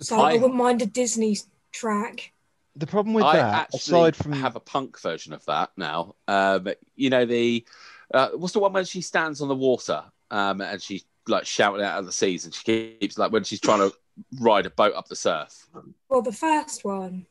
So 0.00 0.20
I, 0.20 0.32
I- 0.32 0.34
wouldn't 0.34 0.54
mind 0.54 0.82
a 0.82 0.86
Disney 0.86 1.38
track. 1.72 2.32
The 2.76 2.86
problem 2.86 3.14
with 3.14 3.24
I 3.24 3.36
that, 3.36 3.54
actually 3.54 3.78
aside 3.78 4.16
from 4.16 4.34
I 4.34 4.36
have 4.36 4.54
a 4.54 4.60
punk 4.60 5.00
version 5.00 5.32
of 5.32 5.44
that 5.46 5.70
now. 5.76 6.14
Um, 6.28 6.68
you 6.94 7.08
know 7.08 7.24
the 7.24 7.64
uh, 8.12 8.28
what's 8.34 8.52
the 8.52 8.58
one 8.60 8.72
when 8.72 8.84
she 8.84 9.00
stands 9.00 9.40
on 9.40 9.48
the 9.48 9.54
water 9.54 10.04
um, 10.30 10.60
and 10.60 10.80
she 10.80 11.02
like 11.26 11.46
shouting 11.46 11.82
out 11.82 11.98
of 11.98 12.06
the 12.06 12.12
seas 12.12 12.44
and 12.44 12.54
she 12.54 12.96
keeps 13.00 13.18
like 13.18 13.32
when 13.32 13.44
she's 13.44 13.60
trying 13.60 13.78
to 13.78 13.92
ride 14.40 14.66
a 14.66 14.70
boat 14.70 14.94
up 14.94 15.08
the 15.08 15.16
surf. 15.16 15.66
Well, 16.08 16.22
the 16.22 16.32
first 16.32 16.84
one. 16.84 17.26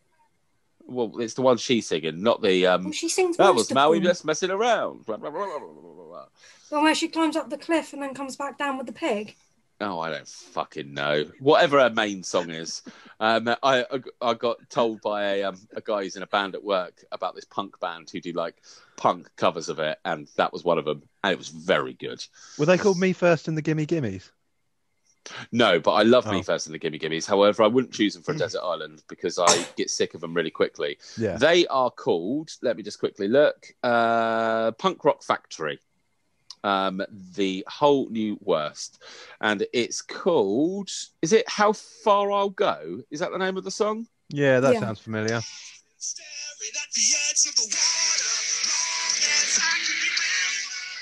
Well, 0.88 1.20
it's 1.20 1.34
the 1.34 1.42
one 1.42 1.58
she's 1.58 1.88
singing, 1.88 2.22
not 2.22 2.42
the 2.42 2.68
um, 2.68 2.84
Well, 2.86 2.94
she 2.94 3.10
sings 3.10 3.38
That 3.38 3.56
was 3.56 3.74
Maui 3.74 4.00
them. 4.00 4.06
just 4.08 4.26
messing 4.26 4.52
around. 4.52 5.06
The 5.06 5.18
one 6.70 6.84
where 6.84 6.96
she 6.96 7.08
climbs 7.08 7.36
up 7.36 7.50
the 7.50 7.58
cliff 7.58 7.94
and 7.94 8.02
then 8.02 8.14
comes 8.14 8.36
back 8.36 8.58
down 8.58 8.78
with 8.78 8.88
the 8.88 8.94
pig. 8.94 9.36
Oh, 9.82 10.00
I 10.00 10.10
don't 10.10 10.28
fucking 10.28 10.94
know. 10.94 11.26
Whatever 11.40 11.80
her 11.80 11.90
main 11.90 12.24
song 12.24 12.50
is. 12.50 12.82
Um, 13.20 13.54
I 13.62 13.86
I 14.22 14.34
got 14.34 14.70
told 14.70 15.02
by 15.02 15.24
a, 15.36 15.44
um, 15.44 15.58
a 15.76 15.82
guy 15.82 16.04
who's 16.04 16.16
in 16.16 16.24
a 16.24 16.28
band 16.28 16.56
at 16.56 16.64
work 16.64 17.04
about 17.12 17.36
this 17.36 17.44
punk 17.46 17.78
band 17.82 18.10
who 18.10 18.22
do 18.22 18.32
like 18.32 18.56
punk 18.96 19.30
covers 19.36 19.68
of 19.68 19.80
it, 19.80 19.98
and 20.06 20.30
that 20.38 20.54
was 20.54 20.64
one 20.64 20.78
of 20.78 20.86
them, 20.86 21.04
and 21.24 21.34
it 21.34 21.38
was 21.38 21.50
very 21.50 21.94
good. 21.94 22.24
were 22.58 22.66
they 22.66 22.78
called 22.78 22.98
Me 22.98 23.12
First 23.12 23.48
and 23.50 23.58
the 23.58 23.62
Gimme 23.62 23.86
Gimmies? 23.86 24.32
No, 25.52 25.80
but 25.80 25.94
I 25.94 26.04
love 26.04 26.26
Me 26.28 26.38
Oh. 26.38 26.44
First 26.44 26.68
and 26.68 26.74
the 26.76 26.80
Gimme 26.80 27.00
Gimmies. 27.00 27.26
However, 27.28 27.64
I 27.64 27.68
wouldn't 27.68 27.94
choose 27.94 28.14
them 28.14 28.22
for 28.22 28.32
a 28.34 28.38
desert 28.38 28.62
island 28.62 29.02
because 29.10 29.40
I 29.40 29.66
get 29.76 29.90
sick 29.90 30.14
of 30.14 30.22
them 30.22 30.36
really 30.36 30.52
quickly. 30.52 31.00
Yeah. 31.18 31.38
They 31.38 31.66
are 31.68 31.90
called, 31.90 32.52
let 32.62 32.78
me 32.78 32.84
just 32.84 33.00
quickly 33.00 33.28
look, 33.28 33.74
uh, 33.82 34.72
Punk 34.74 35.04
Rock 35.04 35.24
Factory. 35.24 35.80
Um, 36.66 37.02
the 37.36 37.64
whole 37.70 38.10
new 38.10 38.38
worst. 38.42 39.04
And 39.40 39.66
it's 39.72 40.02
called, 40.02 40.90
is 41.22 41.32
it 41.32 41.48
How 41.48 41.74
Far 41.74 42.32
I'll 42.32 42.50
Go? 42.50 43.02
Is 43.12 43.20
that 43.20 43.32
the 43.32 43.38
name 43.38 43.56
of 43.56 43.64
the 43.64 43.70
song? 43.72 44.08
Yeah, 44.30 44.60
that 44.60 44.74
Yeah. 44.74 44.80
sounds 44.80 45.00
familiar. 45.00 45.42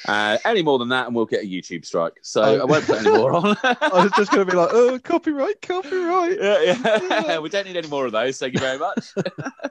Uh, 0.05 0.38
any 0.43 0.61
more 0.61 0.78
than 0.80 0.89
that, 0.89 1.05
and 1.07 1.16
we'll 1.16 1.26
get 1.26 1.43
a 1.43 1.47
YouTube 1.47 1.86
strike. 1.86 2.16
So 2.22 2.41
Oh. 2.41 2.61
I 2.61 2.66
won't 2.66 2.86
put 2.86 2.99
any 2.99 3.09
more 3.18 3.32
on. 3.34 3.55
I 3.64 4.03
was 4.03 4.11
just 4.18 4.32
going 4.32 4.45
to 4.45 4.51
be 4.51 4.57
like, 4.57 4.70
oh, 4.74 4.99
copyright, 4.99 5.61
copyright. 5.61 6.38
yeah, 6.41 6.61
yeah. 6.84 7.39
we 7.39 7.47
don't 7.47 7.66
need 7.66 7.78
any 7.78 7.88
more 7.88 8.05
of 8.05 8.11
those. 8.11 8.38
Thank 8.38 8.53
you 8.53 8.59
very 8.59 8.78
much. 8.78 9.14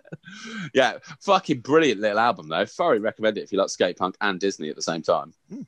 yeah, 0.74 0.97
fucking 1.20 1.61
brilliant 1.61 2.01
little 2.01 2.18
album 2.18 2.49
though. 2.49 2.64
Thoroughly 2.64 3.01
recommend 3.01 3.36
it 3.36 3.43
if 3.43 3.53
you 3.53 3.59
like 3.59 3.68
skate 3.68 3.99
punk 3.99 4.16
and 4.22 4.40
Disney 4.40 4.70
at 4.70 4.76
the 4.76 4.80
same 4.80 5.03
time. 5.03 5.34
Mm. 5.53 5.66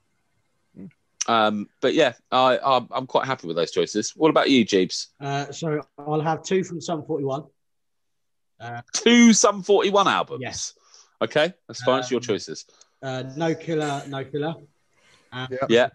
Um, 1.27 1.69
but 1.81 1.95
yeah, 1.95 2.13
I, 2.31 2.59
I'm, 2.63 2.89
I'm 2.91 3.07
quite 3.07 3.27
happy 3.27 3.47
with 3.47 3.57
those 3.57 3.71
choices. 3.71 4.13
What 4.17 4.29
about 4.31 4.51
you, 4.51 4.65
Jeeves? 4.65 5.09
Uh, 5.21 5.51
so 5.53 5.81
I'll 5.99 6.21
have 6.21 6.43
two 6.43 6.63
from 6.65 6.81
Sum 6.81 7.05
41. 7.05 7.45
Uh, 8.61 8.81
Two 8.93 9.33
Sum 9.33 9.63
41 9.63 10.07
albums. 10.09 10.41
Yes. 10.43 10.75
Okay, 11.23 11.53
that's 11.67 11.83
fine. 11.83 12.01
it's 12.01 12.11
your 12.11 12.19
Um, 12.19 12.23
choices. 12.25 12.67
uh, 13.03 13.25
no 13.37 13.55
Killer, 13.55 14.03
No 14.09 14.25
Killer. 14.25 14.55
And 15.33 15.51
Yep. 15.51 15.67
Yeah. 15.71 15.89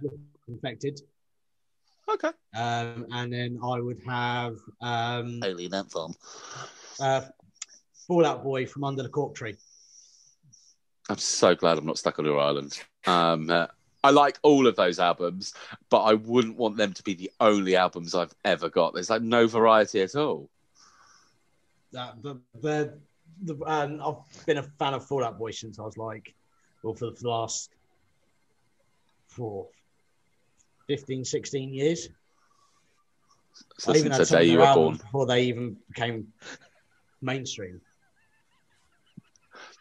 Infected. 0.47 0.99
Okay. 2.11 2.29
Um, 2.57 3.05
and 3.11 3.31
then 3.31 3.59
I 3.63 3.79
would 3.79 4.01
have 4.07 4.55
um, 4.81 5.41
Alien 5.43 5.73
Anthem. 5.75 6.13
uh, 6.99 7.21
Fall 8.07 8.25
Out 8.25 8.43
Boy 8.43 8.65
from 8.65 8.83
Under 8.83 9.03
the 9.03 9.09
Cork 9.09 9.35
Tree. 9.35 9.55
I'm 11.07 11.17
so 11.17 11.55
glad 11.55 11.77
I'm 11.77 11.85
not 11.85 11.97
stuck 11.99 12.17
on 12.19 12.25
your 12.25 12.39
island. 12.39 12.79
Um, 13.07 13.49
uh, 13.49 13.67
I 14.03 14.11
like 14.11 14.39
all 14.43 14.65
of 14.67 14.75
those 14.75 14.99
albums, 14.99 15.53
but 15.89 16.03
I 16.03 16.13
wouldn't 16.13 16.57
want 16.57 16.77
them 16.77 16.93
to 16.93 17.03
be 17.03 17.13
the 17.15 17.31
only 17.39 17.75
albums 17.75 18.15
I've 18.15 18.33
ever 18.45 18.69
got. 18.69 18.93
There's 18.93 19.09
like 19.09 19.21
no 19.21 19.47
variety 19.47 20.01
at 20.01 20.15
all. 20.15 20.49
That 21.91 22.21
the 22.21 22.39
the, 22.61 22.99
the 23.43 23.55
um, 23.65 24.01
I've 24.05 24.45
been 24.45 24.57
a 24.57 24.63
fan 24.63 24.93
of 24.93 25.05
Fall 25.05 25.23
Out 25.25 25.37
Boy 25.37 25.51
since 25.51 25.79
I 25.79 25.83
was 25.83 25.97
like, 25.97 26.33
well, 26.83 26.93
for 26.93 27.11
the 27.11 27.27
last 27.27 27.71
four, 29.27 29.67
15, 30.87 31.25
16 31.25 31.73
years. 31.73 32.09
So 33.79 33.91
I 33.91 33.97
even 33.97 34.13
since 34.13 34.29
had 34.29 34.39
the 34.39 34.45
day 34.45 34.51
you 34.51 34.59
were 34.59 34.73
born. 34.73 34.95
before 34.97 35.25
they 35.25 35.43
even 35.43 35.75
became 35.89 36.27
mainstream. 37.21 37.81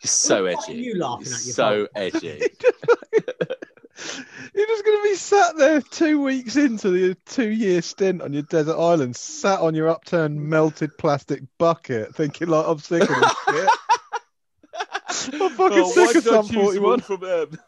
You're 0.03 0.09
so 0.09 0.45
What 0.45 0.55
are 0.69 0.73
edgy. 0.73 0.81
you 0.83 0.95
laughing 0.99 1.27
You're 1.27 1.35
at, 1.35 1.45
you 1.47 1.53
so 1.53 1.89
bum? 1.95 2.03
edgy. 2.03 2.43
You're 4.69 4.77
just 4.77 4.85
going 4.85 4.99
to 4.99 5.03
be 5.09 5.15
sat 5.15 5.57
there 5.57 5.81
two 5.81 6.21
weeks 6.23 6.57
into 6.57 6.91
the 6.91 7.15
two 7.25 7.49
year 7.49 7.81
stint 7.81 8.21
on 8.21 8.35
your 8.35 8.43
desert 8.43 8.77
island, 8.77 9.17
sat 9.17 9.61
on 9.61 9.75
your 9.75 9.89
upturned 9.89 10.39
melted 10.43 10.99
plastic 10.99 11.43
bucket, 11.57 12.15
thinking, 12.15 12.49
like, 12.49 12.67
I'm 12.69 12.79
sick 12.79 13.01
of 13.09 13.09
this 13.09 13.33
shit. 15.31 15.41
I'm 15.41 15.51
fucking 15.53 15.79
Oh, 15.79 15.91
sick 15.91 16.17
of 16.17 16.23
did 16.25 16.25
Sum 16.25 16.49
41. 16.49 17.01
from 17.01 17.21
them? 17.21 17.59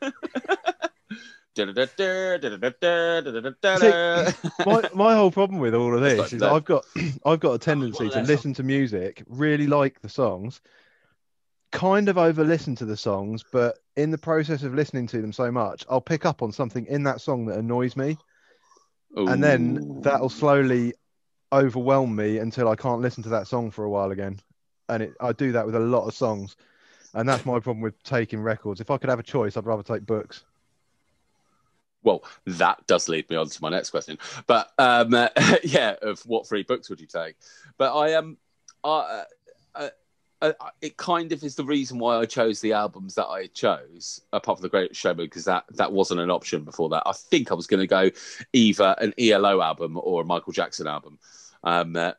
Da-da-da-da, 1.55 2.37
my 4.67 4.83
my 4.95 5.15
whole 5.15 5.31
problem 5.31 5.59
with 5.59 5.75
all 5.75 5.95
of 5.95 6.03
this 6.03 6.19
like 6.19 6.33
is 6.35 6.41
that. 6.41 6.53
I've 6.53 6.67
got 6.67 6.85
I've 7.25 7.41
got 7.41 7.53
a 7.55 7.59
tendency 7.59 8.11
to 8.11 8.21
listen 8.23 8.53
to 8.55 8.63
music, 8.63 9.25
really 9.27 9.67
like 9.67 10.01
the 10.03 10.11
songs, 10.11 10.61
kind 11.73 12.09
of 12.09 12.19
over 12.19 12.45
listen 12.45 12.75
to 12.77 12.85
the 12.85 12.97
songs, 12.97 13.45
but 13.53 13.79
in 13.97 14.11
the 14.11 14.19
process 14.19 14.63
of 14.63 14.75
listening 14.75 15.07
to 15.09 15.21
them 15.21 15.33
so 15.33 15.51
much, 15.51 15.85
I'll 15.89 16.01
pick 16.01 16.25
up 16.25 16.43
on 16.43 16.53
something 16.53 16.87
in 16.87 17.03
that 17.05 17.21
song 17.21 17.47
that 17.47 17.59
annoys 17.59 17.97
me, 17.97 18.19
and 19.17 19.43
then 19.43 20.01
that'll 20.03 20.29
slowly 20.29 20.95
overwhelm 21.53 22.15
me 22.15 22.39
until 22.39 22.69
I 22.69 22.77
can't 22.77 23.01
listen 23.01 23.23
to 23.25 23.29
that 23.31 23.47
song 23.47 23.71
for 23.71 23.85
a 23.85 23.91
while 23.91 24.11
again. 24.11 24.41
And 24.89 25.05
it, 25.05 25.15
I 25.21 25.33
do 25.33 25.53
that 25.53 25.67
with 25.67 25.75
a 25.75 25.81
lot 25.81 26.07
of 26.07 26.15
songs, 26.15 26.57
and 27.15 27.29
that's 27.29 27.47
my 27.47 27.61
problem 27.61 27.81
with 27.81 28.01
taking 28.03 28.41
records. 28.41 28.81
If 28.81 28.91
I 28.91 28.99
could 28.99 29.11
have 29.11 29.21
a 29.21 29.25
choice, 29.25 29.57
I'd 29.57 29.67
rather 29.67 29.83
take 29.83 30.07
books. 30.07 30.45
Well, 32.03 32.25
that 32.47 32.87
does 32.87 33.09
lead 33.09 33.29
me 33.29 33.37
on 33.37 33.49
to 33.49 33.63
my 33.63 33.69
next 33.69 33.91
question. 33.91 34.19
But 34.47 34.71
um, 34.79 35.13
uh, 35.13 35.29
yeah, 35.63 35.97
of 36.03 36.21
what 36.21 36.49
three 36.49 36.63
books 36.63 36.89
would 36.89 37.01
you 37.01 37.07
take? 37.07 37.37
But 37.77 37.97
I 37.97 38.11
am, 38.11 38.25
um, 38.25 38.37
uh, 38.85 39.25
uh, 39.75 39.89
uh, 40.43 40.53
it 40.81 40.97
kind 40.97 41.33
of 41.33 41.45
is 41.45 41.55
the 41.55 41.65
reason 41.65 41.99
why 41.99 42.17
I 42.17 42.25
chose 42.25 42.61
the 42.61 42.73
albums 42.73 43.15
that 43.15 43.27
I 43.27 43.47
chose, 43.49 44.23
apart 44.33 44.59
from 44.59 44.63
the 44.63 44.69
Great 44.71 44.97
Showman, 44.97 45.27
because 45.27 45.45
that 45.45 45.65
that 45.73 45.93
wasn't 45.93 46.21
an 46.21 46.31
option 46.31 46.65
before 46.65 46.89
that. 46.91 47.03
I 47.07 47.13
think 47.13 47.51
I 47.51 47.55
was 47.55 47.67
going 47.67 47.81
to 47.81 47.87
go 47.87 48.11
either 48.53 48.95
an 48.99 49.13
ELO 49.19 49.61
album 49.61 49.99
or 50.03 50.23
a 50.23 50.25
Michael 50.25 50.53
Jackson 50.53 50.87
album, 50.87 51.19
um, 51.63 51.95
uh, 51.95 52.13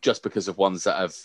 just 0.00 0.22
because 0.22 0.46
of 0.46 0.58
ones 0.58 0.84
that 0.84 0.96
have 0.96 1.16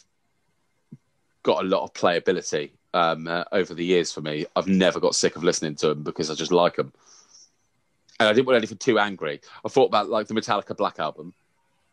got 1.44 1.64
a 1.64 1.68
lot 1.68 1.84
of 1.84 1.94
playability 1.94 2.72
um, 2.94 3.28
uh, 3.28 3.44
over 3.52 3.74
the 3.74 3.86
years 3.86 4.12
for 4.12 4.22
me. 4.22 4.46
I've 4.56 4.68
never 4.68 5.00
got 5.00 5.16
sick 5.16 5.36
of 5.36 5.44
listening 5.44 5.76
to 5.76 5.90
them 5.90 6.04
because 6.04 6.32
I 6.32 6.36
just 6.36 6.52
like 6.52 6.78
them. 6.78 6.92
And 8.20 8.28
I 8.28 8.34
didn't 8.34 8.48
want 8.48 8.58
anything 8.58 8.80
too 8.80 9.00
angry. 9.00 9.42
I 9.64 9.70
thought 9.70 9.86
about 9.86 10.10
like 10.10 10.28
the 10.28 10.34
Metallica 10.34 10.76
Black 10.76 11.00
album, 11.00 11.34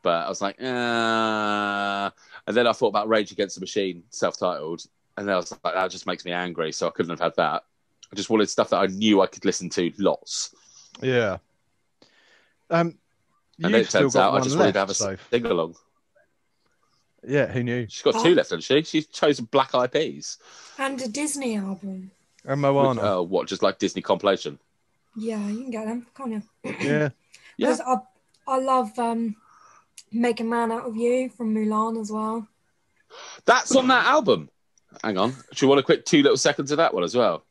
but 0.03 0.27
I 0.27 0.29
was 0.29 0.41
like, 0.41 0.61
uh... 0.61 2.11
and 2.47 2.57
then 2.57 2.66
I 2.66 2.72
thought 2.72 2.88
about 2.88 3.09
Rage 3.09 3.32
Against 3.32 3.57
the 3.57 3.61
Machine, 3.61 4.05
self-titled, 4.11 4.82
and 5.16 5.26
then 5.26 5.34
I 5.34 5.38
was 5.38 5.51
like, 5.64 5.74
that 5.74 5.90
just 5.90 6.07
makes 6.07 6.24
me 6.24 6.32
angry, 6.32 6.72
so 6.72 6.86
I 6.86 6.90
couldn't 6.90 7.11
have 7.11 7.20
had 7.20 7.36
that. 7.36 7.64
I 8.12 8.16
just 8.16 8.30
wanted 8.30 8.49
stuff 8.49 8.70
that 8.70 8.76
I 8.78 8.86
knew 8.86 9.20
I 9.20 9.26
could 9.26 9.44
listen 9.44 9.68
to 9.70 9.92
lots. 9.99 10.55
Yeah. 11.03 11.38
Um, 12.70 12.99
And 13.62 13.74
then 13.74 13.80
it 13.82 13.90
turns 13.90 14.16
out 14.16 14.30
I 14.30 14.34
one 14.34 14.42
just 14.44 14.57
wanted 14.57 14.72
to 14.74 14.78
have 14.78 14.90
a 14.90 14.94
so 14.94 15.16
sing 15.30 15.47
along. 15.47 15.76
yeah, 17.26 17.47
who 17.47 17.62
knew? 17.62 17.86
She's 17.88 18.03
got 18.03 18.22
two 18.22 18.34
left, 18.34 18.51
hasn't 18.51 18.62
she? 18.64 18.82
She's 18.82 19.07
chosen 19.07 19.47
Black 19.47 19.74
Eyed 19.74 19.92
Peas. 19.92 20.38
And 20.78 21.01
a 21.03 21.09
Disney 21.09 21.57
album. 21.57 22.11
And 22.44 22.61
Moana. 22.61 23.18
Uh, 23.18 23.22
what, 23.22 23.49
just 23.49 23.62
like 23.62 23.78
Disney 23.78 24.03
compilation? 24.03 24.59
Yeah, 25.16 25.44
you 25.49 25.62
can 25.62 25.70
get 25.70 25.86
them, 25.86 26.07
can't 26.16 26.32
you? 26.32 26.42
yeah. 26.80 27.09
Yeah. 27.59 27.68
Because 27.70 27.80
I, 27.80 27.97
I 28.47 28.59
love 28.59 28.99
um, 28.99 29.34
Make 30.13 30.41
a 30.41 30.45
Man 30.45 30.73
Out 30.73 30.87
of 30.87 30.97
You 30.97 31.29
from 31.29 31.55
Mulan 31.55 32.01
as 32.01 32.11
well. 32.11 32.47
That's 33.45 33.75
on 33.75 33.89
that 33.89 34.07
album. 34.07 34.51
Hang 35.03 35.19
on. 35.19 35.31
Do 35.31 35.37
you 35.65 35.69
want 35.69 35.81
a 35.81 35.83
quick 35.83 36.05
two 36.05 36.23
little 36.23 36.37
seconds 36.37 36.71
of 36.71 36.79
that 36.79 36.95
one 36.95 37.05
as 37.05 37.15
well? 37.15 37.45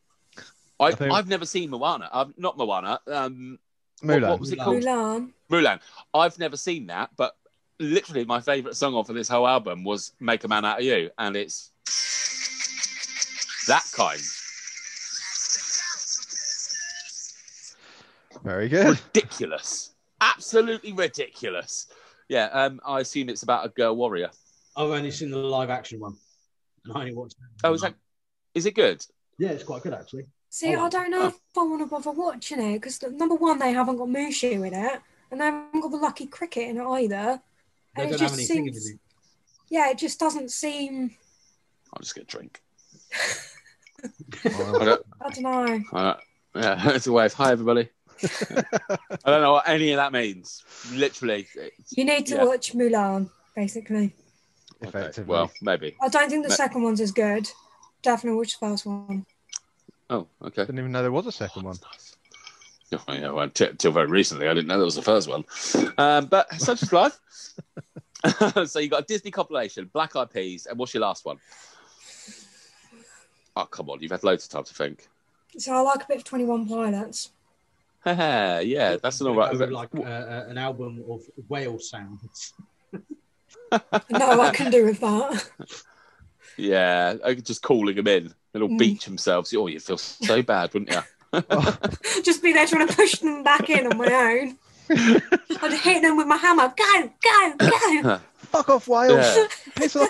I, 0.79 0.85
I 0.87 0.91
think- 0.91 1.13
I've 1.13 1.27
never 1.27 1.45
seen 1.45 1.69
Moana. 1.69 2.09
I've 2.11 2.37
not 2.37 2.57
Moana. 2.57 2.99
Um, 3.07 3.59
Mulan. 4.03 4.29
what 4.29 4.39
was 4.39 4.51
it 4.51 4.59
Mulan. 4.59 4.63
called? 4.63 4.83
Mulan. 4.83 5.31
Mulan. 5.51 5.79
I've 6.13 6.37
never 6.39 6.57
seen 6.57 6.87
that, 6.87 7.11
but 7.15 7.35
literally 7.79 8.25
my 8.25 8.41
favourite 8.41 8.75
song 8.75 8.93
off 8.93 9.09
of 9.09 9.15
this 9.15 9.27
whole 9.29 9.47
album 9.47 9.83
was 9.83 10.11
"Make 10.19 10.43
a 10.43 10.47
Man 10.47 10.65
Out 10.65 10.79
of 10.79 10.85
You," 10.85 11.09
and 11.17 11.35
it's 11.35 11.71
that 13.67 13.85
kind. 13.93 14.19
Very 18.43 18.69
good. 18.69 18.99
Ridiculous. 19.15 19.91
Absolutely 20.21 20.91
ridiculous. 20.93 21.87
Yeah. 22.29 22.45
Um, 22.45 22.79
I 22.85 22.99
assume 23.01 23.29
it's 23.29 23.43
about 23.43 23.65
a 23.65 23.69
girl 23.69 23.95
warrior. 23.95 24.29
I've 24.75 24.89
only 24.89 25.11
seen 25.11 25.31
the 25.31 25.37
live 25.37 25.69
action 25.69 25.99
one, 25.99 26.15
and 26.83 26.93
I 26.97 26.99
only 27.01 27.13
watched. 27.13 27.35
Oh, 27.63 27.73
is 27.73 27.81
that? 27.81 27.95
Is 28.53 28.65
it 28.65 28.75
good? 28.75 29.05
Yeah, 29.37 29.49
it's 29.49 29.63
quite 29.63 29.83
good 29.83 29.93
actually. 29.93 30.25
See, 30.49 30.75
Oh. 30.75 30.85
I 30.85 30.89
don't 30.89 31.11
know 31.11 31.27
if 31.27 31.35
I 31.57 31.63
want 31.63 31.81
to 31.81 31.87
bother 31.87 32.11
watching 32.11 32.61
it 32.61 32.73
because 32.75 33.01
number 33.03 33.35
one, 33.35 33.59
they 33.59 33.73
haven't 33.73 33.97
got 33.97 34.07
Mushu 34.07 34.65
in 34.65 34.73
it, 34.73 35.01
and 35.31 35.41
they 35.41 35.45
haven't 35.45 35.81
got 35.81 35.91
the 35.91 35.97
Lucky 35.97 36.27
Cricket 36.27 36.69
in 36.69 36.77
it 36.77 36.85
either. 36.85 37.41
They 37.95 38.03
And 38.03 38.11
don't 38.11 38.19
have 38.19 38.29
just 38.29 38.33
any 38.35 38.45
seems, 38.45 38.89
it. 38.89 38.99
yeah, 39.69 39.89
it 39.89 39.97
just 39.97 40.19
doesn't 40.19 40.51
seem. 40.51 41.15
I'll 41.93 42.01
just 42.01 42.15
get 42.15 42.23
a 42.23 42.27
drink. 42.27 42.61
I 44.45 44.49
don't, 44.85 45.05
I 45.21 45.29
don't 45.29 45.41
know. 45.41 45.83
I 45.93 46.03
don't, 46.03 46.19
yeah, 46.55 46.89
it's 46.95 47.07
a 47.07 47.11
wave. 47.11 47.33
Hi, 47.33 47.51
everybody. 47.51 47.89
I 48.23 48.63
don't 49.25 49.41
know 49.41 49.53
what 49.53 49.67
any 49.67 49.91
of 49.91 49.97
that 49.97 50.11
means. 50.13 50.63
Literally. 50.93 51.47
You 51.91 52.05
need 52.05 52.25
to 52.27 52.35
Yeah. 52.35 52.43
watch 52.45 52.73
Mulan, 52.73 53.29
basically. 53.55 54.13
okay, 54.83 54.87
Effectively. 54.89 55.31
Well, 55.31 55.51
maybe. 55.61 55.95
I 56.01 56.07
don't 56.07 56.29
think 56.29 56.43
the 56.43 56.49
Ma- 56.49 56.55
second 56.55 56.83
one's 56.83 57.01
as 57.01 57.11
good. 57.11 57.49
Definitely 58.01 58.37
watch 58.37 58.59
the 58.59 58.65
first 58.67 58.85
one. 58.85 59.25
Oh, 60.09 60.27
okay. 60.43 60.61
I 60.61 60.65
didn't 60.65 60.79
even 60.79 60.91
know 60.91 61.01
there 61.01 61.11
was 61.11 61.27
a 61.27 61.31
second 61.31 61.63
one. 61.63 61.77
Oh, 63.07 63.13
yeah, 63.13 63.31
well, 63.31 63.49
t- 63.49 63.71
till 63.77 63.91
very 63.91 64.05
recently, 64.07 64.47
I 64.47 64.53
didn't 64.53 64.67
know 64.67 64.77
that 64.77 64.85
was 64.85 64.95
the 64.95 65.01
first 65.01 65.27
one. 65.27 65.43
Um, 65.97 66.27
but 66.27 66.53
such 66.61 66.83
is 66.83 66.93
life. 66.93 67.19
so 68.69 68.79
you 68.79 68.87
got 68.89 69.01
a 69.01 69.05
Disney 69.05 69.31
compilation, 69.31 69.89
Black 69.91 70.15
Eyed 70.15 70.31
Peas, 70.31 70.65
and 70.67 70.77
what's 70.77 70.93
your 70.93 71.01
last 71.01 71.25
one? 71.25 71.37
Oh, 73.57 73.65
come 73.65 73.89
on, 73.89 74.01
you've 74.01 74.11
had 74.11 74.23
loads 74.23 74.45
of 74.45 74.51
time 74.51 74.63
to 74.65 74.73
think. 74.73 75.07
So 75.57 75.73
I 75.73 75.81
like 75.81 76.03
a 76.03 76.07
bit 76.07 76.17
of 76.17 76.23
Twenty 76.23 76.45
One 76.45 76.67
Pilots. 76.69 77.31
yeah, 78.65 78.97
that's 79.01 79.19
an 79.21 79.27
all 79.27 79.33
Go 79.33 79.39
right. 79.39 79.57
with, 79.57 79.69
like 79.71 79.89
uh, 79.95 80.01
uh, 80.03 80.45
an 80.47 80.57
album 80.57 81.03
of 81.09 81.21
whale 81.47 81.79
sounds. 81.79 82.53
No, 84.09 84.39
I 84.41 84.51
can 84.53 84.71
do 84.71 84.85
with 84.85 84.99
that. 85.01 85.49
Yeah, 86.55 87.15
I 87.25 87.33
could 87.33 87.45
just 87.45 87.61
calling 87.63 87.95
them 87.95 88.07
in. 88.07 88.33
They'll 88.53 88.69
Mm. 88.69 88.77
beach 88.77 89.05
themselves. 89.05 89.53
Oh, 89.53 89.67
you'd 89.67 89.81
feel 89.83 89.97
so 89.97 90.41
bad, 90.53 90.73
wouldn't 90.73 90.91
you? 90.91 91.01
Just 92.21 92.41
be 92.43 92.53
there 92.53 92.67
trying 92.67 92.87
to 92.87 92.95
push 92.95 93.15
them 93.19 93.43
back 93.43 93.69
in 93.69 93.87
on 93.87 93.97
my 93.97 94.05
own. 94.07 94.57
I'd 95.61 95.73
hit 95.81 96.03
them 96.03 96.15
with 96.15 96.27
my 96.27 96.37
hammer. 96.37 96.73
Go, 96.77 97.11
go, 97.21 97.53
go. 97.57 98.19
Fuck 98.55 98.69
off, 98.69 98.87
Wales! 98.87 99.35
Yeah. 99.35 99.47
Piss 99.75 99.95
off! 99.97 100.09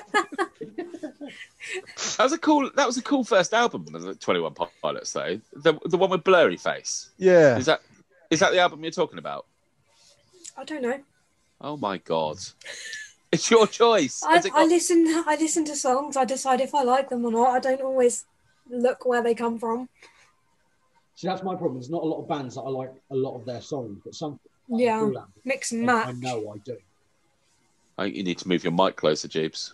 That 2.18 2.24
was 2.24 2.34
a 2.34 2.38
cool. 2.38 2.70
That 2.76 2.86
was 2.86 2.98
a 2.98 3.02
cool 3.02 3.24
first 3.24 3.54
album. 3.54 3.86
The 3.92 4.14
Twenty 4.16 4.40
One 4.40 4.54
Pilots, 4.82 5.14
though. 5.14 5.42
The 5.54 5.74
the 5.86 5.98
one 5.98 6.12
with 6.12 6.24
blurry 6.24 6.58
face. 6.58 7.10
Yeah. 7.18 7.58
Is 7.58 7.66
that 7.66 7.82
is 8.30 8.40
that 8.42 8.52
the 8.52 8.60
album 8.60 8.84
you're 8.84 8.92
talking 8.92 9.18
about? 9.18 9.48
I 10.56 10.64
don't 10.64 10.84
know. 10.84 11.00
Oh 11.60 11.76
my 11.76 11.98
god! 11.98 12.38
It's 13.32 13.50
your 13.50 13.66
choice. 13.66 14.22
I, 14.24 14.36
Has 14.36 14.46
it 14.46 14.54
I 14.54 14.66
listen. 14.66 15.06
I 15.28 15.38
listen 15.40 15.66
to 15.66 15.76
songs. 15.76 16.16
I 16.16 16.26
decide 16.26 16.62
if 16.62 16.76
I 16.76 16.84
like 16.84 17.10
them 17.10 17.26
or 17.26 17.32
not. 17.32 17.50
I 17.50 17.60
don't 17.60 17.82
always 17.82 18.26
look 18.70 19.06
where 19.06 19.24
they 19.24 19.34
come 19.34 19.58
from. 19.58 19.90
See, 21.16 21.28
that's 21.28 21.44
my 21.44 21.56
problem. 21.56 21.76
There's 21.76 21.90
not 21.90 22.04
a 22.04 22.06
lot 22.06 22.22
of 22.22 22.28
bands 22.28 22.56
that 22.56 22.62
I 22.62 22.70
like 22.70 22.92
a 23.10 23.16
lot 23.16 23.36
of 23.40 23.46
their 23.46 23.62
songs, 23.62 24.02
but 24.04 24.14
some 24.14 24.40
like 24.70 24.84
Yeah, 24.84 25.10
mix 25.44 25.72
and 25.72 25.86
match. 25.86 26.08
I 26.08 26.12
know 26.12 26.54
I 26.54 26.60
do. 26.60 26.78
I 27.98 28.04
think 28.04 28.16
you 28.16 28.24
need 28.24 28.38
to 28.40 28.48
move 28.48 28.64
your 28.64 28.74
mic 28.74 28.96
closer, 28.96 29.28
Jeeves. 29.28 29.74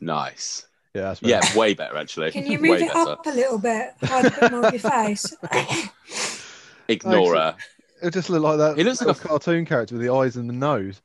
Nice. 0.00 0.66
Yeah, 0.94 1.02
that's 1.02 1.20
better. 1.20 1.46
Yeah, 1.46 1.58
way 1.58 1.74
better 1.74 1.96
actually. 1.96 2.32
Can 2.32 2.46
you 2.46 2.58
way 2.58 2.70
move 2.70 2.82
it 2.82 2.92
better. 2.92 3.10
up 3.10 3.26
a 3.26 3.30
little 3.30 3.58
bit? 3.58 3.92
Hide 4.02 4.26
a 4.26 4.30
bit 4.30 4.50
more 4.50 4.66
of 4.66 4.72
your 4.72 4.90
face. 4.90 5.34
Ignore 6.88 7.34
her. 7.36 7.56
It 8.02 8.12
just 8.12 8.30
looked 8.30 8.42
like 8.42 8.58
that 8.58 8.78
He 8.78 8.84
looks 8.84 9.02
like 9.02 9.16
a 9.16 9.28
cartoon 9.28 9.64
character 9.66 9.94
with 9.94 10.02
the 10.02 10.12
eyes 10.12 10.36
and 10.36 10.48
the 10.48 10.54
nose. 10.54 11.00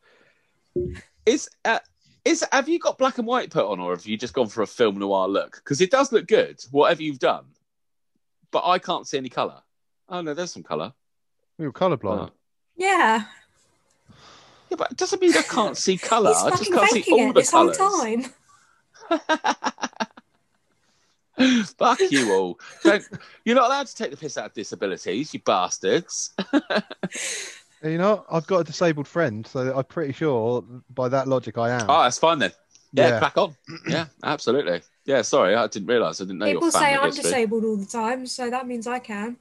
Is 1.25 1.49
uh, 1.65 1.79
is 2.23 2.45
have 2.51 2.69
you 2.69 2.79
got 2.79 2.97
black 2.97 3.17
and 3.17 3.27
white 3.27 3.49
put 3.49 3.65
on, 3.65 3.79
or 3.79 3.91
have 3.91 4.05
you 4.05 4.17
just 4.17 4.33
gone 4.33 4.47
for 4.47 4.61
a 4.61 4.67
film 4.67 4.97
noir 4.97 5.27
look? 5.27 5.55
Because 5.55 5.81
it 5.81 5.91
does 5.91 6.11
look 6.11 6.27
good, 6.27 6.59
whatever 6.71 7.03
you've 7.03 7.19
done. 7.19 7.45
But 8.51 8.65
I 8.65 8.79
can't 8.79 9.07
see 9.07 9.17
any 9.17 9.29
colour. 9.29 9.61
Oh 10.07 10.21
no, 10.21 10.33
there's 10.33 10.51
some 10.51 10.63
colour. 10.63 10.93
You're 11.57 11.73
colourblind. 11.73 12.29
Oh. 12.29 12.31
Yeah, 12.77 13.25
Yeah, 14.71 14.77
but 14.77 14.91
it 14.91 14.97
doesn't 14.97 15.21
mean 15.21 15.35
I 15.37 15.41
can't 15.43 15.77
see 15.77 15.97
colour. 15.97 16.33
I 16.35 16.49
just 16.51 16.71
can't 16.71 16.89
see 16.89 17.03
all 17.11 17.29
it 17.29 17.33
the 17.33 17.39
this 17.41 17.51
whole 17.51 17.71
colours. 17.73 18.25
time. 19.09 19.25
Fuck 21.77 21.99
you 22.11 22.31
all. 22.33 22.59
Don't, 22.83 23.03
you're 23.45 23.55
not 23.55 23.65
allowed 23.65 23.87
to 23.87 23.95
take 23.95 24.11
the 24.11 24.17
piss 24.17 24.37
out 24.37 24.45
of 24.47 24.53
disabilities, 24.53 25.33
you 25.33 25.39
bastards. 25.41 26.33
You 27.83 27.97
know, 27.97 28.23
I've 28.31 28.45
got 28.45 28.59
a 28.59 28.63
disabled 28.63 29.07
friend, 29.07 29.47
so 29.47 29.75
I'm 29.75 29.83
pretty 29.85 30.13
sure 30.13 30.63
by 30.93 31.09
that 31.09 31.27
logic 31.27 31.57
I 31.57 31.71
am. 31.71 31.89
Oh, 31.89 32.03
that's 32.03 32.19
fine 32.19 32.37
then. 32.37 32.51
Yeah, 32.93 33.07
Yeah. 33.07 33.17
crack 33.17 33.37
on. 33.39 33.55
Yeah, 33.89 34.05
absolutely. 34.23 34.83
Yeah, 35.05 35.23
sorry, 35.23 35.55
I 35.55 35.65
didn't 35.65 35.87
realise. 35.87 36.21
I 36.21 36.25
didn't 36.25 36.37
know 36.37 36.45
People 36.45 36.61
your 36.61 36.71
say 36.73 36.93
I'm 36.95 37.05
history. 37.07 37.23
disabled 37.23 37.63
all 37.65 37.77
the 37.77 37.87
time, 37.87 38.27
so 38.27 38.51
that 38.51 38.67
means 38.67 38.85
I 38.85 38.99
can. 38.99 39.35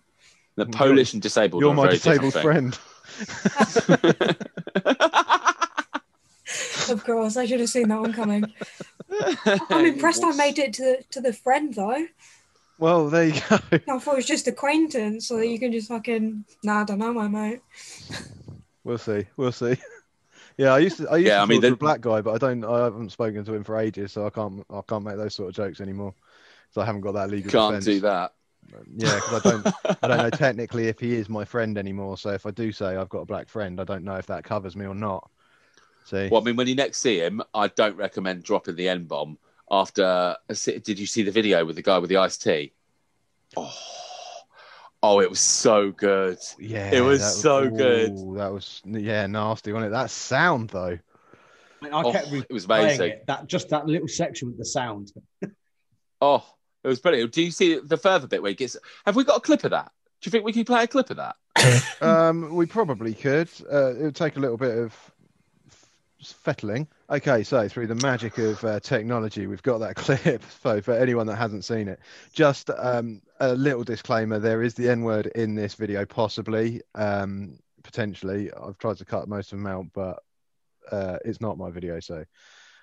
The 0.57 0.65
Polish 0.65 1.13
and 1.13 1.21
disabled. 1.21 1.61
You're 1.63 1.75
my 1.75 1.89
disabled 1.89 2.33
different 2.33 2.75
friend. 2.75 2.79
Thing. 3.11 4.37
Of 6.89 7.05
course, 7.05 7.37
I 7.37 7.47
should 7.47 7.61
have 7.61 7.69
seen 7.69 7.89
that 7.89 8.01
one 8.01 8.13
coming. 8.13 8.45
I'm 9.71 9.87
impressed 9.87 10.25
I 10.25 10.33
made 10.33 10.59
it 10.59 10.73
to 10.75 10.83
the, 10.83 11.05
to 11.11 11.21
the 11.21 11.33
friend 11.33 11.73
though. 11.73 12.07
Well, 12.79 13.09
there 13.09 13.27
you 13.29 13.41
go. 13.49 13.59
I 13.73 13.99
thought 13.99 14.15
it 14.15 14.17
was 14.17 14.27
just 14.27 14.49
acquaintance, 14.49 15.29
so 15.29 15.37
that 15.37 15.47
you 15.47 15.61
can 15.61 15.71
just 15.71 15.87
fucking. 15.89 16.45
Nah, 16.65 16.81
I 16.81 16.85
don't 16.85 16.99
know, 16.99 17.13
my 17.13 17.29
mate. 17.29 17.61
We'll 18.83 18.99
see. 18.99 19.27
We'll 19.37 19.53
see. 19.53 19.77
Yeah, 20.57 20.75
I 20.75 20.79
used 20.81 20.99
to. 20.99 21.09
I 21.09 21.17
used 21.17 21.29
Yeah, 21.29 21.37
to 21.37 21.43
I 21.43 21.47
mean, 21.47 21.59
talk 21.59 21.63
to 21.63 21.69
the- 21.69 21.75
a 21.75 21.77
black 21.79 22.01
guy, 22.03 22.21
but 22.21 22.35
I 22.35 22.39
don't. 22.39 22.65
I 22.65 22.85
haven't 22.85 23.13
spoken 23.13 23.45
to 23.47 23.55
him 23.55 23.65
for 23.65 23.79
ages, 23.79 24.13
so 24.13 24.27
I 24.27 24.31
can't. 24.31 24.63
I 24.69 24.81
can't 24.87 25.05
make 25.05 25.17
those 25.17 25.35
sort 25.35 25.49
of 25.49 25.55
jokes 25.55 25.81
anymore. 25.81 26.13
So 26.73 26.83
I 26.83 26.85
haven't 26.85 27.01
got 27.01 27.13
that 27.13 27.31
legal. 27.31 27.51
Can't 27.51 27.71
defense. 27.77 27.85
do 27.87 28.01
that. 28.01 28.33
Yeah, 28.97 29.17
because 29.17 29.33
I 29.35 29.39
don't. 29.41 29.67
I 30.03 30.09
don't 30.09 30.19
know 30.19 30.31
technically 30.31 30.89
if 30.89 30.99
he 30.99 31.15
is 31.15 31.29
my 31.29 31.45
friend 31.45 31.77
anymore. 31.77 32.17
So 32.17 32.31
if 32.31 32.47
I 32.47 32.51
do 32.51 32.73
say 32.73 32.97
I've 32.97 33.09
got 33.09 33.21
a 33.21 33.27
black 33.27 33.49
friend, 33.49 33.81
I 33.81 33.85
don't 33.85 34.05
know 34.05 34.17
if 34.17 34.27
that 34.27 34.45
covers 34.45 34.77
me 34.77 34.87
or 34.87 34.95
not. 34.95 35.31
See. 36.05 36.29
Well, 36.31 36.41
I 36.41 36.45
mean, 36.45 36.57
when 36.57 36.67
you 36.67 36.75
next 36.75 36.99
see 36.99 37.19
him, 37.19 37.43
I 37.55 37.69
don't 37.69 37.97
recommend 37.97 38.43
dropping 38.43 38.77
the 38.77 38.89
N 38.89 39.05
bomb. 39.05 39.39
After, 39.71 40.05
uh, 40.05 40.35
did 40.49 40.99
you 40.99 41.07
see 41.07 41.23
the 41.23 41.31
video 41.31 41.65
with 41.65 41.77
the 41.77 41.83
guy 41.83 41.99
with 41.99 42.11
the 42.11 42.17
iced 42.17 42.43
tea? 42.43 42.73
Oh, 43.57 43.73
oh, 45.03 45.21
it 45.21 45.31
was 45.31 45.41
so 45.41 45.93
good. 45.93 46.39
Yeah, 46.59 46.91
It 46.93 47.01
was 47.01 47.21
that 47.21 47.35
so 47.35 47.69
good. 47.71 48.13
ooh, 48.13 48.35
That 48.37 48.53
was 48.53 48.83
yeah 48.87 49.27
nasty, 49.27 49.73
wasn't 49.73 49.89
it? 49.89 49.93
That 49.93 50.11
sound 50.11 50.71
though. 50.71 50.99
And 51.83 51.95
I 51.95 52.03
Oh, 52.05 52.13
kept 52.13 52.33
it 52.33 52.53
was 52.53 52.65
amazing. 52.65 53.09
it, 53.11 53.25
that 53.27 53.47
just 53.47 53.71
that 53.71 53.87
little 53.87 54.09
section 54.09 54.49
with 54.49 54.59
the 54.59 54.65
sound. 54.65 55.13
Oh, 56.21 56.45
it 56.83 56.89
was 56.89 57.01
brilliant. 57.01 57.33
Do 57.33 57.43
you 57.43 57.51
see 57.51 57.79
the 57.79 57.97
further 57.97 58.27
bit 58.27 58.43
where 58.43 58.51
he 58.51 58.55
gets? 58.55 58.77
Have 59.07 59.17
we 59.17 59.25
got 59.25 59.39
a 59.39 59.41
clip 59.41 59.65
of 59.65 59.71
that? 59.71 59.93
Do 60.21 60.29
you 60.29 60.31
think 60.31 60.45
we 60.45 60.53
can 60.53 60.65
play 60.65 60.85
a 60.85 60.87
clip 60.87 61.11
of 61.11 61.17
that? 61.17 61.37
Um, 62.01 62.55
we 62.55 62.65
probably 62.65 63.13
could. 63.13 63.51
Uh, 63.71 63.91
it 63.91 64.03
would 64.03 64.17
take 64.17 64.37
a 64.37 64.41
little 64.41 64.57
bit 64.57 64.79
of 64.79 64.95
fettling. 66.23 66.89
Okay, 67.11 67.43
so 67.43 67.69
through 67.69 67.89
the 67.89 67.95
magic 67.97 68.39
of 68.39 68.65
uh, 68.65 68.81
technology, 68.81 69.47
we've 69.47 69.63
got 69.63 69.79
that 69.79 69.97
clip. 69.97 70.43
So 70.63 70.81
for 70.81 70.93
anyone 70.93 71.27
that 71.27 71.37
hasn't 71.37 71.65
seen 71.65 71.89
it, 71.89 72.01
just 72.33 72.71
um, 72.71 73.21
a 73.41 73.55
little 73.55 73.85
disclaimer: 73.85 74.39
there 74.39 74.63
is 74.63 74.75
the 74.75 74.89
N 74.89 75.03
word 75.03 75.27
in 75.27 75.55
this 75.55 75.75
video, 75.75 76.07
possibly, 76.07 76.81
um, 76.95 77.59
potentially. 77.83 78.51
I've 78.53 78.79
tried 78.79 78.97
to 78.99 79.05
cut 79.05 79.29
most 79.29 79.53
of 79.53 79.59
them 79.59 79.67
out, 79.67 79.87
but 79.93 80.23
uh, 80.91 81.19
it's 81.25 81.41
not 81.41 81.59
my 81.59 81.71
video, 81.71 82.01
so 82.01 82.25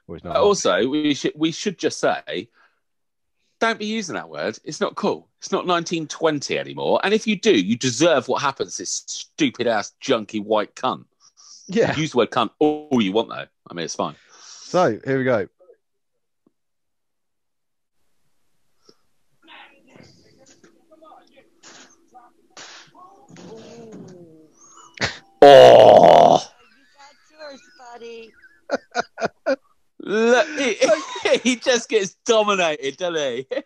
or 0.07 0.15
it's 0.15 0.24
not. 0.24 0.36
Also, 0.36 0.88
we 0.88 1.14
should 1.14 1.34
we 1.36 1.52
should 1.52 1.78
just 1.78 1.99
say, 1.99 2.49
don't 3.59 3.79
be 3.79 3.85
using 3.85 4.15
that 4.15 4.29
word. 4.29 4.57
It's 4.63 4.79
not 4.79 4.95
cool. 4.95 5.27
It's 5.39 5.51
not 5.51 5.65
1920 5.65 6.57
anymore. 6.57 6.99
And 7.03 7.13
if 7.13 7.25
you 7.25 7.35
do, 7.35 7.51
you 7.51 7.75
deserve 7.77 8.27
what 8.27 8.41
happens. 8.41 8.77
This 8.77 9.03
stupid 9.07 9.67
ass 9.67 9.93
junky 10.01 10.43
white 10.43 10.75
cunt. 10.75 11.05
yeah. 11.67 11.95
Use 11.95 12.11
the 12.11 12.17
word 12.17 12.31
cunt 12.31 12.51
all 12.59 13.01
you 13.01 13.11
want 13.11 13.29
though. 13.29 13.45
I 13.69 13.73
mean, 13.73 13.85
it's 13.85 13.95
fine. 13.95 14.15
So 14.39 14.99
here 15.05 15.17
we 15.17 15.23
go. 15.23 15.47
Oh, 25.39 26.38
That's 26.97 27.31
yours, 27.31 27.61
buddy. 27.79 28.34
look, 30.07 30.47
he, 30.59 30.77
he 31.43 31.55
just 31.57 31.89
gets 31.89 32.15
dominated, 32.25 32.97
doesn't 32.97 33.21
he? 33.21 33.47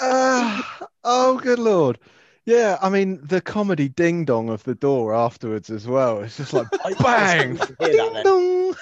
Ah, 0.00 0.78
oh, 1.02 1.38
good 1.38 1.58
lord. 1.58 1.98
Yeah, 2.46 2.78
I 2.80 2.88
mean 2.88 3.18
the 3.26 3.40
comedy 3.40 3.88
ding 3.88 4.24
dong 4.24 4.48
of 4.48 4.62
the 4.64 4.74
door 4.76 5.12
afterwards 5.14 5.70
as 5.70 5.86
well. 5.88 6.20
It's 6.20 6.36
just 6.36 6.52
like 6.52 6.68
bang, 7.00 7.54
that 7.54 7.76
ding 7.80 8.22
dong. 8.22 8.74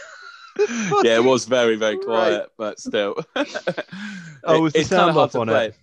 yeah, 1.05 1.16
it 1.16 1.24
was 1.24 1.47
very, 1.47 1.77
very 1.77 1.97
Right. 1.97 2.05
quiet, 2.05 2.48
but 2.59 2.78
still. 2.81 3.16
Oh, 4.44 4.60
was 4.60 4.74
the 4.74 4.81
it's 4.81 4.89
sound 4.90 5.16
off 5.16 5.35
on 5.35 5.47
play. 5.48 5.66
it? 5.68 5.77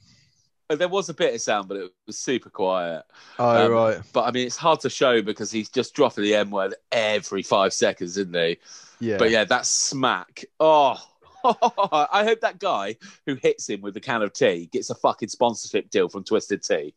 Uh, 0.70 0.76
There 0.76 0.88
was 0.88 1.10
a 1.10 1.14
bit 1.14 1.34
of 1.34 1.42
sound, 1.42 1.68
but 1.68 1.78
it 1.78 1.92
was 2.08 2.18
super 2.18 2.50
quiet. 2.50 3.04
Oh 3.40 3.66
Um, 3.66 3.72
right, 3.72 4.00
But 4.14 4.24
I 4.26 4.32
mean, 4.32 4.46
it's 4.48 4.56
hard 4.58 4.80
to 4.82 4.90
show 4.90 5.22
because 5.22 5.52
he's 5.52 5.70
just 5.70 5.94
dropping 5.94 6.24
the 6.24 6.36
M 6.36 6.52
word 6.52 6.76
every 6.92 7.42
five 7.44 7.74
seconds, 7.74 8.18
isn't 8.18 8.36
he? 8.36 8.58
Yeah. 9.04 9.18
But 9.18 9.30
yeah, 9.32 9.44
that 9.46 9.66
smack. 9.66 10.46
Oh, 10.60 10.98
I 11.44 12.24
hope 12.24 12.42
that 12.42 12.60
guy 12.60 12.96
who 13.26 13.36
hits 13.36 13.70
him 13.70 13.82
with 13.82 13.94
the 13.94 14.00
can 14.00 14.22
of 14.22 14.34
tea 14.34 14.70
gets 14.72 14.90
a 14.90 14.96
fucking 14.96 15.30
sponsorship 15.30 15.90
deal 15.90 16.08
from 16.10 16.24
Twisted 16.24 16.64
Tea. 16.64 16.94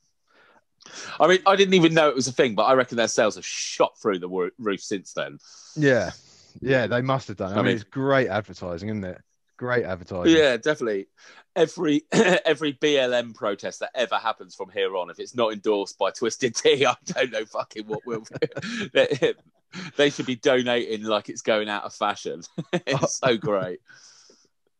I 1.18 1.26
mean, 1.26 1.40
I 1.46 1.56
didn't 1.56 1.74
even 1.74 1.94
know 1.94 2.08
it 2.08 2.14
was 2.14 2.28
a 2.28 2.32
thing, 2.32 2.54
but 2.54 2.64
I 2.64 2.74
reckon 2.74 2.96
their 2.96 3.08
sales 3.08 3.34
have 3.34 3.44
shot 3.44 3.98
through 4.00 4.20
the 4.20 4.50
roof 4.58 4.80
since 4.80 5.12
then. 5.14 5.38
yeah, 5.74 6.12
yeah. 6.60 6.86
They 6.86 7.02
must 7.02 7.26
have 7.28 7.36
done. 7.36 7.50
I, 7.50 7.54
I 7.54 7.56
mean, 7.56 7.64
mean- 7.66 7.74
it's 7.74 7.84
great 7.84 8.28
advertising, 8.28 8.88
isn't 8.90 9.04
it? 9.04 9.20
Great 9.56 9.84
advertising. 9.84 10.36
Yeah, 10.36 10.58
definitely. 10.58 11.08
Every 11.56 12.02
every 12.12 12.74
BLM 12.74 13.34
protest 13.34 13.80
that 13.80 13.90
ever 13.94 14.16
happens 14.16 14.54
from 14.54 14.70
here 14.70 14.94
on, 14.96 15.10
if 15.10 15.18
it's 15.18 15.34
not 15.34 15.52
endorsed 15.52 15.98
by 15.98 16.10
Twisted 16.10 16.54
Tea, 16.54 16.84
I 16.86 16.94
don't 17.06 17.32
know 17.32 17.44
fucking 17.46 17.86
what 17.86 18.06
will. 18.06 18.24
they, 19.96 20.10
should 20.10 20.26
be 20.26 20.36
donating 20.36 21.04
like 21.04 21.28
it's 21.28 21.42
going 21.42 21.68
out 21.68 21.84
of 21.84 21.94
fashion. 21.94 22.42
it's 22.72 23.18
so 23.18 23.36
great. 23.38 23.80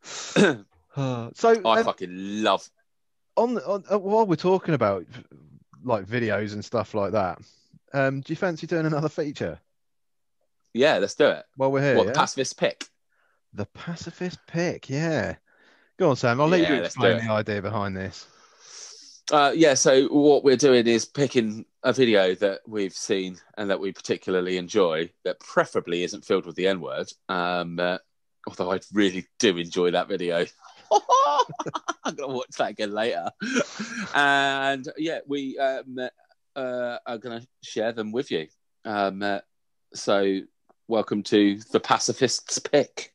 So 0.02 0.64
I 0.96 1.78
um, 1.78 1.84
fucking 1.84 2.42
love. 2.42 2.68
on, 3.36 3.58
on 3.58 3.84
uh, 3.90 3.98
while 3.98 4.26
we're 4.26 4.36
talking 4.36 4.74
about 4.74 5.04
like 5.84 6.06
videos 6.06 6.52
and 6.52 6.64
stuff 6.64 6.94
like 6.94 7.12
that, 7.12 7.38
um, 7.92 8.20
do 8.20 8.32
you 8.32 8.36
fancy 8.36 8.66
doing 8.66 8.86
another 8.86 9.08
feature 9.08 9.58
Yeah, 10.72 10.98
let's 10.98 11.14
do 11.14 11.26
it. 11.28 11.44
while 11.56 11.70
we're 11.70 11.82
here? 11.82 11.96
what 11.96 12.06
yeah? 12.06 12.12
pacifist 12.12 12.58
pick? 12.58 12.86
The 13.52 13.66
pacifist 13.66 14.38
pick, 14.46 14.90
yeah. 14.90 15.36
Go 15.98 16.10
on, 16.10 16.16
Sam. 16.16 16.40
I'll 16.40 16.48
let 16.48 16.60
Yeah, 16.60 16.76
you 16.76 16.82
explain 16.82 17.24
the 17.26 17.32
idea 17.32 17.62
behind 17.62 17.96
this. 17.96 18.26
Uh, 19.32 19.52
yeah, 19.54 19.74
so 19.74 20.06
what 20.08 20.44
we're 20.44 20.56
doing 20.56 20.86
is 20.86 21.04
picking 21.04 21.64
a 21.82 21.92
video 21.92 22.34
that 22.36 22.60
we've 22.66 22.92
seen 22.92 23.36
and 23.58 23.68
that 23.70 23.80
we 23.80 23.90
particularly 23.90 24.56
enjoy, 24.56 25.10
that 25.24 25.40
preferably 25.40 26.04
isn't 26.04 26.24
filled 26.24 26.46
with 26.46 26.54
the 26.54 26.68
N 26.68 26.80
word. 26.80 27.08
Um, 27.28 27.80
uh, 27.80 27.98
although 28.46 28.72
I 28.72 28.80
really 28.92 29.26
do 29.40 29.56
enjoy 29.56 29.90
that 29.92 30.08
video. 30.08 30.46
I'm 32.04 32.14
gonna 32.14 32.34
watch 32.34 32.50
that 32.58 32.70
again 32.70 32.92
later. 32.92 33.28
and 34.14 34.88
yeah, 34.96 35.18
we 35.26 35.58
um, 35.58 35.98
uh, 36.54 36.98
are 37.04 37.18
gonna 37.18 37.42
share 37.64 37.92
them 37.92 38.12
with 38.12 38.30
you. 38.30 38.46
Um, 38.84 39.22
uh, 39.22 39.40
so 39.92 40.40
welcome 40.86 41.24
to 41.24 41.58
the 41.72 41.80
pacifist's 41.80 42.60
pick. 42.60 43.10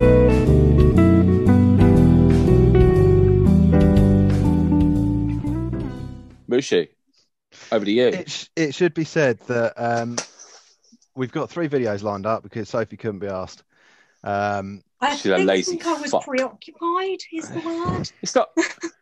Mushu, 6.61 6.87
over 7.71 7.85
to 7.85 7.91
you. 7.91 8.07
It, 8.07 8.29
sh- 8.29 8.45
it 8.55 8.75
should 8.75 8.93
be 8.93 9.03
said 9.03 9.39
that 9.47 9.73
um, 9.75 10.17
we've 11.15 11.31
got 11.31 11.49
three 11.49 11.67
videos 11.67 12.03
lined 12.03 12.25
up 12.25 12.43
because 12.43 12.69
Sophie 12.69 12.97
couldn't 12.97 13.19
be 13.19 13.27
asked. 13.27 13.63
Um, 14.23 14.83
I 14.99 15.15
She's 15.15 15.31
a 15.31 15.37
think, 15.37 15.47
lazy 15.47 15.81
I 15.83 15.93
was 15.93 16.11
fuck. 16.11 16.23
preoccupied. 16.25 17.19
Is 17.33 17.49
the 17.49 17.59
word? 17.59 18.11
It's 18.21 18.35
not. 18.35 18.49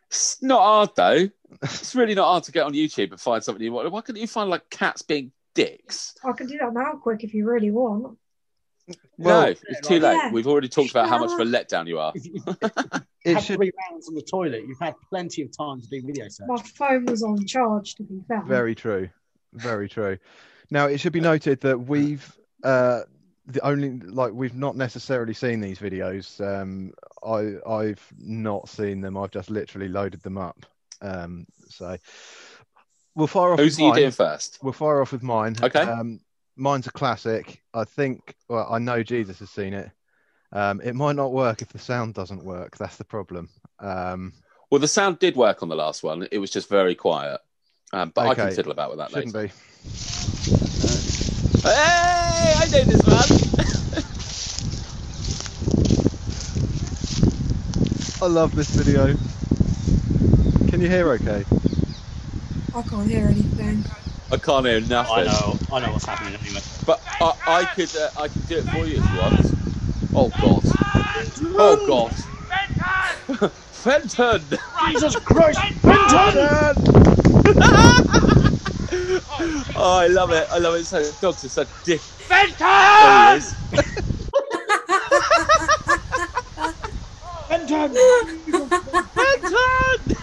It's 0.08 0.42
not 0.42 0.60
hard 0.60 0.90
though. 0.96 1.28
It's 1.62 1.94
really 1.94 2.14
not 2.14 2.26
hard 2.26 2.44
to 2.44 2.52
get 2.52 2.64
on 2.64 2.72
YouTube 2.72 3.10
and 3.10 3.20
find 3.20 3.44
something 3.44 3.62
you 3.62 3.72
want. 3.72 3.90
Why 3.92 4.00
couldn't 4.00 4.20
you 4.20 4.26
find 4.26 4.48
like 4.50 4.68
cats 4.70 5.02
being 5.02 5.30
dicks? 5.54 6.14
I 6.24 6.32
can 6.32 6.46
do 6.46 6.58
that 6.58 6.72
now, 6.72 6.92
quick, 6.92 7.22
if 7.22 7.34
you 7.34 7.46
really 7.48 7.70
want. 7.70 8.16
Well, 9.18 9.42
no, 9.42 9.48
it's 9.48 9.86
too 9.86 10.00
late. 10.00 10.16
Yeah. 10.16 10.30
We've 10.32 10.46
already 10.46 10.68
talked 10.68 10.90
about 10.90 11.08
how 11.08 11.18
much 11.18 11.30
of 11.32 11.40
a 11.40 11.44
letdown 11.44 11.86
you 11.86 11.98
are. 11.98 12.12
If 12.14 12.26
it 13.24 13.34
had 13.34 13.42
should 13.44 13.56
three 13.56 13.72
rounds 13.90 14.08
on 14.08 14.14
the 14.14 14.22
toilet, 14.22 14.64
you've 14.66 14.80
had 14.80 14.94
plenty 15.08 15.42
of 15.42 15.56
time 15.56 15.80
to 15.80 15.86
do 15.88 16.02
video 16.04 16.28
search. 16.28 16.46
My 16.48 16.62
phone 16.62 17.06
was 17.06 17.22
on 17.22 17.46
charge, 17.46 17.94
to 17.96 18.02
be 18.02 18.20
fair. 18.28 18.42
very 18.46 18.74
true, 18.74 19.08
very 19.52 19.88
true. 19.88 20.18
Now 20.70 20.86
it 20.86 20.98
should 20.98 21.12
be 21.12 21.20
noted 21.20 21.60
that 21.60 21.78
we've 21.78 22.38
uh, 22.62 23.02
the 23.46 23.64
only 23.64 23.98
like 23.98 24.32
we've 24.32 24.54
not 24.54 24.76
necessarily 24.76 25.34
seen 25.34 25.60
these 25.60 25.78
videos. 25.78 26.40
Um, 26.40 26.92
I 27.24 27.56
I've 27.70 28.06
not 28.18 28.68
seen 28.68 29.00
them. 29.00 29.16
I've 29.16 29.30
just 29.30 29.50
literally 29.50 29.88
loaded 29.88 30.22
them 30.22 30.38
up. 30.38 30.66
Um, 31.02 31.46
so 31.68 31.96
we'll 33.14 33.26
fire 33.26 33.52
off. 33.52 33.58
Who's 33.58 33.74
with 33.74 33.80
you 33.80 33.88
mine. 33.88 33.98
doing 33.98 34.10
first? 34.12 34.58
We'll 34.62 34.72
fire 34.72 35.00
off 35.00 35.12
with 35.12 35.22
mine. 35.22 35.56
Okay. 35.62 35.80
Um, 35.80 36.20
mine's 36.60 36.86
a 36.86 36.92
classic. 36.92 37.62
I 37.74 37.84
think. 37.84 38.36
Well, 38.48 38.68
I 38.70 38.78
know 38.78 39.02
Jesus 39.02 39.38
has 39.40 39.50
seen 39.50 39.74
it. 39.74 39.90
Um, 40.52 40.80
it 40.82 40.94
might 40.94 41.16
not 41.16 41.32
work 41.32 41.62
if 41.62 41.68
the 41.68 41.78
sound 41.78 42.14
doesn't 42.14 42.44
work. 42.44 42.76
That's 42.76 42.96
the 42.96 43.04
problem. 43.04 43.48
Um, 43.78 44.32
Well, 44.70 44.80
the 44.80 44.88
sound 44.88 45.18
did 45.18 45.36
work 45.36 45.62
on 45.62 45.68
the 45.68 45.76
last 45.76 46.02
one. 46.02 46.28
It 46.30 46.38
was 46.38 46.50
just 46.50 46.68
very 46.68 46.94
quiet. 46.94 47.40
Um, 47.92 48.12
but 48.14 48.26
I 48.26 48.34
can 48.34 48.52
fiddle 48.52 48.72
about 48.72 48.90
with 48.90 48.98
that 48.98 49.10
shouldn't 49.10 49.34
later. 49.34 49.48
be. 49.48 49.52
Hey, 51.62 52.54
I 52.56 52.68
know 52.70 52.84
this 52.84 53.02
one. 53.06 53.30
I 58.22 58.26
love 58.32 58.54
this 58.54 58.70
video. 58.76 59.16
Can 60.70 60.80
you 60.80 60.88
hear 60.88 61.10
okay? 61.12 61.44
I 62.74 62.82
can't 62.82 63.08
hear 63.08 63.26
anything. 63.26 63.84
I 64.32 64.36
can't 64.36 64.64
hear 64.66 64.80
nothing. 64.82 65.12
I 65.12 65.24
know, 65.24 65.58
I 65.72 65.80
know 65.80 65.92
what's 65.92 66.04
happening 66.04 66.34
anyway. 66.34 66.39
But 66.90 67.04
I, 67.20 67.34
I 67.46 67.66
could, 67.66 67.94
uh, 67.94 68.10
I 68.16 68.28
could 68.28 68.46
do 68.46 68.58
it 68.58 68.68
for 68.68 68.84
you 68.84 68.98
if 68.98 69.08
you 69.12 69.18
want. 69.18 69.54
Oh 70.12 70.30
God! 70.40 70.64
Oh 71.56 71.76
God! 71.76 72.14
Fenton! 73.70 74.50
Jesus 74.76 75.16
Christ, 75.16 75.68
Benton! 75.86 76.88
oh, 78.92 79.22
I 79.76 80.08
love 80.08 80.32
it. 80.32 80.48
I 80.50 80.58
love 80.58 80.74
it. 80.74 80.86
So 80.86 81.12
dogs 81.20 81.44
are 81.44 81.48
such 81.50 81.70
dick. 81.84 82.06
Fenton! 82.18 82.58
There 82.98 83.12
he 83.12 83.24
is. 83.36 83.56
Benton! 87.48 87.94
Fenton! 89.16 90.18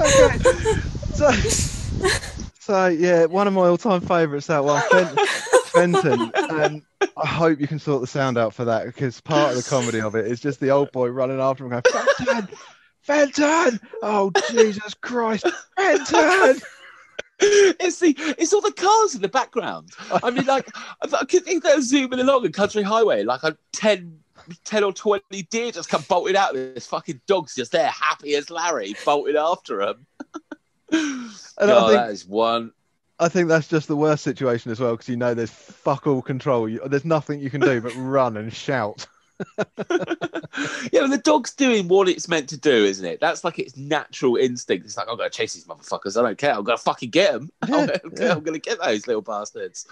Okay. 0.00 0.30
so, 1.12 1.30
so 2.76 2.88
yeah, 2.88 3.24
one 3.24 3.46
of 3.46 3.54
my 3.54 3.62
all-time 3.62 4.02
favourites. 4.02 4.48
That 4.48 4.62
one, 4.62 4.82
Fen- 4.90 5.16
Fenton. 5.64 6.30
Um, 6.50 6.82
I 7.16 7.26
hope 7.26 7.58
you 7.58 7.66
can 7.66 7.78
sort 7.78 8.02
the 8.02 8.06
sound 8.06 8.36
out 8.36 8.52
for 8.52 8.66
that 8.66 8.84
because 8.84 9.18
part 9.22 9.52
of 9.52 9.56
the 9.56 9.68
comedy 9.68 10.00
of 10.00 10.14
it 10.14 10.26
is 10.26 10.40
just 10.40 10.60
the 10.60 10.70
old 10.70 10.92
boy 10.92 11.08
running 11.08 11.40
after 11.40 11.64
him, 11.64 11.70
going, 11.70 11.82
"Fenton, 12.18 12.48
Fenton! 13.00 13.80
Oh 14.02 14.30
Jesus 14.50 14.92
Christ, 14.92 15.46
Fenton!" 15.76 16.60
it's 17.40 17.98
the 18.00 18.14
it's 18.36 18.52
all 18.52 18.60
the 18.60 18.72
cars 18.72 19.14
in 19.14 19.22
the 19.22 19.28
background. 19.28 19.92
I 20.22 20.30
mean, 20.30 20.44
like 20.44 20.68
I 21.00 21.24
could 21.24 21.46
think 21.46 21.62
they're 21.62 21.80
zooming 21.80 22.20
along 22.20 22.44
a 22.44 22.50
country 22.50 22.82
highway, 22.82 23.22
like 23.22 23.42
a 23.42 23.56
10, 23.72 24.18
10 24.64 24.84
or 24.84 24.92
twenty 24.92 25.42
deer 25.44 25.72
just 25.72 25.88
come 25.88 26.04
bolted 26.10 26.36
out. 26.36 26.52
This 26.52 26.86
fucking 26.86 27.22
dog's 27.26 27.54
just 27.54 27.72
there, 27.72 27.88
happy 27.88 28.34
as 28.34 28.50
Larry, 28.50 28.94
bolted 29.02 29.36
after 29.36 29.80
him. 29.80 30.06
And 30.92 31.70
I 31.70 31.86
think 31.86 31.92
that 31.92 32.10
is 32.10 32.26
one. 32.26 32.72
I 33.18 33.28
think 33.28 33.48
that's 33.48 33.68
just 33.68 33.88
the 33.88 33.96
worst 33.96 34.22
situation 34.22 34.70
as 34.70 34.78
well 34.78 34.92
because 34.92 35.08
you 35.08 35.16
know 35.16 35.32
there's 35.32 35.50
fuck 35.50 36.06
all 36.06 36.20
control. 36.20 36.68
You, 36.68 36.80
there's 36.86 37.04
nothing 37.04 37.40
you 37.40 37.50
can 37.50 37.60
do 37.62 37.80
but 37.80 37.94
run 37.96 38.36
and 38.36 38.52
shout. 38.52 39.06
yeah, 39.58 39.64
but 39.68 41.10
the 41.10 41.20
dog's 41.22 41.54
doing 41.54 41.88
what 41.88 42.08
it's 42.08 42.28
meant 42.28 42.48
to 42.50 42.56
do, 42.56 42.84
isn't 42.84 43.04
it? 43.04 43.20
That's 43.20 43.44
like 43.44 43.58
its 43.58 43.76
natural 43.76 44.36
instinct. 44.36 44.86
It's 44.86 44.96
like, 44.96 45.08
I'm 45.08 45.16
going 45.16 45.30
to 45.30 45.36
chase 45.36 45.54
these 45.54 45.66
motherfuckers. 45.66 46.18
I 46.18 46.22
don't 46.22 46.38
care. 46.38 46.54
I'm 46.54 46.64
going 46.64 46.78
to 46.78 46.82
fucking 46.82 47.10
get 47.10 47.32
them. 47.32 47.50
Yeah, 47.68 47.86
I'm, 48.04 48.12
yeah. 48.16 48.34
going 48.40 48.54
to 48.54 48.58
get 48.58 48.80
those 48.80 49.06
little 49.06 49.22
bastards. 49.22 49.86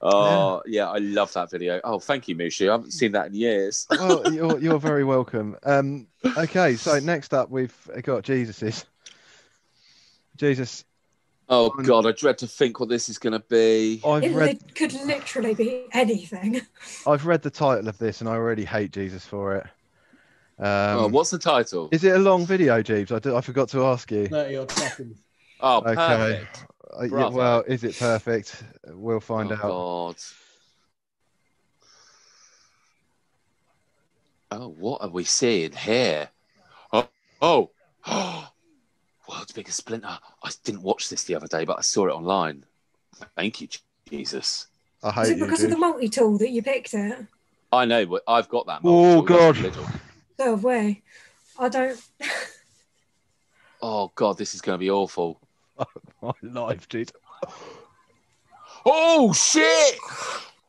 Oh, 0.00 0.62
yeah. 0.66 0.88
I 0.88 0.98
love 0.98 1.32
that 1.34 1.50
video. 1.50 1.80
Oh, 1.84 1.98
thank 1.98 2.28
you, 2.28 2.36
Mushu. 2.36 2.68
I 2.68 2.72
haven't 2.72 2.92
seen 2.92 3.12
that 3.12 3.26
in 3.26 3.34
years. 3.34 3.86
well, 3.90 4.32
you're 4.32 4.58
you're 4.58 4.78
very 4.78 5.04
welcome. 5.04 5.56
Um, 5.64 6.06
okay, 6.24 6.76
so 6.76 6.98
next 7.00 7.34
up 7.34 7.50
we've 7.50 7.74
got 8.02 8.22
Jesus's. 8.22 8.86
Jesus, 10.36 10.84
Oh, 11.48 11.70
God. 11.70 12.06
I 12.06 12.12
dread 12.12 12.38
to 12.38 12.46
think 12.46 12.80
what 12.80 12.88
this 12.88 13.08
is 13.08 13.18
going 13.18 13.32
to 13.32 13.44
be. 13.48 14.02
I've 14.04 14.24
It 14.24 14.34
read 14.34 14.52
li- 14.62 14.72
could 14.74 14.92
literally 14.94 15.54
be 15.54 15.86
anything. 15.92 16.62
I've 17.06 17.24
read 17.24 17.42
the 17.42 17.50
title 17.50 17.88
of 17.88 17.98
this 17.98 18.20
and 18.20 18.28
I 18.28 18.32
already 18.32 18.64
hate 18.64 18.90
Jesus 18.90 19.24
for 19.24 19.56
it. 19.56 19.66
Um, 20.58 20.98
oh, 20.98 21.08
what's 21.08 21.30
the 21.30 21.38
title? 21.38 21.88
is 21.92 22.02
it 22.02 22.16
a 22.16 22.18
long 22.18 22.46
video, 22.46 22.82
Jeeves? 22.82 23.12
I, 23.12 23.18
did, 23.20 23.34
I 23.34 23.40
forgot 23.42 23.68
to 23.70 23.84
ask 23.84 24.10
you. 24.10 24.26
30 24.26 24.56
odd 24.56 24.70
seconds. 24.70 25.22
Oh, 25.60 25.78
Okay. 25.78 25.94
perfect. 25.94 26.66
Uh, 26.98 27.04
yeah, 27.04 27.28
well, 27.28 27.62
is 27.66 27.84
it 27.84 27.96
perfect? 27.98 28.64
We'll 28.86 29.20
find 29.20 29.52
oh, 29.52 29.54
out. 29.54 29.60
God. 29.60 30.16
Oh, 34.50 34.68
what 34.68 35.02
are 35.02 35.08
we 35.10 35.24
seeing 35.24 35.72
here? 35.72 36.30
Oh, 36.92 37.08
oh, 37.40 37.70
Oh, 39.36 39.40
world's 39.40 39.52
biggest 39.52 39.76
splinter. 39.76 40.18
I 40.42 40.50
didn't 40.64 40.82
watch 40.82 41.10
this 41.10 41.24
the 41.24 41.34
other 41.34 41.46
day, 41.46 41.66
but 41.66 41.76
I 41.76 41.82
saw 41.82 42.06
it 42.06 42.12
online. 42.12 42.64
Thank 43.36 43.60
you, 43.60 43.68
Jesus. 44.08 44.68
I 45.02 45.08
Is 45.08 45.14
hate 45.14 45.32
it 45.32 45.38
you, 45.38 45.44
because 45.44 45.62
of 45.62 45.68
the 45.68 45.76
multi 45.76 46.08
tool 46.08 46.38
that 46.38 46.50
you 46.50 46.62
picked 46.62 46.94
it? 46.94 47.26
I 47.70 47.84
know, 47.84 48.06
but 48.06 48.22
I've 48.26 48.48
got 48.48 48.66
that. 48.66 48.80
Oh, 48.82 49.20
God. 49.20 49.58
little. 49.58 49.86
So 50.38 50.52
have 50.52 50.64
we. 50.64 51.02
I 51.58 51.68
don't. 51.68 52.00
Oh 53.82 54.10
God, 54.14 54.38
this 54.38 54.54
is 54.54 54.62
going 54.62 54.74
to 54.74 54.80
be 54.80 54.90
awful. 54.90 55.38
My 56.22 56.32
life, 56.42 56.88
dude. 56.88 57.12
Oh 58.86 59.34
shit! 59.34 59.98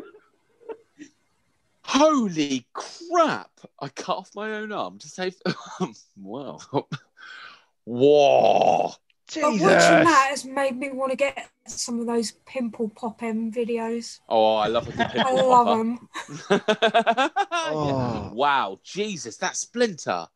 Holy 1.89 2.66
crap! 2.74 3.51
I 3.81 3.89
cut 3.89 4.19
off 4.19 4.31
my 4.35 4.51
own 4.56 4.73
arm 4.73 4.98
to 4.98 5.09
save. 5.09 5.35
Um, 5.81 5.94
wow. 6.19 6.59
Whoa. 7.85 8.93
But 9.35 9.43
watching 9.43 9.60
Jesus. 9.60 9.89
that 10.05 10.27
has 10.31 10.44
made 10.44 10.77
me 10.77 10.90
want 10.90 11.12
to 11.12 11.16
get 11.16 11.48
some 11.66 11.98
of 12.01 12.06
those 12.06 12.32
pimple 12.44 12.90
pop 12.90 13.23
M 13.23 13.51
videos. 13.51 14.19
Oh, 14.28 14.56
I 14.56 14.66
love 14.66 14.89
a 14.89 14.93
good 14.93 15.06
I 15.19 15.32
love 15.32 15.65
popper. 15.65 15.78
them. 15.78 17.31
Oh. 17.51 18.31
Wow, 18.35 18.81
Jesus, 18.85 19.39
that 19.39 19.56
splinter. 19.56 20.27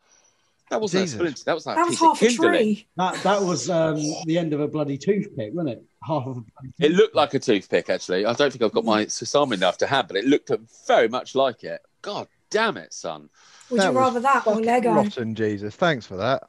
That 0.71 0.81
wasn't 0.81 1.05
Jesus. 1.05 1.43
a. 1.43 1.45
That 1.45 1.55
was 1.55 1.67
like 1.67 1.77
That 1.77 1.87
a 1.87 1.91
was 1.91 1.99
half 1.99 2.23
a 2.23 2.29
tree. 2.33 2.87
That 2.97 3.23
that 3.23 3.43
was 3.43 3.69
um, 3.69 3.97
the 4.25 4.39
end 4.39 4.53
of 4.53 4.61
a 4.61 4.69
bloody 4.69 4.97
toothpick, 4.97 5.53
wasn't 5.53 5.77
it? 5.77 5.85
Half 6.03 6.27
of 6.27 6.39
a 6.39 6.41
bloody 6.41 6.73
It 6.81 6.93
looked 6.93 7.15
like 7.15 7.35
a 7.35 7.39
toothpick, 7.39 7.91
actually. 7.91 8.25
I 8.25 8.33
don't 8.33 8.51
think 8.51 8.63
I've 8.63 8.73
got 8.73 8.85
my 8.85 9.07
Swiss 9.07 9.35
Army 9.35 9.57
enough 9.57 9.79
to 9.79 9.87
hand, 9.87 10.09
but 10.09 10.17
it 10.17 10.25
looked 10.25 10.51
very 10.87 11.09
much 11.09 11.35
like 11.35 11.65
it. 11.65 11.81
God 12.01 12.27
damn 12.51 12.77
it, 12.77 12.93
son. 12.93 13.29
Would 13.71 13.81
That 13.81 13.93
you 13.93 13.99
was 13.99 14.03
rather 14.07 14.21
that 14.21 14.47
or 14.47 14.55
Fucking 14.55 14.67
Lego? 14.67 14.93
Rotten, 14.95 15.35
Jesus. 15.35 15.75
Thanks 15.77 16.07
for 16.07 16.17
that. 16.17 16.45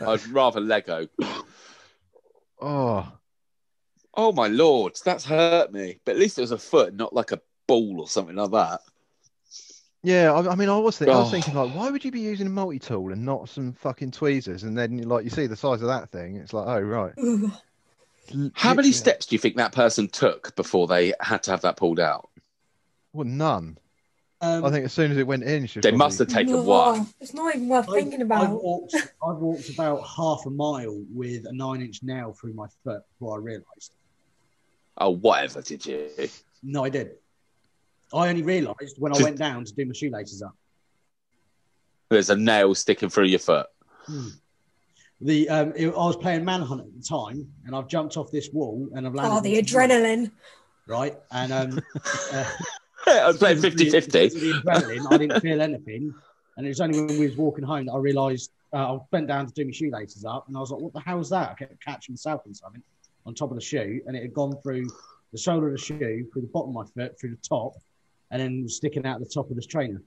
I'd 0.00 0.26
rather 0.28 0.60
Lego. 0.60 1.06
Oh, 2.62 3.10
Oh 4.14 4.32
my 4.32 4.48
lord, 4.48 4.98
that's 5.04 5.24
hurt 5.24 5.72
me. 5.72 5.98
But 6.04 6.12
at 6.12 6.18
least 6.18 6.38
it 6.38 6.42
was 6.42 6.50
a 6.50 6.58
foot, 6.58 6.94
not 6.94 7.14
like 7.14 7.32
a 7.32 7.40
ball 7.66 8.00
or 8.00 8.08
something 8.08 8.36
like 8.36 8.50
that. 8.50 8.80
Yeah. 10.02 10.32
I, 10.32 10.52
I 10.52 10.54
mean, 10.54 10.68
I 10.68 10.76
was, 10.78 10.98
think, 10.98 11.10
I 11.10 11.18
was 11.18 11.28
Oh. 11.28 11.30
thinking, 11.30 11.54
like, 11.54 11.74
why 11.74 11.90
would 11.90 12.04
you 12.04 12.10
be 12.10 12.20
using 12.20 12.46
a 12.46 12.50
multi 12.50 12.78
tool 12.78 13.12
and 13.12 13.24
not 13.24 13.48
some 13.48 13.72
fucking 13.72 14.10
tweezers? 14.12 14.62
And 14.64 14.76
then, 14.76 14.98
like, 15.02 15.24
you 15.24 15.30
see 15.30 15.46
the 15.46 15.56
size 15.56 15.82
of 15.82 15.88
that 15.88 16.10
thing. 16.10 16.36
It's 16.36 16.52
like, 16.52 16.66
oh, 16.66 16.80
right. 16.80 17.12
How 18.54 18.74
many 18.74 18.92
steps 18.92 19.26
do 19.26 19.34
you 19.34 19.38
think 19.40 19.56
that 19.56 19.72
person 19.72 20.06
took 20.08 20.54
before 20.54 20.86
they 20.86 21.12
had 21.20 21.42
to 21.44 21.50
have 21.50 21.62
that 21.62 21.76
pulled 21.76 21.98
out? 21.98 22.28
Well, 23.12 23.26
none. 23.26 23.76
Um, 24.42 24.64
I 24.64 24.70
think 24.70 24.84
as 24.86 24.92
soon 24.92 25.10
as 25.10 25.18
it 25.18 25.26
went 25.26 25.42
in, 25.42 25.66
she 25.66 25.80
They 25.80 25.90
probably- 25.90 25.98
must 25.98 26.18
have 26.20 26.28
taken 26.28 26.54
Ugh. 26.54 26.64
one. 26.64 27.06
It's 27.20 27.34
not 27.34 27.54
even 27.54 27.68
worth 27.68 27.88
I've- 27.90 28.00
thinking 28.00 28.20
I've 28.20 28.26
about. 28.26 28.62
walked, 28.62 28.94
I've 28.94 29.36
walked 29.36 29.68
about 29.68 30.06
half 30.06 30.46
a 30.46 30.50
mile 30.50 30.98
with 31.12 31.44
a 31.46 31.52
nine 31.52 31.82
inch 31.82 32.02
nail 32.02 32.32
through 32.32 32.54
my 32.54 32.66
foot 32.84 33.02
before 33.18 33.36
I 33.38 33.42
realised. 33.42 33.92
Oh, 34.96 35.10
whatever, 35.10 35.60
did 35.60 35.84
you? 35.84 36.08
No, 36.62 36.84
I 36.84 36.88
did. 36.88 37.16
I 38.12 38.28
only 38.28 38.42
realised 38.42 38.96
when 38.98 39.14
I 39.14 39.22
went 39.22 39.38
down 39.38 39.64
to 39.64 39.72
do 39.74 39.84
my 39.86 39.92
shoelaces 39.92 40.42
up. 40.42 40.54
There's 42.10 42.30
a 42.30 42.36
nail 42.36 42.74
sticking 42.74 43.08
through 43.08 43.26
your 43.26 43.38
foot. 43.38 43.66
The 45.20 45.48
um, 45.48 45.72
it- 45.76 45.88
I 45.88 46.06
was 46.06 46.16
playing 46.16 46.44
Manhunt 46.44 46.80
at 46.80 46.86
the 46.96 47.02
time, 47.02 47.46
and 47.66 47.76
I've 47.76 47.88
jumped 47.88 48.16
off 48.16 48.30
this 48.30 48.48
wall 48.52 48.88
and 48.94 49.06
I've 49.06 49.14
landed. 49.14 49.36
Oh, 49.36 49.40
the 49.40 49.58
on 49.58 49.66
some 49.66 49.80
adrenaline. 49.80 50.30
Right, 50.88 51.16
and 51.30 51.52
um, 51.52 51.80
uh, 52.32 52.44
I 53.06 53.26
was 53.28 53.36
playing 53.38 53.60
because 53.60 53.74
of 53.74 53.78
the- 53.78 53.90
50 53.90 54.10
because 54.10 54.34
of 54.34 54.40
50. 54.42 54.52
The 54.52 54.52
adrenaline, 54.62 55.12
I 55.12 55.16
didn't 55.18 55.40
feel 55.40 55.60
anything, 55.62 56.14
and 56.56 56.66
it 56.66 56.70
was 56.70 56.80
only 56.80 57.00
when 57.00 57.18
we 57.18 57.26
was 57.28 57.36
walking 57.36 57.64
home 57.64 57.86
that 57.86 57.92
I 57.92 57.98
realised 57.98 58.50
uh, 58.72 58.96
I 58.96 58.98
bent 59.12 59.28
down 59.28 59.46
to 59.46 59.52
do 59.52 59.64
my 59.64 59.70
shoelaces 59.72 60.24
up, 60.24 60.48
and 60.48 60.56
I 60.56 60.60
was 60.60 60.70
like, 60.72 60.80
"What 60.80 60.94
the 60.94 61.00
hell's 61.00 61.30
that?" 61.30 61.50
I 61.50 61.54
kept 61.54 61.84
catching 61.84 62.14
myself 62.14 62.42
in 62.46 62.54
something 62.54 62.82
on 63.26 63.34
top 63.34 63.50
of 63.50 63.56
the 63.56 63.62
shoe, 63.62 64.00
and 64.06 64.16
it 64.16 64.22
had 64.22 64.32
gone 64.34 64.56
through 64.62 64.86
the 65.32 65.38
sole 65.38 65.64
of 65.64 65.70
the 65.70 65.78
shoe, 65.78 66.26
through 66.32 66.42
the 66.42 66.48
bottom 66.48 66.74
of 66.74 66.74
my 66.96 67.02
foot, 67.04 67.20
through 67.20 67.30
the 67.30 67.48
top, 67.48 67.74
and 68.30 68.40
then 68.40 68.68
sticking 68.68 69.06
out 69.06 69.20
the 69.20 69.26
top 69.26 69.50
of 69.50 69.56
this 69.56 69.66
trainer. 69.66 70.02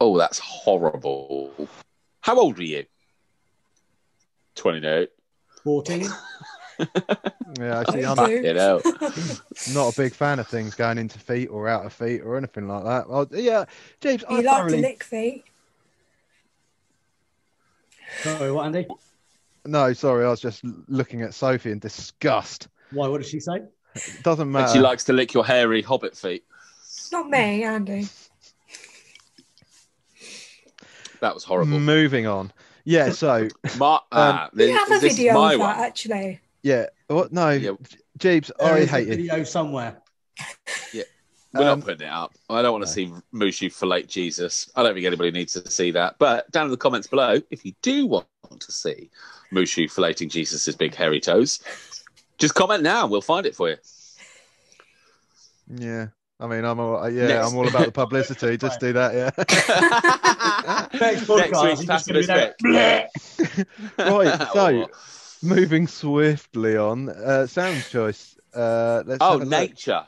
Oh, 0.00 0.16
that's 0.16 0.38
horrible. 0.38 1.52
How 2.20 2.38
old 2.38 2.56
were 2.56 2.64
you? 2.64 2.84
28. 4.54 5.10
Fourteen. 5.62 6.08
Yeah, 7.58 7.80
actually, 7.80 8.06
I'm 8.06 8.16
do. 8.16 8.30
You 8.30 8.54
know. 8.54 8.80
not 9.74 9.92
a 9.92 9.96
big 9.96 10.14
fan 10.14 10.38
of 10.38 10.46
things 10.46 10.74
going 10.74 10.98
into 10.98 11.18
feet 11.18 11.48
or 11.48 11.68
out 11.68 11.84
of 11.84 11.92
feet 11.92 12.22
or 12.22 12.36
anything 12.36 12.68
like 12.68 12.84
that. 12.84 13.08
Well, 13.08 13.26
yeah, 13.32 13.64
James, 14.00 14.24
I 14.24 14.38
You 14.38 14.42
like 14.44 14.68
to 14.68 14.76
lick 14.76 15.04
feet. 15.04 15.44
Sorry, 18.22 18.52
what, 18.52 18.66
Andy? 18.66 18.86
No, 19.66 19.92
sorry, 19.92 20.24
I 20.24 20.30
was 20.30 20.40
just 20.40 20.64
looking 20.88 21.22
at 21.22 21.34
Sophie 21.34 21.72
in 21.72 21.80
disgust. 21.80 22.68
Why? 22.92 23.08
What 23.08 23.20
did 23.20 23.28
she 23.28 23.40
say? 23.40 23.62
It 23.94 24.22
doesn't 24.22 24.42
And 24.42 24.52
matter. 24.52 24.72
she 24.72 24.78
likes 24.78 25.04
to 25.04 25.12
lick 25.12 25.34
your 25.34 25.44
hairy 25.44 25.82
hobbit 25.82 26.16
feet. 26.16 26.44
Not 27.12 27.28
me, 27.28 27.64
Andy. 27.64 28.08
That 31.20 31.34
was 31.34 31.44
horrible. 31.44 31.78
Moving 31.80 32.26
on. 32.26 32.52
Yeah, 32.84 33.10
so 33.10 33.48
My, 33.78 34.00
ah, 34.12 34.48
We 34.52 34.58
this, 34.66 34.78
have 34.78 34.88
a 34.90 35.00
this 35.00 35.16
video 35.16 35.34
my 35.34 35.52
of 35.54 35.58
that, 35.60 35.76
one. 35.76 35.84
actually. 35.86 36.40
yeah, 36.62 36.86
what? 37.08 37.32
No, 37.32 37.50
Yeah. 37.50 37.72
Jeeves, 38.18 38.50
There 38.58 38.74
I 38.74 38.78
is 38.78 38.88
a 38.88 38.92
hate 38.92 39.08
you. 39.08 39.16
video 39.16 39.44
somewhere. 39.44 39.96
Yeah. 40.92 41.02
We're 41.52 41.60
Um, 41.70 41.80
not 41.80 41.84
putting 41.86 42.06
it 42.06 42.10
up. 42.12 42.32
I 42.48 42.62
don't 42.62 42.72
want 42.72 42.84
to 42.84 42.90
see 42.90 43.10
Mushu 43.34 43.72
fillet 43.72 44.04
Jesus. 44.04 44.70
I 44.76 44.82
don't 44.82 44.94
think 44.94 45.06
anybody 45.06 45.30
needs 45.30 45.52
to 45.54 45.70
see 45.70 45.90
that. 45.92 46.16
But 46.18 46.50
down 46.52 46.66
in 46.66 46.70
the 46.70 46.76
comments 46.76 47.06
below, 47.08 47.40
if 47.50 47.64
you 47.64 47.72
do 47.82 48.06
want 48.06 48.26
to 48.58 48.72
see 48.72 49.10
Mushu 49.52 49.84
filleting 49.92 50.30
Jesus' 50.30 50.74
big 50.76 50.94
hairy 50.94 51.18
toes, 51.20 51.60
just 52.40 52.54
comment 52.54 52.82
now. 52.82 53.06
We'll 53.06 53.20
find 53.20 53.46
it 53.46 53.54
for 53.54 53.68
you. 53.70 53.76
Yeah, 55.72 56.08
I 56.40 56.46
mean, 56.48 56.64
I'm 56.64 56.80
all, 56.80 56.96
uh, 57.04 57.06
yeah, 57.08 57.28
Next- 57.28 57.48
I'm 57.52 57.56
all 57.56 57.68
about 57.68 57.86
the 57.86 57.92
publicity. 57.92 58.56
Just 58.58 58.80
do 58.80 58.92
that, 58.92 59.14
yeah. 59.14 59.30
Next 60.98 61.00
Next 61.00 61.24
podcast, 61.28 61.28
week's 61.28 61.62
you're 61.62 61.76
just 61.76 61.86
Pastor 61.86 62.12
gonna 62.12 62.20
be 62.20 62.26
there, 62.26 63.08
Biscuit. 63.24 63.68
right, 63.98 64.48
so 64.52 64.84
Oh. 64.84 64.88
moving 65.42 65.86
swiftly 65.86 66.76
on. 66.76 67.08
Uh, 67.10 67.46
sound 67.46 67.84
choice. 67.88 68.36
Uh, 68.52 69.02
let's 69.06 69.18
Oh, 69.20 69.32
have 69.38 69.42
a 69.42 69.44
look. 69.44 69.48
nature. 69.50 70.04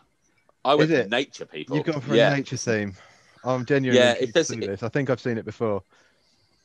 I 0.64 0.74
went 0.74 0.90
Is 0.90 0.98
it? 1.00 1.10
nature, 1.10 1.44
people. 1.46 1.76
You've 1.76 1.86
gone 1.86 2.00
for 2.00 2.14
yeah. 2.14 2.32
a 2.32 2.36
nature 2.36 2.56
theme. 2.56 2.94
I'm 3.44 3.64
genuinely 3.64 4.00
Yeah, 4.02 4.14
if 4.18 4.32
there's- 4.32 4.48
to 4.48 4.56
this. 4.56 4.82
I 4.82 4.88
think 4.88 5.10
I've 5.10 5.20
seen 5.20 5.38
it 5.38 5.44
before. 5.44 5.82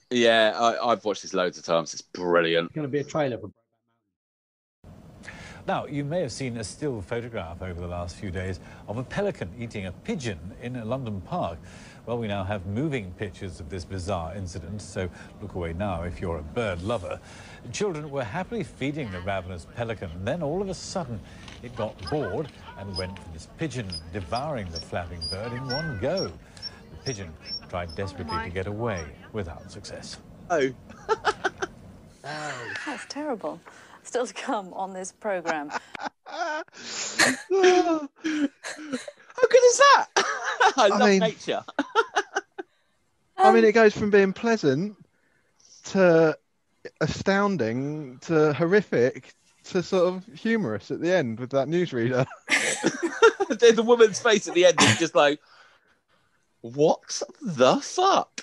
Yeah, 0.09 0.53
I, 0.57 0.91
I've 0.91 1.03
watched 1.05 1.21
this 1.23 1.33
loads 1.33 1.57
of 1.57 1.65
times. 1.65 1.93
It's 1.93 2.01
brilliant. 2.01 2.67
It's 2.67 2.75
going 2.75 2.87
to 2.87 2.91
be 2.91 2.99
a 2.99 3.03
trailer 3.03 3.37
for. 3.37 3.51
Now, 5.67 5.85
you 5.85 6.05
may 6.05 6.21
have 6.21 6.31
seen 6.31 6.55
a 6.55 6.63
still 6.63 7.01
photograph 7.01 7.61
over 7.61 7.81
the 7.81 7.87
last 7.87 8.15
few 8.15 8.31
days 8.31 8.61
of 8.87 8.97
a 8.97 9.03
pelican 9.03 9.49
eating 9.59 9.87
a 9.87 9.91
pigeon 9.91 10.39
in 10.61 10.77
a 10.77 10.85
London 10.85 11.19
park. 11.19 11.59
Well, 12.05 12.17
we 12.17 12.29
now 12.29 12.45
have 12.45 12.65
moving 12.67 13.11
pictures 13.17 13.59
of 13.59 13.69
this 13.69 13.83
bizarre 13.83 14.33
incident, 14.33 14.81
so 14.81 15.09
look 15.41 15.55
away 15.55 15.73
now 15.73 16.03
if 16.03 16.21
you're 16.21 16.37
a 16.37 16.41
bird 16.41 16.81
lover. 16.83 17.19
Children 17.73 18.09
were 18.09 18.23
happily 18.23 18.63
feeding 18.63 19.11
the 19.11 19.19
ravenous 19.19 19.67
pelican, 19.75 20.09
and 20.11 20.25
then 20.25 20.41
all 20.41 20.61
of 20.61 20.69
a 20.69 20.73
sudden 20.73 21.19
it 21.61 21.75
got 21.75 21.97
bored 22.09 22.47
and 22.79 22.95
went 22.95 23.19
for 23.19 23.29
this 23.33 23.49
pigeon, 23.57 23.89
devouring 24.13 24.69
the 24.69 24.79
flapping 24.79 25.19
bird 25.29 25.51
in 25.51 25.67
one 25.67 25.99
go. 25.99 26.31
The 26.91 26.97
pigeon 27.03 27.33
tried 27.67 27.93
desperately 27.93 28.41
to 28.41 28.49
get 28.49 28.67
away 28.67 29.03
without 29.33 29.69
success. 29.69 30.17
Oh, 30.49 30.71
That's 32.23 33.05
terrible. 33.09 33.59
Still 34.07 34.25
to 34.25 34.33
come 34.33 34.73
on 34.73 34.93
this 34.93 35.11
programme. 35.11 35.69
how 36.25 36.63
good 37.51 38.49
is 39.65 39.77
that? 39.77 40.05
I 40.77 40.87
love 40.87 41.09
mean- 41.09 41.19
nature. 41.19 41.61
I 43.37 43.49
Um, 43.49 43.53
mean, 43.55 43.65
it 43.65 43.73
goes 43.73 43.93
from 43.95 44.09
being 44.09 44.31
pleasant 44.31 44.95
to 45.89 46.37
astounding 47.01 48.17
to 48.21 48.53
horrific 48.53 49.33
to 49.65 49.83
sort 49.83 50.07
of 50.07 50.25
humorous 50.39 50.89
at 50.89 51.01
the 51.01 51.11
end 51.13 51.39
with 51.41 51.49
that 51.49 51.67
newsreader. 51.67 52.25
the, 52.47 53.73
the 53.75 53.83
woman's 53.83 54.19
face 54.21 54.47
at 54.47 54.53
the 54.53 54.65
end 54.67 54.81
is 54.81 54.97
just 54.99 55.15
like, 55.15 55.39
what 56.61 57.21
the 57.41 57.75
fuck? 57.81 58.41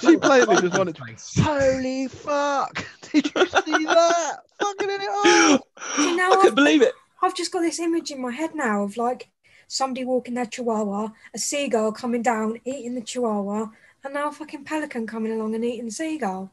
she 0.00 0.16
plainly 0.16 0.56
just 0.60 0.76
wanted 0.76 0.96
to. 0.96 1.04
Face. 1.04 1.38
Holy 1.40 2.08
fuck! 2.08 2.84
Did 3.12 3.32
you 3.34 3.46
see 3.46 3.84
that? 3.86 4.38
Fucking 4.60 4.90
it 4.90 5.00
up! 5.00 5.62
Oh. 5.80 6.02
you 6.02 6.16
know, 6.16 6.30
I 6.30 6.34
I've, 6.34 6.40
couldn't 6.40 6.54
believe 6.56 6.82
it. 6.82 6.92
I've 7.22 7.34
just 7.36 7.52
got 7.52 7.60
this 7.60 7.78
image 7.78 8.10
in 8.10 8.20
my 8.20 8.32
head 8.32 8.54
now 8.54 8.82
of 8.82 8.96
like 8.96 9.28
somebody 9.68 10.04
walking 10.04 10.34
their 10.34 10.46
chihuahua, 10.46 11.10
a 11.34 11.38
seagull 11.38 11.92
coming 11.92 12.22
down, 12.22 12.60
eating 12.64 12.94
the 12.94 13.00
chihuahua, 13.00 13.68
and 14.04 14.14
now 14.14 14.28
a 14.28 14.32
fucking 14.32 14.64
pelican 14.64 15.06
coming 15.06 15.32
along 15.32 15.54
and 15.54 15.64
eating 15.64 15.86
the 15.86 15.90
seagull. 15.92 16.50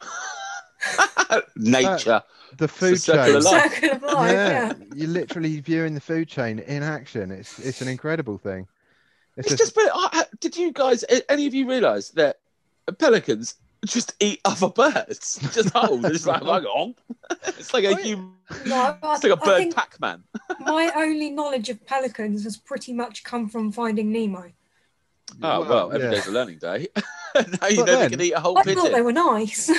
Nature. 1.56 2.22
The 2.56 2.68
food 2.68 3.00
circle 3.00 3.24
chain. 3.26 3.36
of 3.36 3.42
life. 3.44 3.74
Circle 3.74 3.90
of 3.96 4.02
life, 4.02 4.32
yeah. 4.32 4.72
you're 4.94 5.08
literally 5.08 5.60
viewing 5.60 5.94
the 5.94 6.00
food 6.00 6.28
chain 6.28 6.60
in 6.60 6.82
action. 6.82 7.30
It's 7.30 7.58
it's 7.58 7.82
an 7.82 7.88
incredible 7.88 8.38
thing. 8.38 8.66
It's, 9.36 9.50
It's 9.52 9.60
just, 9.60 9.74
just 9.74 9.74
brilliant. 9.74 9.96
I- 10.14 10.20
I- 10.20 10.36
Did 10.40 10.56
you 10.56 10.72
guys, 10.72 11.04
any 11.28 11.46
of 11.46 11.54
you 11.54 11.68
realise 11.68 12.10
that 12.10 12.38
pelicans 12.98 13.56
just 13.86 14.14
eat 14.20 14.40
other 14.44 14.68
birds? 14.68 15.38
Just 15.54 15.70
hold. 15.70 16.04
It's 16.06 16.26
like, 16.26 16.42
hang 16.42 16.64
on. 16.64 16.94
It's 17.46 17.72
like 17.74 17.84
a 17.84 17.94
human, 17.96 18.32
No, 18.66 18.76
I, 18.76 18.96
it's 19.14 19.24
like 19.24 19.38
a 19.38 19.42
I 19.42 19.64
bird 19.64 19.74
Pac-Man. 19.74 20.24
my 20.60 20.90
only 20.96 21.30
knowledge 21.30 21.68
of 21.68 21.84
pelicans 21.86 22.44
has 22.44 22.56
pretty 22.56 22.92
much 22.92 23.22
come 23.24 23.48
from 23.48 23.70
Finding 23.72 24.10
Nemo. 24.12 24.50
Oh 25.42 25.60
well, 25.68 25.92
every 25.92 26.06
yeah. 26.06 26.10
day's 26.14 26.26
a 26.26 26.30
learning 26.32 26.58
day. 26.58 26.88
now 27.34 27.42
you 27.42 27.50
But 27.52 27.68
know 27.76 27.84
then- 27.84 28.00
they 28.00 28.08
can 28.08 28.20
eat 28.22 28.32
a 28.32 28.40
whole 28.40 28.56
I 28.58 28.62
thought 28.62 28.92
they 28.92 29.02
were 29.02 29.12
nice. 29.12 29.70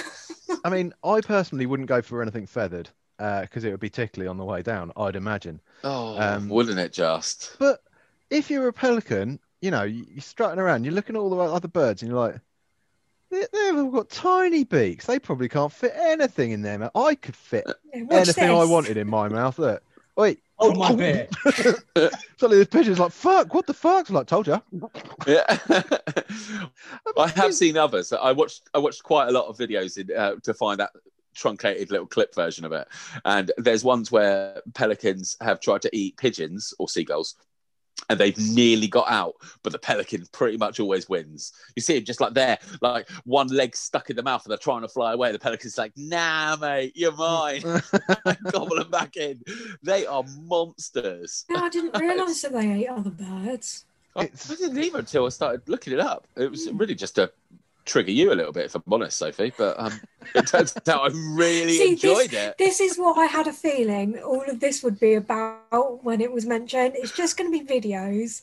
I 0.64 0.70
mean, 0.70 0.94
I 1.04 1.22
personally 1.22 1.66
wouldn't 1.66 1.90
go 1.90 2.02
for 2.02 2.22
anything 2.22 2.46
feathered 2.46 2.90
because 3.18 3.64
it 3.64 3.72
would 3.72 3.80
be 3.80 3.90
tickly 3.90 4.28
on 4.28 4.38
the 4.38 4.46
way 4.46 4.62
down. 4.62 4.92
I'd 4.96 5.16
imagine. 5.16 5.60
Oh, 5.84 6.18
Um, 6.20 6.50
wouldn't 6.50 6.80
it 6.80 6.94
just? 6.94 7.56
But 7.60 7.82
if 8.30 8.50
you're 8.52 8.68
a 8.68 8.74
pelican, 8.74 9.40
you 9.62 9.72
know, 9.72 9.84
you- 9.84 10.06
you're 10.10 10.22
strutting 10.22 10.60
around, 10.60 10.84
you're 10.86 10.94
looking 10.94 11.16
at 11.16 11.20
all 11.20 11.30
the 11.32 11.38
other 11.38 11.68
birds, 11.68 12.02
and 12.04 12.12
you're 12.12 12.20
like, 12.20 12.40
they, 13.32 13.46
they've 13.52 13.76
all 13.76 13.92
got 13.92 14.10
tiny 14.10 14.64
beaks. 14.64 15.06
They 15.06 15.20
probably 15.20 15.50
can't 15.50 15.72
fit 15.72 15.94
anything 15.96 16.52
in 16.52 16.62
their 16.62 16.80
mouth. 16.80 16.92
I 16.96 17.16
could 17.16 17.36
fit 17.36 17.66
Yeah, 17.94 18.04
watch 18.04 18.28
anything 18.28 18.50
I 18.50 18.66
wanted 18.66 18.98
in 18.98 19.08
my 19.10 19.28
mouth. 19.30 19.60
Look, 19.60 19.84
wait. 20.16 20.40
Oh 20.60 20.74
my 20.76 20.94
beer. 20.96 21.28
Suddenly 22.38 22.58
this 22.58 22.68
pigeon's 22.68 23.00
like, 23.00 23.12
fuck, 23.12 23.54
what 23.54 23.66
the 23.66 23.74
fuck? 23.74 24.10
I'm 24.10 24.16
like, 24.16 24.28
told 24.28 24.48
you. 24.48 24.62
Yeah. 25.26 25.58
I 27.18 27.28
have 27.36 27.54
seen 27.54 27.78
others. 27.78 28.12
I 28.12 28.32
watched 28.32 28.70
I 28.74 28.80
watched 28.80 29.04
quite 29.04 29.30
a 29.30 29.32
lot 29.32 29.48
of 29.48 29.58
videos 29.58 29.98
in, 29.98 30.16
uh, 30.16 30.36
to 30.44 30.54
find 30.54 30.80
that 30.80 30.92
truncated 31.36 31.92
little 31.92 32.08
clip 32.08 32.36
version 32.36 32.66
of 32.66 32.74
it. 32.74 32.88
And 33.26 33.52
there's 33.58 33.84
ones 33.84 34.12
where 34.12 34.62
pelicans 34.74 35.38
have 35.42 35.60
tried 35.62 35.82
to 35.84 35.96
eat 35.96 36.18
pigeons 36.18 36.74
or 36.80 36.90
seagulls. 36.90 37.36
And 38.10 38.20
they've 38.20 38.38
nearly 38.38 38.88
got 38.88 39.10
out, 39.10 39.36
but 39.62 39.72
the 39.72 39.78
pelican 39.80 40.26
pretty 40.32 40.58
much 40.58 40.80
always 40.80 41.08
wins. 41.08 41.54
You 41.76 41.82
see 41.82 41.98
him 41.98 42.06
just 42.06 42.22
like 42.22 42.34
there, 42.34 42.58
like 42.82 43.08
one 43.24 43.48
leg 43.48 43.76
stuck 43.76 44.10
in 44.10 44.16
the 44.16 44.24
mouth, 44.24 44.44
and 44.46 44.52
they're 44.52 44.58
trying 44.58 44.82
to 44.82 44.88
fly 44.88 45.14
away. 45.14 45.32
The 45.32 45.40
pelican's 45.40 45.78
like, 45.78 45.92
"Nah, 45.96 46.56
mate, 46.56 46.94
you're 46.96 47.16
mine." 47.16 47.62
Gobble 48.52 48.78
them 48.78 48.90
back 48.90 49.16
in. 49.16 49.42
They 49.84 50.06
are 50.06 50.24
monsters. 50.42 51.46
No, 51.50 51.60
I 51.60 51.70
didn't 51.70 52.00
realise 52.00 52.42
that 52.42 52.54
they 52.54 52.84
ate 52.84 52.90
other 52.90 53.12
birds. 53.12 53.86
I, 54.16 54.22
I 54.22 54.56
didn't 54.56 54.84
either 54.84 55.00
until 55.00 55.26
I 55.26 55.30
started 55.30 55.68
looking 55.68 55.94
it 55.94 56.00
up. 56.00 56.28
It 56.36 56.50
was 56.50 56.68
hmm. 56.68 56.78
really 56.78 56.96
just 56.96 57.16
to 57.16 57.32
trigger 57.90 58.12
you 58.12 58.32
a 58.32 58.36
little 58.36 58.52
bit, 58.54 58.66
if 58.66 58.76
I'm 58.76 58.84
honest, 58.92 59.18
Sophie. 59.18 59.52
But 59.58 59.80
um, 59.80 60.00
it 60.36 60.48
turns 60.48 60.74
out 60.88 61.02
I 61.02 61.08
really 61.34 61.78
See, 61.78 61.92
enjoyed 61.92 62.30
this, 62.30 62.48
it. 62.50 62.58
This 62.58 62.80
is 62.80 62.98
what 62.98 63.18
I 63.18 63.26
had 63.26 63.48
a 63.48 63.54
feeling 63.54 64.18
all 64.20 64.44
of 64.48 64.60
this 64.60 64.84
would 64.84 65.00
be 65.00 65.16
about 65.16 66.04
when 66.04 66.22
it 66.22 66.32
was 66.32 66.46
mentioned. 66.46 66.94
It's 66.96 67.12
just 67.12 67.38
going 67.38 67.52
to 67.52 67.66
be 67.66 67.66
videos 67.80 68.42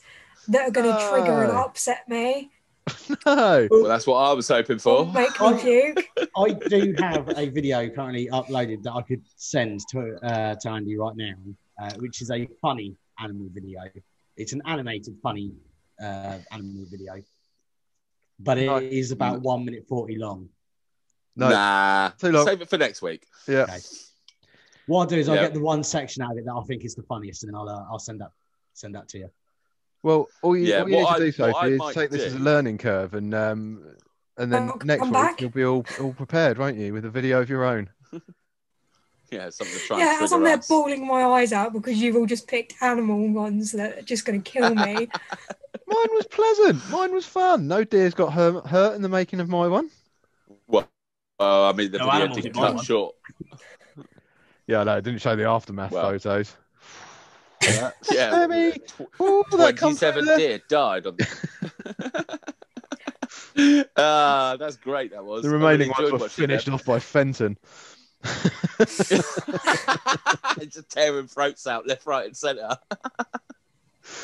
that 0.49 0.67
are 0.67 0.71
going 0.71 0.91
to 0.93 1.09
trigger 1.09 1.43
and 1.43 1.51
upset 1.51 2.07
me, 2.07 2.51
no. 3.25 3.67
Well, 3.69 3.83
that's 3.83 4.07
what 4.07 4.17
I 4.17 4.33
was 4.33 4.47
hoping 4.47 4.79
for. 4.79 5.05
make 5.07 5.29
me 5.31 5.35
Oh. 5.39 5.57
puke. 5.57 6.07
I 6.37 6.53
do 6.53 6.95
have 6.99 7.29
a 7.37 7.49
video 7.49 7.89
currently 7.89 8.29
uploaded 8.31 8.83
that 8.83 8.93
I 8.93 9.01
could 9.01 9.21
send 9.35 9.81
to 9.89 10.17
uh, 10.23 10.55
to 10.55 10.69
Andy 10.69 10.97
right 10.97 11.15
now, 11.15 11.33
uh, 11.81 11.91
which 11.97 12.21
is 12.21 12.31
a 12.31 12.47
funny 12.61 12.95
animal 13.19 13.47
video. 13.51 13.81
It's 14.37 14.53
an 14.53 14.61
animated 14.65 15.17
funny 15.21 15.51
uh, 16.01 16.37
animal 16.51 16.85
video, 16.89 17.15
but 18.39 18.57
it 18.57 18.67
Right. 18.69 18.83
is 18.83 19.11
about 19.11 19.41
one 19.41 19.65
minute 19.65 19.85
forty 19.87 20.15
long. 20.17 20.49
No. 21.35 21.49
Nah, 21.49 22.09
Too 22.17 22.31
long. 22.31 22.45
save 22.47 22.61
it 22.61 22.69
for 22.69 22.77
next 22.77 23.01
week. 23.01 23.25
Yeah. 23.47 23.63
Okay. 23.63 23.79
What 24.87 25.01
I'll 25.01 25.05
do 25.05 25.17
is 25.17 25.29
I'll 25.29 25.35
Yeah. 25.35 25.43
get 25.43 25.53
the 25.53 25.59
one 25.61 25.83
section 25.83 26.23
out 26.23 26.31
of 26.31 26.37
it 26.37 26.45
that 26.45 26.53
I 26.53 26.63
think 26.63 26.83
is 26.85 26.95
the 26.95 27.03
funniest, 27.03 27.43
and 27.43 27.51
then 27.53 27.59
I'll 27.59 27.69
uh, 27.69 27.85
I'll 27.91 27.99
send 27.99 28.21
that 28.21 28.31
send 28.73 28.95
that 28.95 29.07
to 29.09 29.19
you. 29.19 29.29
Well, 30.03 30.27
all 30.41 30.55
you, 30.55 30.65
Yeah, 30.67 30.81
all 30.81 30.89
you 30.89 30.95
need 30.97 31.03
what 31.03 31.17
to 31.17 31.25
do, 31.25 31.31
Sophie, 31.31 31.71
is 31.73 31.79
might 31.79 31.93
take 31.93 32.09
this 32.11 32.23
as 32.23 32.33
a 32.35 32.39
learning 32.39 32.77
curve, 32.77 33.13
and 33.13 33.33
um, 33.33 33.95
and 34.37 34.53
then 34.53 34.69
I'll 34.69 34.77
next 34.83 35.03
week 35.03 35.13
back. 35.13 35.41
you'll 35.41 35.49
be 35.49 35.65
all 35.65 35.85
all 35.99 36.13
prepared, 36.13 36.57
won't 36.57 36.77
you, 36.77 36.93
with 36.93 37.05
a 37.05 37.09
video 37.09 37.41
of 37.41 37.49
your 37.49 37.65
own? 37.65 37.89
Yeah, 39.29 39.49
something 39.49 39.75
to 39.77 39.81
try 39.85 39.99
Yeah, 39.99 40.15
and 40.15 40.23
as 40.23 40.31
I'm 40.31 40.43
there 40.43 40.57
us. 40.57 40.67
bawling 40.67 41.05
my 41.05 41.23
eyes 41.23 41.51
out 41.51 41.73
because 41.73 42.01
you've 42.01 42.15
all 42.15 42.25
just 42.25 42.47
picked 42.47 42.75
animal 42.81 43.27
ones 43.29 43.71
that 43.73 43.97
are 43.97 44.01
just 44.01 44.25
going 44.25 44.41
to 44.41 44.49
kill 44.51 44.73
me. 44.73 44.93
Mine 45.89 46.09
was 46.13 46.27
pleasant. 46.29 46.89
Mine 46.89 47.13
was 47.13 47.25
fun. 47.25 47.67
No 47.67 47.83
deer's 47.83 48.13
got 48.13 48.33
hurt, 48.33 48.65
hurt 48.67 48.95
in 48.95 49.01
the 49.01 49.09
making 49.09 49.39
of 49.39 49.49
my 49.49 49.67
one. 49.67 49.89
Well, 50.67 50.87
uh, 51.39 51.69
I 51.69 51.73
mean, 51.73 51.91
the 51.91 51.97
No 51.99 52.05
video 52.05 52.19
animals 52.21 52.37
did 52.37 52.45
in 52.47 52.53
cut 52.53 52.83
short. 52.83 53.15
Yeah, 54.65 54.83
no, 54.83 54.97
it 54.97 55.03
didn't 55.03 55.21
show 55.21 55.35
the 55.35 55.45
aftermath 55.45 55.91
Well. 55.91 56.03
photos. 56.11 56.55
Yeah, 58.11 58.47
Baby. 58.47 58.81
Oh, 59.19 59.43
that 59.57 59.77
twenty-seven 59.77 60.25
through 60.25 60.37
there. 60.37 60.37
deer 60.37 60.61
died 60.69 61.05
on. 61.07 61.17
Ah, 63.97 64.55
that's 64.59 64.75
great. 64.77 65.11
That 65.11 65.25
was 65.25 65.41
The 65.43 65.49
I 65.49 65.51
really 65.53 65.63
remaining 65.65 65.87
ones 65.89 65.99
enjoyed 66.01 66.21
were 66.21 66.29
finished 66.29 66.65
them. 66.65 66.75
off 66.75 66.85
by 66.85 66.99
Fenton. 66.99 67.57
just 70.69 70.89
tearing 70.89 71.27
throats 71.27 71.67
out 71.67 71.87
left, 71.87 72.05
right, 72.05 72.25
and 72.25 72.35
centre. 72.37 72.69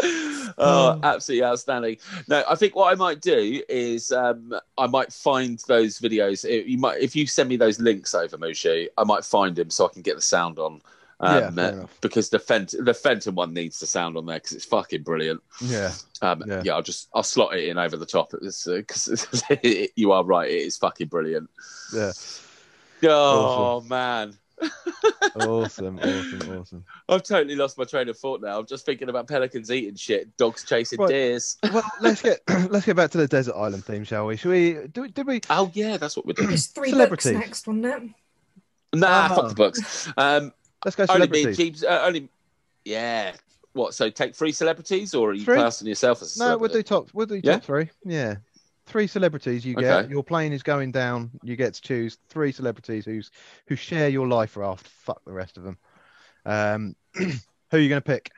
oh, 0.58 1.00
absolutely 1.04 1.44
outstanding. 1.46 1.98
No, 2.28 2.44
I 2.50 2.56
think 2.56 2.76
what 2.76 2.92
I 2.92 2.96
might 2.96 3.22
do 3.22 3.62
is 3.70 4.12
um, 4.12 4.54
I 4.78 4.88
might 4.88 5.12
find 5.12 5.62
those 5.68 6.00
videos. 6.00 6.46
If 6.48 6.68
you 6.68 6.78
might, 6.78 7.02
if 7.02 7.16
you 7.16 7.28
send 7.28 7.50
me 7.50 7.58
those 7.58 7.80
links 7.80 8.14
over, 8.14 8.38
Mushu, 8.38 8.88
I 8.98 9.04
might 9.04 9.26
find 9.26 9.56
them 9.56 9.70
so 9.70 9.86
I 9.86 9.90
can 9.94 10.02
get 10.02 10.16
the 10.16 10.22
sound 10.22 10.60
on. 10.60 10.82
Yeah, 11.22 11.38
Um, 11.48 11.60
enough. 11.60 11.98
because 12.02 12.30
the 12.30 12.40
Fent 12.40 12.74
the 12.80 12.94
Fenton 12.94 13.36
one 13.36 13.54
needs 13.54 13.80
the 13.80 13.86
sound 13.86 14.18
on 14.18 14.26
there 14.26 14.38
because 14.38 14.54
it's 14.54 14.66
fucking 14.66 15.04
brilliant. 15.04 15.42
Yeah. 15.62 15.94
Um, 16.22 16.44
Yeah. 16.46 16.62
yeah. 16.66 16.74
I'll 16.74 16.82
just 16.82 17.08
I'll 17.14 17.24
slot 17.24 17.56
it 17.56 17.70
in 17.70 17.78
over 17.78 17.96
the 17.96 18.06
top 18.06 18.32
because 18.32 19.44
you 19.96 20.12
are 20.12 20.24
right. 20.26 20.50
It 20.50 20.62
is 20.64 20.76
fucking 20.78 21.08
brilliant. 21.08 21.50
Yeah. 21.94 22.12
Oh 23.06 23.82
man. 23.82 24.34
Awesome. 25.36 26.00
Awesome. 26.00 26.40
Awesome. 26.60 26.86
I've 27.10 27.24
totally 27.24 27.56
lost 27.56 27.78
my 27.78 27.84
train 27.84 28.08
of 28.08 28.18
thought 28.18 28.42
now. 28.42 28.60
I'm 28.60 28.66
just 28.66 28.86
thinking 28.86 29.10
about 29.10 29.28
pelicans 29.28 29.72
eating 29.72 29.96
shit, 29.96 30.36
dogs 30.38 30.64
chasing 30.64 31.00
Right. 31.00 31.10
deers. 31.10 31.58
Well, 31.74 31.84
let's 32.02 32.22
get 32.22 32.40
let's 32.70 32.86
get 32.86 32.96
back 32.96 33.12
to 33.12 33.18
the 33.18 33.28
desert 33.28 33.56
island 33.56 33.84
theme, 33.86 34.04
shall 34.04 34.28
we? 34.28 34.38
Shall 34.38 34.52
we? 34.52 34.78
Do, 34.92 35.08
did 35.08 35.28
we? 35.28 35.42
Oh 35.50 35.70
yeah, 35.74 35.98
that's 35.98 36.16
what 36.16 36.26
we're 36.26 36.34
doing. 36.34 36.50
There's 36.50 36.68
three 36.68 36.90
Celebrities. 36.92 37.32
books 37.34 37.46
next, 37.46 37.68
wasn't 37.68 37.86
it? 37.86 38.04
nah, 39.00 39.08
Ah. 39.32 39.36
fuck 39.36 39.50
the 39.50 39.56
books. 39.56 40.08
Um, 40.18 40.54
Let's 40.86 40.96
go 40.96 41.06
only 41.10 41.28
me, 41.28 41.40
celebrities. 41.42 41.58
Jeeves. 41.58 41.84
Uh, 41.84 42.02
only, 42.06 42.30
yeah. 42.86 43.34
What? 43.74 43.94
So 43.96 44.10
take 44.10 44.36
three 44.36 44.52
celebrities, 44.52 45.14
or 45.16 45.32
are 45.32 45.34
you 45.34 45.46
Three? 45.46 45.56
classing 45.56 45.88
yourself 45.88 46.22
as 46.22 46.36
a 46.38 46.40
No, 46.40 46.58
we'll 46.58 46.72
do 46.72 46.84
top. 46.84 47.10
We'll 47.14 47.26
do 47.26 47.42
Yeah? 47.44 47.54
top 47.54 47.64
three. 47.64 47.90
Yeah, 48.06 48.36
three 48.86 49.08
celebrities 49.08 49.66
you 49.66 49.76
get. 49.76 50.06
Okay. 50.06 50.10
Your 50.12 50.24
plane 50.24 50.54
is 50.54 50.64
going 50.64 50.92
down. 50.92 51.32
You 51.44 51.56
get 51.56 51.74
to 51.76 51.82
choose 51.82 52.18
three 52.30 52.52
celebrities 52.52 53.06
who's 53.06 53.32
who 53.68 53.76
share 53.76 54.10
your 54.10 54.28
life 54.28 54.58
raft. 54.58 54.88
Fuck 54.88 55.24
the 55.26 55.32
rest 55.34 55.58
of 55.58 55.64
them. 55.64 55.78
Um, 56.46 56.96
who 57.14 57.28
are 57.72 57.80
you 57.80 57.90
going 57.90 58.02
to 58.02 58.06
pick? 58.06 58.32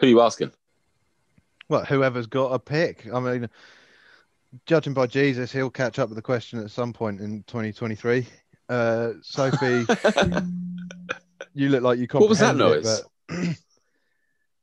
Who 0.00 0.06
are 0.06 0.10
you 0.10 0.20
asking? 0.20 0.52
Well, 1.68 1.84
whoever's 1.84 2.26
got 2.26 2.52
a 2.52 2.58
pick. 2.58 3.06
I 3.12 3.20
mean, 3.20 3.48
judging 4.66 4.94
by 4.94 5.06
Jesus, 5.06 5.52
he'll 5.52 5.70
catch 5.70 5.98
up 5.98 6.08
with 6.08 6.16
the 6.16 6.22
question 6.22 6.58
at 6.60 6.70
some 6.70 6.92
point 6.92 7.20
in 7.20 7.42
2023. 7.46 8.26
Uh, 8.68 9.12
Sophie, 9.22 9.86
you 11.54 11.68
look 11.68 11.82
like 11.82 11.98
you 11.98 12.06
What 12.10 12.28
was 12.28 12.38
that 12.38 12.56
comprehended 12.56 12.84
it, 12.84 12.84
noise? 12.84 13.02
but 13.28 13.56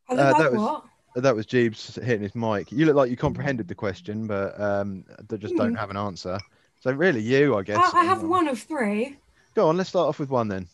Uh, 0.08 0.16
like 0.16 0.38
that 0.38 0.52
was- 0.52 0.62
what? 0.62 0.86
That 1.16 1.36
was 1.36 1.46
Jeeves 1.46 1.96
hitting 1.96 2.22
his 2.22 2.36
mic. 2.36 2.72
You 2.72 2.86
look 2.86 2.96
like 2.96 3.10
you 3.10 3.18
comprehended 3.18 3.68
the 3.68 3.76
question, 3.76 4.28
but 4.28 4.60
um, 4.60 5.06
they 5.28 5.38
just 5.38 5.56
don't 5.56 5.70
Hmm. 5.70 5.76
have 5.76 5.90
an 5.90 5.98
answer. 5.98 6.40
So 6.82 6.92
really, 6.92 7.22
you, 7.22 7.56
I 7.56 7.64
guess. 7.64 7.94
I, 7.94 8.02
I 8.02 8.04
have 8.04 8.24
one 8.24 8.48
of 8.48 8.60
three. 8.60 9.18
Go 9.56 9.70
on, 9.70 9.78
let's 9.78 9.90
start 9.90 10.08
off 10.10 10.20
with 10.20 10.30
one 10.30 10.48
then. 10.48 10.68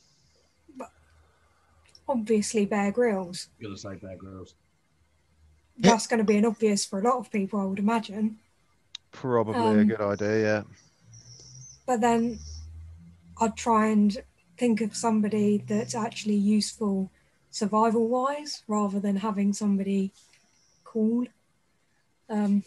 Obviously, 2.07 2.65
Bear 2.65 2.91
Grylls. 2.91 3.47
You're 3.59 3.69
Gonna 3.69 3.77
say 3.77 3.95
Bear 3.95 4.18
Grylls. 4.18 4.55
That's 5.77 6.07
going 6.07 6.18
to 6.19 6.23
be 6.23 6.38
an 6.38 6.45
obvious 6.45 6.85
for 6.85 6.99
a 6.99 7.03
lot 7.03 7.18
of 7.18 7.31
people, 7.31 7.59
I 7.59 7.65
would 7.65 7.80
imagine. 7.80 8.38
Probably 9.11 9.61
a 9.61 9.81
Um, 9.81 9.88
good 9.88 10.01
idea. 10.01 10.41
Yeah. 10.41 10.63
But 11.88 12.01
then 12.01 12.39
I'd 13.39 13.55
try 13.55 13.88
and 13.88 14.23
think 14.57 14.81
of 14.81 14.95
somebody 14.95 15.57
that's 15.65 15.95
actually 15.95 16.35
useful 16.35 17.09
survival 17.49 18.07
wise 18.07 18.63
rather 18.68 18.99
than 18.99 19.18
having 19.18 19.53
somebody 19.53 20.11
cool. 20.91 21.26
Um, 22.30 22.63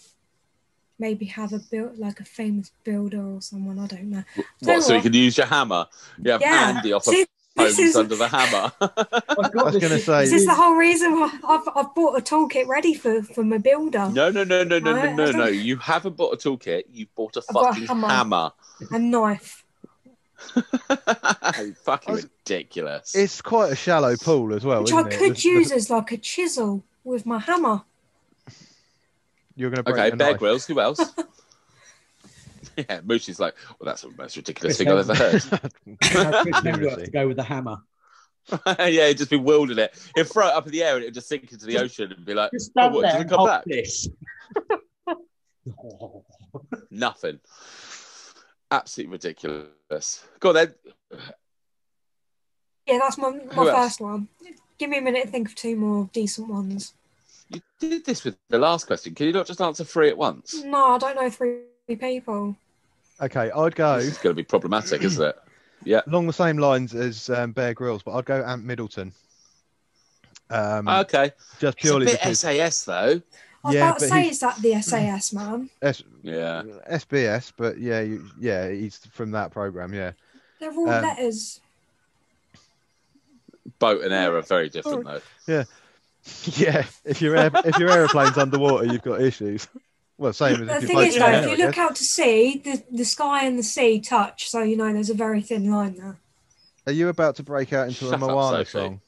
maybe 0.98 1.24
have 1.26 1.52
a 1.52 1.58
build 1.58 1.98
like 1.98 2.20
a 2.20 2.24
famous 2.24 2.70
builder 2.84 3.20
or 3.22 3.40
someone, 3.42 3.78
I 3.78 3.86
don't 3.86 4.10
know. 4.10 4.24
Tell 4.62 4.74
What, 4.76 4.82
so 4.82 4.92
you 4.92 4.96
what. 4.98 5.02
can 5.04 5.12
use 5.14 5.36
your 5.36 5.46
hammer? 5.46 5.86
You 6.22 6.32
have 6.32 6.40
Yeah. 6.40 6.72
Andy 6.76 6.92
off 6.92 7.04
See, 7.04 7.22
of 7.22 7.28
this 7.56 7.76
homes 7.76 7.88
is- 7.90 7.96
under 7.96 8.16
the 8.16 8.28
hammer. 8.28 8.72
I've 8.80 8.94
got 9.52 9.56
I 9.58 9.62
was 9.64 9.74
this 9.74 9.80
going 9.82 9.98
to 9.98 10.04
say. 10.04 10.20
This 10.24 10.32
is 10.32 10.46
the 10.46 10.54
whole 10.54 10.74
reason 10.74 11.18
why 11.18 11.38
I've, 11.48 11.68
I've 11.76 11.94
bought 11.94 12.18
a 12.18 12.22
toolkit 12.22 12.66
ready 12.66 12.94
for, 12.94 13.22
for 13.22 13.42
my 13.44 13.58
builder 13.58 14.10
no, 14.12 14.30
no, 14.30 14.44
no, 14.44 14.64
no, 14.64 14.78
no, 14.78 14.92
No, 14.92 15.12
no, 15.12 15.12
no, 15.26 15.30
no. 15.32 15.46
You 15.46 15.76
haven't 15.76 16.16
bought 16.16 16.34
a 16.34 16.36
toolkit. 16.36 16.84
You've 16.92 17.14
bought 17.14 17.36
a 17.36 17.42
I've 17.48 17.54
got 17.54 17.62
a 17.70 17.72
fucking 17.72 17.86
hammer. 17.86 18.08
hammer. 18.08 18.52
and 18.90 19.10
knife. 19.10 19.64
fucking 21.84 22.14
was- 22.14 22.24
ridiculous. 22.24 23.14
It's 23.14 23.40
quite 23.42 23.72
a 23.72 23.76
shallow 23.76 24.16
pool 24.16 24.52
as 24.54 24.64
well. 24.64 24.80
Which 24.82 24.90
isn't 24.92 25.06
I 25.06 25.10
could 25.10 25.20
There's- 25.20 25.44
use 25.44 25.72
as 25.72 25.90
like 25.90 26.12
a 26.12 26.16
chisel 26.18 26.84
with 27.04 27.24
my 27.26 27.38
hammer. 27.38 27.82
You're 29.56 29.70
going 29.70 29.76
to 29.76 29.82
break 29.82 29.96
Okay, 29.96 30.10
the 30.10 30.16
Bear 30.16 30.30
knife. 30.32 30.38
Grylls. 30.38 30.66
Who 30.66 30.80
else? 30.80 31.00
yeah, 32.76 33.00
Mushu's 33.02 33.38
like, 33.38 33.54
well, 33.78 33.86
that's 33.86 34.02
the 34.02 34.10
most 34.18 34.36
ridiculous 34.36 34.76
Chris 34.76 34.86
thing 34.86 34.88
I've 34.88 35.08
ever 35.08 35.14
heard. 35.14 35.42
Chris 36.02 36.56
Hemsworth 36.56 37.04
to 37.04 37.10
go 37.10 37.28
with 37.28 37.36
the 37.36 37.42
hammer. 37.44 37.78
yeah, 38.78 39.08
he'd 39.08 39.18
just 39.18 39.30
be 39.30 39.36
wielding 39.36 39.78
it. 39.78 39.94
He'd 40.16 40.26
throw 40.28 40.48
it 40.48 40.54
up 40.54 40.66
in 40.66 40.72
the 40.72 40.82
air 40.82 40.94
and 40.94 41.02
it'd 41.04 41.14
just 41.14 41.28
sink 41.28 41.52
into 41.52 41.66
the 41.66 41.78
ocean 41.78 42.12
and 42.12 42.24
be 42.26 42.34
like, 42.34 42.50
Just 42.52 42.72
oh, 42.76 42.88
what, 42.88 43.02
there 43.02 43.12
does 43.12 43.14
it 43.14 43.20
and 43.22 43.30
come 43.30 43.46
back? 43.46 43.64
this. 43.64 44.08
Nothing. 46.90 47.40
Absolutely 48.70 49.12
ridiculous. 49.12 50.24
Go 50.40 50.48
on 50.50 50.54
then. 50.56 50.74
Yeah, 52.86 52.98
that's 53.00 53.16
my, 53.18 53.30
my 53.30 53.38
Who 53.54 53.68
else? 53.68 53.78
first 53.78 54.00
one. 54.00 54.28
Give 54.78 54.90
me 54.90 54.98
a 54.98 55.02
minute 55.02 55.22
to 55.24 55.28
think 55.28 55.48
of 55.48 55.54
two 55.54 55.76
more 55.76 56.10
decent 56.12 56.48
ones. 56.48 56.92
You 57.50 57.60
did 57.78 58.04
this 58.04 58.24
with 58.24 58.36
the 58.48 58.58
last 58.58 58.86
question. 58.86 59.14
Can 59.14 59.26
you 59.26 59.32
not 59.32 59.46
just 59.46 59.60
answer 59.60 59.84
three 59.84 60.08
at 60.08 60.16
once? 60.16 60.62
No, 60.64 60.94
I 60.94 60.98
don't 60.98 61.16
know 61.16 61.30
three 61.30 61.60
people. 61.88 62.56
Okay, 63.20 63.50
I'd 63.50 63.74
go 63.76 63.96
This 63.98 64.08
is 64.12 64.18
going 64.18 64.34
to 64.34 64.36
be 64.36 64.44
problematic, 64.44 65.02
isn't 65.02 65.24
it? 65.24 65.36
Yeah. 65.86 66.00
Along 66.06 66.26
the 66.26 66.32
same 66.32 66.56
lines 66.56 66.94
as 66.94 67.28
um, 67.28 67.52
Bear 67.52 67.74
Grylls, 67.74 68.02
but 68.02 68.12
I'd 68.12 68.24
go 68.24 68.42
Ant 68.42 68.64
Middleton. 68.64 69.12
Um, 70.48 70.88
Okay. 70.88 71.32
just 71.58 71.76
It's 71.76 71.84
a 71.84 71.88
purely 71.88 72.06
bit 72.06 72.20
because 72.20 72.38
SAS 72.40 72.84
though. 72.84 73.20
I 73.62 73.66
was 73.68 73.74
Yeah, 73.74 73.88
about 73.90 73.98
to 73.98 74.08
say, 74.08 74.22
he's- 74.22 74.32
is 74.36 74.40
that 74.40 74.56
the 74.62 74.80
SAS 74.80 75.32
man? 75.34 75.68
S- 75.82 76.02
Yeah. 76.22 76.62
SBS, 76.90 77.52
but 77.54 77.78
yeah, 77.78 78.00
you, 78.00 78.24
yeah, 78.40 78.70
he's 78.70 78.96
from 79.12 79.30
that 79.32 79.50
program. 79.50 79.92
Yeah, 79.92 80.12
They're 80.58 80.72
all 80.72 80.88
Um, 80.88 81.02
letters. 81.02 81.60
Boat 83.78 84.02
and 84.04 84.12
air 84.14 84.34
are 84.36 84.42
very 84.42 84.70
different 84.70 85.04
though. 85.04 85.20
yeah. 85.46 85.64
Yeah, 86.56 86.84
if 87.04 87.20
your 87.20 87.36
air, 87.36 87.50
if 87.64 87.78
your 87.78 87.90
aeroplane's 87.90 88.38
underwater, 88.38 88.86
you've 88.86 89.02
got 89.02 89.20
issues. 89.20 89.66
Well, 90.16 90.32
same 90.32 90.62
as 90.62 90.68
The 90.68 90.74
if 90.76 90.82
you're 90.82 90.88
thing 90.88 90.98
is, 91.08 91.16
floating 91.16 91.32
though, 91.42 91.52
if 91.52 91.58
you 91.58 91.66
look 91.66 91.78
out 91.78 91.96
to 91.96 92.04
sea, 92.04 92.58
the, 92.64 92.82
the 92.90 93.04
sky 93.04 93.44
and 93.44 93.58
the 93.58 93.62
sea 93.62 94.00
touch, 94.00 94.48
so 94.48 94.62
you 94.62 94.76
know 94.76 94.92
there's 94.92 95.10
a 95.10 95.14
very 95.14 95.42
thin 95.42 95.70
line 95.70 95.96
there. 95.96 96.16
Are 96.86 96.92
you 96.92 97.08
about 97.08 97.36
to 97.36 97.42
break 97.42 97.72
out 97.72 97.88
into 97.88 98.04
Shut 98.04 98.10
a 98.12 98.14
up, 98.14 98.20
Moana 98.20 98.58
Sophie. 98.64 98.70
song? 98.70 99.00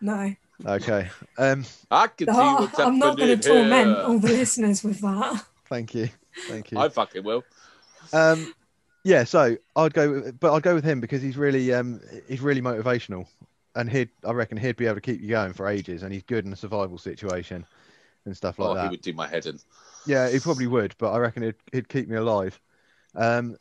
No, 0.00 0.34
Okay. 0.64 1.08
Um, 1.38 1.64
I 1.90 2.06
can 2.08 2.26
see 2.28 2.32
Oh, 2.34 2.54
what's 2.62 2.78
I'm 2.78 2.98
not 2.98 3.16
going 3.16 3.38
to 3.38 3.48
torment 3.48 3.88
here. 3.96 4.04
all 4.04 4.18
the 4.18 4.28
listeners 4.28 4.82
with 4.84 5.00
that. 5.00 5.44
thank 5.68 5.94
you, 5.94 6.08
thank 6.48 6.70
you. 6.72 6.78
I 6.78 6.88
fucking 6.88 7.24
will. 7.24 7.44
Um, 8.12 8.52
yeah, 9.04 9.24
so 9.24 9.56
I'd 9.76 9.94
go, 9.94 10.10
with, 10.12 10.40
but 10.40 10.52
I'd 10.52 10.62
go 10.62 10.74
with 10.74 10.84
him 10.84 11.00
because 11.00 11.22
he's 11.22 11.36
really, 11.36 11.72
um, 11.72 12.00
he's 12.28 12.40
really 12.40 12.60
motivational, 12.62 13.26
and 13.76 13.90
he'd, 13.90 14.08
I 14.24 14.32
reckon, 14.32 14.56
he'd 14.56 14.76
be 14.76 14.86
able 14.86 14.96
to 14.96 15.00
keep 15.00 15.20
you 15.20 15.28
going 15.28 15.52
for 15.52 15.68
ages, 15.68 16.02
and 16.02 16.12
he's 16.12 16.22
good 16.22 16.44
in 16.44 16.52
a 16.52 16.56
survival 16.56 16.98
situation 16.98 17.64
and 18.24 18.36
stuff 18.36 18.58
like 18.58 18.70
oh, 18.70 18.74
that. 18.74 18.84
he 18.84 18.90
would 18.90 19.02
do 19.02 19.12
my 19.12 19.28
head 19.28 19.46
in. 19.46 19.60
Yeah, 20.06 20.28
he 20.28 20.40
probably 20.40 20.66
would, 20.66 20.94
but 20.98 21.12
I 21.12 21.18
reckon 21.18 21.42
he'd, 21.44 21.54
he'd 21.72 21.88
keep 21.88 22.08
me 22.08 22.16
alive. 22.16 22.58
Um, 23.14 23.56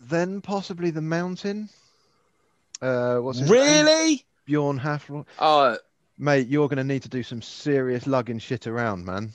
then 0.00 0.40
possibly 0.40 0.90
the 0.90 1.02
mountain. 1.02 1.68
Uh, 2.80 3.18
what's 3.18 3.40
his 3.40 3.50
name? 3.50 3.60
Really? 3.60 4.24
Bjorn 4.46 4.78
Hafl. 4.78 5.26
Oh, 5.38 5.76
Mate, 6.18 6.48
you're 6.48 6.68
going 6.68 6.78
to 6.78 6.84
need 6.84 7.02
to 7.02 7.08
do 7.08 7.22
some 7.22 7.42
serious 7.42 8.06
lugging 8.06 8.38
shit 8.38 8.66
around, 8.66 9.04
man. 9.04 9.30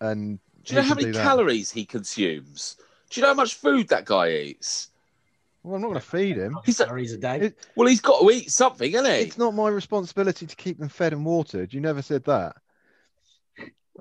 And 0.00 0.38
do 0.64 0.74
you 0.74 0.80
know 0.80 0.86
how 0.86 0.94
many 0.94 1.12
calories 1.12 1.70
he 1.70 1.84
consumes? 1.84 2.76
Do 3.10 3.20
you 3.20 3.22
know 3.22 3.28
how 3.28 3.34
much 3.34 3.54
food 3.54 3.88
that 3.88 4.04
guy 4.04 4.32
eats? 4.32 4.88
Well, 5.64 5.76
I'm 5.76 5.80
not 5.80 5.88
going 5.88 6.00
to 6.00 6.06
feed 6.06 6.36
him. 6.36 6.58
He's 6.64 6.78
a- 6.78 6.84
calories 6.84 7.12
a 7.14 7.16
day. 7.18 7.40
It- 7.40 7.66
Well, 7.74 7.88
he's 7.88 8.00
got 8.02 8.20
to 8.20 8.30
eat 8.30 8.50
something, 8.52 8.92
isn't 8.92 9.06
he? 9.06 9.10
It's 9.22 9.38
not 9.38 9.54
my 9.54 9.68
responsibility 9.70 10.46
to 10.46 10.56
keep 10.56 10.78
them 10.78 10.90
fed 10.90 11.14
and 11.14 11.24
watered. 11.24 11.72
You 11.72 11.80
never 11.80 12.02
said 12.02 12.22
that. 12.24 12.56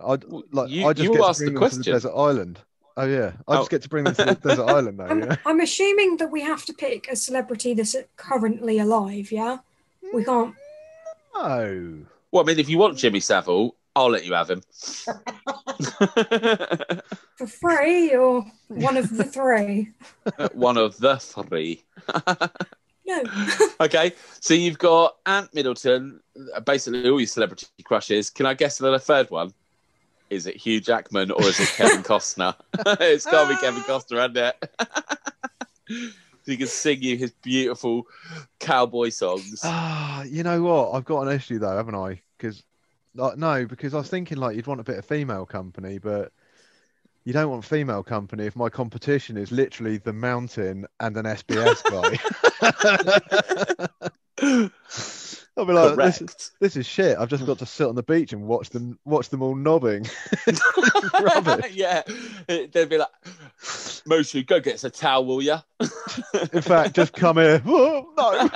I'd 0.05 0.23
like 0.51 0.69
you- 0.69 0.85
I 0.87 0.93
just 0.93 1.03
you 1.05 1.11
get 1.13 1.19
to 1.19 1.25
asked 1.25 1.39
the 1.39 1.45
bring 1.45 1.53
them 1.55 1.69
to 1.69 1.75
the 1.75 1.75
question. 1.77 1.93
desert 1.93 2.13
island. 2.15 2.59
Oh 2.97 3.05
yeah, 3.05 3.31
I 3.47 3.53
Oh. 3.55 3.57
just 3.59 3.71
get 3.71 3.81
to 3.83 3.89
bring 3.89 4.03
them 4.03 4.13
to 4.15 4.25
the 4.25 4.35
desert 4.49 4.65
island 4.69 4.99
though. 4.99 5.05
I'm, 5.05 5.21
Yeah. 5.23 5.35
I'm 5.45 5.59
assuming 5.61 6.17
that 6.17 6.31
we 6.31 6.41
have 6.41 6.65
to 6.65 6.73
pick 6.73 7.07
a 7.09 7.15
celebrity 7.15 7.73
that's 7.73 7.95
currently 8.17 8.79
alive, 8.79 9.31
yeah? 9.31 9.57
We 10.13 10.23
hmm. 10.23 10.29
can't. 10.29 10.55
No. 11.35 11.97
Well, 12.31 12.43
I 12.43 12.45
mean, 12.47 12.59
if 12.59 12.69
you 12.69 12.77
want 12.77 12.97
Jimmy 12.97 13.19
Savile, 13.19 13.75
I'll 13.95 14.09
let 14.09 14.25
you 14.25 14.33
have 14.33 14.49
him. 14.49 14.61
For 17.37 17.47
free 17.47 18.15
or 18.15 18.45
one 18.67 18.97
of 18.97 19.15
the 19.15 19.23
three? 19.23 19.91
One 20.53 20.77
of 20.77 20.97
the 20.97 21.17
three. 21.17 21.83
No. 23.05 23.21
Okay, 23.81 24.13
so 24.39 24.53
you've 24.53 24.77
got 24.77 25.17
Ant 25.25 25.53
Middleton, 25.53 26.21
uh, 26.55 26.61
basically 26.61 27.09
all 27.09 27.19
your 27.19 27.27
celebrity 27.27 27.65
crushes. 27.83 28.29
Can 28.29 28.45
I 28.45 28.53
guess 28.53 28.77
the 28.77 28.97
third 28.97 29.29
one? 29.29 29.53
Is 30.29 30.47
it 30.47 30.55
Hugh 30.55 30.79
Jackman 30.79 31.29
or 31.31 31.43
is 31.43 31.59
it 31.59 31.67
Kevin 31.75 32.01
Costner? 32.01 32.55
it's 33.01 33.25
got 33.25 33.49
to 33.49 33.53
be 33.53 33.59
Kevin 33.59 33.81
Costner, 33.81 34.19
hasn't 34.19 34.37
it? 34.37 36.13
he 36.45 36.55
can 36.55 36.67
sing 36.67 37.01
you 37.03 37.17
his 37.17 37.31
beautiful 37.31 38.07
cowboy 38.59 39.09
songs. 39.09 39.59
Ah, 39.65 40.23
you 40.23 40.43
know 40.43 40.61
what? 40.63 40.93
I've 40.93 41.03
got 41.03 41.27
an 41.27 41.35
issue 41.35 41.59
though, 41.59 41.75
haven't 41.75 41.95
I? 41.95 42.21
Because 42.37 42.63
like, 43.15 43.37
no, 43.37 43.65
because 43.65 43.93
I 43.93 43.97
was 43.97 44.09
thinking 44.09 44.37
like 44.37 44.55
you'd 44.55 44.67
want 44.67 44.79
a 44.79 44.83
bit 44.83 44.97
of 44.97 45.05
female 45.05 45.45
company, 45.45 45.97
but 45.99 46.31
you 47.25 47.33
don't 47.33 47.49
want 47.49 47.63
female 47.63 48.03
company 48.03 48.45
if 48.45 48.55
my 48.55 48.69
competition 48.69 49.37
is 49.37 49.51
literally 49.51 49.97
the 49.97 50.13
mountain 50.13 50.85
and 50.99 51.15
an 51.15 51.25
SBS 51.25 51.81
guy. 51.89 52.17
I'll 55.55 55.65
be 55.65 55.73
like, 55.73 55.95
this, 55.95 56.17
Correct. 56.17 56.51
this 56.59 56.75
is 56.75 56.87
shit. 56.87 57.17
I've 57.17 57.29
just 57.29 57.45
got 57.45 57.59
to 57.59 57.65
sit 57.65 57.87
on 57.87 57.93
the 57.95 58.01
beach 58.03 58.33
and 58.33 58.47
watch 58.47 58.71
them 58.71 58.97
watch 59.05 59.29
them 59.29 59.43
all 59.43 59.55
nobbing. 59.55 60.07
Rubbish. 61.21 61.75
yeah, 61.75 62.01
they'd 62.47 62.89
be 62.89 62.97
like, 62.97 63.07
Mushu, 63.61 64.45
go 64.45 64.59
get 64.59 64.75
us 64.75 64.83
a 64.83 64.89
towel, 64.89 65.25
will 65.25 65.41
ya? 65.43 65.61
In 66.51 66.61
fact, 66.61 66.95
just 66.95 67.13
come 67.13 67.37
here. 67.37 67.61
Oh, 67.65 68.13
no. 68.17 68.49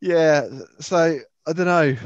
yeah. 0.00 0.48
So 0.78 1.18
I 1.46 1.52
don't 1.52 1.66
know. 1.66 1.96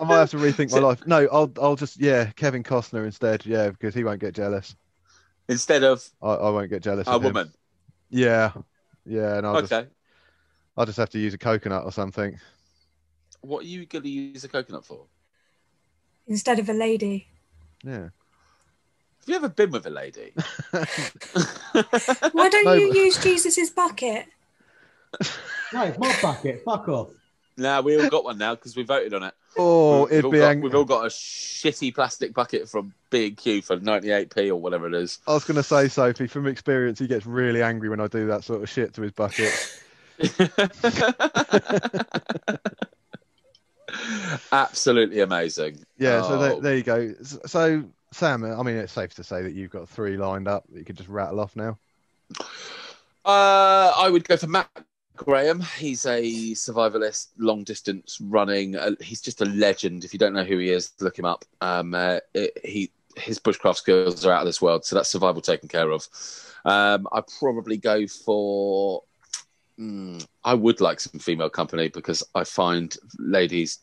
I 0.00 0.04
might 0.04 0.18
have 0.18 0.30
to 0.30 0.36
rethink 0.36 0.70
my 0.72 0.78
life. 0.88 1.06
No, 1.06 1.26
I'll 1.32 1.52
I'll 1.60 1.76
just 1.76 1.98
yeah, 2.00 2.30
Kevin 2.36 2.62
Costner 2.62 3.04
instead. 3.04 3.44
Yeah, 3.46 3.70
because 3.70 3.94
he 3.94 4.04
won't 4.04 4.20
get 4.20 4.34
jealous. 4.34 4.74
Instead 5.48 5.82
of 5.82 6.04
I, 6.22 6.28
I 6.34 6.50
won't 6.50 6.70
get 6.70 6.82
jealous. 6.82 7.06
a 7.08 7.10
of 7.12 7.22
him. 7.24 7.32
woman. 7.34 7.52
Yeah, 8.10 8.52
yeah, 9.04 9.36
and 9.38 9.46
I'll 9.46 9.56
Okay. 9.56 9.66
just 9.68 9.86
I'll 10.76 10.86
just 10.86 10.98
have 10.98 11.10
to 11.10 11.18
use 11.18 11.34
a 11.34 11.38
coconut 11.38 11.84
or 11.84 11.92
something. 11.92 12.38
What 13.42 13.64
are 13.64 13.68
you 13.68 13.86
going 13.86 14.02
to 14.04 14.08
use 14.08 14.44
a 14.44 14.48
coconut 14.48 14.84
for? 14.84 15.06
Instead 16.26 16.58
of 16.58 16.68
a 16.68 16.72
lady. 16.74 17.26
Yeah. 17.84 18.08
Have 19.20 19.26
you 19.26 19.34
ever 19.36 19.48
been 19.48 19.70
with 19.70 19.86
a 19.86 19.90
lady? 19.90 20.32
Why 20.72 22.48
don't 22.48 22.64
No, 22.64 22.72
you 22.74 22.88
but- 22.88 22.96
use 22.96 23.18
Jesus's 23.22 23.70
bucket? 23.70 24.26
No, 25.72 25.82
it's 25.84 25.98
my 25.98 26.14
bucket. 26.22 26.62
Fuck 26.64 26.88
off. 26.88 27.08
Now 27.60 27.80
we 27.82 28.00
all 28.00 28.08
got 28.08 28.24
one 28.24 28.38
now 28.38 28.54
because 28.54 28.74
we 28.74 28.82
voted 28.82 29.14
on 29.14 29.22
it. 29.22 29.34
Oh, 29.56 30.02
we've, 30.04 30.12
it'd 30.12 30.24
all 30.24 30.30
be. 30.30 30.38
got, 30.38 30.50
ang- 30.50 30.60
we've 30.62 30.74
all 30.74 30.84
got 30.84 31.04
a 31.04 31.08
shitty 31.08 31.94
plastic 31.94 32.32
bucket 32.34 32.68
from 32.68 32.94
B&Q 33.10 33.62
for 33.62 33.76
98p 33.76 34.48
or 34.48 34.56
whatever 34.56 34.86
it 34.86 34.94
is. 34.94 35.18
I 35.26 35.32
was 35.34 35.44
going 35.44 35.56
to 35.56 35.62
say, 35.62 35.88
Sophie, 35.88 36.26
from 36.26 36.46
experience, 36.46 36.98
he 36.98 37.06
gets 37.06 37.26
really 37.26 37.62
angry 37.62 37.88
when 37.88 38.00
I 38.00 38.06
do 38.06 38.26
that 38.28 38.44
sort 38.44 38.62
of 38.62 38.68
shit 38.70 38.94
to 38.94 39.02
his 39.02 39.12
bucket. 39.12 39.52
Absolutely 44.52 45.20
amazing. 45.20 45.84
Yeah, 45.98 46.22
so 46.22 46.38
there, 46.38 46.52
Oh. 46.52 46.60
there 46.60 46.76
you 46.76 46.82
go. 46.82 47.14
So, 47.46 47.84
Sam, 48.12 48.44
I 48.44 48.62
mean, 48.62 48.76
it's 48.76 48.92
safe 48.92 49.14
to 49.14 49.24
say 49.24 49.42
that 49.42 49.52
you've 49.52 49.70
got 49.70 49.88
three 49.88 50.16
lined 50.16 50.48
up 50.48 50.64
that 50.70 50.78
you 50.78 50.84
could 50.84 50.96
just 50.96 51.08
rattle 51.08 51.40
off 51.40 51.56
now. 51.56 51.78
Uh, 53.24 53.92
I 53.96 54.08
would 54.10 54.26
go 54.26 54.36
for 54.36 54.46
Matt 54.46 54.68
Graham. 55.24 55.60
He's 55.78 56.06
a 56.06 56.22
survivalist, 56.52 57.28
long 57.36 57.62
distance 57.62 58.18
running. 58.22 58.74
Uh, 58.74 58.92
he's 59.00 59.20
just 59.20 59.42
a 59.42 59.44
legend. 59.44 60.04
If 60.04 60.14
you 60.14 60.18
don't 60.18 60.32
know 60.32 60.44
who 60.44 60.56
he 60.56 60.70
is, 60.70 60.92
look 61.00 61.18
him 61.18 61.26
up. 61.26 61.44
Um, 61.60 61.94
uh, 61.94 62.20
it, 62.32 62.58
he 62.64 62.90
his 63.16 63.38
bushcraft 63.38 63.76
skills 63.76 64.24
are 64.24 64.32
out 64.32 64.40
of 64.40 64.46
this 64.46 64.62
world, 64.62 64.84
so 64.84 64.96
that's 64.96 65.10
survival 65.10 65.42
taken 65.42 65.68
care 65.68 65.90
of. 65.90 66.08
Um, 66.64 67.06
I'd 67.12 67.26
probably 67.38 67.76
go 67.76 68.06
for. 68.06 69.02
Mm, 69.78 70.26
I 70.42 70.54
would 70.54 70.80
like 70.80 71.00
some 71.00 71.20
female 71.20 71.50
company 71.50 71.88
because 71.88 72.22
I 72.34 72.44
find 72.44 72.96
ladies 73.18 73.80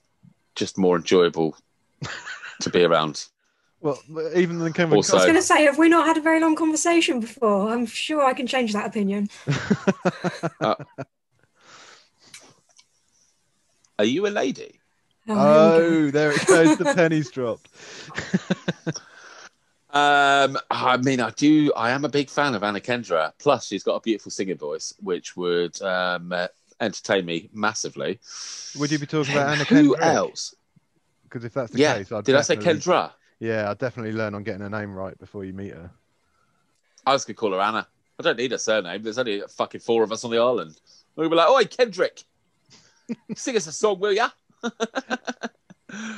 just 0.56 0.78
more 0.78 0.96
enjoyable 0.96 1.56
to 2.62 2.70
be 2.72 2.84
around. 2.84 3.28
Well, 3.80 4.00
even 4.36 4.58
than 4.58 4.74
Kevin 4.74 4.96
Also- 4.96 5.14
I 5.14 5.18
was 5.18 5.26
going 5.26 5.36
to 5.36 5.42
say, 5.44 5.66
have 5.66 5.78
we 5.78 5.88
not 5.88 6.08
had 6.08 6.18
a 6.18 6.22
very 6.22 6.40
long 6.40 6.56
conversation 6.56 7.20
before? 7.20 7.72
I'm 7.72 7.86
sure 7.86 8.24
I 8.24 8.34
can 8.34 8.48
change 8.48 8.74
that 8.74 8.88
opinion. 8.88 9.30
Are 14.00 14.06
you 14.06 14.28
a 14.28 14.30
lady? 14.30 14.80
Oh, 15.30 15.34
here 15.34 15.36
we 15.36 15.42
go. 15.42 16.08
Oh, 16.08 16.12
there 16.12 16.32
it 16.32 16.46
goes. 16.46 16.78
The 16.78 16.94
pennies 16.96 17.32
dropped. 17.32 17.70
Um, 19.90 20.58
I 20.70 20.98
mean, 20.98 21.22
I 21.22 21.32
do. 21.32 21.72
I 21.76 21.92
am 21.92 22.04
a 22.04 22.10
big 22.10 22.30
fan 22.30 22.54
of 22.54 22.62
Anna 22.62 22.80
Kendra. 22.80 23.32
Plus, 23.40 23.66
she's 23.66 23.84
got 23.84 23.96
a 23.96 24.02
beautiful 24.02 24.30
singing 24.30 24.58
voice, 24.58 24.94
which 25.02 25.38
would 25.38 25.82
um, 25.82 26.32
uh, 26.34 26.48
entertain 26.82 27.26
me 27.26 27.50
massively. 27.54 28.20
Would 28.78 28.92
you 28.92 29.00
be 29.00 29.06
talking 29.06 29.34
about 29.34 29.48
Anna 29.54 29.64
Kendra? 29.64 29.86
Who 29.86 29.96
else? 29.98 30.54
Because 31.24 31.46
if 31.46 31.54
that's 31.54 31.72
the 31.72 31.80
Yeah. 31.80 31.96
case, 31.96 32.12
I'd 32.12 32.26
Did 32.26 32.36
I 32.36 32.42
say 32.42 32.58
Kendra? 32.58 33.12
Yeah, 33.40 33.72
I'd 33.72 33.78
definitely 33.80 34.12
learn 34.14 34.36
on 34.36 34.44
getting 34.44 34.62
her 34.62 34.70
name 34.70 34.94
right 34.94 35.18
before 35.18 35.46
you 35.46 35.54
meet 35.54 35.74
her. 35.74 35.90
I 37.06 37.14
was 37.14 37.24
gonna 37.24 37.36
call 37.36 37.54
her 37.54 37.62
Anna. 37.62 37.88
I 38.20 38.24
don't 38.24 38.38
need 38.38 38.52
a 38.52 38.60
surname. 38.60 39.02
There's 39.02 39.18
only 39.18 39.42
fucking 39.50 39.82
four 39.82 40.04
of 40.04 40.12
us 40.12 40.26
on 40.26 40.32
the 40.32 40.38
island. 40.38 40.80
We'll 41.16 41.30
be 41.30 41.36
like, 41.36 41.50
"Oi, 41.50 41.64
Kendrick, 41.64 42.24
sing 43.36 43.56
us 43.56 43.68
a 43.68 43.72
song, 43.72 44.00
will 44.00 44.14
ya?" 44.14 44.30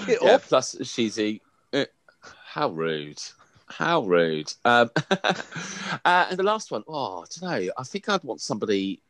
Get 0.06 0.22
yeah. 0.22 0.36
off. 0.36 0.48
Plus, 0.48 0.76
she's 0.84 1.20
a. 1.20 1.40
uh, 1.74 1.86
how 2.22 2.70
rude. 2.70 3.22
How 3.68 4.02
rude. 4.02 4.52
Um, 4.66 4.90
uh, 5.12 6.26
and 6.30 6.38
the 6.38 6.44
last 6.44 6.72
one, 6.72 6.84
oh, 6.88 7.24
I 7.24 7.26
don't 7.40 7.66
know. 7.66 7.72
I 7.78 7.84
think 7.84 8.10
I'd 8.10 8.24
want 8.24 8.42
somebody 8.42 9.02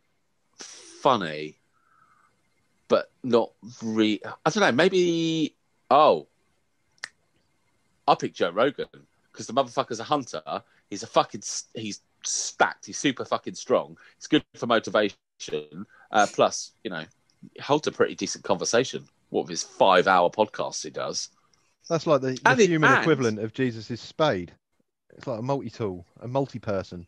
funny, 0.57 1.57
but 2.87 3.11
not 3.23 3.51
re. 3.81 4.19
I 4.45 4.49
don't 4.49 4.61
know. 4.61 4.71
Maybe. 4.71 5.55
Oh, 5.89 6.27
I'll 8.07 8.15
pick 8.15 8.33
Joe 8.33 8.51
Rogan 8.51 8.87
because 9.31 9.47
the 9.47 9.53
motherfucker's 9.53 9.99
a 9.99 10.03
hunter. 10.03 10.43
He's 10.89 11.03
a 11.03 11.07
fucking. 11.07 11.41
He's 11.73 12.01
stacked. 12.23 12.85
He's 12.85 12.97
super 12.97 13.23
fucking 13.23 13.55
strong. 13.55 13.97
It's 14.17 14.27
good 14.27 14.43
for 14.55 14.67
motivation. 14.67 15.15
Uh, 16.11 16.27
plus, 16.33 16.71
you 16.83 16.89
know, 16.89 17.05
holds 17.61 17.87
a 17.87 17.91
pretty 17.91 18.15
decent 18.15 18.43
conversation. 18.43 19.07
What 19.29 19.43
with 19.43 19.51
his 19.51 19.63
five-hour 19.63 20.31
podcast 20.31 20.83
he 20.83 20.89
does. 20.89 21.29
That's 21.89 22.07
like 22.07 22.21
the, 22.21 22.39
the 22.55 22.65
human 22.65 22.89
and- 22.91 23.01
equivalent 23.01 23.39
of 23.39 23.53
Jesus' 23.53 24.01
spade. 24.01 24.51
It's 25.15 25.27
like 25.27 25.39
a 25.39 25.43
multi-tool, 25.43 26.05
a 26.21 26.27
multi-person. 26.27 27.05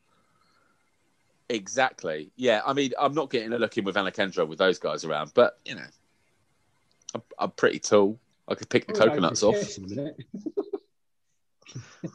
Exactly. 1.50 2.32
Yeah. 2.36 2.62
I 2.66 2.74
mean, 2.74 2.92
I'm 3.00 3.14
not 3.14 3.30
getting 3.30 3.54
a 3.54 3.60
look 3.60 3.78
in 3.78 3.84
with 3.86 3.98
Anna 3.98 4.12
Kendra 4.12 4.48
with 4.48 4.58
those 4.58 4.80
guys 4.80 5.04
around, 5.06 5.32
but 5.34 5.60
you 5.66 5.76
know, 5.76 5.86
I'm, 7.16 7.22
I'm 7.40 7.52
pretty 7.52 7.80
tall. 7.80 8.18
I 8.48 8.56
could 8.56 8.70
pick 8.70 8.88
the 8.88 8.94
We'll 8.94 9.08
coconuts 9.08 9.42
for 9.42 9.48
off. 9.48 9.56
kiss 9.56 9.78
in 9.78 9.86
a 9.86 9.88
minute. 9.88 10.18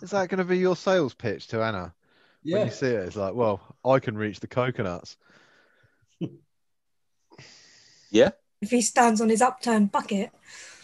Is 0.03 0.11
that 0.11 0.29
going 0.29 0.39
to 0.39 0.45
be 0.45 0.59
your 0.59 0.77
sales 0.77 1.15
pitch 1.15 1.47
to 1.49 1.63
Anna? 1.63 1.95
When 2.43 2.67
you 2.67 2.73
see 2.73 2.87
it, 2.89 3.07
it's 3.07 3.17
like, 3.17 3.35
well, 3.35 3.61
I 3.85 3.99
can 3.99 4.17
reach 4.17 4.41
the 4.41 4.47
coconuts. 4.47 5.17
If 8.61 8.71
he 8.71 8.81
stands 8.81 9.21
on 9.21 9.29
his 9.29 9.43
upturned 9.43 9.93
bucket, 9.93 10.31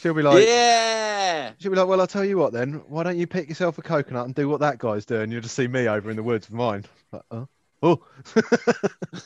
She'll 0.03 0.15
be 0.15 0.23
like, 0.23 0.45
yeah. 0.45 1.53
she'll 1.61 1.71
be 1.71 1.77
like, 1.77 1.87
well, 1.87 2.01
I'll 2.01 2.09
tell 2.09 2.25
you 2.25 2.37
what 2.37 2.53
then. 2.53 2.83
Why 2.89 3.05
don't 3.05 3.17
you 3.17 3.29
pick 3.29 3.49
yourself 3.49 3.79
a 3.79 3.83
coconut 3.83 4.27
and 4.27 4.35
do 4.35 4.49
what 4.49 4.59
that 4.59 4.79
guy's 4.79 5.05
doing? 5.07 5.31
You'll 5.31 5.43
just 5.43 5.55
see 5.55 5.69
me 5.69 5.87
over 5.87 6.11
in 6.11 6.17
the 6.17 6.25
woods 6.25 6.51
with 6.51 6.59
mine. 6.59 6.85
Like, 7.13 7.23
oh, 7.31 7.49
oh. 7.85 8.01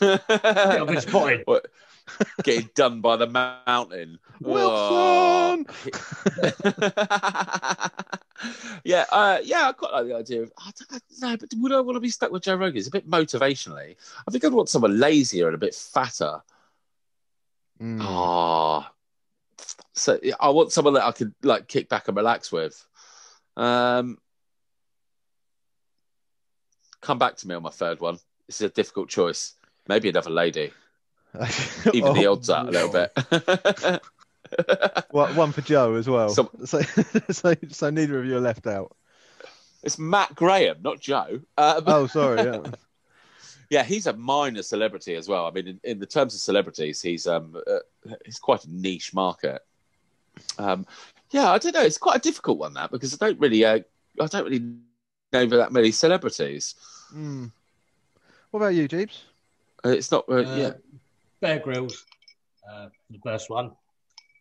I've. 0.02 1.42
What? 1.46 1.66
Getting 2.42 2.68
done 2.74 3.00
by 3.00 3.16
the 3.16 3.26
mountain. 3.26 4.18
Wilson! 4.42 5.66
Oh. 5.66 5.66
yeah, 8.84 9.06
uh, 9.10 9.38
yeah, 9.42 9.68
I 9.68 9.72
quite 9.72 9.92
like 9.92 10.06
the 10.08 10.14
idea 10.14 10.42
of. 10.42 10.52
I 10.58 10.72
don't 10.90 11.02
know, 11.22 11.36
but 11.38 11.54
would 11.56 11.72
I 11.72 11.80
want 11.80 11.96
to 11.96 12.00
be 12.00 12.10
stuck 12.10 12.30
with 12.30 12.42
Joe 12.42 12.56
Rogan? 12.56 12.76
It's 12.76 12.88
a 12.88 12.90
bit 12.90 13.08
motivationally. 13.08 13.96
I 14.28 14.30
think 14.30 14.44
I'd 14.44 14.52
want 14.52 14.68
someone 14.68 15.00
lazier 15.00 15.46
and 15.46 15.54
a 15.54 15.58
bit 15.58 15.74
fatter. 15.74 16.42
Mm. 17.80 17.98
Ah, 18.00 18.92
so 19.94 20.18
I 20.40 20.48
want 20.50 20.72
someone 20.72 20.94
that 20.94 21.04
I 21.04 21.12
could 21.12 21.34
like 21.42 21.68
kick 21.68 21.88
back 21.88 22.08
and 22.08 22.16
relax 22.16 22.50
with. 22.52 22.82
Um, 23.56 24.18
come 27.00 27.18
back 27.18 27.36
to 27.36 27.48
me 27.48 27.54
on 27.54 27.62
my 27.62 27.70
third 27.70 28.00
one. 28.00 28.18
This 28.46 28.56
is 28.60 28.70
a 28.70 28.74
difficult 28.74 29.08
choice. 29.08 29.54
Maybe 29.88 30.08
another 30.08 30.30
lady. 30.30 30.72
Even 31.92 32.14
the 32.14 32.26
Oh, 32.26 32.32
odds 32.32 32.48
out 32.50 32.68
a 32.68 32.70
little 32.70 32.92
bit. 32.92 34.00
One 35.10 35.34
one 35.34 35.50
for 35.52 35.60
Joe 35.60 35.94
as 35.94 36.08
well. 36.08 36.28
Some- 36.28 36.48
So, 36.66 36.80
so, 37.30 37.54
so 37.68 37.90
neither 37.90 38.18
of 38.20 38.26
you 38.26 38.36
are 38.36 38.40
left 38.40 38.66
out. 38.68 38.96
it's 39.82 39.98
Matt 39.98 40.34
Graham, 40.36 40.78
not 40.82 41.00
Joe. 41.00 41.40
Um, 41.58 41.82
Oh, 41.86 42.06
sorry. 42.06 42.44
Yeah. 42.44 42.60
Yeah, 43.70 43.82
he's 43.82 44.06
a 44.06 44.12
minor 44.12 44.62
celebrity 44.62 45.14
as 45.16 45.28
well. 45.28 45.46
I 45.46 45.50
mean, 45.50 45.66
in, 45.66 45.80
in 45.82 45.98
the 45.98 46.06
terms 46.06 46.34
of 46.34 46.40
celebrities, 46.40 47.02
he's 47.02 47.26
um, 47.26 47.56
uh, 47.66 48.14
he's 48.24 48.38
quite 48.38 48.64
a 48.64 48.70
niche 48.70 49.12
market. 49.12 49.64
Um, 50.58 50.86
yeah, 51.30 51.50
I 51.50 51.58
don't 51.58 51.74
know. 51.74 51.82
It's 51.82 51.98
quite 51.98 52.16
a 52.16 52.20
difficult 52.20 52.58
one 52.58 52.74
that 52.74 52.90
because 52.90 53.14
I 53.14 53.26
don't 53.26 53.40
really, 53.40 53.64
uh, 53.64 53.80
I 54.20 54.26
don't 54.26 54.44
really 54.44 54.64
know 55.32 55.46
that 55.46 55.72
many 55.72 55.90
celebrities. 55.90 56.74
Mm. 57.14 57.50
What 58.50 58.60
about 58.60 58.74
you, 58.74 58.86
Jeeves? 58.86 59.24
Uh, 59.84 59.90
It's 59.90 60.10
not, 60.10 60.28
uh, 60.28 60.34
Uh, 60.34 60.56
yeah. 60.56 60.72
Bear 61.40 61.58
Grylls, 61.58 62.04
uh, 62.70 62.88
the 63.10 63.18
first 63.24 63.50
one. 63.50 63.72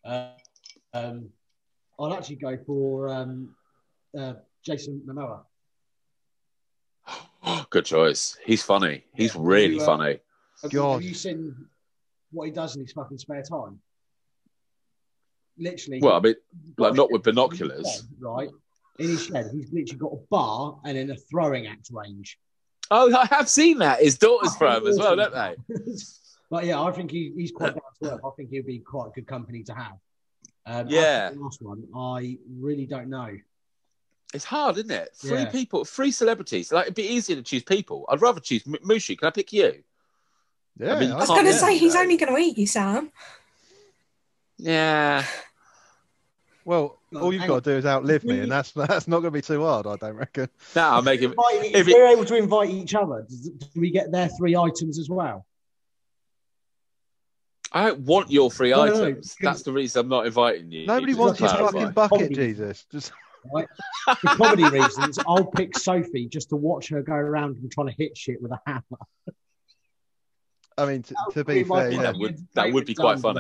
Uh, 0.04 0.30
um, 0.94 1.30
I'll 2.00 2.14
actually 2.14 2.38
go 2.38 2.58
for 2.66 3.10
um, 3.10 3.56
uh, 4.18 4.34
Jason 4.64 5.02
Momoa. 5.06 5.42
Good 7.70 7.86
choice. 7.86 8.38
He's 8.46 8.64
funny. 8.64 9.04
He's 9.14 9.34
Yeah, 9.36 9.42
really 9.44 9.76
you, 9.76 9.82
uh, 9.82 9.86
funny. 9.86 10.20
Have, 10.64 10.74
you- 10.74 10.80
God. 10.80 10.94
have 10.94 11.04
you 11.04 11.14
seen 11.14 11.56
what 12.32 12.46
he 12.46 12.52
does 12.52 12.76
in 12.76 12.82
his 12.82 12.92
fucking 12.92 13.18
spare 13.18 13.44
time? 13.44 13.80
Literally. 15.58 16.00
Well, 16.02 16.16
I 16.16 16.20
mean, 16.20 16.36
like 16.78 16.94
not 16.96 17.12
with 17.12 17.24
shed 17.24 17.30
in 17.30 17.36
his 17.36 17.48
binoculars. 17.50 17.96
shed, 17.96 18.06
right? 18.20 18.50
In 19.00 19.08
his 19.10 19.26
shed, 19.26 19.50
he's 19.54 19.72
literally 19.72 19.98
got 20.00 20.12
a 20.14 20.20
bar 20.30 20.80
and 20.86 20.98
then 20.98 21.10
a 21.12 21.16
throwing 21.16 21.68
axe 21.68 21.92
range. 21.92 22.38
Oh, 22.92 23.14
I 23.16 23.26
have 23.28 23.50
seen 23.50 23.80
that. 23.80 24.02
His 24.02 24.18
daughters 24.18 24.52
Oh, 24.54 24.58
throw 24.58 24.78
him 24.78 24.88
as 24.88 24.98
well, 25.00 25.16
don't 25.16 25.34
they? 25.34 25.56
but 26.52 26.66
yeah, 26.66 26.82
I 26.82 26.92
think 26.92 27.10
he, 27.12 27.32
he's 27.36 27.52
quite 27.52 27.74
down 27.74 27.82
to 28.04 28.14
earth. 28.14 28.22
I 28.24 28.30
think 28.38 28.50
he'd 28.52 28.66
be 28.66 28.80
quite 28.80 29.08
a 29.08 29.12
good 29.12 29.28
company 29.28 29.64
to 29.64 29.74
have. 29.74 29.94
Um, 30.66 30.88
Yeah. 30.90 31.32
The 31.32 31.40
last 31.40 31.62
one, 31.62 31.84
I 31.96 32.38
really 32.60 32.86
don't 32.86 33.10
know. 33.10 33.30
It's 34.34 34.44
hard, 34.46 34.78
isn't 34.78 34.92
it? 34.92 35.10
Three 35.16 35.40
Yeah. 35.40 35.50
people, 35.50 35.86
three 35.86 36.12
celebrities. 36.12 36.72
Like 36.72 36.84
it'd 36.84 36.96
be 36.96 37.04
easier 37.08 37.36
to 37.38 37.44
choose 37.44 37.64
people. 37.64 38.06
I'd 38.10 38.22
rather 38.22 38.40
choose 38.42 38.64
M- 38.68 38.74
Mushi. 38.84 39.18
Can 39.18 39.28
I 39.28 39.32
pick 39.32 39.54
you? 39.54 39.84
Yeah, 40.78 41.00
mean, 41.00 41.12
I 41.12 41.16
was 41.18 41.30
Oh, 41.30 41.36
going 41.36 41.46
to 41.46 41.54
say 41.54 41.78
he's 41.78 41.96
only 41.96 42.18
going 42.18 42.34
to 42.34 42.38
eat 42.40 42.58
you, 42.58 42.68
Sam. 42.68 43.10
Yeah. 44.58 45.26
Well, 46.66 47.00
oh, 47.14 47.20
all 47.20 47.32
you've 47.32 47.42
hang 47.42 47.48
got 47.48 47.56
on. 47.58 47.62
to 47.64 47.72
do 47.74 47.78
is 47.78 47.86
outlive 47.86 48.24
me, 48.26 48.40
and 48.40 48.52
that's 48.52 48.72
that's 48.76 49.08
not 49.08 49.20
going 49.22 49.32
to 49.32 49.38
be 49.38 49.42
too 49.42 49.64
hard, 49.64 49.88
I 49.88 49.96
don't 49.96 50.16
reckon. 50.16 50.50
No, 50.76 50.82
I'll 50.82 51.02
make 51.02 51.22
him. 51.22 51.32
Invite- 51.32 51.66
If 51.76 51.88
if 51.88 51.94
we're 51.94 52.08
able 52.08 52.26
to 52.26 52.36
invite 52.36 52.70
each 52.72 52.94
other, 52.96 53.26
do 53.30 53.80
we 53.80 53.90
get 53.92 54.12
their 54.12 54.28
three 54.30 54.56
items 54.58 55.00
as 55.00 55.08
well? 55.10 55.46
I 57.72 57.88
don't 57.90 58.02
want 58.02 58.32
your 58.32 58.50
three 58.52 58.72
No, 58.72 58.86
no, 58.86 58.94
no, 58.94 59.06
items. 59.06 59.36
That's 59.40 59.62
the 59.64 59.72
reason 59.74 60.02
I'm 60.02 60.10
not 60.10 60.26
inviting 60.26 60.72
you. 60.72 60.88
Nobody 60.88 61.14
Just 61.14 61.20
wants 61.20 61.40
to 61.40 61.46
your 61.46 61.72
fucking 61.72 61.92
bucket, 61.92 62.10
Comedy. 62.20 62.36
Jesus. 62.36 62.86
Just 62.92 63.12
For 64.20 64.28
comedy 64.36 64.64
reasons, 64.70 65.20
I'll 65.28 65.46
pick 65.46 65.78
Sophie 65.78 66.28
just 66.28 66.50
to 66.50 66.56
watch 66.56 66.90
her 66.90 67.02
go 67.02 67.14
around 67.14 67.58
and 67.58 67.72
trying 67.72 67.88
to 67.88 67.94
hit 67.98 68.18
shit 68.18 68.42
with 68.42 68.52
a 68.52 68.60
hammer. 68.66 68.84
I 70.78 70.86
mean, 70.86 71.04
t- 71.04 71.16
to 71.32 71.46
Be 71.46 71.64
be 71.64 71.64
fair, 71.64 71.90
you 71.90 71.98
know, 71.98 72.04
that 72.04 72.18
would- 72.18 72.48
that 72.54 72.74
would 72.74 72.86
be 72.86 72.96
quite 72.96 73.20
funny. 73.20 73.40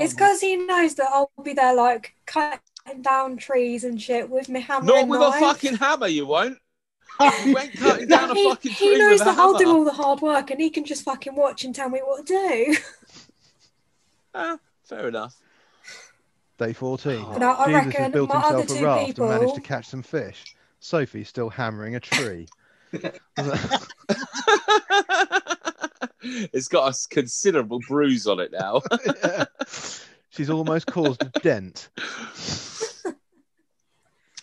It's 0.00 0.14
because 0.14 0.40
he 0.40 0.56
knows 0.56 0.94
that 0.94 1.10
I'll 1.12 1.30
be 1.42 1.52
there, 1.52 1.74
like 1.74 2.14
cutting 2.26 3.02
down 3.02 3.36
trees 3.36 3.84
and 3.84 4.00
shit 4.00 4.30
with 4.30 4.48
my 4.48 4.60
hammer. 4.60 4.86
Not 4.86 4.96
and 4.98 5.10
with 5.10 5.20
a 5.20 5.32
fucking 5.32 5.74
hammer, 5.74 6.06
you 6.08 6.24
won't. 6.26 6.56
You 7.44 7.58
ain't 7.58 7.72
cutting 7.76 8.08
down 8.08 8.30
a 8.30 8.34
he, 8.34 8.48
fucking 8.48 8.72
he 8.72 8.88
tree 8.88 8.98
knows 8.98 9.18
with 9.18 9.28
a 9.28 9.30
that 9.32 9.38
I'll 9.38 9.58
do 9.58 9.68
all 9.68 9.84
the 9.84 9.92
hard 9.92 10.20
work, 10.22 10.50
and 10.50 10.58
he 10.60 10.70
can 10.70 10.84
just 10.84 11.02
fucking 11.04 11.34
watch 11.34 11.64
and 11.64 11.74
tell 11.74 11.90
me 11.90 12.00
what 12.00 12.26
to 12.26 12.32
do. 12.32 12.76
Ah, 14.34 14.58
fair 14.84 15.08
enough. 15.08 15.34
Day 16.58 16.72
14. 16.72 17.24
But 17.32 17.42
I, 17.42 17.52
I 17.52 17.80
Jesus 17.80 17.94
has 17.94 18.12
built 18.12 18.30
himself 18.32 18.70
a 18.70 18.84
raft 18.84 19.06
people. 19.06 19.24
and 19.24 19.32
managed 19.40 19.54
to 19.54 19.60
catch 19.60 19.86
some 19.86 20.02
fish. 20.02 20.44
Sophie's 20.80 21.28
still 21.28 21.48
hammering 21.48 21.94
a 21.96 22.00
tree. 22.00 22.46
it's 26.52 26.68
got 26.68 26.94
a 26.94 27.08
considerable 27.08 27.80
bruise 27.88 28.26
on 28.26 28.40
it 28.40 28.52
now. 28.52 28.82
Yeah. 29.24 29.44
She's 30.30 30.50
almost 30.50 30.86
caused 30.86 31.22
a 31.22 31.32
dent. 31.40 31.88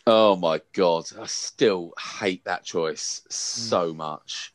Oh 0.08 0.36
my 0.36 0.62
god, 0.74 1.06
I 1.20 1.26
still 1.26 1.92
hate 2.20 2.46
that 2.46 2.64
choice 2.64 3.22
Hmm. 3.26 3.30
so 3.32 3.92
much. 3.94 4.54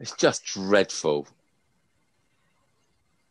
It's 0.00 0.12
just 0.12 0.46
dreadful. 0.46 1.28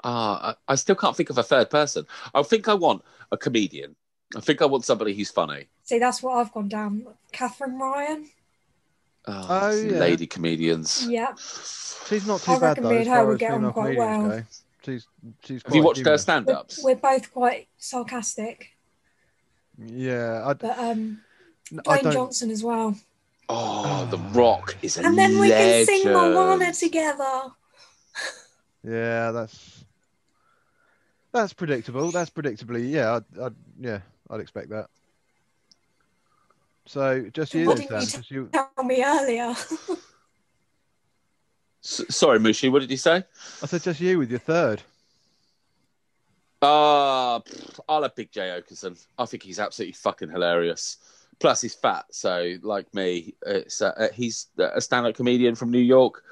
Ah, 0.08 0.56
I, 0.68 0.74
I 0.74 0.76
still 0.76 0.96
can't 0.96 1.16
think 1.16 1.30
of 1.32 1.38
a 1.40 1.44
third 1.44 1.70
person. 1.70 2.06
I 2.34 2.44
think 2.44 2.68
I 2.70 2.76
want 2.76 3.04
a 3.32 3.38
comedian. 3.38 3.96
I 4.36 4.40
think 4.40 4.62
I 4.62 4.66
want 4.66 4.86
somebody 4.86 5.16
who's 5.16 5.32
funny. 5.32 5.66
See, 5.84 5.98
that's 6.00 6.22
what 6.22 6.38
I've 6.38 6.54
gone 6.54 6.68
down. 6.70 7.08
Katherine 7.32 7.80
Ryan. 7.80 8.30
Oh, 9.28 9.48
Oh, 9.50 9.70
yeah. 9.72 9.98
lady 9.98 10.28
comedians. 10.28 11.08
Yeah. 11.10 11.34
She's 11.36 12.28
not 12.28 12.42
too 12.42 12.52
I 12.52 12.56
bad 12.60 12.62
reckon 12.62 12.84
though. 12.84 12.90
me 12.92 12.98
As 12.98 13.08
and 13.08 13.16
her 13.16 13.26
would 13.26 13.40
get 13.40 13.52
on 13.54 13.74
quite 13.74 13.98
well. 13.98 14.30
go. 14.30 14.44
She's 14.86 15.08
she's. 15.44 15.64
Have 15.64 15.74
you 15.74 15.82
quite 15.82 15.88
watched 15.88 15.98
her 16.00 16.04
humorous. 16.04 16.22
stand 16.22 16.46
We're, 16.46 16.54
ups? 16.54 16.84
we're 16.84 16.96
both 16.96 17.32
quite 17.34 17.68
sarcastic, 17.80 18.76
Yeah, 19.84 20.44
I, 20.46 20.54
but 20.54 20.78
um, 20.78 21.22
I 21.88 21.98
Dwayne. 22.00 22.14
Johnson 22.14 22.52
as 22.52 22.64
well. 22.64 22.96
Oh, 23.50 24.08
The 24.12 24.20
Rock 24.40 24.76
is 24.84 24.98
a 24.98 25.04
And 25.04 25.18
then 25.18 25.40
we 25.40 25.50
can 25.50 25.86
sing 25.88 26.04
legend. 26.06 26.34
Moana 26.36 26.74
together. 26.74 27.42
Yeah, 28.84 29.32
that's 29.32 29.75
that's 31.36 31.54
predictable. 31.54 32.12
That's 32.12 32.30
predictably. 32.30 32.90
Yeah, 32.90 33.16
I'd, 33.18 33.40
I'd 33.40 33.56
yeah, 33.80 34.00
I'd 34.30 34.40
expect 34.40 34.70
that. 34.70 34.88
So 36.86 37.30
just 37.34 37.54
you, 37.54 37.68
What 37.68 37.78
then, 37.78 37.88
did 37.88 37.94
you 37.94 38.02
Sam. 38.02 38.20
Just 38.20 38.32
you. 38.32 38.50
Tell 38.54 38.84
me 38.84 39.04
earlier. 39.04 39.54
S- 41.84 42.06
sorry, 42.10 42.40
Mushi, 42.40 42.72
what 42.72 42.80
did 42.80 42.92
you 42.92 42.98
say? 42.98 43.24
I 43.62 43.66
said 43.66 43.84
just 43.84 44.00
you 44.00 44.18
with 44.18 44.30
your 44.30 44.40
third. 44.40 44.82
Uh, 46.62 47.40
I'll 47.88 48.02
have 48.04 48.16
Big 48.16 48.32
Jay 48.32 48.50
Oakerson. 48.60 49.04
I 49.20 49.26
think 49.26 49.44
he's 49.44 49.60
absolutely 49.60 49.94
fucking 49.94 50.30
hilarious. 50.30 50.98
Plus, 51.40 51.62
he's 51.62 51.76
fat, 51.76 52.06
so 52.12 52.56
like 52.64 52.92
me, 52.94 53.36
it's 53.46 53.82
uh, 53.82 53.94
uh, 53.98 54.08
he's 54.14 54.48
a 54.58 54.80
stand-up 54.80 55.16
comedian 55.16 55.54
from 55.54 55.70
New 55.70 55.80
York. 55.80 56.24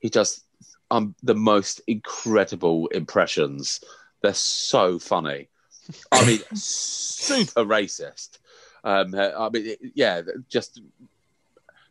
He 0.00 0.10
does 0.10 0.44
um 0.90 1.14
the 1.22 1.34
most 1.34 1.80
incredible 1.86 2.88
impressions. 2.88 3.80
They're 4.22 4.34
so 4.34 4.98
funny. 4.98 5.48
I 6.12 6.26
mean, 6.26 6.40
super 6.54 7.64
racist. 7.64 8.38
Um, 8.84 9.14
uh, 9.14 9.30
I 9.38 9.48
mean, 9.50 9.76
yeah, 9.94 10.22
just 10.48 10.80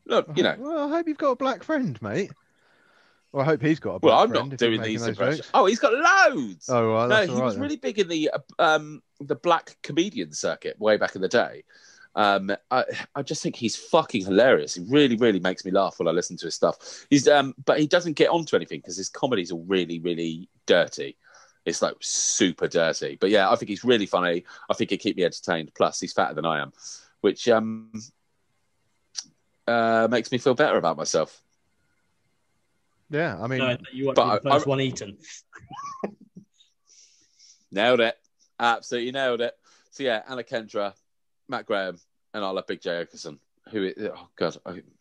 look, 0.05 0.27
you 0.35 0.43
know. 0.43 0.55
Well, 0.57 0.87
I 0.87 0.89
hope 0.97 1.07
you've 1.07 1.17
got 1.17 1.31
a 1.31 1.35
black 1.35 1.63
friend, 1.63 1.99
mate. 2.01 2.31
Well, 3.31 3.43
I 3.43 3.45
hope 3.45 3.61
he's 3.61 3.79
got 3.79 3.95
a 3.95 3.99
black 3.99 4.11
Well, 4.11 4.23
I'm 4.23 4.29
friend. 4.29 4.45
not 4.49 4.53
if 4.53 4.59
doing 4.59 4.79
making 4.79 4.93
these 4.93 5.01
those 5.01 5.09
impressions. 5.09 5.37
jokes. 5.37 5.49
Oh, 5.53 5.65
he's 5.67 5.79
got 5.79 5.93
loads. 5.93 6.67
Oh, 6.69 6.91
right, 6.93 7.03
no, 7.03 7.09
that's 7.09 7.27
he 7.27 7.33
all 7.33 7.39
right 7.39 7.45
was 7.45 7.53
then. 7.55 7.61
really 7.63 7.75
big 7.75 7.99
in 7.99 8.07
the 8.07 8.31
uh, 8.31 8.39
um 8.57 9.03
the 9.19 9.35
black 9.35 9.77
comedian 9.83 10.31
circuit 10.33 10.79
way 10.79 10.97
back 10.97 11.15
in 11.15 11.21
the 11.21 11.27
day. 11.27 11.63
Um, 12.15 12.51
I, 12.71 12.85
I 13.13 13.21
just 13.21 13.43
think 13.43 13.55
he's 13.55 13.75
fucking 13.75 14.25
hilarious. 14.25 14.73
He 14.73 14.83
really, 14.89 15.15
really 15.15 15.39
makes 15.39 15.63
me 15.63 15.69
laugh 15.71 15.99
when 15.99 16.07
I 16.07 16.11
listen 16.11 16.37
to 16.37 16.45
his 16.47 16.55
stuff. 16.55 17.05
He's 17.11 17.27
um, 17.27 17.53
but 17.65 17.79
he 17.79 17.85
doesn't 17.85 18.13
get 18.13 18.29
onto 18.29 18.55
anything 18.55 18.79
because 18.79 18.97
his 18.97 19.09
comedy's 19.09 19.51
all 19.51 19.63
really, 19.67 19.99
really 19.99 20.49
dirty. 20.65 21.15
It's 21.65 21.81
like 21.81 21.95
super 21.99 22.67
dirty. 22.67 23.17
But 23.19 23.29
yeah, 23.29 23.49
I 23.51 23.55
think 23.55 23.69
he's 23.69 23.83
really 23.83 24.05
funny. 24.05 24.43
I 24.69 24.73
think 24.73 24.89
he'd 24.89 24.97
keep 24.97 25.17
me 25.17 25.23
entertained. 25.25 25.71
Plus, 25.75 25.99
he's 25.99 26.13
fatter 26.13 26.33
than 26.33 26.45
I 26.45 26.61
am, 26.61 26.71
which 27.21 27.47
um 27.47 27.91
uh 29.67 30.07
makes 30.09 30.31
me 30.31 30.37
feel 30.37 30.55
better 30.55 30.77
about 30.77 30.97
myself. 30.97 31.41
Yeah, 33.11 33.37
I 33.41 33.47
mean, 33.47 33.59
No, 33.59 33.77
you 33.91 34.05
want 34.05 34.15
But 34.15 34.43
the 34.43 34.49
first 34.51 34.67
I- 34.67 34.69
one 34.69 34.81
eaten. 34.81 35.17
Nailed 37.71 37.99
it. 37.99 38.17
Absolutely 38.59 39.11
nailed 39.11 39.41
it. 39.41 39.53
So 39.91 40.03
yeah, 40.03 40.23
Anna 40.27 40.43
Kendra, 40.43 40.93
Matt 41.47 41.65
Graham, 41.65 41.97
and 42.33 42.43
I'll 42.43 42.55
have 42.55 42.67
Big 42.67 42.81
Jay 42.81 43.03
Oakerson. 43.05 43.37
Who? 43.71 43.83
is- 43.85 44.09
Oh 44.13 44.27
god, 44.35 44.57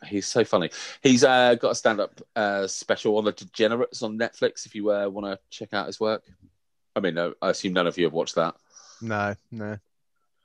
he's 0.07 0.27
so 0.27 0.45
funny. 0.45 0.71
He's 1.03 1.25
uh, 1.25 1.55
got 1.55 1.71
a 1.73 1.75
stand-up 1.75 2.21
uh, 2.37 2.67
special 2.67 3.17
on 3.19 3.25
the 3.25 3.33
Degenerates 3.33 4.03
on 4.03 4.19
Netflix. 4.19 4.67
If 4.67 4.75
you 4.75 4.91
uh, 4.93 5.09
want 5.09 5.27
to 5.27 5.39
check 5.51 5.73
out 5.75 5.87
his 5.87 6.01
work, 6.01 6.23
I 6.97 7.01
mean, 7.01 7.15
no, 7.15 7.35
I 7.41 7.51
assume 7.51 7.73
none 7.73 7.87
of 7.87 7.97
you 7.99 8.05
have 8.05 8.13
watched 8.13 8.35
that. 8.37 8.55
no, 9.01 9.35
no. 9.51 9.79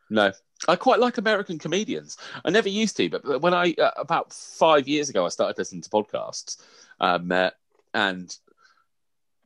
No, 0.09 0.31
I 0.67 0.75
quite 0.75 0.99
like 0.99 1.17
American 1.17 1.57
comedians. 1.57 2.17
I 2.45 2.51
never 2.51 2.69
used 2.69 2.97
to, 2.97 3.09
but 3.09 3.41
when 3.41 3.53
I 3.53 3.73
uh, 3.79 3.91
about 3.95 4.31
five 4.31 4.87
years 4.87 5.09
ago, 5.09 5.25
I 5.25 5.29
started 5.29 5.57
listening 5.57 5.81
to 5.81 5.89
podcasts, 5.89 6.61
um, 6.99 7.31
uh, 7.31 7.49
and 7.95 8.35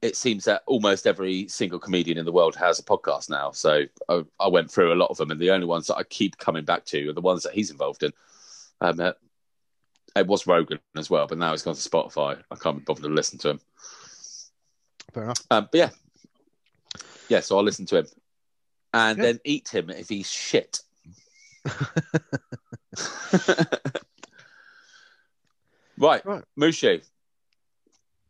it 0.02 0.16
seems 0.16 0.46
that 0.46 0.64
almost 0.66 1.08
every 1.08 1.48
single 1.48 1.80
comedian 1.80 2.18
in 2.18 2.26
the 2.26 2.32
world 2.32 2.56
has 2.56 2.80
a 2.80 2.84
podcast 2.84 3.30
now. 3.30 3.52
So 3.52 3.84
I, 4.10 4.24
I 4.40 4.48
went 4.48 4.70
through 4.70 4.92
a 4.92 4.96
lot 4.96 5.10
of 5.10 5.18
them, 5.18 5.32
and 5.32 5.40
the 5.40 5.52
only 5.52 5.66
ones 5.68 5.88
that 5.88 5.96
I 5.96 6.04
keep 6.04 6.38
coming 6.38 6.66
back 6.66 6.84
to 6.86 7.10
are 7.10 7.14
the 7.14 7.22
ones 7.22 7.44
that 7.44 7.54
he's 7.54 7.72
involved 7.72 8.04
in. 8.04 8.12
Um, 8.82 9.00
uh, 9.00 9.14
it 10.16 10.28
was 10.28 10.48
Rogan 10.48 10.80
as 10.96 11.10
well, 11.10 11.28
but 11.28 11.38
now 11.38 11.52
he's 11.52 11.62
gone 11.64 11.76
to 11.76 11.90
Spotify. 11.90 12.42
I 12.52 12.56
can't 12.56 12.78
be 12.78 12.84
bothered 12.84 13.04
to 13.04 13.10
listen 13.10 13.38
to 13.40 13.50
him. 13.52 13.60
Fair 15.14 15.24
enough. 15.24 15.40
Um, 15.52 15.68
but 15.72 15.78
yeah, 15.78 15.90
yeah. 17.30 17.40
So 17.42 17.58
I'll 17.58 17.64
listen 17.64 17.86
to 17.88 17.98
him, 18.00 18.08
and 18.94 19.18
Yeah. 19.18 19.24
then 19.24 19.40
eat 19.46 19.70
him 19.70 19.90
if 19.90 20.10
he's 20.10 20.30
shit. 20.30 20.80
right, 25.98 26.26
Right. 26.26 26.44
Mushi. 26.60 27.04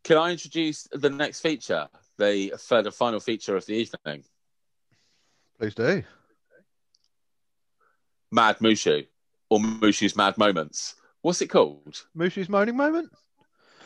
Can 0.04 0.16
I 0.16 0.30
introduce 0.30 0.88
the 0.92 1.10
next 1.10 1.40
feature, 1.40 1.88
the 2.16 2.52
third 2.56 2.86
and 2.86 2.94
final 2.94 3.20
feature 3.20 3.56
of 3.56 3.66
the 3.66 3.74
evening? 3.74 4.24
Please 5.58 5.74
do. 5.74 6.02
Mad 8.30 8.58
Mushu, 8.58 9.06
or 9.50 9.58
Mushu's 9.60 10.16
Mad 10.16 10.36
Moments. 10.38 10.94
What's 11.22 11.40
it 11.42 11.48
called? 11.48 12.04
Mushi's 12.16 12.48
moaning 12.48 12.76
moment. 12.76 13.10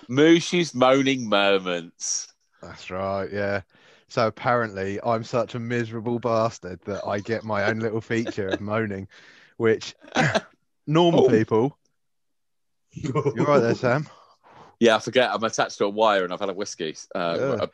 Mushu's 0.08 0.74
Moaning 0.74 1.28
Moments. 1.28 2.28
That's 2.60 2.90
right. 2.90 3.28
Yeah. 3.32 3.62
So 4.08 4.26
apparently, 4.26 4.98
I'm 5.04 5.24
such 5.24 5.54
a 5.54 5.58
miserable 5.58 6.18
bastard 6.18 6.80
that 6.84 7.06
I 7.06 7.20
get 7.20 7.44
my 7.44 7.64
own 7.64 7.78
little 7.78 8.00
feature 8.00 8.48
of 8.48 8.60
moaning, 8.60 9.08
which 9.56 9.94
normal 10.86 11.26
Oh. 11.26 11.28
people. 11.30 11.78
You're 12.92 13.46
right 13.46 13.60
there, 13.60 13.74
Sam. 13.74 14.06
Yeah, 14.80 14.96
I 14.96 14.98
forget. 14.98 15.30
I'm 15.32 15.42
attached 15.44 15.78
to 15.78 15.84
a 15.86 15.88
wire, 15.88 16.24
and 16.24 16.32
I've 16.32 16.40
had 16.40 16.50
a 16.50 16.54
whiskey, 16.54 16.94
uh, 17.14 17.36
Yeah. 17.40 17.64
a, 17.64 17.68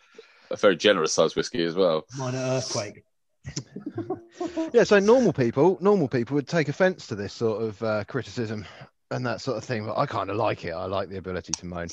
a 0.53 0.57
very 0.57 0.77
generous 0.77 1.13
sized 1.13 1.35
whiskey 1.35 1.65
as 1.65 1.75
well. 1.75 2.05
Minor 2.17 2.39
earthquake. 2.39 3.03
Yeah. 4.73 4.85
So 4.85 4.99
normal 4.99 5.33
people, 5.33 5.79
normal 5.81 6.09
people 6.09 6.35
would 6.37 6.47
take 6.49 6.69
offence 6.69 7.07
to 7.09 7.15
this 7.15 7.33
sort 7.33 7.63
of 7.63 7.83
uh, 7.83 8.05
criticism 8.05 8.65
and 9.11 9.25
that 9.27 9.41
sort 9.41 9.57
of 9.57 9.65
thing, 9.65 9.85
but 9.87 9.97
I 9.99 10.07
kind 10.07 10.31
of 10.31 10.37
like 10.37 10.65
it. 10.65 10.71
I 10.73 10.85
like 10.87 11.09
the 11.09 11.17
ability 11.19 11.53
to 11.59 11.67
moan. 11.67 11.89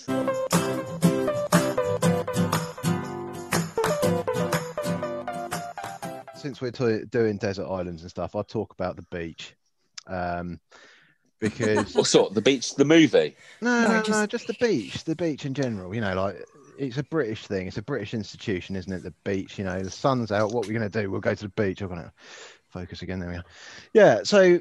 Since 6.36 6.62
we're 6.62 6.72
to- 6.72 7.06
doing 7.06 7.38
desert 7.38 7.68
islands 7.68 8.02
and 8.04 8.12
stuff, 8.12 8.36
I'll 8.36 8.44
talk 8.44 8.74
about 8.74 8.98
the 8.98 9.02
beach. 9.04 9.56
Um, 10.06 10.60
because 11.40 11.96
What 11.96 12.06
sort? 12.06 12.34
The 12.36 12.42
beach, 12.42 12.76
the 12.76 12.86
movie. 12.86 13.36
No, 13.62 13.82
No, 13.82 13.88
no, 13.88 13.94
no, 13.98 14.04
just- 14.04 14.30
just... 14.30 14.48
the 14.48 14.54
beach, 14.60 15.04
the 15.06 15.16
beach 15.16 15.46
in 15.46 15.54
general. 15.56 15.96
You 15.96 16.02
know, 16.02 16.14
like 16.14 16.46
it's 16.78 16.98
a 16.98 17.04
British 17.04 17.48
thing. 17.48 17.68
It's 17.68 17.78
a 17.78 17.82
British 17.82 18.14
institution, 18.14 18.76
isn't 18.76 18.92
it? 18.92 19.04
The 19.04 19.14
beach. 19.24 19.58
You 19.58 19.66
know, 19.66 19.80
the 19.80 19.92
sun's 19.92 20.32
out. 20.32 20.52
What 20.52 20.66
are 20.66 20.70
we're 20.70 20.80
going 20.80 20.90
to 20.92 21.02
do? 21.02 21.10
We'll 21.10 21.22
go 21.22 21.36
to 21.36 21.44
the 21.44 21.50
beach. 21.50 21.82
I'm 21.82 21.88
going 21.88 22.02
to 22.02 22.12
focus 22.70 23.02
again. 23.02 23.20
There 23.20 23.30
we 23.30 23.36
are. 23.36 23.46
Yeah. 23.94 24.24
So 24.24 24.60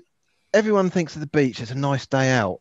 everyone 0.52 0.90
thinks 0.90 1.14
of 1.14 1.20
the 1.20 1.26
beach 1.26 1.60
as 1.60 1.70
a 1.70 1.74
nice 1.74 2.06
day 2.06 2.30
out, 2.30 2.60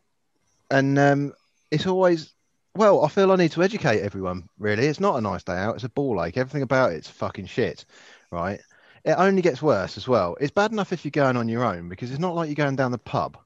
and 0.70 0.98
um, 0.98 1.32
it's 1.70 1.86
always. 1.86 2.32
Well, 2.76 3.04
I 3.04 3.08
feel 3.08 3.30
I 3.30 3.36
need 3.36 3.52
to 3.52 3.62
educate 3.62 4.00
everyone. 4.00 4.48
Really, 4.58 4.86
it's 4.86 4.98
not 5.00 5.16
a 5.16 5.20
nice 5.20 5.44
day 5.44 5.56
out. 5.56 5.76
It's 5.76 5.84
a 5.84 5.88
ball 5.88 6.24
ache. 6.24 6.36
Everything 6.36 6.62
about 6.62 6.92
it's 6.92 7.08
fucking 7.08 7.46
shit, 7.46 7.84
right? 8.32 8.60
It 9.04 9.12
only 9.12 9.42
gets 9.42 9.62
worse 9.62 9.96
as 9.96 10.08
well. 10.08 10.36
It's 10.40 10.50
bad 10.50 10.72
enough 10.72 10.92
if 10.92 11.04
you're 11.04 11.10
going 11.10 11.36
on 11.36 11.48
your 11.48 11.64
own 11.64 11.88
because 11.88 12.10
it's 12.10 12.18
not 12.18 12.34
like 12.34 12.48
you're 12.48 12.54
going 12.54 12.74
down 12.74 12.90
the 12.90 12.98
pub. 12.98 13.36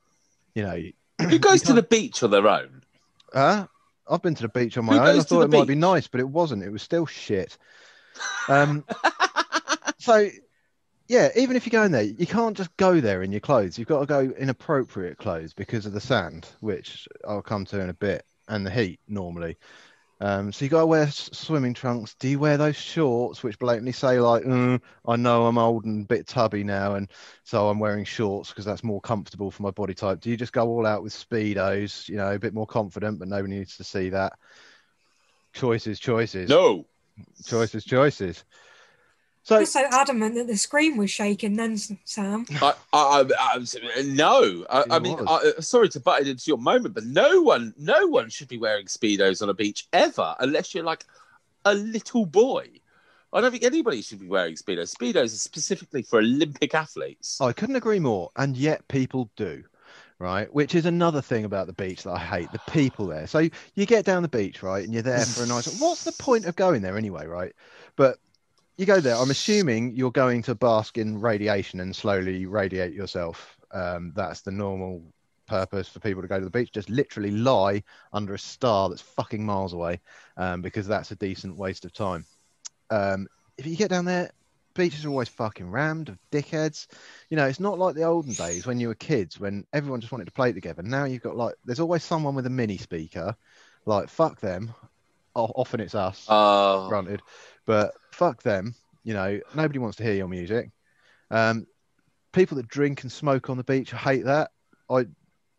You 0.55 0.62
know, 0.62 0.82
Who 1.28 1.39
goes 1.39 1.62
to 1.64 1.72
the 1.72 1.82
beach 1.82 2.22
on 2.22 2.30
their 2.30 2.47
own? 2.48 2.82
Huh? 3.35 3.66
I've 4.10 4.22
been 4.22 4.35
to 4.35 4.43
the 4.43 4.48
beach 4.48 4.76
on 4.78 4.85
my 4.85 4.94
Who 4.94 5.01
own. 5.01 5.18
I 5.18 5.22
thought 5.22 5.43
it 5.43 5.51
might 5.51 5.68
be 5.68 5.74
nice, 5.74 6.06
but 6.06 6.20
it 6.20 6.28
wasn't. 6.28 6.62
It 6.62 6.70
was 6.70 6.82
still 6.82 7.06
shit. 7.06 7.59
Um, 8.48 8.85
so 9.98 10.28
yeah, 11.09 11.30
even 11.36 11.56
if 11.56 11.64
you 11.64 11.72
go 11.72 11.82
in 11.82 11.93
there, 11.93 12.02
you 12.02 12.26
can't 12.26 12.56
just 12.56 12.76
go 12.76 13.01
there 13.01 13.22
in 13.22 13.32
your 13.32 13.40
clothes. 13.40 13.78
You've 13.78 13.89
got 13.89 14.01
to 14.01 14.06
go 14.06 14.32
in 14.36 14.51
appropriate 14.51 15.16
clothes 15.18 15.55
because 15.55 15.86
of 15.86 15.93
the 15.93 16.01
sand, 16.01 16.47
which 16.60 17.09
I'll 17.26 17.43
come 17.43 17.64
to 17.66 17.80
in 17.80 17.89
a 17.89 17.94
bit, 17.94 18.24
and 18.48 18.64
the 18.64 18.70
heat 18.70 19.01
normally. 19.09 19.56
Um, 20.20 20.53
so 20.53 20.65
you 20.65 20.69
got 20.69 20.81
to 20.81 20.86
wear 20.86 21.03
s- 21.05 21.31
swimming 21.32 21.74
trunks. 21.74 22.15
Do 22.15 22.28
you 22.28 22.40
wear 22.40 22.57
those 22.57 22.74
shorts 22.74 23.43
which 23.43 23.59
blatantly 23.59 23.93
say 23.93 24.19
like, 24.19 24.43
"Mm, 24.43 24.81
"I 25.07 25.15
know 25.16 25.47
I'm 25.47 25.59
old 25.59 25.85
and 25.85 26.03
a 26.03 26.07
bit 26.07 26.27
tubby 26.27 26.65
now, 26.65 26.97
and 26.97 27.09
so 27.45 27.69
I'm 27.69 27.78
wearing 27.78 28.05
shorts 28.05 28.49
because 28.49 28.65
that's 28.65 28.82
more 28.82 29.01
comfortable 29.01 29.51
for 29.53 29.62
my 29.62 29.70
body 29.70 29.95
type"? 29.95 30.20
Do 30.20 30.31
you 30.31 30.36
just 30.36 30.53
go 30.53 30.69
all 30.69 30.86
out 30.86 31.05
with 31.05 31.12
speedos, 31.12 32.09
you 32.09 32.16
know, 32.16 32.32
a 32.32 32.39
bit 32.39 32.53
more 32.53 32.66
confident, 32.66 33.20
but 33.20 33.28
nobody 33.28 33.59
needs 33.59 33.77
to 33.77 33.85
see 33.85 34.09
that? 34.11 34.32
Choices, 35.53 36.01
choices, 36.01 36.49
No. 36.51 36.85
choices, 37.47 37.85
choices. 37.85 38.45
So 39.48 39.56
You're 39.56 39.64
so 39.64 39.86
adamant 39.90 40.34
that 40.34 40.46
the 40.46 40.58
screen 40.58 40.98
was 40.98 41.10
shaking 41.10 41.56
then, 41.56 41.78
Sam. 42.04 42.44
I, 42.60 42.74
I, 42.92 43.24
I, 43.40 43.58
I, 43.96 44.02
no, 44.02 44.66
I, 44.68 44.84
I 44.90 44.98
mean. 44.98 45.18
I, 45.26 45.52
sorry 45.60 45.88
to 45.88 46.00
butt 46.00 46.20
it 46.20 46.28
into 46.28 46.44
your 46.48 46.58
moment, 46.58 46.94
but 46.94 47.04
no 47.04 47.40
one, 47.40 47.72
no 47.78 48.06
one 48.08 48.28
should 48.28 48.48
be 48.48 48.58
wearing 48.58 48.84
speedos 48.84 49.40
on 49.40 49.48
a 49.48 49.54
beach 49.54 49.88
ever, 49.94 50.36
unless 50.40 50.74
you're 50.74 50.84
like 50.84 51.06
a 51.64 51.72
little 51.72 52.26
boy. 52.26 52.68
I 53.32 53.40
don't 53.40 53.50
think 53.50 53.64
anybody 53.64 54.02
should 54.02 54.20
be 54.20 54.26
wearing 54.26 54.54
speedos. 54.54 54.94
Speedos 54.94 55.24
are 55.24 55.38
specifically 55.38 56.02
for 56.02 56.18
Olympic 56.18 56.74
athletes. 56.74 57.40
I 57.40 57.54
couldn't 57.54 57.76
agree 57.76 58.00
more, 58.00 58.30
and 58.36 58.54
yet 58.54 58.86
people 58.88 59.30
do, 59.34 59.64
right? 60.18 60.52
Which 60.52 60.74
is 60.74 60.84
another 60.84 61.22
thing 61.22 61.46
about 61.46 61.68
the 61.68 61.72
beach 61.72 62.02
that 62.02 62.12
I 62.12 62.18
hate 62.18 62.52
the 62.52 62.60
people 62.70 63.06
there. 63.06 63.26
So 63.26 63.38
you, 63.38 63.50
you 63.76 63.86
get 63.86 64.04
down 64.04 64.20
the 64.20 64.28
beach, 64.28 64.62
right, 64.62 64.84
and 64.84 64.92
you're 64.92 65.02
there 65.02 65.24
for 65.24 65.44
a 65.44 65.46
nice. 65.46 65.80
What's 65.80 66.04
the 66.04 66.12
point 66.12 66.44
of 66.44 66.54
going 66.54 66.82
there 66.82 66.98
anyway, 66.98 67.24
right? 67.24 67.54
But 67.96 68.18
you 68.78 68.86
go 68.86 69.00
there. 69.00 69.16
I'm 69.16 69.30
assuming 69.30 69.94
you're 69.94 70.12
going 70.12 70.40
to 70.42 70.55
bask 70.55 70.98
in 70.98 71.20
radiation 71.20 71.80
and 71.80 71.94
slowly 71.94 72.46
radiate 72.46 72.94
yourself. 72.94 73.59
Um, 73.72 74.12
that's 74.14 74.40
the 74.40 74.52
normal 74.52 75.02
purpose 75.46 75.88
for 75.88 75.98
people 75.98 76.22
to 76.22 76.28
go 76.28 76.38
to 76.38 76.44
the 76.44 76.50
beach. 76.50 76.72
Just 76.72 76.88
literally 76.88 77.32
lie 77.32 77.82
under 78.12 78.34
a 78.34 78.38
star 78.38 78.88
that's 78.88 79.02
fucking 79.02 79.44
miles 79.44 79.72
away, 79.72 80.00
um, 80.36 80.62
because 80.62 80.86
that's 80.86 81.10
a 81.10 81.16
decent 81.16 81.56
waste 81.56 81.84
of 81.84 81.92
time. 81.92 82.24
Um, 82.90 83.26
if 83.56 83.66
you 83.66 83.76
get 83.76 83.90
down 83.90 84.05
there, 84.05 84.30
beaches 84.74 85.05
are 85.05 85.09
always 85.09 85.28
fucking 85.28 85.68
rammed 85.68 86.09
of 86.09 86.18
dickheads. 86.30 86.86
You 87.30 87.36
know, 87.36 87.46
it's 87.46 87.59
not 87.59 87.80
like 87.80 87.96
the 87.96 88.05
olden 88.05 88.32
days 88.32 88.64
when 88.64 88.78
you 88.78 88.86
were 88.86 88.94
kids, 88.94 89.40
when 89.40 89.66
everyone 89.72 90.00
just 90.00 90.12
wanted 90.12 90.26
to 90.26 90.32
play 90.32 90.52
together. 90.52 90.82
Now 90.82 91.05
you've 91.05 91.22
got 91.22 91.36
like, 91.36 91.56
there's 91.64 91.80
always 91.80 92.05
someone 92.05 92.36
with 92.36 92.46
a 92.46 92.50
mini 92.50 92.76
speaker. 92.76 93.34
Like, 93.86 94.09
fuck 94.09 94.38
them. 94.38 94.72
Often 95.34 95.80
it's 95.80 95.94
us 95.94 96.26
Uh, 96.28 96.88
granted, 96.88 97.22
but 97.69 97.93
fuck 98.12 98.43
them. 98.43 98.74
You 99.05 99.12
know, 99.12 99.40
nobody 99.55 99.78
wants 99.78 99.99
to 99.99 100.03
hear 100.03 100.15
your 100.15 100.27
music. 100.27 100.70
Um, 101.31 101.66
people 102.32 102.57
that 102.57 102.66
drink 102.66 103.03
and 103.03 103.12
smoke 103.12 103.51
on 103.51 103.59
the 103.59 103.62
beach, 103.62 103.93
I 103.93 103.99
hate 103.99 104.24
that. 104.24 104.51
I 104.90 105.07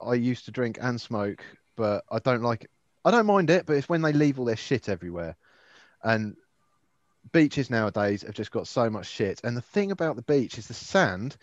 I 0.02 0.16
used 0.16 0.46
to 0.46 0.52
drink 0.52 0.80
and 0.82 1.00
smoke, 1.00 1.46
but 1.78 2.04
I 2.12 2.18
don't 2.18 2.42
like. 2.42 2.68
I 3.06 3.12
don't 3.12 3.28
mind 3.28 3.52
it, 3.52 3.68
but 3.68 3.78
it's 3.78 3.88
when 3.88 4.02
they 4.02 4.12
leave 4.12 4.40
all 4.40 4.46
their 4.46 4.58
shit 4.58 4.90
everywhere. 4.90 5.38
And 6.04 6.36
beaches 7.32 7.70
nowadays 7.70 8.24
have 8.24 8.34
just 8.34 8.52
got 8.52 8.68
so 8.68 8.90
much 8.90 9.06
shit. 9.06 9.42
And 9.44 9.56
the 9.56 9.62
thing 9.62 9.92
about 9.92 10.16
the 10.16 10.24
beach 10.24 10.58
is 10.58 10.68
the 10.68 10.74
sand 10.74 11.38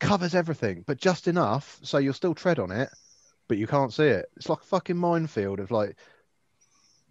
covers 0.00 0.34
everything, 0.34 0.82
but 0.88 0.98
just 0.98 1.28
enough 1.28 1.78
so 1.82 1.98
you'll 1.98 2.14
still 2.14 2.34
tread 2.34 2.58
on 2.58 2.72
it, 2.72 2.90
but 3.46 3.58
you 3.58 3.68
can't 3.68 3.92
see 3.92 4.08
it. 4.08 4.26
It's 4.36 4.48
like 4.48 4.60
a 4.60 4.66
fucking 4.66 4.96
minefield 4.96 5.60
of 5.60 5.70
like 5.70 5.96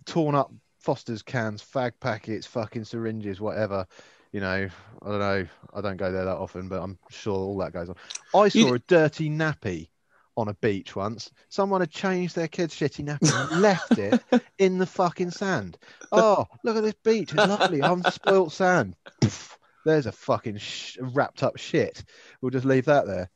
torn 0.05 0.35
up 0.35 0.51
Foster's 0.87 1.21
cans, 1.21 1.61
fag 1.61 1.91
packets, 1.99 2.47
fucking 2.47 2.85
syringes, 2.85 3.41
whatever. 3.41 3.85
You 4.31 4.39
know, 4.39 4.69
I 5.01 5.05
don't 5.05 5.19
know. 5.19 5.47
I 5.73 5.81
don't 5.81 5.97
go 5.97 6.13
there 6.13 6.23
that 6.23 6.37
often, 6.37 6.69
but 6.69 6.81
I'm 6.81 6.97
sure 7.09 7.35
all 7.35 7.57
that 7.57 7.73
goes 7.73 7.89
on. 7.89 7.95
I 8.33 8.47
saw 8.47 8.57
You- 8.59 8.73
a 8.75 8.79
dirty 8.79 9.29
nappy 9.29 9.89
on 10.37 10.47
a 10.47 10.53
beach 10.53 10.95
once. 10.95 11.29
Someone 11.49 11.81
had 11.81 11.91
changed 11.91 12.37
their 12.37 12.47
kid's 12.47 12.73
shitty 12.73 13.03
nappy 13.03 13.51
and 13.51 13.61
left 13.61 13.97
it 13.97 14.23
in 14.59 14.77
the 14.77 14.85
fucking 14.85 15.31
sand. 15.31 15.77
Oh, 16.13 16.45
look 16.63 16.77
at 16.77 16.83
this 16.83 16.95
beach. 17.03 17.33
It's 17.33 17.35
lovely. 17.35 17.79
Unspoilt 17.81 18.53
sand. 18.53 18.95
Pff, 19.21 19.57
there's 19.83 20.05
a 20.05 20.11
fucking 20.13 20.55
sh- 20.55 20.97
wrapped 21.01 21.43
up 21.43 21.57
shit. 21.57 22.05
We'll 22.39 22.51
just 22.51 22.63
leave 22.65 22.85
that 22.85 23.07
there. 23.07 23.29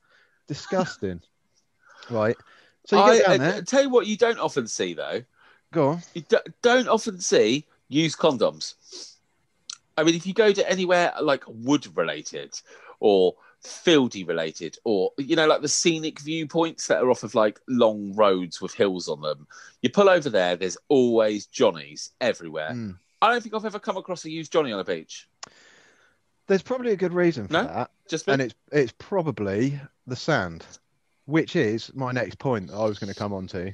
Disgusting. 0.48 1.20
right. 2.10 2.38
So 2.86 2.96
you 2.96 3.02
I, 3.12 3.20
down 3.20 3.30
I- 3.34 3.38
there. 3.38 3.62
tell 3.64 3.82
you 3.84 3.90
what, 3.90 4.08
you 4.08 4.16
don't 4.16 4.40
often 4.40 4.68
see 4.68 4.94
though. 4.94 5.24
Go 5.72 5.90
on. 5.90 6.02
You 6.14 6.22
do, 6.22 6.38
don't 6.62 6.88
often 6.88 7.20
see 7.20 7.66
used 7.88 8.18
condoms. 8.18 8.76
I 9.98 10.04
mean, 10.04 10.16
if 10.16 10.26
you 10.26 10.34
go 10.34 10.52
to 10.52 10.70
anywhere 10.70 11.14
like 11.22 11.44
wood 11.48 11.96
related 11.96 12.60
or 13.00 13.36
fieldy 13.64 14.28
related, 14.28 14.78
or 14.84 15.12
you 15.18 15.36
know, 15.36 15.48
like 15.48 15.62
the 15.62 15.68
scenic 15.68 16.20
viewpoints 16.20 16.88
that 16.88 17.02
are 17.02 17.10
off 17.10 17.24
of 17.24 17.36
like 17.36 17.60
long 17.68 18.14
roads 18.16 18.62
with 18.62 18.74
hills 18.74 19.08
on 19.08 19.22
them, 19.22 19.48
you 19.82 19.90
pull 19.90 20.10
over 20.10 20.30
there. 20.30 20.56
There's 20.56 20.78
always 20.88 21.46
Johnnies 21.46 22.12
everywhere. 22.22 22.72
Mm. 22.72 22.98
I 23.22 23.32
don't 23.32 23.42
think 23.42 23.54
I've 23.54 23.66
ever 23.66 23.80
come 23.80 23.98
across 23.98 24.26
a 24.26 24.32
used 24.32 24.52
Johnny 24.52 24.72
on 24.72 24.80
a 24.80 24.84
beach. 24.84 25.28
There's 26.48 26.64
probably 26.64 26.92
a 26.92 26.98
good 26.98 27.14
reason 27.14 27.48
for 27.48 27.54
No? 27.54 27.64
that. 27.64 27.92
Just 28.10 28.28
and 28.28 28.42
it's 28.42 28.56
it's 28.72 28.94
probably 28.98 29.80
the 30.08 30.16
sand, 30.16 30.66
which 31.26 31.56
is 31.56 31.94
my 31.94 32.12
next 32.12 32.40
point 32.40 32.68
that 32.68 32.76
I 32.76 32.86
was 32.86 33.00
going 33.00 33.14
to 33.14 33.18
come 33.18 33.32
on 33.34 33.48
to. 33.48 33.74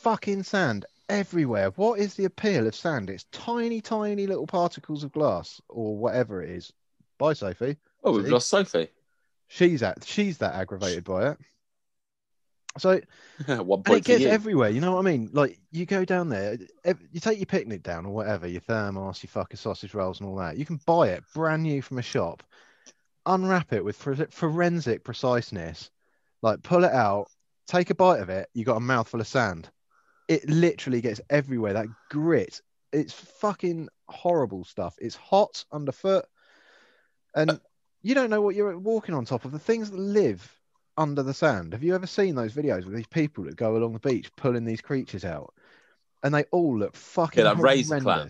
Fucking 0.00 0.42
sand 0.42 0.86
everywhere. 1.08 1.70
What 1.70 1.98
is 2.00 2.14
the 2.14 2.24
appeal 2.26 2.66
of 2.66 2.74
sand? 2.74 3.10
It's 3.10 3.24
tiny, 3.32 3.80
tiny 3.80 4.26
little 4.26 4.46
particles 4.46 5.04
of 5.04 5.12
glass 5.12 5.60
or 5.68 5.96
whatever 5.96 6.42
it 6.42 6.50
is. 6.50 6.72
Bye, 7.18 7.32
Sophie. 7.32 7.76
oh, 8.04 8.12
we've 8.12 8.26
See? 8.26 8.30
lost 8.30 8.48
Sophie. 8.48 8.88
She's 9.48 9.82
at 9.82 10.04
she's 10.04 10.38
that 10.38 10.54
aggravated 10.54 11.04
by 11.04 11.30
it. 11.30 11.38
So 12.76 13.00
One 13.46 13.82
and 13.84 13.84
point 13.84 13.98
it 14.00 14.04
gets 14.04 14.20
you. 14.20 14.28
everywhere. 14.28 14.68
You 14.68 14.80
know 14.80 14.92
what 14.92 15.00
I 15.00 15.10
mean? 15.10 15.30
Like 15.32 15.58
you 15.72 15.86
go 15.86 16.04
down 16.04 16.28
there, 16.28 16.58
you 17.12 17.20
take 17.20 17.38
your 17.38 17.46
picnic 17.46 17.82
down 17.82 18.06
or 18.06 18.12
whatever, 18.14 18.46
your 18.46 18.60
thermos, 18.60 19.22
your 19.22 19.30
fucking 19.30 19.56
sausage 19.56 19.94
rolls 19.94 20.20
and 20.20 20.28
all 20.28 20.36
that. 20.36 20.58
You 20.58 20.64
can 20.66 20.78
buy 20.86 21.08
it 21.08 21.24
brand 21.34 21.62
new 21.62 21.80
from 21.82 21.98
a 21.98 22.02
shop, 22.02 22.42
unwrap 23.26 23.72
it 23.72 23.84
with 23.84 23.96
forensic 23.96 25.02
preciseness, 25.02 25.90
like 26.42 26.62
pull 26.62 26.84
it 26.84 26.92
out, 26.92 27.28
take 27.66 27.90
a 27.90 27.94
bite 27.94 28.20
of 28.20 28.28
it. 28.28 28.48
You 28.54 28.64
got 28.64 28.76
a 28.76 28.80
mouthful 28.80 29.20
of 29.20 29.26
sand. 29.26 29.68
It 30.28 30.48
literally 30.48 31.00
gets 31.00 31.20
everywhere. 31.30 31.72
That 31.72 31.88
grit, 32.10 32.60
it's 32.92 33.12
fucking 33.12 33.88
horrible 34.08 34.64
stuff. 34.64 34.94
It's 34.98 35.16
hot 35.16 35.64
underfoot, 35.72 36.26
and 37.34 37.60
you 38.02 38.14
don't 38.14 38.30
know 38.30 38.42
what 38.42 38.54
you're 38.54 38.78
walking 38.78 39.14
on 39.14 39.24
top 39.24 39.44
of. 39.44 39.52
The 39.52 39.58
things 39.58 39.90
that 39.90 39.98
live 39.98 40.54
under 40.96 41.22
the 41.22 41.34
sand. 41.34 41.72
Have 41.72 41.82
you 41.82 41.94
ever 41.94 42.06
seen 42.06 42.34
those 42.34 42.52
videos 42.52 42.84
with 42.84 42.94
these 42.94 43.06
people 43.06 43.44
that 43.44 43.56
go 43.56 43.76
along 43.76 43.92
the 43.92 44.00
beach 44.00 44.34
pulling 44.36 44.64
these 44.64 44.80
creatures 44.80 45.24
out? 45.24 45.54
And 46.22 46.34
they 46.34 46.44
all 46.50 46.76
look 46.76 46.96
fucking 46.96 47.44
Yeah, 47.44 47.52
like 47.52 47.62
razor. 47.62 48.28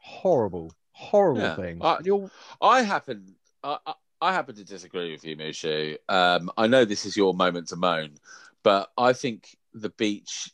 Horrible, 0.00 0.72
horrible 0.92 1.42
Yeah. 1.42 1.56
things. 1.56 1.84
I- 1.84 1.98
You're 2.04 2.30
I 2.60 2.82
happen, 2.82 3.34
I, 3.62 3.78
I, 3.86 3.94
I 4.20 4.32
happen 4.32 4.54
to 4.54 4.64
disagree 4.64 5.10
with 5.10 5.24
you, 5.24 5.36
Mushu. 5.36 5.96
Um, 6.08 6.50
I 6.56 6.68
know 6.68 6.84
this 6.84 7.04
is 7.04 7.16
your 7.16 7.34
moment 7.34 7.68
to 7.68 7.76
moan, 7.76 8.18
but 8.62 8.90
I 8.96 9.12
think 9.12 9.56
the 9.74 9.90
beach 9.90 10.52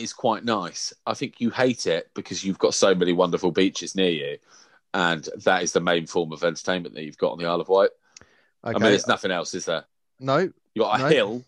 is 0.00 0.12
quite 0.12 0.44
nice. 0.44 0.92
I 1.06 1.14
think 1.14 1.40
you 1.40 1.50
hate 1.50 1.86
it 1.86 2.10
because 2.14 2.44
you've 2.44 2.58
got 2.58 2.74
so 2.74 2.94
many 2.94 3.12
wonderful 3.12 3.50
beaches 3.52 3.94
near 3.94 4.10
you, 4.10 4.38
and 4.94 5.28
that 5.44 5.62
is 5.62 5.72
the 5.72 5.80
main 5.80 6.06
form 6.06 6.32
of 6.32 6.44
entertainment 6.44 6.94
that 6.94 7.04
you've 7.04 7.18
got 7.18 7.32
on 7.32 7.38
the 7.38 7.46
Isle 7.46 7.60
of 7.60 7.68
Wight. 7.68 7.90
okay. 8.64 8.74
I 8.76 8.78
mean, 8.78 8.82
there's 8.90 9.06
nothing 9.06 9.30
else, 9.30 9.54
is 9.54 9.64
there? 9.66 9.84
no, 10.20 10.38
You've 10.74 10.84
got 10.84 11.00
a 11.00 11.02
No. 11.04 11.08
hill 11.08 11.44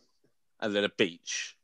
and 0.60 0.74
then 0.74 0.84
a 0.84 0.88
beach. 0.90 1.56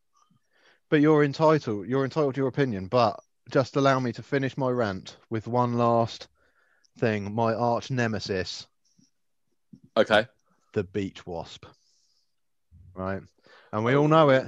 but 0.89 1.01
you're 1.01 1.25
entitled. 1.25 1.87
You're 1.89 2.05
entitled 2.05 2.35
to 2.35 2.41
your 2.41 2.49
opinion. 2.49 2.87
But 2.87 3.19
just 3.51 3.77
allow 3.77 3.99
me 4.01 4.13
to 4.13 4.23
finish 4.23 4.57
my 4.57 4.71
rant 4.71 5.17
with 5.31 5.47
one 5.49 5.75
last 5.79 6.29
thing. 6.99 7.35
My 7.35 7.55
arch 7.55 7.91
nemesis, 7.91 8.67
Okay, 9.97 10.27
the 10.73 10.85
beach 10.85 11.27
wasp. 11.27 11.65
Right, 12.95 13.21
and 13.73 13.85
we 13.85 13.95
all 13.95 14.09
know 14.09 14.31
it. 14.31 14.47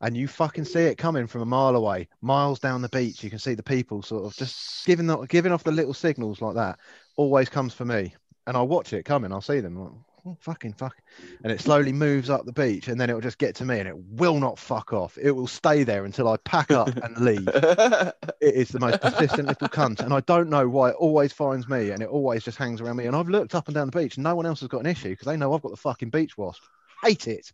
And 0.00 0.16
you 0.16 0.26
fucking 0.28 0.64
see 0.64 0.80
it 0.80 0.96
coming 0.96 1.26
from 1.26 1.42
a 1.42 1.46
mile 1.46 1.76
away, 1.76 2.08
miles 2.22 2.58
down 2.58 2.82
the 2.82 2.88
beach. 2.88 3.22
You 3.22 3.30
can 3.30 3.38
see 3.38 3.54
the 3.54 3.62
people 3.62 4.02
sort 4.02 4.24
of 4.24 4.36
just 4.36 4.86
giving 4.86 5.06
the, 5.06 5.18
giving 5.26 5.52
off 5.52 5.64
the 5.64 5.72
little 5.72 5.94
signals 5.94 6.40
like 6.40 6.54
that. 6.54 6.78
Always 7.16 7.48
comes 7.48 7.74
for 7.74 7.84
me, 7.84 8.14
and 8.46 8.56
I 8.56 8.62
watch 8.62 8.92
it 8.92 9.04
coming. 9.04 9.32
I'll 9.32 9.42
see 9.42 9.60
them. 9.60 9.78
Like, 9.78 9.92
oh, 10.26 10.36
fucking 10.40 10.72
fuck, 10.72 10.96
and 11.44 11.52
it 11.52 11.60
slowly 11.60 11.92
moves 11.92 12.30
up 12.30 12.46
the 12.46 12.52
beach, 12.52 12.88
and 12.88 12.98
then 12.98 13.10
it 13.10 13.14
will 13.14 13.20
just 13.20 13.38
get 13.38 13.54
to 13.56 13.64
me, 13.66 13.78
and 13.78 13.88
it 13.88 13.96
will 13.96 14.40
not 14.40 14.58
fuck 14.58 14.92
off. 14.94 15.18
It 15.20 15.32
will 15.32 15.46
stay 15.46 15.82
there 15.82 16.06
until 16.06 16.28
I 16.28 16.38
pack 16.38 16.70
up 16.70 16.88
and 16.96 17.16
leave. 17.18 17.48
It 18.42 18.54
is 18.54 18.70
the 18.70 18.80
most 18.80 19.02
persistent 19.02 19.48
little 19.48 19.68
cunt, 19.68 20.00
and 20.00 20.14
I 20.14 20.20
don't 20.20 20.48
know 20.48 20.66
why 20.66 20.88
it 20.88 20.96
always 20.96 21.30
finds 21.30 21.68
me, 21.68 21.90
and 21.90 22.02
it 22.02 22.08
always 22.08 22.42
just 22.42 22.56
hangs 22.56 22.80
around 22.80 22.96
me. 22.96 23.04
And 23.04 23.14
I've 23.14 23.28
looked 23.28 23.54
up 23.54 23.68
and 23.68 23.74
down 23.74 23.90
the 23.90 23.98
beach, 23.98 24.16
and 24.16 24.24
no 24.24 24.34
one 24.34 24.46
else 24.46 24.60
has 24.60 24.68
got 24.70 24.80
an 24.80 24.86
issue 24.86 25.10
because 25.10 25.26
they 25.26 25.36
know 25.36 25.52
I've 25.52 25.60
got 25.60 25.72
the 25.72 25.76
fucking 25.76 26.08
beach 26.08 26.38
wasp. 26.38 26.62
Hate 27.04 27.28
it. 27.28 27.52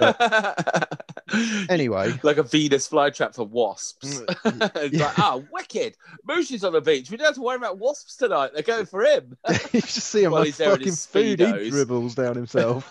Anyway, 1.70 2.12
like 2.22 2.36
a 2.36 2.42
Venus 2.42 2.86
flytrap 2.88 3.34
for 3.34 3.46
wasps. 3.46 4.20
Mm, 4.20 4.70
it's 4.76 5.00
like, 5.00 5.18
oh, 5.18 5.44
wicked! 5.50 5.96
Mushi's 6.28 6.62
on 6.62 6.74
the 6.74 6.80
beach. 6.82 7.10
We 7.10 7.16
don't 7.16 7.26
have 7.26 7.36
to 7.36 7.40
worry 7.40 7.56
about 7.56 7.78
wasps 7.78 8.16
tonight. 8.16 8.50
They're 8.52 8.62
going 8.62 8.84
for 8.84 9.02
him. 9.02 9.38
you 9.72 9.80
just 9.80 10.08
see 10.08 10.24
him 10.24 10.32
Well, 10.32 10.40
like 10.40 10.48
he's 10.48 10.56
there 10.58 10.72
in 10.72 10.78
fucking 10.78 10.92
food. 10.92 11.40
He 11.40 11.70
dribbles 11.70 12.14
down 12.14 12.34
himself. 12.36 12.90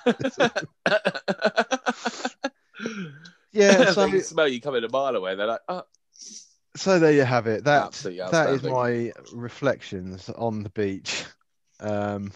yeah. 3.52 3.84
they 3.84 3.92
So, 3.92 4.10
can 4.10 4.22
smell 4.22 4.48
you 4.48 4.60
coming 4.60 4.84
a 4.84 4.90
mile 4.90 5.16
away. 5.16 5.36
They're 5.36 5.46
like, 5.46 5.62
oh, 5.68 5.84
so 6.76 7.00
there 7.00 7.12
you 7.12 7.24
have 7.24 7.48
it. 7.48 7.66
That 7.66 7.92
that 8.32 8.50
is 8.50 8.64
my 8.64 9.12
reflections 9.34 10.30
on 10.30 10.64
the 10.64 10.70
beach. 10.70 11.26
Um, 11.80 12.32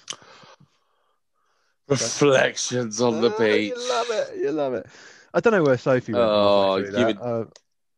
reflections 1.88 3.02
on 3.02 3.22
the 3.22 3.34
oh, 3.34 3.40
beach. 3.40 3.74
You 3.76 3.90
love 3.90 4.08
it. 4.10 4.38
You 4.38 4.52
love 4.52 4.74
it. 4.74 4.86
I 5.34 5.40
don't 5.40 5.54
know 5.54 5.64
where 5.64 5.78
Sophie 5.78 6.14
went. 6.14 6.26
Oh, 6.26 6.78
after 6.80 6.92
give 6.92 7.10
it- 7.10 7.22
Uh, 7.22 7.46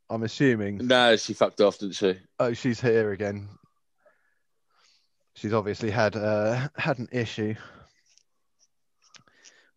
I'm 0.10 0.24
assuming. 0.24 0.78
No, 0.78 1.16
she 1.18 1.34
fucked 1.34 1.60
off, 1.62 1.80
didn't 1.80 1.96
she? 1.96 2.18
Oh, 2.40 2.54
she's 2.54 2.80
here 2.80 3.12
again. 3.12 3.50
She's 5.36 5.54
obviously 5.54 5.92
had 5.92 6.16
uh, 6.16 6.68
had 6.78 6.98
an 7.00 7.10
issue. 7.12 7.54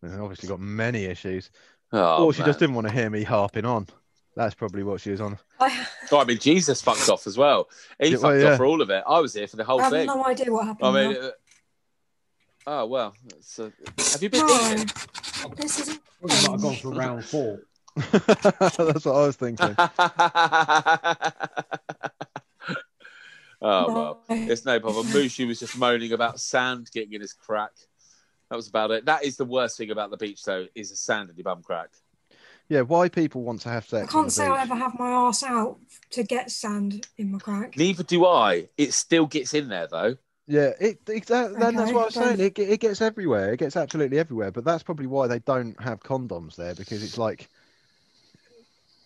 And 0.01 0.19
obviously 0.19 0.49
got 0.49 0.59
many 0.59 1.05
issues. 1.05 1.51
Oh, 1.93 2.25
or 2.25 2.33
she 2.33 2.39
man. 2.39 2.47
just 2.49 2.59
didn't 2.59 2.75
want 2.75 2.87
to 2.87 2.93
hear 2.93 3.09
me 3.09 3.23
harping 3.23 3.65
on. 3.65 3.87
That's 4.35 4.55
probably 4.55 4.83
what 4.83 5.01
she 5.01 5.11
was 5.11 5.21
on. 5.21 5.37
I 5.59 5.85
Oh, 6.13 6.19
I 6.19 6.25
mean, 6.25 6.39
Jesus 6.39 6.81
fucked 6.81 7.07
off 7.09 7.27
as 7.27 7.37
well. 7.37 7.69
He 7.99 8.07
Yeah, 8.07 8.11
fucked 8.13 8.23
well, 8.23 8.39
yeah. 8.39 8.51
off 8.51 8.57
for 8.57 8.65
all 8.65 8.81
of 8.81 8.89
it. 8.89 9.03
I 9.07 9.19
was 9.19 9.33
here 9.33 9.47
for 9.47 9.57
the 9.57 9.63
whole 9.63 9.79
have 9.79 9.91
thing. 9.91 10.07
no 10.07 10.25
idea 10.25 10.51
what 10.51 10.65
happened. 10.65 10.87
I 10.97 11.07
mean, 11.07 11.21
now. 11.21 11.31
Oh 12.67 12.85
well. 12.85 13.13
It's, 13.27 13.59
uh, 13.59 13.69
have 13.97 14.23
you 14.23 14.29
been 14.29 14.45
no, 14.45 14.75
this 15.55 15.79
is 15.87 15.99
Probably 16.19 16.35
might 16.37 16.51
have 16.51 16.61
gone 16.61 16.75
for 16.75 16.91
round 16.91 17.25
four. 17.25 17.59
That's 17.95 19.05
what 19.05 19.15
I 19.15 19.25
was 19.25 19.35
thinking. 19.35 19.75
oh 23.61 23.93
well, 23.93 24.23
it's 24.29 24.65
no 24.65 24.79
problem. 24.79 25.07
Mushu 25.07 25.47
was 25.47 25.59
just 25.59 25.77
moaning 25.77 26.13
about 26.13 26.39
sand 26.39 26.89
getting 26.93 27.13
in 27.13 27.21
his 27.21 27.33
crack. 27.33 27.71
That 28.49 28.55
was 28.55 28.67
about 28.67 28.91
it. 28.91 29.05
That 29.05 29.23
is 29.23 29.37
the 29.37 29.45
worst 29.45 29.77
thing 29.77 29.91
about 29.91 30.11
the 30.11 30.17
beach, 30.17 30.43
though, 30.43 30.67
is 30.75 30.89
the 30.89 30.95
sand 30.95 31.29
in 31.29 31.37
your 31.37 31.43
bum 31.45 31.63
crack. 31.63 31.89
Yeah, 32.67 32.81
why 32.81 33.09
people 33.09 33.43
want 33.43 33.61
to 33.61 33.69
have 33.69 33.85
sex? 33.87 33.93
I 33.93 34.01
on 34.03 34.07
can't 34.07 34.25
the 34.25 34.31
say 34.31 34.45
I 34.47 34.63
beach. 34.63 34.71
ever 34.71 34.75
have 34.75 34.99
my 34.99 35.09
ass 35.09 35.43
out 35.43 35.79
to 36.11 36.23
get 36.23 36.51
sand 36.51 37.07
in 37.17 37.31
my 37.31 37.39
crack. 37.39 37.75
Neither 37.77 38.03
do 38.03 38.25
I. 38.25 38.67
It 38.77 38.93
still 38.93 39.25
gets 39.25 39.53
in 39.53 39.69
there, 39.69 39.87
though. 39.87 40.17
Yeah, 40.51 40.73
it, 40.81 40.99
it 41.07 41.25
that, 41.27 41.57
then 41.57 41.75
that's 41.77 41.93
what 41.93 42.01
I 42.01 42.05
was 42.05 42.13
saying. 42.13 42.39
It, 42.41 42.59
it 42.59 42.81
gets 42.81 42.99
everywhere. 42.99 43.53
It 43.53 43.57
gets 43.57 43.77
absolutely 43.77 44.19
everywhere. 44.19 44.51
But 44.51 44.65
that's 44.65 44.83
probably 44.83 45.07
why 45.07 45.27
they 45.27 45.39
don't 45.39 45.79
have 45.81 46.01
condoms 46.01 46.57
there 46.57 46.75
because 46.75 47.01
it's 47.01 47.17
like, 47.17 47.47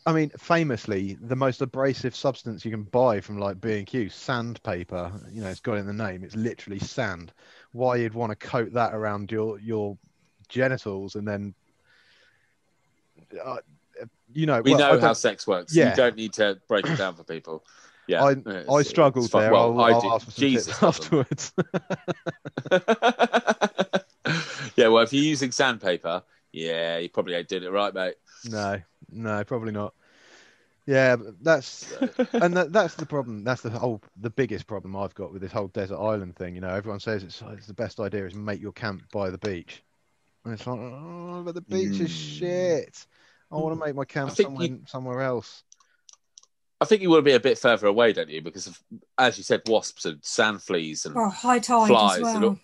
I 0.08 0.12
mean, 0.12 0.32
famously, 0.40 1.20
the 1.22 1.36
most 1.36 1.62
abrasive 1.62 2.16
substance 2.16 2.66
you 2.66 2.72
can 2.72 2.82
buy 2.82 3.22
from 3.22 3.38
like 3.38 3.62
B 3.62 3.78
and 3.78 3.86
Q, 3.86 4.10
sandpaper. 4.10 5.12
You 5.32 5.42
know, 5.42 5.50
it's 5.50 5.60
got 5.60 5.78
in 5.78 5.86
the 5.86 5.94
name. 5.94 6.24
It's 6.24 6.36
literally 6.36 6.80
sand. 6.80 7.32
Why 7.74 7.98
you'd 7.98 8.16
want 8.16 8.32
to 8.32 8.36
coat 8.36 8.74
that 8.74 8.96
around 8.96 9.32
your 9.32 9.60
your 9.60 10.00
genitals 10.50 11.14
and 11.14 11.28
then, 11.28 11.54
uh, 13.44 13.58
you 14.34 14.48
know, 14.48 14.64
We 14.64 14.72
well, 14.72 14.96
know 14.96 15.00
how 15.00 15.14
sex 15.14 15.46
works. 15.46 15.76
Yeah. 15.76 15.92
You 15.92 15.96
don't 15.96 16.16
need 16.16 16.34
to 16.34 16.60
break 16.68 16.88
it 16.88 16.98
down 16.98 17.14
for 17.14 17.24
people. 17.24 17.64
Yeah, 18.08 18.24
I 18.24 18.32
it's- 18.32 18.66
I 18.70 18.82
struggled 18.84 19.32
there. 19.32 19.52
Well, 19.52 19.80
I'll, 19.80 19.86
I 19.86 19.92
I'll 19.98 20.12
ask 20.14 20.26
for 20.26 20.32
some 20.32 20.42
Jesus 20.42 20.66
tips 20.68 20.84
afterwards. 20.84 21.54
yeah, 24.76 24.88
well, 24.88 25.04
if 25.04 25.14
you're 25.14 25.24
using 25.24 25.52
sandpaper, 25.52 26.24
yeah, 26.52 26.98
you 26.98 27.10
probably 27.10 27.36
ain't 27.36 27.48
doing 27.48 27.64
it 27.64 27.72
right, 27.72 27.94
mate. 27.94 28.16
No, 28.50 28.80
no, 29.12 29.44
probably 29.44 29.72
not. 29.72 29.94
Yeah, 30.86 31.16
that's 31.42 31.92
and 32.34 32.56
that, 32.56 32.72
that's 32.72 32.96
the 32.96 33.06
problem. 33.08 33.44
That's 33.44 33.62
the 33.62 33.72
whole 33.72 34.02
the 34.22 34.30
biggest 34.30 34.68
problem 34.68 34.96
I've 34.96 35.16
got 35.16 35.34
with 35.34 35.42
this 35.42 35.52
whole 35.52 35.68
desert 35.70 35.98
island 35.98 36.36
thing. 36.36 36.54
You 36.56 36.62
know, 36.62 36.70
everyone 36.70 37.00
says 37.00 37.24
it's, 37.24 37.42
it's 37.54 37.68
the 37.68 37.74
best 37.74 38.00
idea 38.00 38.26
is 38.26 38.36
make 38.36 38.62
your 38.62 38.72
camp 38.72 39.04
by 39.12 39.30
the 39.32 39.40
beach, 39.40 39.84
and 40.44 40.54
it's 40.54 40.68
like, 40.68 40.80
oh, 40.80 41.42
but 41.44 41.56
the 41.56 41.62
beach 41.62 42.00
is 42.00 42.12
Mm. 42.12 42.38
shit. 42.40 43.08
I 43.52 43.56
want 43.56 43.80
to 43.80 43.84
make 43.86 43.96
my 43.96 44.06
camp 44.06 44.32
somewhere 44.32 44.68
you- 44.68 44.82
somewhere 44.88 45.22
else. 45.22 45.64
I 46.82 46.86
think 46.86 47.02
you 47.02 47.10
want 47.10 47.20
to 47.20 47.30
be 47.30 47.34
a 47.36 47.40
bit 47.40 47.58
further 47.58 47.88
away, 47.88 48.12
don't 48.14 48.30
you? 48.30 48.42
Because, 48.42 48.68
of, 48.68 48.80
as 49.18 49.38
you 49.38 49.44
said, 49.44 49.62
wasps 49.68 50.06
and 50.06 50.20
sand 50.24 50.62
fleas 50.62 51.06
and 51.06 51.16
Well, 51.16 51.30
high 51.30 51.60
tide 51.60 51.88
Flies 51.88 52.20
as 52.22 52.28
and 52.34 52.42
well. 52.42 52.50
all- 52.52 52.60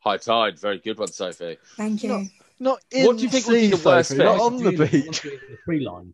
high 0.00 0.16
tide. 0.16 0.58
Very 0.58 0.78
good 0.78 0.98
one, 0.98 1.08
Sophie. 1.08 1.58
Thank 1.76 2.02
you. 2.02 2.08
No. 2.08 2.24
Not 2.60 2.80
in 2.90 3.06
What 3.06 3.18
do 3.18 3.22
you 3.22 3.28
think 3.28 3.46
would 3.46 3.52
be 3.54 3.70
sea, 3.70 3.76
the 3.76 3.88
worst 3.88 4.08
Sophie, 4.10 4.24
not 4.24 4.40
on 4.40 4.56
the 4.62 4.70
beach. 4.72 5.04
once 5.04 5.20
the 5.20 5.58
tree 5.64 5.80
line. 5.80 6.12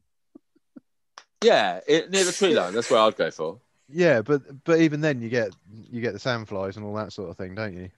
Yeah, 1.42 1.80
it, 1.86 2.10
near 2.10 2.24
the 2.24 2.32
tree 2.32 2.54
line. 2.54 2.74
That's 2.74 2.90
where 2.90 3.00
I'd 3.00 3.16
go 3.16 3.30
for. 3.30 3.58
Yeah, 3.88 4.20
but 4.22 4.64
but 4.64 4.80
even 4.80 5.00
then 5.00 5.20
you 5.22 5.28
get 5.28 5.54
you 5.90 6.00
get 6.00 6.12
the 6.12 6.18
sandflies 6.18 6.76
and 6.76 6.84
all 6.84 6.94
that 6.96 7.12
sort 7.12 7.30
of 7.30 7.36
thing, 7.36 7.54
don't 7.54 7.74
you? 7.74 7.90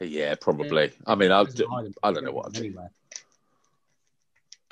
Yeah, 0.00 0.34
probably. 0.34 0.92
I 1.06 1.14
mean, 1.14 1.32
I'll 1.32 1.44
do, 1.44 1.66
island, 1.72 1.96
I 2.02 2.12
don't 2.12 2.24
know 2.24 2.32
what 2.32 2.46
I'd 2.46 2.52
do. 2.54 2.60
anywhere. 2.64 2.90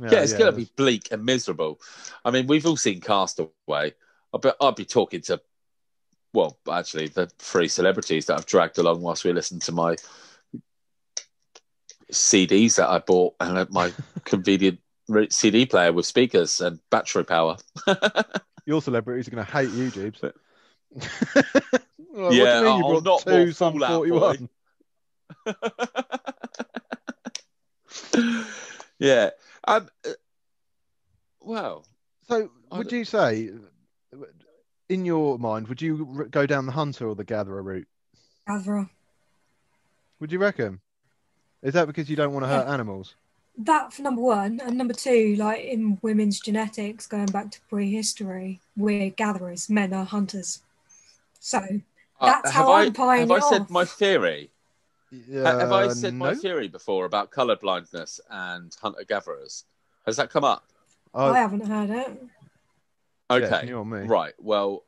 Yeah, 0.00 0.20
it's 0.20 0.32
going 0.32 0.50
to 0.50 0.56
be 0.56 0.70
bleak 0.76 1.08
and 1.10 1.24
miserable. 1.24 1.80
I 2.24 2.30
mean, 2.30 2.46
we've 2.46 2.66
all 2.66 2.76
seen 2.76 3.00
Castaway. 3.00 3.52
I'd 4.34 4.40
be, 4.40 4.50
I'd 4.60 4.76
be 4.76 4.84
talking 4.84 5.20
to, 5.22 5.40
well, 6.32 6.58
actually, 6.70 7.08
the 7.08 7.26
three 7.38 7.68
celebrities 7.68 8.26
that 8.26 8.38
I've 8.38 8.46
dragged 8.46 8.78
along 8.78 9.02
whilst 9.02 9.24
we 9.24 9.32
listen 9.32 9.60
to 9.60 9.72
my 9.72 9.96
CDs 12.10 12.76
that 12.76 12.88
I 12.88 12.98
bought 12.98 13.34
and 13.40 13.68
my 13.70 13.92
convenient 14.24 14.80
CD 15.30 15.66
player 15.66 15.92
with 15.92 16.06
speakers 16.06 16.60
and 16.60 16.78
battery 16.90 17.24
power. 17.24 17.56
Your 18.66 18.80
celebrities 18.80 19.28
are 19.28 19.32
going 19.32 19.44
to 19.44 19.52
hate 19.52 19.70
you, 19.70 19.90
Jeeves. 19.90 20.22
Yeah, 22.14 22.58
you 22.58 22.64
mean 22.64 22.76
you 22.76 22.82
brought 22.82 23.04
not 23.04 23.22
two 23.22 23.52
Sum 23.52 23.78
41? 23.78 24.48
yeah. 28.98 29.30
Um, 29.64 29.88
uh, 30.06 30.10
well, 31.40 31.86
So, 32.28 32.50
would 32.70 32.88
don't- 32.88 32.92
you 32.92 33.04
say, 33.04 33.50
in 34.88 35.04
your 35.04 35.38
mind, 35.38 35.68
would 35.68 35.82
you 35.82 36.08
r- 36.16 36.24
go 36.26 36.46
down 36.46 36.66
the 36.66 36.72
hunter 36.72 37.06
or 37.08 37.14
the 37.14 37.24
gatherer 37.24 37.62
route? 37.62 37.88
Gatherer. 38.46 38.88
Would 40.20 40.32
you 40.32 40.38
reckon? 40.38 40.80
Is 41.62 41.74
that 41.74 41.86
because 41.86 42.08
you 42.08 42.16
don't 42.16 42.32
want 42.32 42.44
to 42.44 42.48
hurt 42.48 42.68
animals? 42.68 43.14
That 43.58 43.92
for 43.92 44.02
number 44.02 44.22
one, 44.22 44.60
and 44.60 44.78
number 44.78 44.94
two, 44.94 45.34
like 45.36 45.60
in 45.64 45.98
women's 46.00 46.40
genetics, 46.40 47.06
going 47.06 47.26
back 47.26 47.50
to 47.50 47.60
prehistory, 47.68 48.60
we're 48.76 49.10
gatherers, 49.10 49.68
men 49.68 49.92
are 49.92 50.04
hunters. 50.04 50.62
So 51.38 51.58
uh, 51.58 52.26
That's 52.26 52.50
have 52.50 52.66
how 52.66 52.72
I, 52.72 52.84
I'm 52.84 52.92
buying 52.92 53.20
Have 53.28 53.30
I 53.32 53.36
it 53.38 53.44
said 53.44 53.70
my 53.70 53.84
theory? 53.84 54.50
Ha- 55.12 55.58
have 55.58 55.72
I 55.72 55.88
said 55.88 56.14
my 56.14 56.30
Uh, 56.30 56.34
theory 56.34 56.68
before 56.68 57.04
about 57.04 57.30
colour 57.30 57.56
blindness 57.56 58.20
and 58.30 58.74
hunter 58.80 59.04
gatherers? 59.04 59.64
Has 60.06 60.16
that 60.16 60.30
come 60.30 60.44
up? 60.44 60.64
Oh, 61.14 61.32
I 61.32 61.38
haven't 61.40 61.66
heard 61.66 61.90
it. 61.90 62.22
yeah, 63.30 63.36
it's 63.36 63.52
Okay, 63.52 63.66
new 63.66 63.84
me. 63.84 64.06
right. 64.06 64.34
Well, 64.38 64.84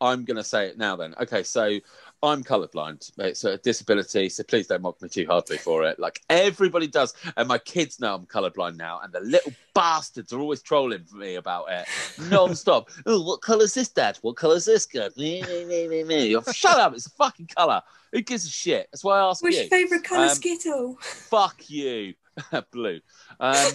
I'm 0.00 0.24
going 0.24 0.36
to 0.36 0.44
say 0.44 0.66
it 0.68 0.78
now 0.78 0.96
then. 0.96 1.14
Okay, 1.20 1.42
so 1.42 1.78
I'm 2.22 2.44
colourblind. 2.44 3.12
It's 3.18 3.44
a 3.44 3.56
disability, 3.58 4.28
so 4.28 4.42
please 4.42 4.66
don't 4.66 4.82
mock 4.82 5.00
me 5.00 5.08
too 5.08 5.26
hardly 5.26 5.56
for 5.56 5.84
it. 5.84 5.98
Like 5.98 6.20
everybody 6.28 6.86
does, 6.86 7.14
and 7.36 7.48
my 7.48 7.56
kids 7.58 7.98
know 7.98 8.14
I'm 8.14 8.26
colourblind 8.26 8.76
now, 8.76 9.00
and 9.02 9.10
the 9.12 9.20
little 9.20 9.52
bastards 9.74 10.30
are 10.32 10.38
always 10.38 10.60
trolling 10.60 11.06
me 11.14 11.36
about 11.36 11.66
it 11.70 11.86
non-stop. 12.28 12.90
oh, 13.06 13.22
what 13.22 13.40
colour's 13.40 13.72
this, 13.72 13.88
Dad? 13.88 14.18
What 14.20 14.36
colour's 14.36 14.66
this, 14.66 14.84
Dad? 14.84 15.16
Me, 15.16 15.42
me, 15.42 15.64
me, 15.64 15.88
me, 15.88 16.04
me. 16.04 16.36
Shut 16.52 16.78
up! 16.78 16.94
It's 16.94 17.06
a 17.06 17.10
fucking 17.10 17.48
colour. 17.56 17.80
Who 18.12 18.20
gives 18.20 18.44
a 18.44 18.50
shit? 18.50 18.88
That's 18.92 19.02
why 19.02 19.18
I 19.18 19.30
ask 19.30 19.42
What's 19.42 19.56
you. 19.56 19.62
your 19.62 19.70
favourite 19.70 20.04
colour 20.04 20.24
Um, 20.24 20.28
skittle? 20.30 20.98
Fuck 21.00 21.70
you, 21.70 22.14
blue. 22.70 23.00
Um, 23.38 23.72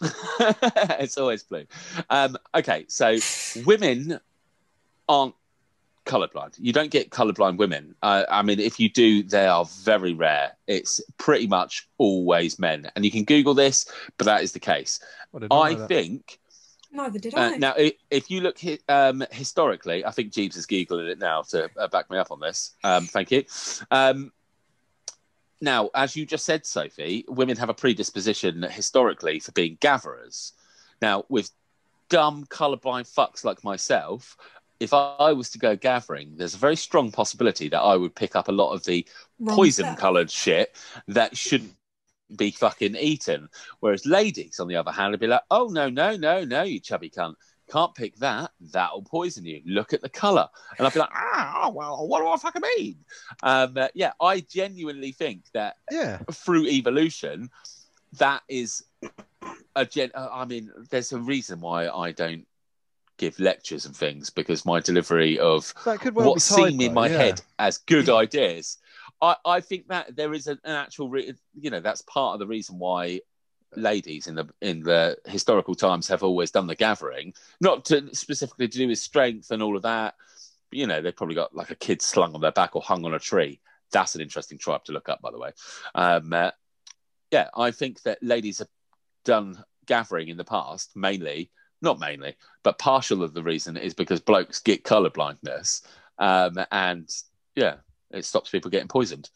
it's 0.98 1.16
always 1.16 1.44
blue. 1.44 1.66
Um, 2.10 2.36
okay, 2.56 2.86
so 2.88 3.18
women 3.64 4.18
aren't 5.08 5.34
colorblind. 6.04 6.54
You 6.58 6.72
don't 6.72 6.90
get 6.90 7.10
colorblind 7.10 7.56
women. 7.56 7.94
Uh, 8.02 8.24
I 8.28 8.42
mean, 8.42 8.60
if 8.60 8.78
you 8.78 8.88
do, 8.88 9.22
they 9.22 9.46
are 9.46 9.64
very 9.82 10.12
rare. 10.12 10.52
It's 10.66 11.00
pretty 11.18 11.46
much 11.46 11.88
always 11.98 12.58
men, 12.58 12.90
and 12.94 13.04
you 13.04 13.10
can 13.10 13.24
Google 13.24 13.54
this, 13.54 13.86
but 14.18 14.24
that 14.26 14.42
is 14.42 14.52
the 14.52 14.60
case. 14.60 15.00
I 15.34 15.38
did 15.38 15.52
I 15.52 15.74
think 15.86 16.38
Neither 16.94 17.18
did 17.18 17.34
uh, 17.34 17.40
I. 17.40 17.56
now, 17.56 17.74
if 17.76 18.30
you 18.30 18.40
look 18.40 18.60
hi- 18.60 18.78
um, 18.88 19.24
historically, 19.32 20.04
I 20.04 20.12
think 20.12 20.32
Jeeves 20.32 20.56
is 20.56 20.66
googling 20.66 21.10
it 21.10 21.18
now 21.18 21.42
to 21.42 21.68
uh, 21.76 21.88
back 21.88 22.08
me 22.08 22.18
up 22.18 22.30
on 22.30 22.38
this. 22.38 22.70
Um, 22.84 23.06
thank 23.06 23.32
you. 23.32 23.44
Um, 23.90 24.32
now, 25.60 25.90
as 25.92 26.14
you 26.14 26.24
just 26.24 26.44
said, 26.44 26.64
Sophie, 26.64 27.24
women 27.26 27.56
have 27.56 27.68
a 27.68 27.74
predisposition 27.74 28.62
historically 28.62 29.40
for 29.40 29.50
being 29.52 29.76
gatherers. 29.80 30.52
Now, 31.02 31.24
with 31.28 31.50
dumb 32.08 32.44
colourblind 32.46 33.12
fucks 33.12 33.44
like 33.44 33.64
myself, 33.64 34.36
if 34.84 34.92
I 34.94 35.32
was 35.32 35.50
to 35.50 35.58
go 35.58 35.74
gathering, 35.74 36.34
there's 36.36 36.54
a 36.54 36.58
very 36.58 36.76
strong 36.76 37.10
possibility 37.10 37.68
that 37.68 37.80
I 37.80 37.96
would 37.96 38.14
pick 38.14 38.36
up 38.36 38.48
a 38.48 38.52
lot 38.52 38.72
of 38.72 38.84
the 38.84 39.06
Wrong 39.40 39.56
poison 39.56 39.96
coloured 39.96 40.30
shit 40.30 40.76
that 41.08 41.36
shouldn't 41.36 41.74
be 42.36 42.50
fucking 42.50 42.96
eaten. 42.96 43.48
Whereas 43.80 44.06
ladies, 44.06 44.60
on 44.60 44.68
the 44.68 44.76
other 44.76 44.92
hand, 44.92 45.12
would 45.12 45.20
be 45.20 45.26
like, 45.26 45.42
oh 45.50 45.68
no, 45.68 45.88
no, 45.88 46.16
no, 46.16 46.44
no, 46.44 46.62
you 46.62 46.80
chubby 46.80 47.10
cunt. 47.10 47.34
Can't 47.72 47.94
pick 47.94 48.16
that. 48.16 48.50
That'll 48.72 49.02
poison 49.02 49.46
you. 49.46 49.62
Look 49.64 49.94
at 49.94 50.02
the 50.02 50.08
color. 50.10 50.46
And 50.76 50.86
I'd 50.86 50.92
be 50.92 50.98
like, 51.00 51.08
ah, 51.14 51.70
well, 51.74 52.06
what 52.06 52.20
do 52.20 52.28
I 52.28 52.36
fucking 52.36 52.62
mean? 52.76 52.96
Um, 53.42 53.76
uh, 53.76 53.88
yeah, 53.94 54.12
I 54.20 54.40
genuinely 54.40 55.12
think 55.12 55.44
that 55.54 55.76
Yeah. 55.90 56.18
through 56.30 56.66
evolution, 56.66 57.48
that 58.18 58.42
is 58.48 58.84
a 59.74 59.86
gen. 59.86 60.10
uh, 60.14 60.28
I 60.30 60.44
mean, 60.44 60.70
there's 60.90 61.12
a 61.12 61.18
reason 61.18 61.60
why 61.60 61.88
I 61.88 62.12
don't 62.12 62.46
give 63.16 63.38
lectures 63.38 63.86
and 63.86 63.96
things 63.96 64.30
because 64.30 64.66
my 64.66 64.80
delivery 64.80 65.38
of 65.38 65.72
well 65.86 65.98
what 66.12 66.34
be 66.34 66.40
seem 66.40 66.78
typo, 66.78 66.84
in 66.84 66.94
my 66.94 67.08
yeah. 67.08 67.16
head 67.16 67.40
as 67.58 67.78
good 67.78 68.10
ideas. 68.10 68.78
I, 69.22 69.36
I 69.44 69.60
think 69.60 69.88
that 69.88 70.16
there 70.16 70.34
is 70.34 70.46
an, 70.48 70.58
an 70.64 70.74
actual, 70.74 71.08
re- 71.08 71.34
you 71.58 71.70
know, 71.70 71.80
that's 71.80 72.02
part 72.02 72.34
of 72.34 72.40
the 72.40 72.46
reason 72.46 72.78
why 72.78 73.20
ladies 73.76 74.26
in 74.26 74.34
the 74.34 74.48
in 74.60 74.80
the 74.80 75.16
historical 75.26 75.74
times 75.74 76.08
have 76.08 76.22
always 76.22 76.50
done 76.50 76.66
the 76.66 76.74
gathering, 76.74 77.34
not 77.60 77.84
to 77.86 78.14
specifically 78.14 78.68
to 78.68 78.78
do 78.78 78.88
with 78.88 78.98
strength 78.98 79.50
and 79.50 79.62
all 79.62 79.76
of 79.76 79.82
that. 79.82 80.14
But, 80.70 80.78
you 80.78 80.86
know, 80.86 81.00
they've 81.00 81.14
probably 81.14 81.36
got 81.36 81.54
like 81.54 81.70
a 81.70 81.76
kid 81.76 82.02
slung 82.02 82.34
on 82.34 82.40
their 82.40 82.52
back 82.52 82.74
or 82.74 82.82
hung 82.82 83.04
on 83.04 83.14
a 83.14 83.18
tree. 83.18 83.60
That's 83.92 84.14
an 84.14 84.20
interesting 84.20 84.58
tribe 84.58 84.84
to 84.84 84.92
look 84.92 85.08
up, 85.08 85.20
by 85.22 85.30
the 85.30 85.38
way. 85.38 85.52
Um, 85.94 86.32
uh, 86.32 86.50
yeah, 87.30 87.48
I 87.56 87.70
think 87.70 88.02
that 88.02 88.22
ladies 88.22 88.58
have 88.58 88.68
done 89.24 89.62
gathering 89.86 90.28
in 90.28 90.36
the 90.36 90.44
past 90.44 90.96
mainly, 90.96 91.50
not 91.84 92.00
mainly, 92.00 92.36
but 92.62 92.78
partial 92.78 93.22
of 93.22 93.34
the 93.34 93.42
reason 93.42 93.76
is 93.76 93.94
because 93.94 94.20
blokes 94.20 94.58
get 94.58 94.84
colour 94.84 95.10
blindness, 95.10 95.82
um, 96.18 96.58
and 96.72 97.08
yeah, 97.54 97.76
it 98.10 98.24
stops 98.24 98.50
people 98.50 98.70
getting 98.70 98.88
poisoned. 98.88 99.30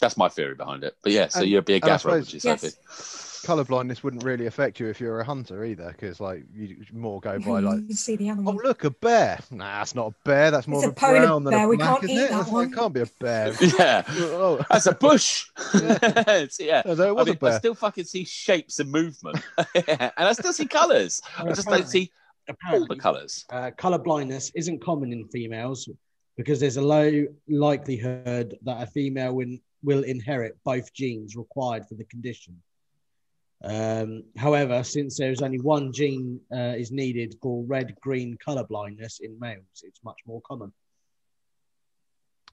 That's 0.00 0.16
my 0.16 0.28
theory 0.28 0.54
behind 0.54 0.84
it. 0.84 0.94
But 1.02 1.12
yeah, 1.12 1.28
so 1.28 1.40
And- 1.40 1.48
you'd 1.50 1.64
be 1.64 1.74
a 1.74 1.76
and 1.76 1.84
I 1.84 1.88
gatherer, 1.88 2.18
would 2.18 2.32
you, 2.32 2.40
Yes. 2.42 2.60
Sophie? 2.62 3.46
Color 3.46 3.64
blindness 3.64 4.02
wouldn't 4.02 4.24
really 4.24 4.46
affect 4.46 4.80
you 4.80 4.88
if 4.88 5.00
you're 5.00 5.20
a 5.20 5.24
hunter 5.24 5.64
either, 5.64 5.92
because 5.92 6.18
like 6.20 6.42
you 6.52 6.84
more 6.92 7.20
go 7.20 7.38
by 7.38 7.60
like, 7.60 7.80
you 7.86 7.94
see 7.94 8.16
the 8.16 8.28
oh 8.28 8.32
animal. 8.32 8.54
look, 8.56 8.82
a 8.82 8.90
bear. 8.90 9.38
Nah, 9.52 9.80
it's 9.80 9.94
not 9.94 10.08
a 10.08 10.14
bear. 10.24 10.50
That's 10.50 10.66
more 10.66 10.80
It's 10.80 10.86
of 10.88 10.90
a 10.90 10.96
a 10.96 10.98
polar 10.98 11.20
brown 11.20 11.44
than 11.44 11.52
bear, 11.52 11.64
a 11.64 11.68
we 11.68 11.76
black, 11.76 11.88
can't 12.00 12.04
isn't 12.04 12.16
eat 12.16 12.18
it? 12.18 12.22
that 12.22 12.30
That's- 12.30 12.50
one. 12.52 12.72
It 12.72 12.74
can't 12.74 12.92
be 12.92 13.00
a 13.02 13.06
bear. 13.20 13.54
Yeah, 13.78 14.02
oh, 14.08 14.60
that's 14.68 14.86
a 14.86 14.92
bush. 14.92 15.46
Yeah. 15.72 15.98
It's- 16.02 16.58
yeah. 16.60 16.82
no, 16.84 16.96
there 16.96 17.06
I, 17.16 17.24
mean, 17.24 17.28
a 17.28 17.30
I 17.30 17.34
bear. 17.34 17.58
still 17.60 17.74
fucking 17.76 18.04
see 18.04 18.24
shapes 18.24 18.80
and 18.80 18.90
movement, 18.90 19.38
and 19.74 20.12
I 20.16 20.32
still 20.32 20.52
see 20.52 20.66
colours. 20.66 21.20
I 21.38 21.44
just 21.52 21.68
don't 21.68 21.88
see 21.88 22.10
all 22.68 22.86
the 22.86 22.96
colours. 22.96 23.44
uh, 23.50 23.70
color 23.76 23.98
blindness 23.98 24.50
isn't 24.56 24.82
common 24.82 25.12
in 25.12 25.28
females 25.28 25.88
because 26.36 26.58
there's 26.58 26.76
a 26.76 26.82
low 26.82 27.24
likelihood 27.48 28.58
that 28.62 28.82
a 28.82 28.86
female 28.86 29.34
will, 29.34 29.56
will 29.82 30.02
inherit 30.02 30.56
both 30.64 30.92
genes 30.92 31.36
required 31.36 31.86
for 31.88 31.94
the 31.94 32.04
condition. 32.04 32.60
Um, 33.62 34.24
however, 34.36 34.84
since 34.84 35.16
there's 35.16 35.42
only 35.42 35.60
one 35.60 35.92
gene 35.92 36.40
uh, 36.52 36.74
is 36.76 36.92
needed 36.92 37.34
for 37.42 37.64
red-green 37.64 38.36
color 38.38 38.64
blindness 38.64 39.18
in 39.20 39.38
males, 39.40 39.82
it's 39.82 40.02
much 40.04 40.20
more 40.26 40.40
common. 40.42 40.72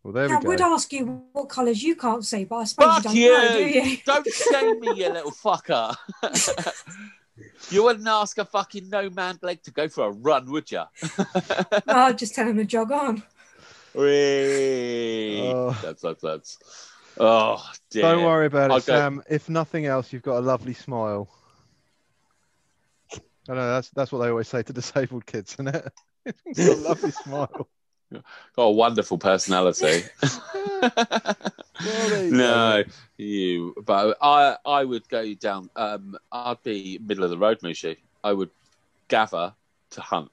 Well, 0.03 0.13
there 0.13 0.29
Yeah, 0.29 0.39
I 0.43 0.47
would 0.47 0.61
ask 0.61 0.91
you 0.93 1.23
what 1.31 1.49
colours 1.49 1.81
you 1.81 1.95
can't 1.95 2.25
see, 2.25 2.45
but 2.45 2.57
I 2.57 2.63
suppose 2.65 3.03
Fuck 3.03 3.13
you 3.15 3.29
don't 3.29 3.43
know, 3.43 3.57
do 3.57 3.65
you! 3.65 3.81
you? 3.81 3.97
Don't 4.05 4.27
shame 4.27 4.79
me, 4.79 4.87
you 4.95 5.09
little 5.09 5.31
fucker. 5.43 5.95
you 7.71 7.83
wouldn't 7.83 8.07
ask 8.07 8.37
a 8.37 8.45
fucking 8.45 8.89
no 8.89 9.09
man 9.09 9.37
Blake 9.37 9.63
to 9.63 9.71
go 9.71 9.87
for 9.87 10.05
a 10.05 10.11
run, 10.11 10.51
would 10.51 10.71
you? 10.71 10.83
I'll 11.87 12.13
just 12.13 12.35
tell 12.35 12.47
him 12.47 12.57
to 12.57 12.65
jog 12.65 12.91
on. 12.91 13.23
Whee! 13.95 15.41
Oh. 15.53 15.79
That's 15.81 16.01
that's 16.01 16.21
that's. 16.21 16.57
Oh 17.19 17.63
dear. 17.89 18.01
Don't 18.03 18.23
worry 18.23 18.45
about 18.47 18.71
I'll 18.71 18.77
it, 18.77 18.85
go- 18.85 18.93
Sam. 18.97 19.23
If 19.29 19.49
nothing 19.49 19.85
else, 19.85 20.11
you've 20.11 20.23
got 20.23 20.37
a 20.37 20.41
lovely 20.41 20.73
smile. 20.73 21.29
I 23.47 23.53
know 23.53 23.67
that's 23.73 23.89
that's 23.89 24.11
what 24.11 24.19
they 24.19 24.29
always 24.29 24.47
say 24.47 24.63
to 24.63 24.73
disabled 24.73 25.25
kids, 25.25 25.53
isn't 25.53 25.67
it? 25.67 25.93
A 26.57 26.75
lovely 26.75 27.11
smile. 27.23 27.67
Got 28.11 28.63
a 28.63 28.71
wonderful 28.71 29.17
personality. 29.17 30.03
Well, 31.85 32.31
no, 32.31 32.83
go. 32.83 32.91
you. 33.17 33.75
But 33.85 34.17
I, 34.21 34.55
I 34.65 34.83
would 34.85 35.07
go 35.09 35.33
down. 35.33 35.69
Um, 35.75 36.17
I'd 36.31 36.63
be 36.63 36.99
middle 37.05 37.23
of 37.25 37.29
the 37.29 37.37
road, 37.37 37.59
Mushi. 37.59 37.97
I 38.23 38.31
would 38.31 38.49
gather 39.09 39.53
to 39.91 40.01
hunt. 40.01 40.31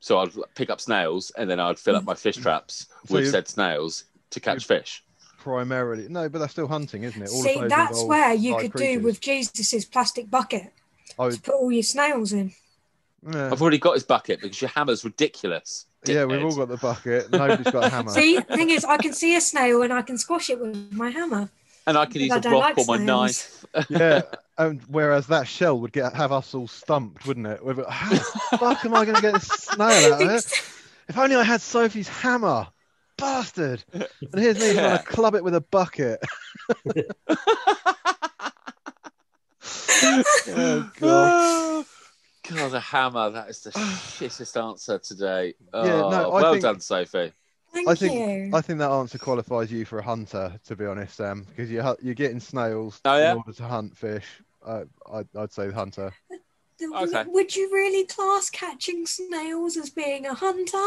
So 0.00 0.18
I'd 0.20 0.30
pick 0.54 0.70
up 0.70 0.80
snails, 0.80 1.32
and 1.36 1.50
then 1.50 1.58
I'd 1.58 1.78
fill 1.78 1.96
up 1.96 2.04
my 2.04 2.14
fish 2.14 2.36
traps 2.36 2.86
So 3.06 3.14
with 3.16 3.30
said 3.30 3.48
snails 3.48 4.04
to 4.30 4.40
catch 4.40 4.64
fish. 4.64 5.02
Primarily, 5.48 6.08
no, 6.10 6.28
but 6.28 6.40
that's 6.40 6.52
still 6.52 6.68
hunting, 6.68 7.04
isn't 7.04 7.22
it? 7.22 7.30
All 7.30 7.40
of 7.40 7.42
See, 7.42 7.58
those 7.58 7.70
that's 7.70 8.04
where 8.04 8.34
you 8.34 8.54
could 8.56 8.72
creatures. 8.72 8.98
do 8.98 9.02
with 9.02 9.20
Jesus's 9.20 9.86
plastic 9.86 10.30
bucket 10.30 10.74
I 11.18 11.30
to 11.30 11.36
oh. 11.36 11.38
put 11.42 11.54
all 11.54 11.72
your 11.72 11.82
snails 11.82 12.34
in. 12.34 12.52
yeah, 13.32 13.50
I've 13.50 13.62
already 13.62 13.78
got 13.78 13.94
his 13.94 14.02
bucket 14.02 14.42
because 14.42 14.60
your 14.60 14.68
hammer's 14.68 15.06
ridiculous. 15.06 15.86
yeah, 16.04 16.26
we've 16.26 16.44
all 16.44 16.54
got 16.54 16.68
the 16.68 16.76
bucket. 16.76 17.30
Nobody's 17.32 17.72
got 17.72 17.84
a 17.84 17.88
hammer. 17.88 18.10
See, 18.10 18.36
the 18.36 18.42
thing 18.42 18.68
is, 18.68 18.84
I 18.84 18.98
can 18.98 19.14
see 19.14 19.36
a 19.36 19.40
snail 19.40 19.80
and 19.80 19.90
I 19.90 20.02
can 20.02 20.18
squash 20.18 20.50
it 20.50 20.60
with 20.60 20.92
my 20.92 21.08
hammer. 21.08 21.48
And 21.86 21.96
I 21.96 22.04
can 22.04 22.20
use 22.20 22.32
I 22.32 22.36
a 22.36 22.40
rock 22.52 22.76
like 22.76 22.78
or 22.78 22.84
my 22.84 22.98
knife. 22.98 23.64
yeah, 23.88 24.20
and 24.58 24.82
whereas 24.88 25.28
that 25.28 25.48
shell 25.48 25.80
would 25.80 25.92
get 25.92 26.12
have 26.12 26.30
us 26.30 26.52
all 26.52 26.68
stumped, 26.68 27.26
wouldn't 27.26 27.46
it? 27.46 27.64
With 27.64 27.82
how 27.88 28.10
the 28.10 28.20
fuck 28.58 28.84
am 28.84 28.92
I 28.92 29.06
going 29.06 29.16
to 29.16 29.22
get 29.22 29.32
this 29.32 29.46
snail 29.48 30.12
out 30.12 30.20
of 30.20 30.28
it? 30.30 30.44
If 31.08 31.16
only 31.16 31.36
I 31.36 31.42
had 31.42 31.62
Sophie's 31.62 32.08
hammer, 32.08 32.66
bastard! 33.18 33.84
And 33.92 34.40
here's 34.42 34.58
me 34.58 34.72
trying 34.72 34.98
to 34.98 35.04
club 35.04 35.34
it 35.34 35.44
with 35.44 35.54
a 35.54 35.60
bucket. 35.60 36.20
oh 40.50 40.90
god! 41.00 41.84
God, 42.50 42.74
a 42.74 42.80
hammer. 42.80 43.30
That 43.30 43.50
is 43.50 43.60
the 43.60 43.70
shittest 43.70 44.56
answer 44.62 44.98
today. 44.98 45.54
Oh, 45.72 45.84
Yeah, 45.86 46.00
no, 46.00 46.30
I 46.32 46.42
well 46.42 46.52
think- 46.52 46.62
done, 46.62 46.80
Sophie. 46.80 47.32
Thank 47.70 47.86
I 47.86 47.94
think 47.94 48.14
you. 48.14 48.50
I 48.56 48.62
think 48.62 48.78
that 48.78 48.90
answer 48.90 49.18
qualifies 49.18 49.70
you 49.70 49.84
for 49.84 49.98
a 49.98 50.02
hunter, 50.02 50.58
to 50.66 50.74
be 50.74 50.86
honest, 50.86 51.16
Sam, 51.16 51.44
because 51.50 51.70
you 51.70 51.82
hu- 51.82 51.98
you're 52.00 52.14
getting 52.14 52.40
snails 52.40 52.98
Oh, 53.04 53.18
yeah? 53.18 53.32
in 53.32 53.36
order 53.38 53.52
to 53.52 53.62
hunt 53.64 53.94
fish. 53.94 54.24
Uh, 54.64 54.84
I'd, 55.12 55.28
I'd 55.36 55.52
say 55.52 55.70
hunter. 55.70 56.10
Okay. 56.82 57.24
Would 57.26 57.54
you 57.54 57.70
really 57.70 58.06
class 58.06 58.48
catching 58.48 59.04
snails 59.04 59.76
as 59.76 59.90
being 59.90 60.24
a 60.24 60.32
hunter? 60.32 60.82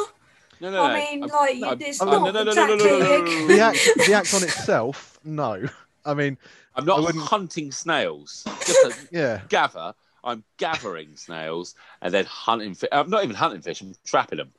No, 0.61 0.69
no, 0.69 0.83
I 0.83 0.87
no. 0.87 0.93
mean, 0.93 1.23
I'm- 1.23 1.31
like, 1.31 1.57
no, 1.57 1.67
I'm- 1.69 1.81
it's 1.81 2.01
oh, 2.01 2.05
not 2.05 2.11
no, 2.11 2.31
no, 2.31 2.43
no, 2.43 2.53
no, 2.53 2.53
no, 2.53 2.65
no, 2.67 2.73
exactly 2.73 2.89
no, 2.89 2.99
no, 2.99 3.17
no, 3.17 3.25
no, 3.25 3.47
The 3.47 3.57
no. 3.57 3.63
act, 3.63 3.89
the 4.07 4.13
act 4.13 4.33
on 4.35 4.43
itself, 4.43 5.19
no. 5.23 5.63
I 6.05 6.13
mean, 6.13 6.37
I'm 6.75 6.85
not 6.85 7.15
hunting 7.15 7.71
snails. 7.71 8.43
Just 8.65 8.85
a 8.85 9.07
yeah, 9.11 9.41
gather. 9.49 9.93
I'm 10.23 10.43
gathering 10.57 11.15
snails 11.15 11.73
and 12.01 12.13
then 12.13 12.25
hunting 12.25 12.75
fish. 12.75 12.89
I'm 12.91 13.09
not 13.09 13.23
even 13.23 13.35
hunting 13.35 13.61
fish. 13.61 13.81
I'm 13.81 13.95
trapping 14.05 14.37
them. 14.37 14.51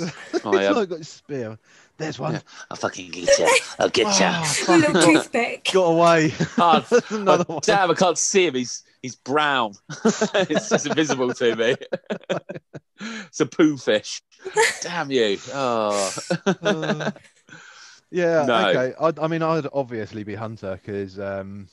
I, 0.00 0.04
He's 0.32 0.44
um, 0.44 0.52
not 0.52 0.88
got 0.88 0.98
his 0.98 1.08
spear. 1.08 1.58
There's 1.96 2.18
one. 2.18 2.34
Yeah. 2.34 2.40
I'll 2.70 2.76
fucking 2.76 3.10
get 3.10 3.38
you. 3.38 3.58
I'll 3.78 3.88
get 3.88 4.06
you. 4.20 4.26
Oh, 4.26 4.40
a 4.40 4.44
fuck, 4.44 4.68
little 4.68 4.92
got, 4.92 5.04
toothpick. 5.04 5.70
got 5.72 5.82
away. 5.82 6.32
Oh, 6.58 6.86
another 7.10 7.44
oh, 7.48 7.54
one. 7.54 7.60
damn, 7.64 7.90
I 7.90 7.94
can't 7.94 8.16
see 8.16 8.46
him. 8.46 8.54
He's 8.54 8.84
he's 9.02 9.16
brown. 9.16 9.72
it's 10.04 10.68
just 10.68 10.86
invisible 10.86 11.32
to 11.34 11.56
me. 11.56 11.76
it's 13.00 13.40
a 13.40 13.46
poo 13.46 13.76
fish. 13.76 14.22
Damn 14.82 15.10
you. 15.10 15.38
Oh. 15.52 16.12
Uh, 16.46 17.10
yeah, 18.10 18.44
No. 18.44 18.68
okay. 18.68 18.94
I, 19.00 19.24
I 19.24 19.28
mean, 19.28 19.42
I'd 19.42 19.66
obviously 19.72 20.24
be 20.24 20.34
hunter 20.34 20.78
because, 20.82 21.18
um, 21.18 21.68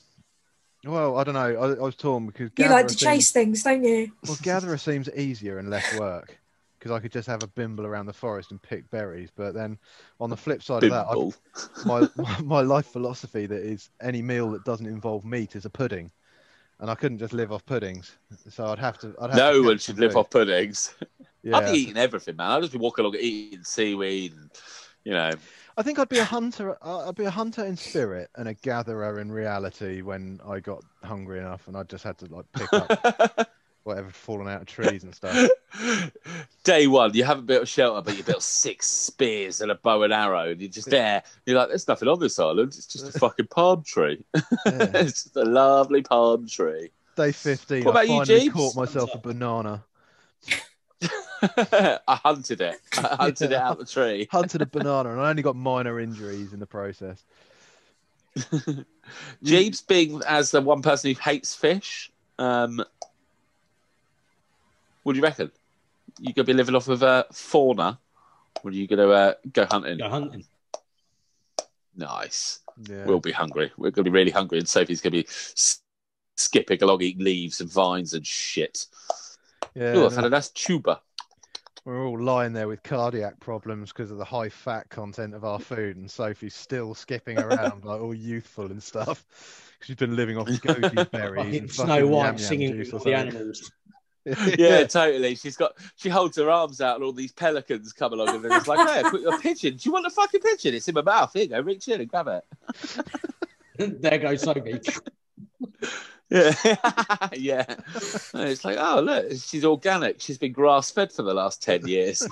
well, 0.84 1.18
I 1.18 1.24
don't 1.24 1.34
know. 1.34 1.40
I, 1.40 1.70
I 1.74 1.82
was 1.82 1.96
torn 1.96 2.26
because 2.26 2.50
You 2.56 2.68
like 2.68 2.86
to 2.88 2.94
seems- 2.94 3.00
chase 3.02 3.30
things, 3.32 3.62
don't 3.62 3.82
you? 3.84 4.12
Well, 4.26 4.38
gatherer 4.42 4.78
seems 4.78 5.08
easier 5.16 5.58
and 5.58 5.68
less 5.70 5.98
work 5.98 6.38
because 6.78 6.92
I 6.92 7.00
could 7.00 7.10
just 7.10 7.26
have 7.26 7.42
a 7.42 7.48
bimble 7.48 7.84
around 7.86 8.06
the 8.06 8.12
forest 8.12 8.52
and 8.52 8.62
pick 8.62 8.88
berries. 8.90 9.30
But 9.34 9.52
then, 9.54 9.78
on 10.20 10.30
the 10.30 10.36
flip 10.36 10.62
side 10.62 10.84
of 10.84 10.90
that, 10.90 11.06
I, 11.08 11.84
my, 11.84 12.08
my 12.16 12.40
my 12.40 12.60
life 12.60 12.86
philosophy 12.86 13.46
that 13.46 13.60
is 13.62 13.90
any 14.00 14.22
meal 14.22 14.50
that 14.52 14.64
doesn't 14.64 14.86
involve 14.86 15.24
meat 15.24 15.56
is 15.56 15.64
a 15.64 15.70
pudding, 15.70 16.12
and 16.80 16.90
I 16.90 16.94
couldn't 16.94 17.18
just 17.18 17.32
live 17.32 17.52
off 17.52 17.64
puddings. 17.66 18.16
So 18.48 18.66
I'd 18.66 18.78
have 18.78 18.98
to. 18.98 19.14
I'd 19.20 19.30
have 19.30 19.38
No 19.38 19.52
to 19.62 19.64
one 19.68 19.78
should 19.78 19.98
live 19.98 20.12
food. 20.12 20.18
off 20.18 20.30
puddings. 20.30 20.94
Yeah, 21.42 21.56
I'd 21.58 21.72
be 21.72 21.78
eating 21.78 21.96
everything, 21.96 22.36
man. 22.36 22.50
I'd 22.50 22.60
just 22.62 22.72
be 22.72 22.78
walking 22.78 23.04
along 23.04 23.16
eating 23.20 23.62
seaweed 23.62 24.32
and, 24.32 24.50
you 25.04 25.12
know. 25.12 25.32
I 25.76 25.82
think 25.82 26.00
I'd 26.00 26.08
be 26.08 26.18
a 26.18 26.24
hunter. 26.24 26.76
I'd 26.84 27.14
be 27.14 27.26
a 27.26 27.30
hunter 27.30 27.64
in 27.64 27.76
spirit 27.76 28.28
and 28.36 28.48
a 28.48 28.54
gatherer 28.54 29.20
in 29.20 29.30
reality 29.30 30.02
when 30.02 30.40
I 30.46 30.58
got 30.58 30.82
hungry 31.04 31.38
enough, 31.38 31.68
and 31.68 31.76
I 31.76 31.84
just 31.84 32.02
had 32.02 32.18
to 32.18 32.26
like 32.26 32.46
pick 32.52 32.72
up 32.72 33.48
whatever 33.88 34.10
fallen 34.10 34.46
out 34.48 34.60
of 34.60 34.66
trees 34.68 35.02
and 35.02 35.14
stuff. 35.14 35.48
Day 36.64 36.86
one, 36.86 37.14
you 37.14 37.24
haven't 37.24 37.46
built 37.46 37.64
a 37.64 37.66
shelter, 37.66 38.02
but 38.02 38.16
you 38.16 38.22
built 38.22 38.42
six 38.42 38.86
spears 38.86 39.60
and 39.60 39.70
a 39.70 39.74
bow 39.74 40.02
and 40.02 40.12
arrow, 40.12 40.50
and 40.50 40.60
you're 40.60 40.70
just 40.70 40.90
there. 40.90 41.22
You're 41.46 41.58
like, 41.58 41.68
there's 41.68 41.88
nothing 41.88 42.08
on 42.08 42.20
this 42.20 42.38
island. 42.38 42.74
It's 42.76 42.86
just 42.86 43.14
a 43.14 43.18
fucking 43.18 43.46
palm 43.48 43.82
tree. 43.82 44.24
Yeah. 44.34 44.90
it's 44.94 45.24
just 45.24 45.36
a 45.36 45.44
lovely 45.44 46.02
palm 46.02 46.46
tree. 46.46 46.90
Day 47.16 47.32
fifteen, 47.32 47.84
What 47.84 47.96
I 47.96 48.04
about 48.04 48.08
you, 48.12 48.18
finally 48.24 48.40
Jeeves? 48.40 48.54
caught 48.54 48.76
myself 48.76 49.10
a 49.14 49.18
banana. 49.18 49.84
I 51.40 51.98
hunted 52.06 52.60
it. 52.60 52.76
I 52.96 53.16
hunted 53.16 53.52
it 53.52 53.56
out 53.56 53.78
the 53.78 53.84
tree. 53.84 54.28
hunted 54.30 54.60
a 54.62 54.66
banana 54.66 55.10
and 55.12 55.20
I 55.20 55.30
only 55.30 55.42
got 55.42 55.56
minor 55.56 55.98
injuries 56.00 56.52
in 56.52 56.60
the 56.60 56.66
process. 56.66 57.22
Jeeves 59.42 59.80
being 59.82 60.20
as 60.26 60.50
the 60.50 60.60
one 60.60 60.82
person 60.82 61.12
who 61.12 61.20
hates 61.20 61.54
fish. 61.54 62.10
Um, 62.38 62.84
what 65.08 65.14
do 65.14 65.20
you 65.20 65.24
reckon? 65.24 65.50
You 66.20 66.34
gonna 66.34 66.44
be 66.44 66.52
living 66.52 66.74
off 66.74 66.86
of 66.88 67.02
uh, 67.02 67.24
fauna, 67.32 67.98
or 68.62 68.68
are 68.68 68.74
you 68.74 68.86
gonna 68.86 69.08
uh, 69.08 69.34
go 69.50 69.64
hunting? 69.64 69.96
Go 69.96 70.10
hunting. 70.10 70.44
Nice. 71.96 72.60
Yeah. 72.86 73.06
We'll 73.06 73.18
be 73.18 73.32
hungry. 73.32 73.72
We're 73.78 73.90
gonna 73.90 74.04
be 74.04 74.10
really 74.10 74.30
hungry, 74.30 74.58
and 74.58 74.68
Sophie's 74.68 75.00
gonna 75.00 75.12
be 75.12 75.26
s- 75.26 75.80
skipping 76.36 76.82
along, 76.82 77.00
eating 77.00 77.24
leaves 77.24 77.62
and 77.62 77.72
vines 77.72 78.12
and 78.12 78.26
shit. 78.26 78.84
yeah. 79.74 79.94
oh, 79.96 80.04
I've 80.04 80.14
had 80.14 80.26
a 80.26 80.28
nice 80.28 80.50
tuba. 80.50 81.00
We're 81.86 82.06
all 82.06 82.20
lying 82.20 82.52
there 82.52 82.68
with 82.68 82.82
cardiac 82.82 83.40
problems 83.40 83.90
because 83.90 84.10
of 84.10 84.18
the 84.18 84.26
high 84.26 84.50
fat 84.50 84.90
content 84.90 85.34
of 85.34 85.42
our 85.42 85.58
food, 85.58 85.96
and 85.96 86.10
Sophie's 86.10 86.54
still 86.54 86.92
skipping 86.92 87.38
around 87.38 87.86
like 87.86 88.02
all 88.02 88.12
youthful 88.12 88.66
and 88.66 88.82
stuff. 88.82 89.24
She's 89.80 89.96
been 89.96 90.16
living 90.16 90.36
off 90.36 90.48
goji 90.48 91.10
berries 91.10 91.60
and 91.60 91.72
Snow 91.72 91.86
fucking 91.86 92.04
yam 92.04 92.10
White 92.10 92.40
singing 92.40 92.72
juice 92.74 92.92
with 92.92 93.04
the 93.04 93.14
animals. 93.14 93.72
Yeah, 94.58 94.84
totally. 94.86 95.34
She's 95.34 95.56
got 95.56 95.72
she 95.96 96.08
holds 96.08 96.36
her 96.36 96.50
arms 96.50 96.80
out 96.80 96.96
and 96.96 97.04
all 97.04 97.12
these 97.12 97.32
pelicans 97.32 97.92
come 97.92 98.12
along 98.12 98.28
and 98.34 98.44
then 98.44 98.52
it's 98.52 98.68
like, 98.68 98.88
hey, 98.88 99.02
put 99.08 99.20
your 99.20 99.38
pigeon. 99.40 99.76
Do 99.76 99.88
you 99.88 99.92
want 99.92 100.06
a 100.06 100.10
fucking 100.10 100.40
pigeon? 100.40 100.74
It's 100.74 100.88
in 100.88 100.94
my 100.94 101.02
mouth. 101.02 101.32
Here 101.32 101.42
you 101.42 101.48
go, 101.48 101.60
reach 101.60 101.88
in 101.88 102.00
and 102.00 102.10
grab 102.10 102.28
it. 102.28 102.44
there 104.02 104.18
goes 104.18 104.42
Sophie. 104.42 104.80
Yeah. 106.30 106.52
yeah. 107.32 107.64
And 108.34 108.50
it's 108.50 108.62
like, 108.62 108.76
oh 108.78 109.00
look, 109.00 109.30
she's 109.30 109.64
organic. 109.64 110.20
She's 110.20 110.36
been 110.36 110.52
grass 110.52 110.90
fed 110.90 111.10
for 111.10 111.22
the 111.22 111.32
last 111.32 111.62
ten 111.62 111.86
years. 111.86 112.22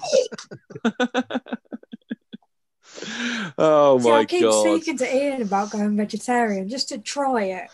oh 3.56 3.98
See, 3.98 4.10
I 4.10 4.26
keep 4.26 4.42
god. 4.42 4.60
speaking 4.60 4.98
to 4.98 5.16
Ian 5.16 5.40
about 5.40 5.70
going 5.70 5.96
vegetarian 5.96 6.68
just 6.68 6.90
to 6.90 6.98
try 6.98 7.44
it. 7.44 7.70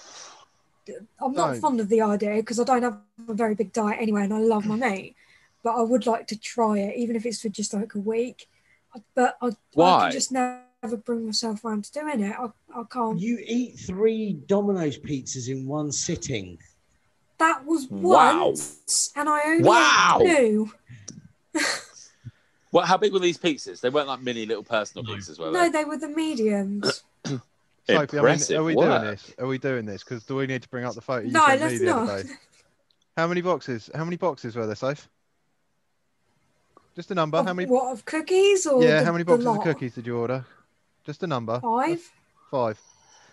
I'm 1.21 1.33
not 1.33 1.53
Don't. 1.53 1.61
fond 1.61 1.81
of 1.81 1.89
the 1.89 2.03
idea 2.03 2.37
because 2.37 2.59
I 2.59 2.65
don't 2.65 2.83
have 2.83 2.99
a 3.29 3.35
very 3.35 3.55
big 3.55 3.73
diet 3.73 3.99
anyway, 4.01 4.25
and 4.25 4.35
I 4.35 4.39
love 4.39 4.67
my 4.67 4.77
mm. 4.77 4.91
meat. 4.91 5.17
But 5.63 5.77
I 5.77 5.83
would 5.83 6.07
like 6.07 6.27
to 6.29 6.39
try 6.39 6.79
it, 6.79 6.97
even 6.97 7.15
if 7.15 7.25
it's 7.25 7.41
for 7.41 7.49
just 7.49 7.73
like 7.73 7.95
a 7.95 8.01
week. 8.01 8.49
But 9.15 9.37
I, 9.41 9.47
I 9.49 9.51
Why? 9.75 10.01
can 10.03 10.13
just 10.13 10.33
never 10.33 10.97
bring 11.05 11.27
myself 11.27 11.65
around 11.65 11.85
to 11.85 11.93
doing 11.93 12.21
it. 12.21 12.35
I, 12.37 12.47
I 12.75 12.83
can't. 12.91 13.19
You 13.19 13.39
eat 13.47 13.79
three 13.79 14.35
Domino's 14.47 14.99
pizzas 14.99 15.49
in 15.49 15.67
one 15.67 15.93
sitting. 15.93 16.59
That 17.39 17.65
was 17.65 17.89
Wow. 17.89 18.47
once, 18.49 19.13
and 19.17 19.29
I 19.29 19.41
only 19.47 19.69
Wow. 19.69 20.21
two. 20.25 20.73
What 22.73 22.89
how 22.89 22.97
big 22.97 23.13
were 23.13 23.19
these 23.19 23.37
pizzas? 23.37 23.81
They 23.81 23.91
weren't 23.91 24.09
like 24.09 24.23
mini 24.23 24.47
little 24.47 24.65
personal 24.65 25.05
pizzas, 25.05 25.39
were 25.39 25.47
they? 25.47 25.53
No, 25.53 25.65
they? 25.65 25.71
they 25.71 25.85
were 25.85 25.99
the 25.99 26.09
mediums. 26.09 27.05
Sophie, 27.87 28.19
I 28.19 28.23
mean, 28.37 28.57
are 28.59 28.63
we 28.65 28.75
work. 28.77 28.87
doing 29.01 29.11
this? 29.11 29.35
Are 29.39 29.47
we 29.47 29.59
doing 29.59 29.85
this? 29.87 30.05
Because 30.05 30.25
do 30.25 30.37
we 30.37 30.47
need 30.47 30.63
to 30.63 30.69
bring 30.69 30.85
up 30.85 30.95
the 30.95 31.01
photo 31.01 31.27
you 31.27 31.33
No, 31.33 31.47
sent 31.47 31.61
let's 31.63 31.79
the 31.81 31.89
other 31.97 32.07
not. 32.19 32.23
day? 32.27 32.33
How 33.17 33.27
many 33.27 33.41
boxes? 33.41 33.91
How 33.95 34.05
many 34.05 34.17
boxes 34.17 34.55
were 34.57 34.67
there, 34.67 34.77
Soph? 34.77 35.09
Just 36.95 37.11
a 37.11 37.15
number. 37.15 37.39
Of 37.39 37.47
how 37.47 37.55
many? 37.55 37.69
What 37.69 37.93
of 37.93 38.05
cookies 38.05 38.67
or 38.67 38.83
Yeah, 38.83 39.01
the- 39.01 39.05
how 39.07 39.13
many 39.13 39.25
boxes 39.25 39.47
of 39.47 39.61
cookies 39.63 39.95
did 39.95 40.07
you 40.07 40.17
order? 40.19 40.45
Just 41.05 41.23
a 41.23 41.27
number. 41.27 41.59
Five. 41.61 42.01
Five. 42.51 42.79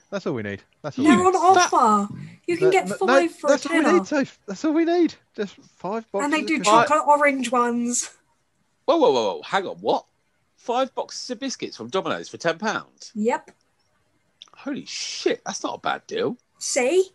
That's 0.10 0.26
all 0.26 0.34
we 0.34 0.42
need. 0.42 0.64
That's 0.82 0.98
all 0.98 1.06
They're 1.06 1.18
we 1.20 1.26
on 1.26 1.34
need. 1.34 1.38
offer. 1.38 2.14
You 2.48 2.58
can 2.58 2.66
No, 2.68 2.72
get 2.72 2.88
no, 2.88 2.96
five 2.96 3.32
for 3.36 3.48
a 3.48 3.50
that's 3.52 3.66
all 3.68 3.78
we 3.84 3.94
need, 3.94 4.08
Soph. 4.08 4.40
That's 4.48 4.66
all 4.66 4.74
we 4.74 4.86
need. 4.86 5.14
Just 5.36 5.56
five 5.78 6.12
boxes. 6.12 6.26
and 6.26 6.34
they 6.34 6.42
do 6.42 6.58
cookies. 6.58 6.66
chocolate 6.68 7.08
orange 7.08 7.52
ones. 7.52 8.10
Whoa, 8.86 8.98
whoa, 8.98 9.12
whoa, 9.12 9.34
whoa. 9.36 9.42
Hang 9.44 9.68
on, 9.68 9.76
what? 9.78 10.06
Five 10.56 10.96
boxes 10.96 11.30
of 11.30 11.40
biscuits 11.40 11.78
from 11.78 11.90
Domino's 11.90 12.28
for 12.28 12.38
ten 12.38 12.58
pounds. 12.58 13.12
Yep. 13.14 13.52
Holy 14.60 14.86
shit, 14.86 15.42
that's 15.46 15.64
not 15.64 15.76
a 15.76 15.80
bad 15.80 16.06
deal. 16.08 16.38
See, 16.58 17.10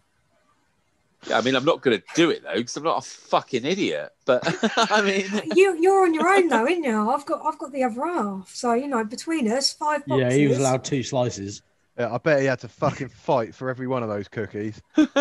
Yeah, 1.26 1.38
I 1.38 1.40
mean, 1.42 1.54
I'm 1.54 1.64
not 1.64 1.82
going 1.82 1.98
to 1.98 2.04
do 2.14 2.30
it 2.30 2.42
though 2.42 2.54
because 2.54 2.76
I'm 2.76 2.84
not 2.84 2.98
a 2.98 3.08
fucking 3.08 3.64
idiot. 3.64 4.10
But 4.24 4.42
I 4.90 5.02
mean, 5.02 5.26
you 5.54 5.76
you're 5.80 6.02
on 6.04 6.14
your 6.14 6.28
own 6.28 6.48
though, 6.48 6.66
ain't 6.66 6.84
you? 6.84 7.10
I've 7.10 7.26
got 7.26 7.42
I've 7.44 7.58
got 7.58 7.72
the 7.72 7.84
other 7.84 8.04
half, 8.06 8.54
so 8.54 8.72
you 8.74 8.88
know 8.88 9.04
between 9.04 9.46
us 9.50 9.72
five 9.72 10.06
boxes. 10.06 10.20
Yeah, 10.32 10.32
he 10.38 10.46
was 10.46 10.58
allowed 10.58 10.84
two 10.84 11.02
slices. 11.02 11.62
Yeah, 11.98 12.12
I 12.12 12.18
bet 12.18 12.40
he 12.40 12.46
had 12.46 12.58
to 12.60 12.68
fucking 12.68 13.08
fight 13.10 13.54
for 13.54 13.70
every 13.70 13.86
one 13.86 14.02
of 14.02 14.08
those 14.08 14.26
cookies. 14.26 14.82
I 14.96 15.06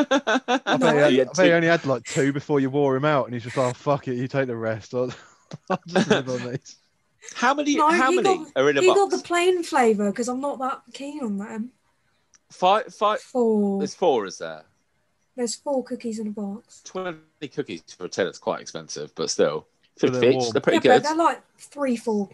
I 0.66 0.78
bet, 0.78 0.80
No. 0.80 0.94
he, 0.94 0.98
had, 0.98 1.12
He 1.14 1.22
I 1.22 1.24
bet 1.26 1.46
he 1.46 1.52
only 1.52 1.68
had 1.68 1.86
like 1.86 2.04
two 2.04 2.34
before 2.34 2.60
you 2.62 2.70
wore 2.72 2.96
him 2.96 3.06
out, 3.06 3.26
and 3.26 3.34
he's 3.34 3.44
just 3.44 3.56
like, 3.58 3.68
oh, 3.70 3.74
"Fuck 3.74 4.08
it, 4.08 4.16
you 4.16 4.28
take 4.28 4.48
the 4.48 4.56
rest." 4.56 4.94
I'll, 4.96 5.14
I'll 5.70 5.80
just 5.88 6.10
live 6.10 6.30
on 6.30 6.52
these. 6.52 6.78
How 7.36 7.54
many? 7.54 7.76
No, 7.76 7.92
how 7.92 8.10
many 8.12 8.24
got- 8.24 8.48
are 8.56 8.70
in 8.70 8.78
a 8.78 8.82
He 8.82 8.88
box? 8.88 9.00
got 9.00 9.12
the 9.12 9.24
plain 9.24 9.62
flavour 9.64 10.10
because 10.10 10.28
I'm 10.30 10.42
not 10.42 10.58
that 10.60 10.82
keen 10.94 11.22
on 11.24 11.38
them. 11.38 11.72
Five, 12.54 12.94
five. 12.94 13.20
Four. 13.20 13.80
There's 13.80 13.96
four, 13.96 14.26
is 14.26 14.38
there? 14.38 14.64
There's 15.36 15.56
four 15.56 15.84
cookies 15.84 16.20
in 16.20 16.28
a 16.28 16.30
box. 16.30 16.82
Twenty 16.86 17.48
cookies 17.52 17.84
for 17.98 18.06
a 18.06 18.10
ten. 18.10 18.28
It's 18.28 18.38
quite 18.38 18.62
expensive, 18.62 19.14
but 19.16 19.32
still, 19.32 19.66
But 20.00 20.12
fifty 20.12 20.20
they're 20.20 20.32
each. 20.32 20.50
They're 20.52 20.62
pretty 20.62 20.88
yeah, 20.88 20.98
good. 20.98 21.04
they're 21.04 21.16
like 21.16 21.42
three, 21.58 21.96
four, 21.96 22.30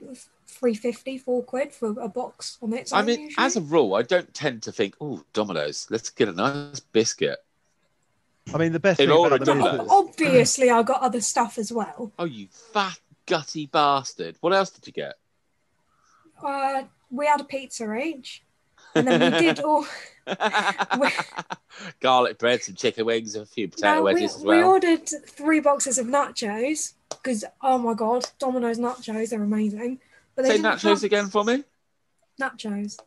three 0.45 0.75
fifty, 0.75 1.17
four 1.17 1.41
quid 1.43 1.71
for 1.71 1.95
a 2.01 2.09
box 2.09 2.57
on 2.61 2.73
its 2.73 2.91
I 2.91 3.01
mean, 3.01 3.21
usually. 3.21 3.45
as 3.45 3.55
a 3.55 3.61
rule, 3.61 3.95
I 3.95 4.01
don't 4.01 4.33
tend 4.33 4.63
to 4.63 4.73
think, 4.73 4.95
"Oh, 4.99 5.23
Domino's, 5.31 5.87
let's 5.89 6.09
get 6.09 6.27
a 6.27 6.33
nice 6.33 6.81
biscuit." 6.81 7.39
I 8.53 8.57
mean, 8.57 8.73
the 8.73 8.79
best 8.79 8.99
In 8.99 9.07
thing 9.07 9.17
order 9.17 9.35
about 9.35 9.45
them 9.45 9.59
is 9.59 9.63
that 9.63 9.87
obviously, 9.89 10.69
I 10.69 10.83
got 10.83 11.01
other 11.01 11.21
stuff 11.21 11.57
as 11.57 11.71
well. 11.71 12.11
Oh, 12.19 12.25
you 12.25 12.47
fat 12.73 12.99
gutty 13.25 13.67
bastard! 13.67 14.35
What 14.41 14.53
else 14.53 14.71
did 14.71 14.85
you 14.85 14.93
get? 14.93 15.13
Uh, 16.43 16.83
we 17.09 17.25
had 17.27 17.39
a 17.39 17.45
pizza 17.45 17.93
each, 17.95 18.43
and 18.95 19.07
then 19.07 19.31
we 19.33 19.39
did 19.39 19.59
all. 19.61 19.85
Garlic 21.99 22.37
bread, 22.37 22.61
some 22.61 22.75
chicken 22.75 23.05
wings, 23.05 23.35
and 23.35 23.43
a 23.43 23.47
few 23.47 23.67
potato 23.67 23.95
No, 23.95 24.01
we, 24.03 24.13
wedges 24.13 24.35
as 24.35 24.43
well. 24.43 24.57
we 24.57 24.63
ordered 24.63 25.09
three 25.27 25.59
boxes 25.59 25.97
of 25.97 26.07
nachos 26.07 26.93
because 27.09 27.43
oh 27.61 27.77
my 27.77 27.93
god, 27.93 28.25
Domino's 28.39 28.77
nachos, 28.79 29.29
they're 29.29 29.41
amazing. 29.43 29.99
But 30.35 30.43
they 30.43 30.49
Say 30.49 30.57
didn't 30.57 30.75
nachos 30.77 30.89
have 30.89 31.03
again 31.03 31.27
for 31.29 31.43
me. 31.43 31.63
nachos. 32.39 32.99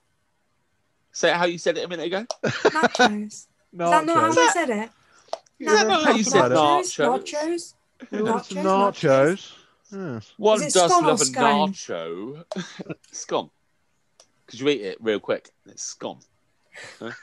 Say 1.12 1.30
it 1.30 1.36
how 1.36 1.44
you 1.46 1.58
said 1.58 1.76
it 1.78 1.84
a 1.84 1.88
minute 1.88 2.06
ago. 2.06 2.26
Nachos. 2.42 3.22
Is 3.32 3.46
that 3.78 4.04
not 4.04 4.34
how 4.34 4.42
I 4.42 4.50
said 4.52 4.70
it? 4.70 4.90
Is 5.58 5.66
that 5.72 5.86
not 5.86 6.04
how 6.04 6.12
you 6.14 6.24
said 6.24 6.50
nachos? 6.50 6.98
nachos? 6.98 7.24
Nachos. 7.30 7.74
We 8.10 8.18
ordered 8.20 8.42
Nachos, 8.42 8.62
nachos. 8.94 9.52
Yes. 9.92 10.32
One 10.38 10.62
it 10.62 10.72
does 10.72 10.90
scone 10.90 11.04
love 11.04 11.20
a 11.20 11.24
nacho. 11.24 12.44
scone. 13.12 13.50
Because 14.46 14.60
you 14.60 14.68
eat 14.68 14.80
it 14.82 14.98
real 15.00 15.20
quick. 15.20 15.50
It's 15.66 15.82
scone. 15.82 16.18
But 17.00 17.14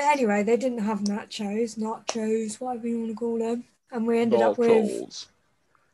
anyway, 0.00 0.42
they 0.42 0.56
didn't 0.56 0.78
have 0.78 1.00
nachos, 1.00 1.78
nachos, 1.78 2.60
whatever 2.60 2.88
you 2.88 2.98
want 3.00 3.10
to 3.10 3.16
call 3.16 3.38
them. 3.38 3.64
And 3.90 4.06
we 4.06 4.20
ended 4.20 4.40
up 4.40 4.56
with 4.56 5.26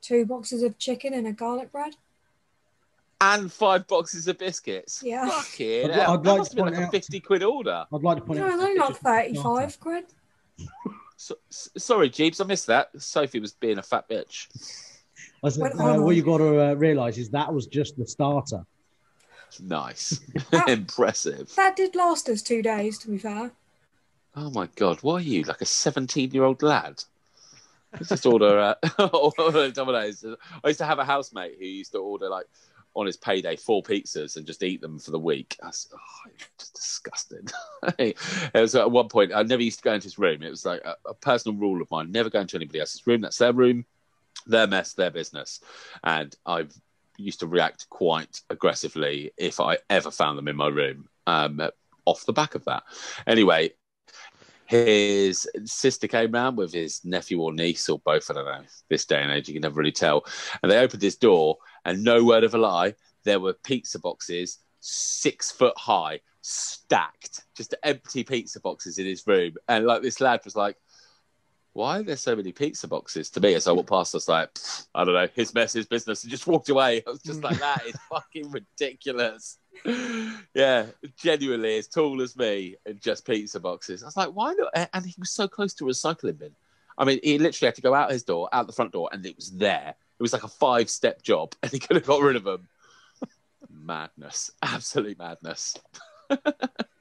two 0.01 0.25
boxes 0.27 0.63
of 0.63 0.79
chicken 0.79 1.15
and 1.15 1.27
a 1.27 1.33
garlic 1.33 1.73
bread. 1.73 1.95
And 3.21 3.51
five 3.53 3.89
boxes 3.89 4.29
of 4.29 4.39
biscuits. 4.39 5.03
Yeah. 5.05 5.29
Fucking 5.29 5.91
I'd- 5.91 6.01
I'd 6.01 6.23
That 6.23 6.31
like 6.31 6.39
must 6.39 6.53
to 6.53 6.57
have 6.57 6.57
been 6.57 6.65
point 6.67 6.75
like 6.77 6.85
a 6.85 6.87
out- 6.87 6.93
50 6.93 7.21
quid 7.21 7.43
order. 7.43 7.85
I'd 7.93 8.03
like 8.03 8.19
to 8.19 8.25
point 8.25 8.39
No, 8.39 8.47
out. 8.47 8.53
it's 8.55 8.63
only 8.63 8.79
like 8.79 8.97
35 8.97 9.81
quid. 9.81 10.05
So, 11.17 11.35
sorry, 11.51 12.11
Jeeves, 12.11 12.41
I 12.41 12.45
missed 12.45 12.69
that. 12.69 12.91
Sophie 13.03 13.41
was 13.41 13.53
being 13.53 13.79
a 13.79 13.83
fat 13.83 14.09
bitch. 14.09 14.47
I 15.44 15.48
said, 15.51 15.73
uh, 15.78 15.98
what 15.98 16.16
you 16.16 16.23
got 16.23 16.39
to 16.39 16.70
uh, 16.70 16.74
realise 16.74 17.16
is 17.19 17.31
that 17.31 17.52
was 17.52 17.66
just 17.66 17.97
the 17.97 18.06
starter. 18.06 18.65
Nice. 19.60 20.20
That- 20.51 20.69
Impressive. 20.69 21.52
That 21.56 21.77
did 21.77 21.94
last 21.94 22.28
us 22.28 22.43
two 22.43 22.62
days, 22.62 22.98
to 22.98 23.09
be 23.09 23.19
fair. 23.19 23.52
Oh 24.36 24.51
my 24.51 24.69
god, 24.77 24.98
why 25.02 25.15
are 25.15 25.20
you, 25.20 25.43
like 25.43 25.60
a 25.60 25.66
17 25.66 26.31
year 26.32 26.44
old 26.44 26.62
lad? 26.62 27.02
Let's 27.93 28.10
just 28.10 28.27
order, 28.27 28.77
uh, 28.98 29.09
order 29.12 29.70
Domino's. 29.70 30.24
I 30.62 30.69
used 30.69 30.78
to 30.78 30.85
have 30.85 30.98
a 30.98 31.05
housemate 31.05 31.56
who 31.59 31.65
used 31.65 31.93
to 31.93 31.98
order, 31.98 32.28
like, 32.28 32.47
on 32.94 33.06
his 33.06 33.16
payday, 33.16 33.56
four 33.56 33.82
pizzas 33.82 34.36
and 34.36 34.47
just 34.47 34.62
eat 34.62 34.81
them 34.81 34.98
for 34.98 35.10
the 35.10 35.19
week. 35.19 35.56
That's 35.62 35.89
oh, 35.94 36.31
just 36.59 36.74
disgusting. 36.74 37.47
it 37.98 38.16
was 38.55 38.74
at 38.74 38.90
one 38.90 39.09
point, 39.09 39.32
I 39.35 39.43
never 39.43 39.62
used 39.62 39.78
to 39.78 39.85
go 39.85 39.94
into 39.94 40.05
his 40.05 40.19
room. 40.19 40.43
It 40.43 40.51
was 40.51 40.65
like 40.65 40.82
a, 40.85 40.97
a 41.06 41.15
personal 41.15 41.56
rule 41.59 41.81
of 41.81 41.90
mine 41.90 42.10
never 42.10 42.28
go 42.28 42.40
into 42.40 42.56
anybody 42.56 42.81
else's 42.81 43.06
room. 43.06 43.20
That's 43.20 43.39
their 43.39 43.52
room, 43.52 43.86
their 44.49 44.66
mess, 44.66 44.95
their 44.95 45.11
business. 45.11 45.61
And 46.03 46.35
I've 46.47 46.73
used 47.16 47.41
to 47.41 47.47
react 47.47 47.89
quite 47.91 48.41
aggressively 48.51 49.33
if 49.37 49.61
I 49.61 49.79
ever 49.91 50.11
found 50.11 50.39
them 50.39 50.49
in 50.49 50.57
my 50.57 50.69
room 50.69 51.09
um, 51.27 51.61
off 52.05 52.27
the 52.27 52.33
back 52.33 52.55
of 52.55 52.65
that. 52.65 52.83
Anyway, 53.27 53.70
his 54.66 55.49
sister 55.65 56.07
came 56.07 56.33
round 56.33 56.57
with 56.57 56.73
his 56.73 57.05
nephew 57.05 57.41
or 57.41 57.53
niece 57.53 57.89
or 57.89 57.99
both. 58.01 58.31
I 58.31 58.35
don't 58.35 58.45
know. 58.45 58.65
This 58.91 59.07
day 59.07 59.23
and 59.23 59.33
age, 59.33 59.49
you 59.49 59.55
can 59.55 59.62
never 59.62 59.77
really 59.77 59.93
tell. 59.93 60.27
And 60.62 60.70
they 60.70 60.79
opened 60.79 61.03
his 61.03 61.16
door, 61.16 61.57
and 61.85 62.05
no 62.05 62.25
word 62.25 62.45
of 62.45 62.55
a 62.55 62.59
lie, 62.59 62.95
there 63.25 63.41
were 63.41 63.55
pizza 63.55 63.99
boxes 63.99 64.59
six 64.81 65.51
foot 65.51 65.77
high, 65.77 66.20
stacked, 66.41 67.45
just 67.57 67.75
empty 67.83 68.25
pizza 68.25 68.61
boxes 68.61 68.99
in 68.99 69.07
his 69.07 69.27
room. 69.27 69.55
And 69.69 69.87
like 69.87 70.03
this 70.03 70.20
lad 70.20 70.41
was 70.45 70.57
like, 70.57 70.77
why 71.79 72.01
are 72.01 72.03
there 72.03 72.17
so 72.17 72.35
many 72.35 72.51
pizza 72.51 72.89
boxes? 72.89 73.31
To 73.31 73.41
me, 73.41 73.55
as 73.55 73.69
I 73.69 73.73
walked 73.73 73.89
past, 73.89 74.13
I 74.13 74.17
was 74.17 74.29
like, 74.29 74.51
I 74.97 75.05
don't 75.05 75.15
know, 75.15 75.29
his 75.37 75.55
mess, 75.55 75.73
his 75.73 75.87
business, 75.87 76.25
and 76.25 76.31
just 76.31 76.49
walked 76.49 76.69
away. 76.71 77.05
I 77.07 77.11
was 77.11 77.23
just 77.23 77.41
like, 77.41 77.61
that 77.61 77.87
is 77.87 77.95
fucking 78.11 78.51
ridiculous. 78.51 79.59
yeah, 80.55 80.87
genuinely 81.17 81.79
as 81.79 81.87
tall 81.87 82.21
as 82.21 82.37
me 82.37 82.75
and 82.85 83.01
just 83.01 83.25
pizza 83.25 83.61
boxes. 83.61 84.03
I 84.03 84.07
was 84.07 84.17
like, 84.17 84.31
why 84.31 84.55
not? 84.55 84.89
And 84.93 85.07
he 85.07 85.15
was 85.21 85.31
so 85.31 85.47
close 85.47 85.73
to 85.75 85.85
a 85.85 85.93
recycling 85.93 86.41
bin. 86.41 86.51
I 86.99 87.05
mean, 87.05 87.21
he 87.23 87.39
literally 87.39 87.69
had 87.69 87.77
to 87.77 87.83
go 87.83 87.95
out 87.95 88.11
his 88.11 88.25
door, 88.25 88.49
out 88.53 88.67
the 88.67 88.73
front 88.73 88.91
door, 88.91 89.09
and 89.13 89.25
it 89.25 89.37
was 89.37 89.53
there. 89.53 89.95
It 90.19 90.23
was 90.23 90.33
like 90.33 90.43
a 90.43 90.49
five 90.49 90.91
step 90.91 91.23
job, 91.23 91.55
and 91.63 91.71
he 91.71 91.79
could 91.79 91.95
have 91.95 92.07
got 92.07 92.23
rid 92.23 92.35
of 92.35 92.43
them. 92.43 92.67
madness. 93.71 94.51
Absolute 94.63 95.17
madness. 95.17 95.77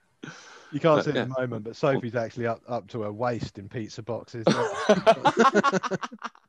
You 0.72 0.80
can't 0.80 0.98
But, 0.98 1.06
see 1.06 1.12
it 1.12 1.16
yeah. 1.16 1.22
at 1.24 1.30
the 1.30 1.42
moment, 1.42 1.64
but 1.64 1.76
Sophie's 1.76 2.16
actually 2.16 2.48
up, 2.48 2.62
up 2.68 2.88
to 2.90 3.02
her 3.04 3.12
waist 3.12 3.58
in 3.58 3.70
pizza 3.70 4.04
boxes. 4.04 4.46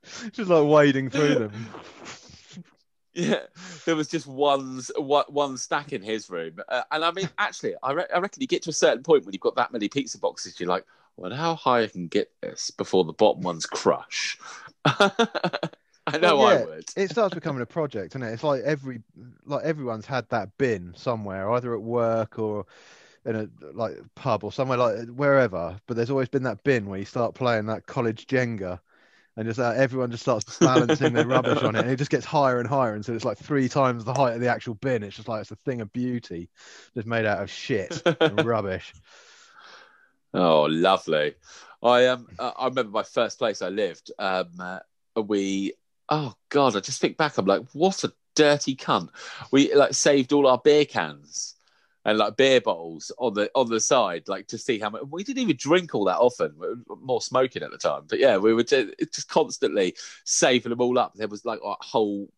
She's 0.32 0.48
like 0.48 0.66
wading 0.66 1.10
through 1.10 1.34
them. 1.36 1.66
Yeah, 3.14 3.40
there 3.84 3.96
was 3.96 4.08
just 4.08 4.26
one 4.26 4.80
one, 4.96 5.56
stack 5.56 5.92
in 5.92 6.02
his 6.02 6.30
room, 6.30 6.58
uh, 6.68 6.82
and 6.92 7.04
I 7.04 7.10
mean, 7.10 7.28
actually, 7.38 7.74
I, 7.82 7.92
re- 7.92 8.06
I 8.14 8.18
reckon 8.18 8.40
you 8.40 8.46
get 8.46 8.62
to 8.62 8.70
a 8.70 8.72
certain 8.72 9.02
point 9.02 9.24
when 9.24 9.32
you've 9.32 9.40
got 9.40 9.56
that 9.56 9.72
many 9.72 9.88
pizza 9.88 10.18
boxes, 10.18 10.60
you're 10.60 10.68
like, 10.68 10.84
well, 11.16 11.34
how 11.34 11.56
high 11.56 11.82
I 11.82 11.88
can 11.88 12.06
get 12.06 12.30
this 12.42 12.70
before 12.70 13.04
the 13.04 13.12
bottom 13.12 13.42
ones 13.42 13.66
crush. 13.66 14.38
I 14.84 15.10
know 16.20 16.38
Well, 16.38 16.46
I 16.46 16.64
would. 16.64 16.84
It 16.96 17.10
starts 17.10 17.34
becoming 17.34 17.60
a 17.60 17.66
project, 17.66 18.14
and 18.14 18.22
it? 18.22 18.28
It's 18.28 18.44
like 18.44 18.62
every 18.62 19.02
like 19.44 19.64
everyone's 19.64 20.06
had 20.06 20.28
that 20.28 20.56
bin 20.56 20.94
somewhere, 20.96 21.50
either 21.50 21.74
at 21.74 21.82
work 21.82 22.38
or 22.38 22.66
in 23.28 23.36
a 23.36 23.48
like 23.74 23.94
pub 24.14 24.42
or 24.42 24.50
somewhere 24.50 24.78
like 24.78 25.06
wherever. 25.08 25.78
But 25.86 25.96
there's 25.96 26.10
always 26.10 26.28
been 26.28 26.44
that 26.44 26.64
bin 26.64 26.86
where 26.86 26.98
you 26.98 27.04
start 27.04 27.34
playing 27.34 27.66
that 27.66 27.86
college 27.86 28.26
Jenga, 28.26 28.80
and 29.36 29.46
just 29.46 29.60
uh, 29.60 29.74
everyone 29.76 30.10
just 30.10 30.22
starts 30.22 30.58
balancing 30.58 31.12
their 31.12 31.26
rubbish 31.26 31.62
on 31.62 31.76
it, 31.76 31.80
and 31.80 31.90
it 31.90 31.96
just 31.96 32.10
gets 32.10 32.24
higher 32.24 32.58
and 32.58 32.68
higher 32.68 32.94
until 32.94 33.14
it's 33.14 33.26
like 33.26 33.36
three 33.36 33.68
times 33.68 34.04
the 34.04 34.14
height 34.14 34.34
of 34.34 34.40
the 34.40 34.48
actual 34.48 34.74
bin. 34.74 35.02
It's 35.02 35.16
just 35.16 35.28
like 35.28 35.42
it's 35.42 35.50
a 35.50 35.56
thing 35.56 35.82
of 35.82 35.92
beauty, 35.92 36.48
just 36.94 37.06
made 37.06 37.26
out 37.26 37.42
of 37.42 37.50
shit 37.50 38.02
and 38.20 38.44
rubbish. 38.44 38.94
Oh, 40.32 40.62
lovely. 40.62 41.34
I 41.82 42.06
um, 42.06 42.26
I 42.38 42.64
remember 42.66 42.90
my 42.90 43.02
first 43.02 43.38
place 43.38 43.60
I 43.60 43.68
lived. 43.68 44.10
Um, 44.18 44.48
uh, 44.58 44.78
we, 45.20 45.74
oh 46.08 46.32
god, 46.48 46.76
I 46.76 46.80
just 46.80 47.00
think 47.00 47.18
back. 47.18 47.36
I'm 47.36 47.44
like, 47.44 47.62
what 47.74 48.04
a 48.04 48.12
dirty 48.34 48.74
cunt. 48.74 49.10
We 49.50 49.74
like 49.74 49.92
saved 49.92 50.32
all 50.32 50.46
our 50.46 50.58
beer 50.58 50.86
cans 50.86 51.56
and 52.08 52.16
like 52.16 52.36
beer 52.36 52.60
bottles 52.60 53.12
on 53.18 53.34
the 53.34 53.50
on 53.54 53.68
the 53.68 53.80
side, 53.80 54.28
like 54.28 54.46
to 54.48 54.56
see 54.56 54.78
how 54.78 54.88
much. 54.88 55.02
We 55.10 55.24
didn't 55.24 55.42
even 55.42 55.56
drink 55.56 55.94
all 55.94 56.06
that 56.06 56.16
often. 56.16 56.54
We 56.58 56.68
more 57.02 57.20
smoking 57.20 57.62
at 57.62 57.70
the 57.70 57.76
time, 57.76 58.04
but 58.08 58.18
yeah, 58.18 58.38
we 58.38 58.54
were 58.54 58.62
just, 58.62 58.94
just 59.12 59.28
constantly 59.28 59.94
saving 60.24 60.70
them 60.70 60.80
all 60.80 60.98
up. 60.98 61.14
There 61.14 61.28
was 61.28 61.44
like 61.44 61.60
a 61.62 61.74
whole 61.80 62.30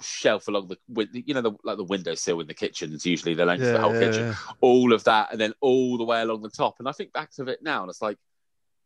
shelf 0.00 0.48
along 0.48 0.68
the 0.68 1.08
you 1.12 1.34
know 1.34 1.42
the 1.42 1.52
like 1.62 1.76
the 1.76 1.84
windowsill 1.84 2.40
in 2.40 2.46
the 2.46 2.54
kitchen 2.54 2.92
is 2.92 3.04
usually 3.04 3.34
the 3.34 3.44
length 3.44 3.64
of 3.64 3.72
the 3.72 3.80
whole 3.80 3.92
yeah, 3.94 4.00
kitchen 4.00 4.26
yeah. 4.28 4.34
all 4.60 4.92
of 4.92 5.02
that 5.04 5.32
and 5.32 5.40
then 5.40 5.52
all 5.60 5.98
the 5.98 6.04
way 6.04 6.22
along 6.22 6.40
the 6.40 6.48
top. 6.48 6.76
And 6.78 6.88
I 6.88 6.92
think 6.92 7.12
back 7.12 7.30
to 7.32 7.44
it 7.48 7.62
now 7.62 7.82
and 7.82 7.90
it's 7.90 8.00
like, 8.00 8.16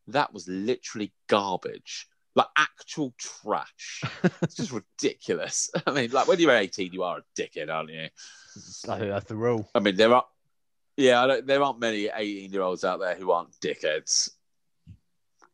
that 0.08 0.34
was 0.34 0.48
literally 0.48 1.12
garbage, 1.28 2.08
like 2.34 2.48
actual 2.56 3.14
trash. 3.16 4.02
it's 4.42 4.56
just 4.56 4.72
ridiculous. 4.72 5.70
I 5.86 5.92
mean, 5.92 6.10
like 6.10 6.26
when 6.26 6.40
you're 6.40 6.50
18, 6.50 6.92
you 6.92 7.04
are 7.04 7.18
a 7.18 7.40
dickhead, 7.40 7.72
aren't 7.72 7.90
you? 7.90 8.08
I 8.88 8.98
think 8.98 9.10
that's 9.10 9.26
the 9.26 9.36
rule. 9.36 9.68
I 9.74 9.80
mean, 9.80 9.96
there 9.96 10.12
are, 10.14 10.24
yeah, 10.96 11.22
I 11.22 11.26
don't, 11.26 11.46
there 11.46 11.62
aren't 11.62 11.78
many 11.80 12.08
18 12.14 12.52
year 12.52 12.62
olds 12.62 12.84
out 12.84 13.00
there 13.00 13.14
who 13.14 13.30
aren't 13.30 13.52
dickheads. 13.60 14.30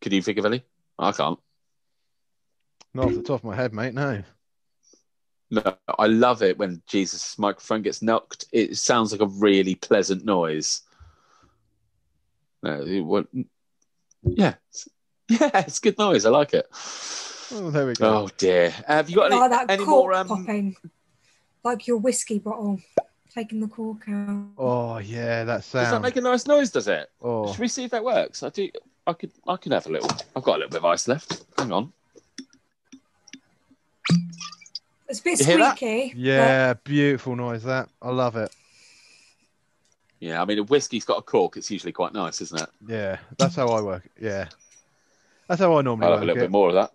Can 0.01 0.12
you 0.12 0.23
think 0.23 0.39
of 0.39 0.44
any? 0.47 0.62
I 0.98 1.12
can't. 1.12 1.39
Not 2.94 3.06
off 3.06 3.15
the 3.15 3.23
top 3.23 3.40
of 3.40 3.44
my 3.44 3.55
head, 3.56 3.73
mate. 3.73 3.94
No. 3.94 4.23
No, 5.51 5.77
I 5.98 6.06
love 6.09 6.43
it 6.43 6.59
when 6.59 6.82
Jeeves' 6.86 7.36
microphone 7.39 7.82
gets 7.82 8.02
knocked. 8.02 8.44
It 8.52 8.77
sounds 8.77 9.12
like 9.12 9.23
a 9.23 9.27
really 9.27 9.74
pleasant 9.74 10.24
noise. 10.24 10.82
No, 12.62 12.82
it 12.82 13.01
won't- 13.01 13.48
yeah, 14.23 14.55
it's- 14.70 14.89
yeah, 15.28 15.60
it's 15.66 15.78
good 15.78 15.97
noise. 15.98 16.27
I 16.27 16.31
like 16.31 16.52
it. 16.55 16.66
Oh, 17.52 17.70
there 17.70 17.86
we 17.86 17.94
go. 17.94 18.24
Oh 18.24 18.28
dear. 18.36 18.70
Have 18.86 19.09
you 19.09 19.16
got 19.16 19.31
any, 19.32 19.40
like 19.40 19.51
that 19.51 19.70
any 19.70 19.85
cork 19.85 20.05
more? 20.05 20.12
Um, 20.15 20.28
popping, 20.28 20.77
like 21.65 21.86
your 21.86 21.97
whiskey 21.98 22.39
bottle, 22.39 22.81
taking 23.34 23.60
the 23.60 23.68
cork 23.68 24.09
out. 24.09 24.46
Oh 24.56 24.98
yeah, 24.98 25.44
that 25.44 25.59
does 25.59 25.72
that 25.72 25.90
sound. 25.90 26.02
make 26.02 26.16
a 26.16 26.20
nice 26.20 26.46
noise? 26.46 26.70
Does 26.70 26.88
it? 26.88 27.10
Oh, 27.22 27.50
Should 27.50 27.60
we 27.60 27.68
see 27.68 27.84
if 27.84 27.90
that 27.90 28.05
works? 28.05 28.42
I 28.42 28.50
do. 28.50 28.68
I 29.06 29.12
could. 29.12 29.30
I 29.46 29.56
could 29.56 29.72
have 29.72 29.86
a 29.86 29.90
little. 29.90 30.10
I've 30.36 30.42
got 30.42 30.56
a 30.56 30.59
little 30.59 30.70
bit 30.70 30.78
of 30.78 30.84
ice 30.84 31.09
left. 31.09 31.44
Hang 31.56 31.72
on. 31.72 31.92
It's 35.09 35.20
a 35.20 35.22
bit 35.22 35.38
You 35.38 35.44
squeaky. 35.44 36.12
yeah, 36.16 36.74
beautiful 36.84 37.34
noise. 37.34 37.62
That 37.62 37.88
I 38.02 38.10
love 38.10 38.36
it. 38.36 38.55
Yeah, 40.20 40.42
I 40.42 40.44
mean, 40.44 40.59
if 40.59 40.68
whiskey's 40.68 41.05
got 41.05 41.18
a 41.18 41.22
cork, 41.22 41.56
it's 41.56 41.70
usually 41.70 41.92
quite 41.92 42.12
nice, 42.12 42.40
isn't 42.40 42.60
it? 42.60 42.68
Yeah, 42.86 43.18
that's 43.38 43.55
how 43.55 43.68
I 43.68 43.80
work. 43.80 44.09
Yeah, 44.20 44.48
that's 45.46 45.60
how 45.60 45.78
I 45.78 45.82
normally 45.82 46.06
I'll 46.06 46.12
work 46.12 46.18
have 46.20 46.22
a 46.24 46.26
little 46.26 46.42
it. 46.42 46.46
bit 46.46 46.50
more 46.50 46.68
of 46.68 46.74
that. 46.74 46.92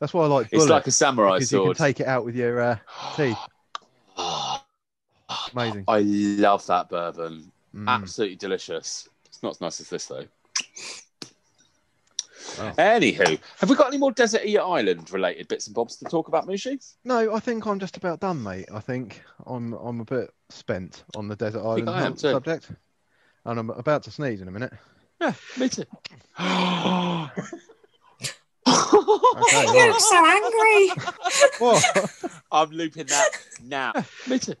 That's 0.00 0.14
why 0.14 0.24
I 0.24 0.26
like 0.26 0.48
It's 0.52 0.66
like 0.66 0.86
a 0.86 0.90
samurai 0.90 1.36
because 1.36 1.52
you 1.52 1.58
sword. 1.58 1.76
can 1.76 1.86
take 1.86 2.00
it 2.00 2.06
out 2.06 2.24
with 2.24 2.36
your 2.36 2.60
uh, 2.60 2.78
teeth. 3.16 3.36
Amazing. 5.52 5.84
I 5.88 6.00
love 6.00 6.66
that 6.66 6.88
bourbon. 6.88 7.50
Mm. 7.74 7.88
Absolutely 7.88 8.36
delicious. 8.36 9.08
It's 9.26 9.42
not 9.42 9.52
as 9.52 9.60
nice 9.60 9.80
as 9.80 9.88
this 9.88 10.06
though. 10.06 10.24
Oh. 12.58 12.72
Anywho, 12.78 13.38
have 13.58 13.70
we 13.70 13.74
got 13.74 13.88
any 13.88 13.96
more 13.98 14.12
desert 14.12 14.42
island 14.44 15.10
related 15.12 15.48
bits 15.48 15.66
and 15.66 15.74
bobs 15.74 15.96
to 15.96 16.04
talk 16.04 16.28
about, 16.28 16.46
Mushu? 16.46 16.78
No, 17.04 17.34
I 17.34 17.40
think 17.40 17.66
I'm 17.66 17.80
just 17.80 17.96
about 17.96 18.20
done, 18.20 18.42
mate. 18.42 18.68
I 18.72 18.80
think 18.80 19.22
I'm 19.46 19.72
I'm 19.72 20.00
a 20.00 20.04
bit 20.04 20.30
spent 20.50 21.04
on 21.16 21.26
the 21.26 21.36
desert 21.36 21.62
island 21.64 21.88
I 21.90 21.98
am 21.98 22.02
hub- 22.12 22.18
too. 22.18 22.30
subject, 22.30 22.70
and 23.46 23.58
I'm 23.58 23.70
about 23.70 24.02
to 24.04 24.10
sneeze 24.10 24.40
in 24.40 24.48
a 24.48 24.52
minute. 24.52 24.72
Yeah, 25.20 25.32
me 25.58 25.68
too. 25.68 25.82
Okay, 25.82 26.16
You 28.66 29.86
look 29.88 30.00
so 30.00 30.26
angry. 30.26 30.90
What? 31.58 31.84
I'm 32.52 32.70
looping 32.70 33.06
that 33.06 33.28
now. 33.62 33.92
me 34.28 34.38
too. 34.38 34.54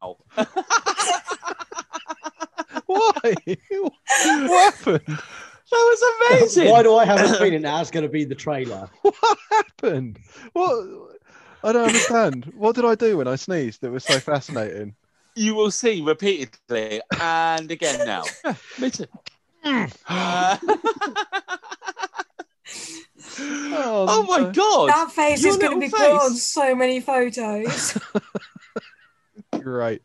Oh. 0.00 0.16
Why? 2.86 3.34
what 4.46 4.74
happened? 4.74 5.02
That 5.06 5.72
was 5.72 6.02
amazing. 6.40 6.70
Why 6.70 6.82
do 6.82 6.96
I 6.96 7.04
have 7.04 7.20
a 7.20 7.34
feeling 7.34 7.62
that 7.62 7.76
that's 7.76 7.90
going 7.90 8.04
to 8.04 8.08
be 8.08 8.24
the 8.24 8.34
trailer? 8.34 8.88
What 9.02 9.38
happened? 9.50 10.18
What? 10.52 10.86
I 11.62 11.72
don't 11.72 11.86
understand. 11.86 12.52
What 12.56 12.76
did 12.76 12.84
I 12.84 12.94
do 12.94 13.18
when 13.18 13.28
I 13.28 13.36
sneezed 13.36 13.80
that 13.82 13.90
was 13.90 14.04
so 14.04 14.18
fascinating? 14.20 14.94
You 15.34 15.54
will 15.54 15.70
see 15.70 16.02
repeatedly 16.02 17.00
and 17.20 17.70
again 17.70 18.06
now. 18.06 18.24
me 18.78 18.90
too. 18.90 19.06
Uh, 20.08 20.56
Oh, 23.40 24.06
oh 24.08 24.22
my 24.24 24.50
god! 24.50 24.88
That 24.88 25.12
face 25.12 25.42
Your 25.42 25.52
is 25.52 25.56
going 25.58 25.72
to 25.72 25.78
little 25.78 25.80
be 25.80 25.90
put 25.90 26.22
on 26.22 26.34
so 26.34 26.74
many 26.74 27.00
photos. 27.00 27.98
Great. 29.62 30.02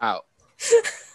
Out. 0.00 0.26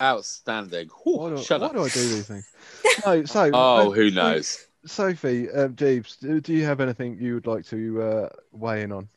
Outstanding. 0.02 0.90
Why 1.04 1.30
Whew, 1.30 1.38
do, 1.38 1.44
shut 1.44 1.62
why 1.62 1.68
up. 1.68 1.74
do 1.74 1.80
I 1.84 1.90
do 1.90 2.00
these 2.10 2.28
things? 2.28 2.48
No, 3.06 3.26
so 3.26 3.50
Oh, 3.54 3.90
uh, 3.90 3.92
who 3.92 4.10
knows? 4.12 4.66
Sophie, 4.86 5.50
um, 5.52 5.76
Jeeves, 5.76 6.16
do, 6.18 6.40
do 6.40 6.54
you 6.54 6.64
have 6.64 6.80
anything 6.80 7.18
you 7.20 7.34
would 7.36 7.48
like 7.48 7.66
to 7.66 8.02
uh, 8.02 8.30
weigh 8.52 8.84
in 8.84 8.92
on? 8.92 9.10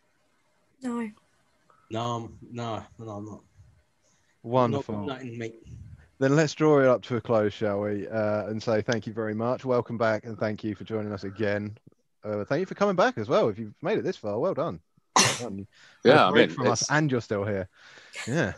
no. 0.83 1.09
No, 1.91 2.01
I'm- 2.01 2.39
no, 2.51 2.83
no, 2.99 3.11
I'm 3.11 3.25
not. 3.25 3.41
Wonderful. 4.43 5.07
Not, 5.07 5.25
nothing. 5.25 5.53
Then 6.19 6.37
let's 6.37 6.55
draw 6.55 6.81
it 6.81 6.87
up 6.87 7.03
to 7.05 7.17
a 7.17 7.21
close, 7.21 7.53
shall 7.53 7.81
we? 7.81 8.07
Uh, 8.09 8.47
and 8.47 8.63
say 8.63 8.83
thank 8.83 9.07
you 9.07 9.13
very 9.13 9.35
much. 9.35 9.65
Welcome 9.65 9.97
back, 9.97 10.25
and 10.25 10.37
thank 10.39 10.63
you 10.65 10.75
for 10.75 10.85
joining 10.85 11.13
us 11.13 11.25
again. 11.25 11.79
Uh, 12.25 12.45
thank 12.45 12.61
you 12.61 12.67
for 12.67 12.75
coming 12.75 12.97
back 12.97 13.17
as 13.19 13.29
well. 13.29 13.49
If 13.49 13.59
you've 13.59 13.75
made 13.83 13.99
it 13.99 14.05
this 14.05 14.17
far, 14.17 14.39
well 14.39 14.55
done. 14.55 14.81
Well 15.19 15.51
done. 15.51 15.67
Yeah, 16.05 16.15
Got 16.15 16.19
a 16.19 16.29
I 16.29 16.31
break 16.31 16.49
mean, 16.49 16.57
from 16.57 16.67
us, 16.69 16.91
and 16.91 17.11
you're 17.11 17.21
still 17.21 17.45
here. 17.45 17.69
Yeah. 18.27 18.53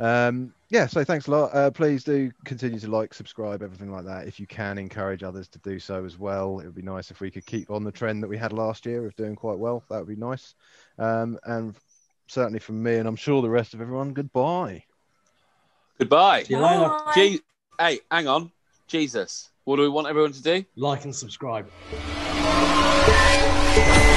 Um, 0.00 0.52
yeah, 0.70 0.86
so 0.86 1.04
thanks 1.04 1.28
a 1.28 1.30
lot. 1.30 1.54
Uh, 1.54 1.70
please 1.70 2.02
do 2.02 2.32
continue 2.44 2.80
to 2.80 2.90
like, 2.90 3.14
subscribe, 3.14 3.62
everything 3.62 3.92
like 3.92 4.04
that. 4.04 4.26
If 4.26 4.40
you 4.40 4.46
can, 4.46 4.76
encourage 4.76 5.22
others 5.22 5.46
to 5.48 5.58
do 5.60 5.78
so 5.78 6.04
as 6.04 6.18
well. 6.18 6.58
It 6.58 6.66
would 6.66 6.74
be 6.74 6.82
nice 6.82 7.10
if 7.12 7.20
we 7.20 7.30
could 7.30 7.46
keep 7.46 7.70
on 7.70 7.84
the 7.84 7.92
trend 7.92 8.22
that 8.22 8.28
we 8.28 8.36
had 8.36 8.52
last 8.52 8.86
year 8.86 9.06
of 9.06 9.14
doing 9.14 9.36
quite 9.36 9.58
well. 9.58 9.84
That 9.90 9.98
would 9.98 10.08
be 10.08 10.16
nice. 10.16 10.54
Um, 10.98 11.38
and 11.44 11.76
certainly 12.26 12.58
from 12.58 12.82
me, 12.82 12.96
and 12.96 13.06
I'm 13.06 13.16
sure 13.16 13.40
the 13.40 13.50
rest 13.50 13.74
of 13.74 13.80
everyone, 13.80 14.12
goodbye. 14.12 14.82
Goodbye. 15.98 16.42
See 16.42 16.54
you 16.54 16.60
later. 16.60 16.88
Bye. 16.88 17.12
Je- 17.14 17.40
hey, 17.78 18.00
hang 18.10 18.26
on. 18.26 18.50
Jesus. 18.88 19.50
What 19.64 19.76
do 19.76 19.82
we 19.82 19.88
want 19.88 20.08
everyone 20.08 20.32
to 20.32 20.42
do? 20.42 20.64
Like 20.76 21.04
and 21.04 21.14
subscribe. 21.14 21.70
Bye. 23.76 24.10